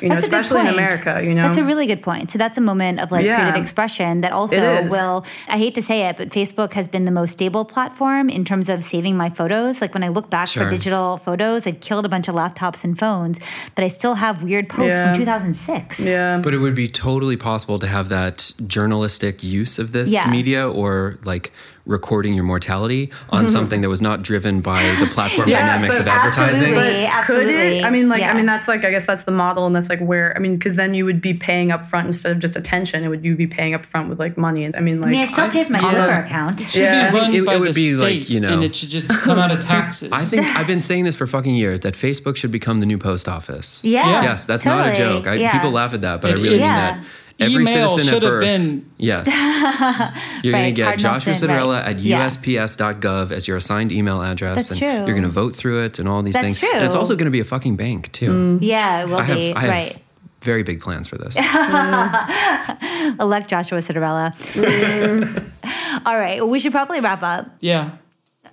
you 0.02 0.10
That's 0.10 0.26
a 0.26 0.30
good 0.30 0.40
especially 0.40 0.62
in 0.62 0.66
point. 0.68 0.78
America 0.78 1.22
you 1.24 1.34
know 1.34 1.44
That's 1.44 1.58
a 1.58 1.64
really 1.64 1.86
good 1.88 2.02
point. 2.02 2.32
So 2.32 2.38
that's 2.38 2.58
a 2.58 2.62
moment 2.62 3.00
of 3.00 3.12
like 3.12 3.26
Yeah. 3.26 3.38
creative 3.40 3.62
expression 3.62 4.22
that 4.22 4.32
also 4.32 4.84
will 4.96 5.26
I 5.48 5.58
hate 5.58 5.76
to 5.76 5.82
say 5.82 6.04
it, 6.08 6.18
but 6.18 6.30
Facebook 6.30 6.74
has 6.74 6.88
been 6.88 7.06
the 7.06 7.12
most 7.12 7.32
stable 7.32 7.66
platform 7.66 8.30
in 8.30 8.44
terms 8.46 8.70
of 8.70 8.84
saving 8.84 9.16
my 9.18 9.30
photos. 9.30 9.82
Like 9.82 9.94
when 9.94 10.04
I 10.04 10.10
look 10.10 10.30
back 10.30 10.48
Sure. 10.50 10.64
for 10.64 10.70
digital 10.70 11.18
photos, 11.18 11.66
I 11.68 11.72
killed 11.72 12.06
a 12.06 12.10
bunch 12.10 12.28
of 12.28 12.36
laptops 12.36 12.84
and 12.84 12.98
phones, 12.98 13.40
but 13.76 13.84
I 13.84 13.88
still 13.88 14.16
have 14.16 14.44
weird 14.44 14.70
posts 14.70 14.96
Yeah. 14.96 15.14
from 15.14 15.20
2006. 15.22 16.00
yeah 16.00 16.38
But 16.44 16.54
it 16.54 16.60
would 16.60 16.76
be 16.76 16.88
totally 16.88 17.38
possible 17.38 17.80
to 17.80 17.88
have 17.88 18.10
that 18.10 18.52
journalistic 18.68 19.44
use 19.44 19.80
of 19.80 19.92
this 19.92 20.10
Yeah. 20.12 20.30
media 20.30 20.68
or 20.70 21.18
like 21.24 21.52
recording 21.88 22.34
your 22.36 22.44
mortality 22.44 23.10
on 23.30 23.46
mm-hmm. 23.46 23.52
something 23.54 23.82
that 23.82 23.90
was 23.90 24.02
not 24.02 24.22
driven 24.22 24.62
by 24.62 24.82
the 25.00 25.06
platform 25.08 25.48
Yes, 25.50 25.70
dynamics 25.80 26.00
of 26.00 26.08
advertising. 26.08 26.74
absolutely. 26.76 27.06
Absolutely. 27.06 27.46
could 27.54 27.60
it? 27.78 27.84
I 27.86 27.90
mean, 27.90 28.10
like, 28.10 28.20
Yeah. 28.22 28.32
I 28.32 28.34
mean, 28.36 28.46
that's 28.46 28.68
like, 28.68 28.84
I 28.86 28.92
guess 28.92 29.06
that's 29.06 29.24
the 29.24 29.32
model, 29.32 29.66
and 29.66 29.76
that's 29.76 29.90
like 29.90 30.00
where, 30.00 30.36
I 30.36 30.40
mean, 30.40 30.54
because 30.56 30.76
then 30.76 30.94
you 30.94 31.06
would 31.06 31.22
be 31.22 31.34
paying 31.34 31.72
up 31.72 31.86
front 31.86 32.08
instead 32.08 32.32
of 32.34 32.40
just 32.40 32.56
attention. 32.56 33.04
It 33.04 33.08
would 33.08 33.24
you 33.26 33.36
be 33.36 33.48
paying 33.48 33.74
up 33.74 33.86
front 33.86 34.10
with 34.10 34.20
like 34.20 34.38
money? 34.38 34.66
And 34.66 34.76
I 34.76 34.82
mean, 34.82 35.00
like, 35.02 35.08
I 35.08 35.12
mean, 35.12 35.22
I 35.22 35.26
still 35.26 35.50
pay 35.50 35.64
for 35.64 35.72
my 35.72 35.80
I- 35.80 35.82
Twitter 35.92 36.12
account. 36.12 36.60
should 36.62 36.82
Yeah. 36.82 37.12
be 37.12 37.38
It- 37.38 37.48
it 37.48 37.60
would 37.60 37.74
be 37.76 37.94
like, 37.94 38.30
you 38.30 38.40
know- 38.40 38.50
and 38.54 38.64
it 38.64 38.76
should 38.76 38.90
just 38.90 39.10
come 39.10 39.40
out 39.40 39.52
of 39.52 39.64
taxes. 39.64 40.12
I 40.12 40.24
think 40.26 40.46
I've 40.46 40.68
been 40.68 40.82
saying 40.90 41.06
this 41.06 41.16
for 41.16 41.26
fucking 41.28 41.56
years 41.56 41.80
that 41.82 41.94
Facebook 41.94 42.36
should 42.36 42.52
become 42.52 42.80
the 42.82 42.86
new 42.86 42.98
post 42.98 43.28
office. 43.30 43.82
Yeah. 43.84 44.24
Yes, 44.24 44.46
that's 44.46 44.66
not 44.66 44.88
a 44.90 44.96
joke. 44.96 45.26
I, 45.28 45.36
Yeah. 45.36 45.52
People 45.54 45.72
laugh 45.72 45.94
at 45.94 46.02
that, 46.02 46.22
but 46.22 46.32
I 46.32 46.34
really 46.34 46.48
is. 46.48 46.52
mean 46.54 46.62
Yeah. 46.62 46.92
that. 46.98 47.04
Every 47.40 47.62
Email 47.64 47.90
citizen 47.98 48.14
should 48.14 48.24
at 48.24 48.24
have 48.24 48.32
birth. 48.32 48.42
been- 48.44 48.92
Yes. 48.98 49.28
You're 50.44 50.54
going 50.54 50.66
to 50.66 50.72
get 50.72 50.86
Cardinal 50.86 51.14
Joshua 51.14 51.36
sin, 51.36 51.50
right. 51.52 51.86
at 51.88 52.00
Yeah. 52.00 52.26
USPS.gov 52.28 53.32
as 53.32 53.48
your 53.48 53.58
assigned 53.58 53.92
email 53.92 54.22
address. 54.24 54.56
That's 54.56 54.72
and 54.72 54.80
true. 54.80 54.88
You're 55.06 55.20
going 55.20 55.22
to 55.24 55.30
vote 55.30 55.56
through 55.56 55.84
it 55.86 56.00
and 56.00 56.08
all 56.10 56.24
these 56.24 56.34
That's 56.34 56.60
things. 56.60 56.74
And 56.74 56.84
it's 56.84 56.96
also 56.96 57.16
going 57.16 57.26
to 57.26 57.32
be 57.32 57.40
a 57.40 57.46
fucking 57.46 57.76
bank, 57.76 58.12
too. 58.12 58.30
Mm-hmm. 58.30 58.56
Mm-hmm. 58.56 58.64
Yeah, 58.64 59.02
it 59.04 59.10
will 59.10 59.18
I 59.18 59.24
have, 59.24 59.38
be. 59.38 59.54
I 59.54 59.60
have 59.62 59.70
right. 59.70 59.98
very 60.42 60.64
big 60.64 60.82
plans 60.82 61.08
for 61.08 61.18
this. 61.18 61.36
Elect 63.20 63.48
Joshua 63.50 63.80
Citarella. 63.80 64.32
Mm-hmm. 64.54 66.04
All 66.08 66.18
right. 66.18 66.40
Well, 66.42 66.50
we 66.50 66.60
should 66.60 66.72
probably 66.72 67.00
wrap 67.00 67.24
up. 67.24 67.48
Yeah. 67.60 67.98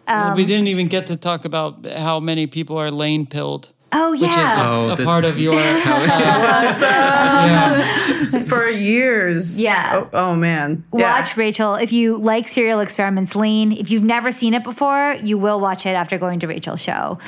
Um, 0.07 0.37
we 0.37 0.45
didn't 0.45 0.69
even 0.69 0.89
get 0.89 1.07
to 1.07 1.17
talk 1.17 1.45
about 1.47 1.87
how 1.87 2.21
many 2.21 2.47
people 2.47 2.77
are 2.77 2.91
Lain 2.91 3.25
pilled, 3.27 3.71
Oh, 3.97 4.11
which 4.11 4.23
is 4.23 4.27
yeah. 4.27 4.69
Oh, 4.69 4.91
a 4.91 4.97
the- 4.97 5.05
part 5.05 5.25
of 5.25 5.39
your. 5.39 5.55
What's 5.55 5.87
up? 5.87 6.91
yeah. 6.91 8.41
for 8.41 8.69
years. 8.69 9.63
Yeah. 9.63 9.93
Oh, 9.95 10.09
oh, 10.13 10.35
man. 10.35 10.85
Yeah. 10.93 11.21
Watch 11.21 11.37
Rachel. 11.37 11.75
If 11.77 11.93
you 11.93 12.19
like 12.19 12.49
Serial 12.49 12.81
Experiments 12.81 13.37
Lain, 13.37 13.73
if 13.73 13.91
you've 13.91 14.03
never 14.03 14.33
seen 14.33 14.53
it 14.55 14.65
before, 14.65 15.17
you 15.23 15.39
will 15.39 15.61
watch 15.61 15.87
it 15.87 15.91
after 15.91 16.19
going 16.19 16.41
to 16.41 16.47
Rachel's 16.49 16.83
show. 16.83 17.19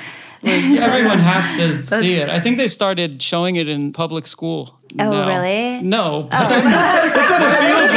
Everyone 0.80 1.18
has 1.18 1.58
to 1.58 2.00
see 2.00 2.14
it. 2.14 2.28
I 2.30 2.40
think 2.40 2.58
they 2.58 2.68
started 2.68 3.20
showing 3.22 3.56
it 3.56 3.68
in 3.68 3.92
public 3.92 4.26
school. 4.26 4.78
Oh, 4.98 5.10
now. 5.10 5.28
really? 5.28 5.82
No. 5.82 6.28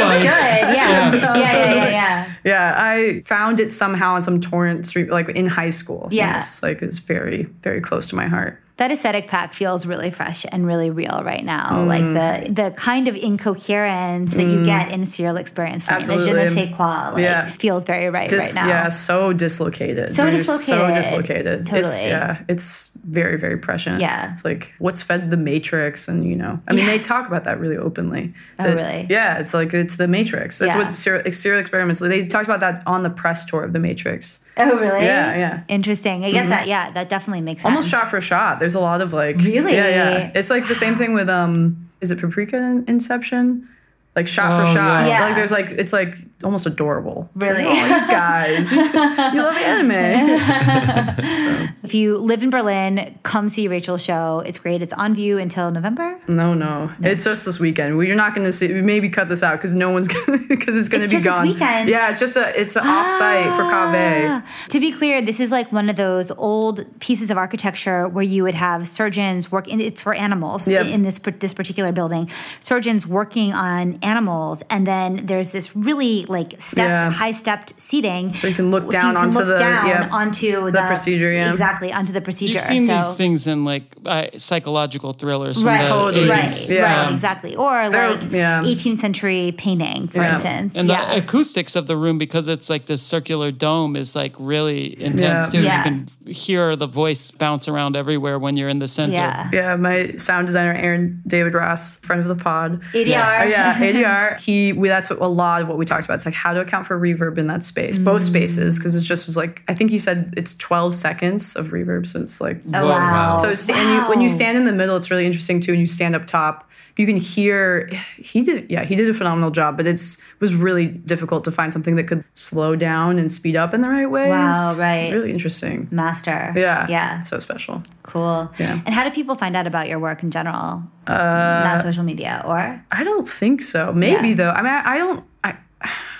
They 0.00 0.18
should. 0.18 0.24
Yeah. 0.24 1.12
Yeah. 1.12 1.12
Yeah. 1.36 1.74
Yeah. 1.74 1.90
Yeah. 1.90 2.34
Yeah, 2.42 2.74
I 2.76 3.20
found 3.20 3.60
it 3.60 3.72
somehow 3.72 4.14
on 4.14 4.22
some 4.22 4.40
torrent 4.40 4.86
street, 4.86 5.10
like 5.10 5.28
in 5.28 5.46
high 5.46 5.70
school. 5.70 6.08
Yeah. 6.10 6.42
Like 6.62 6.82
it's 6.82 6.98
very, 6.98 7.42
very 7.62 7.80
close 7.80 8.06
to 8.08 8.16
my 8.16 8.26
heart. 8.26 8.58
That 8.80 8.90
aesthetic 8.90 9.26
pack 9.26 9.52
feels 9.52 9.84
really 9.84 10.10
fresh 10.10 10.46
and 10.50 10.66
really 10.66 10.88
real 10.88 11.20
right 11.22 11.44
now. 11.44 11.84
Like 11.84 12.02
Mm. 12.02 12.14
the 12.46 12.52
the 12.62 12.70
kind 12.70 13.08
of 13.08 13.14
incoherence 13.60 14.32
that 14.32 14.44
you 14.44 14.64
get 14.64 14.90
in 14.90 15.02
a 15.02 15.06
serial 15.06 15.36
experience, 15.36 15.86
like 15.86 16.06
the 16.06 16.16
je 16.24 16.32
ne 16.32 16.46
sais 16.46 16.70
quoi, 16.74 17.10
like 17.12 17.22
Yeah. 17.22 17.50
feels 17.58 17.84
very 17.84 18.08
right 18.08 18.30
Dis- 18.30 18.54
right 18.56 18.64
now. 18.64 18.68
Yeah, 18.68 18.88
so 18.88 19.34
dislocated. 19.34 20.14
So 20.14 20.22
You're 20.24 20.38
So 20.38 20.56
dislocated. 20.56 20.94
dislocated. 21.02 21.60
It's, 21.60 21.70
Totally. 21.70 22.08
yeah, 22.08 22.38
it's 22.48 22.90
very, 23.04 23.36
very 23.36 23.58
prescient. 23.58 24.00
Yeah. 24.00 24.32
It's 24.32 24.46
like 24.46 24.72
what's 24.78 25.02
fed 25.02 25.30
the 25.30 25.36
Matrix, 25.36 26.08
and 26.08 26.24
you 26.24 26.34
know, 26.36 26.58
I 26.66 26.72
mean, 26.72 26.86
they 26.86 26.98
talk 26.98 27.28
about 27.28 27.44
that 27.44 27.60
really 27.60 27.76
openly. 27.76 28.32
Oh, 28.58 28.64
That- 28.64 28.76
really? 28.76 29.06
Yeah, 29.10 29.36
it's 29.40 29.52
like 29.52 29.74
it's 29.74 29.96
the 29.96 30.08
Matrix. 30.08 30.58
That's 30.58 30.74
Yeah. 30.74 30.84
what 30.84 30.94
serial, 30.94 31.30
serial 31.32 31.60
experiments. 31.60 32.00
They 32.00 32.24
talked 32.24 32.46
about 32.46 32.60
that 32.60 32.82
on 32.86 33.02
the 33.02 33.10
press 33.10 33.44
tour 33.44 33.62
of 33.62 33.74
the 33.74 33.78
Matrix. 33.78 34.40
Oh, 34.60 34.78
really? 34.78 35.04
Yeah, 35.04 35.36
yeah. 35.36 35.62
Interesting. 35.68 36.24
I 36.24 36.30
guess 36.30 36.48
that 36.48 36.66
yeah, 36.66 36.90
that 36.92 37.08
definitely 37.08 37.40
makes 37.42 37.62
sense. 37.62 37.70
Almost 37.70 37.88
shot 37.90 38.10
for 38.10 38.20
shot. 38.20 38.58
There's 38.58 38.74
a 38.74 38.80
lot 38.80 39.00
of 39.00 39.12
like 39.12 39.36
Really? 39.36 39.74
Yeah, 39.74 39.88
yeah. 39.88 40.32
It's 40.34 40.50
like 40.50 40.66
the 40.68 40.74
same 40.74 40.96
thing 40.96 41.14
with 41.14 41.28
um, 41.28 41.88
is 42.00 42.10
it 42.10 42.20
Paprika 42.20 42.56
in 42.56 42.84
Inception? 42.88 43.68
Like 44.16 44.26
shot 44.28 44.64
for 44.64 44.70
Oh, 44.70 44.74
shot. 44.74 45.06
yeah. 45.08 45.24
Like 45.26 45.34
there's 45.36 45.52
like 45.52 45.70
it's 45.70 45.92
like 45.92 46.14
almost 46.44 46.66
adorable. 46.66 47.28
Like, 47.34 47.56
oh, 47.58 48.06
guys, 48.10 48.72
you 48.72 49.42
love 49.42 49.56
anime. 49.56 51.66
If 51.82 51.94
you 51.94 52.18
live 52.18 52.44
in 52.44 52.50
Berlin, 52.50 53.18
come 53.24 53.48
see 53.48 53.66
Rachel's 53.66 54.04
show. 54.04 54.40
It's 54.46 54.60
great. 54.60 54.80
It's 54.80 54.92
on 54.92 55.12
view 55.14 55.38
until 55.38 55.72
November. 55.72 56.20
No, 56.28 56.54
no, 56.54 56.86
no. 56.86 56.92
It's 57.10 57.24
just 57.24 57.44
this 57.44 57.58
weekend. 57.58 57.98
We're 57.98 58.14
not 58.14 58.32
going 58.34 58.44
to 58.44 58.52
see. 58.52 58.68
Maybe 58.68 59.08
cut 59.08 59.28
this 59.28 59.42
out 59.42 59.56
because 59.56 59.72
no 59.74 59.90
one's 59.90 60.06
because 60.48 60.76
it's 60.76 60.88
going 60.88 61.00
to 61.00 61.08
be 61.08 61.12
just 61.12 61.24
this 61.24 61.34
gone. 61.34 61.48
weekend? 61.48 61.88
Yeah, 61.88 62.10
it's 62.10 62.20
just 62.20 62.36
a 62.36 62.58
it's 62.58 62.76
an 62.76 62.84
offsite 62.84 63.56
for 63.56 63.62
Cave. 63.64 64.30
Ah. 64.30 64.46
To 64.68 64.78
be 64.78 64.92
clear, 64.92 65.20
this 65.20 65.40
is 65.40 65.50
like 65.50 65.72
one 65.72 65.88
of 65.88 65.96
those 65.96 66.30
old 66.32 66.84
pieces 67.00 67.30
of 67.30 67.38
architecture 67.38 68.06
where 68.06 68.22
you 68.24 68.44
would 68.44 68.54
have 68.54 68.86
surgeons 68.86 69.50
work. 69.50 69.66
In, 69.66 69.80
it's 69.80 70.02
for 70.02 70.14
animals 70.14 70.68
Yep. 70.68 70.86
in 70.86 71.02
this 71.02 71.18
this 71.40 71.54
particular 71.54 71.90
building. 71.90 72.30
Surgeons 72.60 73.04
working 73.06 73.52
on 73.52 73.98
animals, 74.02 74.62
and 74.70 74.86
then 74.86 75.26
there's 75.26 75.50
this 75.50 75.74
really 75.74 76.24
like 76.30 76.54
stepped, 76.60 76.88
Yeah. 77.04 77.10
high 77.10 77.32
stepped 77.32 77.78
seating, 77.80 78.34
So 78.34 78.46
you 78.46 78.54
can 78.54 78.70
look 78.70 78.88
down 78.90 79.14
can 79.14 79.16
onto 79.16 79.38
look 79.38 79.46
the- 79.48 79.58
down 79.58 79.86
yep. 79.88 80.12
onto 80.12 80.70
the, 80.70 80.82
procedure, 80.86 81.32
yeah. 81.32 81.50
exactly 81.50 81.92
onto 81.92 82.12
the 82.12 82.20
procedure. 82.20 82.58
You've 82.58 82.68
seen 82.68 82.86
so 82.86 83.08
these 83.08 83.16
things 83.16 83.46
in 83.46 83.64
like 83.64 83.82
uh, 84.06 84.26
psychological 84.36 85.12
thrillers. 85.12 85.56
From 85.58 85.66
right, 85.66 85.82
the 85.82 85.88
Totally. 85.88 86.26
80s. 86.26 86.30
right, 86.30 86.68
Yeah. 86.68 87.02
right, 87.04 87.12
exactly, 87.12 87.56
or 87.56 87.90
They're- 87.90 88.10
like 88.12 88.30
yeah. 88.32 88.62
18th 88.64 89.00
century 89.00 89.52
painting, 89.56 90.08
for 90.08 90.18
Yeah. 90.22 90.34
instance. 90.34 90.76
And 90.76 90.88
yeah. 90.88 91.14
the 91.14 91.18
acoustics 91.24 91.74
of 91.76 91.86
the 91.88 91.96
room, 91.96 92.16
because 92.18 92.46
it's 92.48 92.70
like 92.70 92.86
this 92.86 93.02
circular 93.02 93.50
dome, 93.50 93.96
is 93.96 94.14
like 94.14 94.34
really 94.38 95.00
intense 95.02 95.52
Yeah. 95.52 95.60
too. 95.60 95.66
Yeah. 95.66 95.78
You 95.78 95.82
can 95.84 96.08
hear 96.32 96.76
the 96.76 96.86
voice 96.86 97.30
bounce 97.32 97.66
around 97.66 97.96
everywhere 97.96 98.38
when 98.38 98.56
you're 98.56 98.68
in 98.68 98.78
the 98.78 98.88
center. 98.88 99.14
yeah. 99.14 99.48
Yeah, 99.52 99.76
my 99.76 100.12
sound 100.16 100.46
designer 100.46 100.74
Aaron 100.74 101.20
David 101.26 101.54
Ross, 101.54 101.96
friend 101.96 102.20
of 102.22 102.28
the 102.28 102.36
pod. 102.36 102.80
ADR. 102.94 103.40
Oh, 103.42 103.44
yeah, 103.48 103.74
ADR. 103.78 104.38
He 104.40 104.72
we, 104.72 104.88
that's 104.88 105.10
what, 105.10 105.18
a 105.20 105.26
lot 105.26 105.60
of 105.62 105.68
what 105.68 105.76
we 105.78 105.84
talked 105.84 106.04
about. 106.04 106.19
It's 106.20 106.26
like 106.26 106.34
how 106.34 106.52
to 106.52 106.60
account 106.60 106.86
for 106.86 106.98
reverb 107.00 107.38
in 107.38 107.46
that 107.46 107.64
space, 107.64 107.96
both 107.98 108.22
spaces, 108.22 108.78
because 108.78 108.94
it 108.94 109.00
just 109.02 109.24
was 109.26 109.36
like 109.36 109.62
I 109.68 109.74
think 109.74 109.90
he 109.90 109.98
said 109.98 110.34
it's 110.36 110.54
12 110.56 110.94
seconds 110.94 111.56
of 111.56 111.68
reverb, 111.68 112.06
so 112.06 112.20
it's 112.20 112.40
like 112.40 112.60
Oh, 112.74 112.84
Whoa. 112.86 112.92
wow. 112.92 113.36
So 113.38 113.48
it's, 113.48 113.68
and 113.68 113.78
you, 113.78 114.08
when 114.08 114.20
you 114.20 114.28
stand 114.28 114.58
in 114.58 114.64
the 114.64 114.72
middle, 114.72 114.96
it's 114.96 115.10
really 115.10 115.26
interesting 115.26 115.60
too. 115.60 115.72
And 115.72 115.80
you 115.80 115.86
stand 115.86 116.14
up 116.14 116.26
top, 116.26 116.68
you 116.96 117.06
can 117.06 117.16
hear. 117.16 117.88
He 118.18 118.42
did, 118.42 118.70
yeah, 118.70 118.84
he 118.84 118.94
did 118.96 119.08
a 119.08 119.14
phenomenal 119.14 119.50
job. 119.50 119.76
But 119.78 119.86
it's 119.86 120.22
was 120.40 120.54
really 120.54 120.86
difficult 120.86 121.44
to 121.44 121.52
find 121.52 121.72
something 121.72 121.96
that 121.96 122.04
could 122.04 122.22
slow 122.34 122.76
down 122.76 123.18
and 123.18 123.32
speed 123.32 123.56
up 123.56 123.72
in 123.72 123.80
the 123.80 123.88
right 123.88 124.10
ways. 124.10 124.28
Wow, 124.30 124.74
right. 124.78 125.10
Really 125.12 125.30
interesting. 125.30 125.88
Master. 125.90 126.52
Yeah, 126.54 126.86
Yeah. 126.88 127.20
So 127.20 127.38
special. 127.38 127.82
Cool. 128.02 128.50
Yeah. 128.58 128.80
And 128.84 128.94
how 128.94 129.04
do 129.04 129.10
people 129.10 129.34
find 129.36 129.56
out 129.56 129.66
about 129.66 129.88
your 129.88 129.98
work 129.98 130.22
in 130.22 130.30
general? 130.30 130.82
Uh, 131.06 131.62
Not 131.64 131.80
social 131.80 132.04
media, 132.04 132.42
or 132.46 132.84
I 132.92 133.02
don't 133.04 133.28
think 133.28 133.62
so. 133.62 133.92
Maybe 133.92 134.28
Yeah. 134.30 134.34
though. 134.34 134.50
I 134.50 134.62
mean, 134.62 134.72
I, 134.72 134.94
I 134.94 134.98
don't. 134.98 135.24
I. 135.44 135.56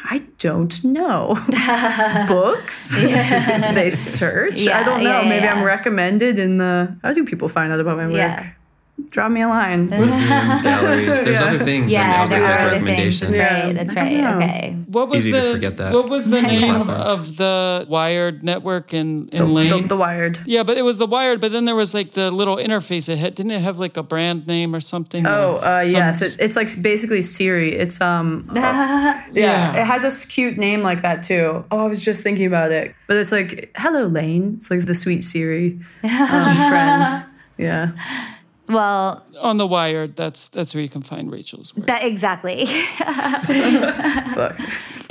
I 0.05 0.23
don't 0.39 0.83
know. 0.85 1.37
Books? 2.29 2.97
they 2.97 3.91
search. 3.91 4.67
I 4.69 4.83
don't 4.83 5.03
know. 5.03 5.11
yeah, 5.11 5.23
yeah, 5.23 5.29
Maybe 5.29 5.45
yeah. 5.45 5.55
I'm 5.55 5.65
recommended 5.65 6.39
in 6.39 6.59
the. 6.59 6.97
How 7.03 7.13
do 7.13 7.25
people 7.25 7.49
find 7.49 7.73
out 7.73 7.81
about 7.81 7.97
my 7.97 8.07
work? 8.07 8.55
Yeah. 9.11 9.15
Drop 9.15 9.33
me 9.33 9.43
a 9.43 9.49
line. 9.49 9.87
Museums, 9.91 10.63
galleries. 10.63 11.07
There's 11.07 11.29
Yeah. 11.41 11.45
other 11.45 11.65
things. 11.65 11.91
yeah, 11.93 12.27
there 12.29 12.43
are 12.43 12.47
other 12.47 12.71
things. 12.71 12.83
recommendations. 12.83 13.35
That's 13.35 13.37
Yeah. 13.37 13.65
right. 13.67 13.75
That's 13.75 13.95
right. 13.95 14.13
know. 14.17 14.37
Okay. 14.37 14.77
What 14.87 15.09
was 15.09 15.19
Easy 15.27 15.33
the 15.33 15.41
to 15.43 15.53
forget 15.53 15.77
that. 15.79 15.93
What 15.93 16.09
was 16.09 16.29
the 16.31 16.43
name 16.55 16.89
of 16.91 17.37
the 17.37 17.87
Wired 17.89 18.43
network 18.43 18.95
in 18.95 19.29
in 19.33 19.39
The, 19.39 19.45
Lain? 19.47 19.83
the, 19.83 19.89
the 19.89 19.97
Wired. 19.97 20.39
yeah, 20.47 20.63
but 20.63 20.77
it 20.79 20.83
was 20.83 20.99
the 20.99 21.07
Wired. 21.07 21.41
But 21.41 21.53
then 21.53 21.65
there 21.65 21.77
was 21.77 21.93
like 21.95 22.15
the 22.15 22.31
little 22.31 22.57
interface. 22.57 23.09
It 23.09 23.19
had 23.19 23.35
didn't 23.35 23.53
it 23.53 23.61
have 23.63 23.79
like 23.79 23.97
a 23.97 24.03
brand 24.03 24.47
name 24.47 24.75
or 24.75 24.81
something? 24.81 25.27
Oh, 25.27 25.57
Or 25.57 25.65
uh, 25.65 25.85
some- 25.85 25.93
yes. 25.93 26.23
It, 26.23 26.37
it's 26.41 26.57
like 26.57 26.69
basically 26.83 27.23
Siri. 27.23 27.75
It's 27.75 28.01
um. 28.01 28.47
uh, 28.51 28.55
yeah. 28.63 29.23
Yeah. 29.33 29.81
It 29.81 29.87
has 29.87 30.05
a 30.05 30.29
cute 30.29 30.57
name 30.57 30.83
like 30.83 31.03
that 31.03 31.23
too. 31.23 31.65
Oh, 31.71 31.79
I 31.85 31.87
was 31.89 32.01
just 32.05 32.23
thinking 32.23 32.47
about 32.47 32.71
it. 32.73 32.95
But 33.09 33.17
it's 33.17 33.33
like, 33.33 33.71
hello, 33.77 34.07
Lain. 34.07 34.55
It's 34.57 34.71
like 34.71 34.87
the 34.87 34.95
sweet 34.95 35.23
Siri 35.25 35.79
um, 36.05 36.11
friend. 36.11 37.25
Yeah. 37.59 37.91
Well, 38.71 39.25
on 39.39 39.57
the 39.57 39.67
Wired. 39.67 40.17
That's 40.17 40.49
that's 40.49 40.75
where 40.75 40.83
you 40.83 40.89
can 40.89 41.03
find 41.03 41.31
Rachel's 41.31 41.75
work. 41.77 41.87
that 41.87 42.05
exactly. 42.05 42.67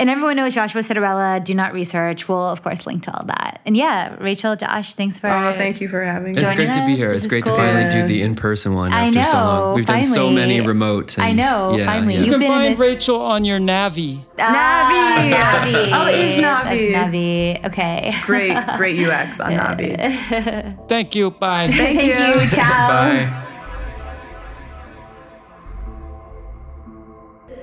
And 0.00 0.08
everyone 0.08 0.36
knows 0.36 0.54
Joshua 0.54 0.80
Citarella. 0.80 1.44
Do 1.44 1.52
not 1.54 1.74
research. 1.74 2.26
We'll 2.26 2.46
of 2.48 2.62
course 2.62 2.86
link 2.86 3.02
to 3.02 3.14
all 3.14 3.24
that. 3.26 3.60
And 3.66 3.76
yeah, 3.76 4.16
Rachel, 4.18 4.56
Josh, 4.56 4.94
thanks 4.94 5.18
for. 5.18 5.28
Oh, 5.28 5.52
thank 5.52 5.80
you 5.82 5.88
for 5.88 6.00
having 6.02 6.32
me. 6.34 6.40
It's 6.40 6.50
Joining 6.50 6.66
great 6.72 6.80
to 6.80 6.86
be 6.86 6.96
here. 6.96 7.10
This 7.12 7.24
It's 7.24 7.30
great 7.30 7.44
cool. 7.44 7.52
to 7.54 7.58
finally 7.58 7.82
Yeah. 7.84 8.00
do 8.02 8.06
the 8.08 8.22
in 8.22 8.34
person 8.34 8.72
one 8.74 8.94
I 8.94 9.08
after 9.08 9.24
so 9.24 9.36
long. 9.36 9.74
We've 9.74 9.84
done 9.86 10.02
so 10.02 10.30
many 10.30 10.62
remote. 10.62 11.18
And, 11.18 11.26
I 11.26 11.32
know, 11.32 11.76
yeah, 11.76 11.84
finally. 11.84 12.14
yeah. 12.14 12.20
you 12.20 12.24
You've 12.26 12.32
can 12.34 12.40
been 12.40 12.48
find 12.48 12.72
this- 12.72 12.78
Rachel 12.80 13.20
on 13.20 13.44
your 13.44 13.58
Navi. 13.58 14.24
Navi. 14.38 15.32
Navi. 15.34 15.92
Oh, 15.92 16.06
it 16.08 16.14
is 16.24 16.36
Navi. 16.36 16.92
That's 16.92 17.14
Navi. 17.14 17.64
Okay. 17.66 18.02
It's 18.06 18.24
great, 18.24 18.56
great 18.78 18.98
UX 19.06 19.38
on 19.38 19.52
Navi. 19.60 20.88
Thank 20.88 21.14
you. 21.14 21.30
Bye. 21.30 21.68
Thank, 21.70 22.00
Thank 22.00 22.40
you. 22.40 22.48
Ciao. 22.56 22.88
Bye. 22.88 23.46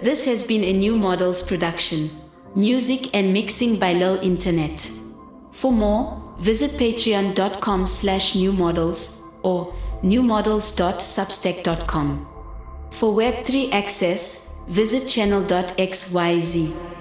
This 0.01 0.25
has 0.25 0.43
been 0.43 0.63
a 0.63 0.73
New 0.73 0.95
Models 0.95 1.41
production. 1.41 2.11
Music 2.55 3.09
and 3.15 3.33
mixing 3.33 3.79
by 3.79 3.93
Lil 3.93 4.19
Internet. 4.21 4.91
For 5.51 5.71
more, 5.71 6.21
visit 6.37 6.79
patreon.com 6.79 7.87
slash 7.87 8.33
newmodels 8.33 9.23
or 9.41 9.73
newmodels.substack.com. 10.03 12.27
For 12.91 13.11
Web3 13.11 13.71
access, 13.71 14.53
visit 14.67 15.07
channel.xyz. 15.07 16.96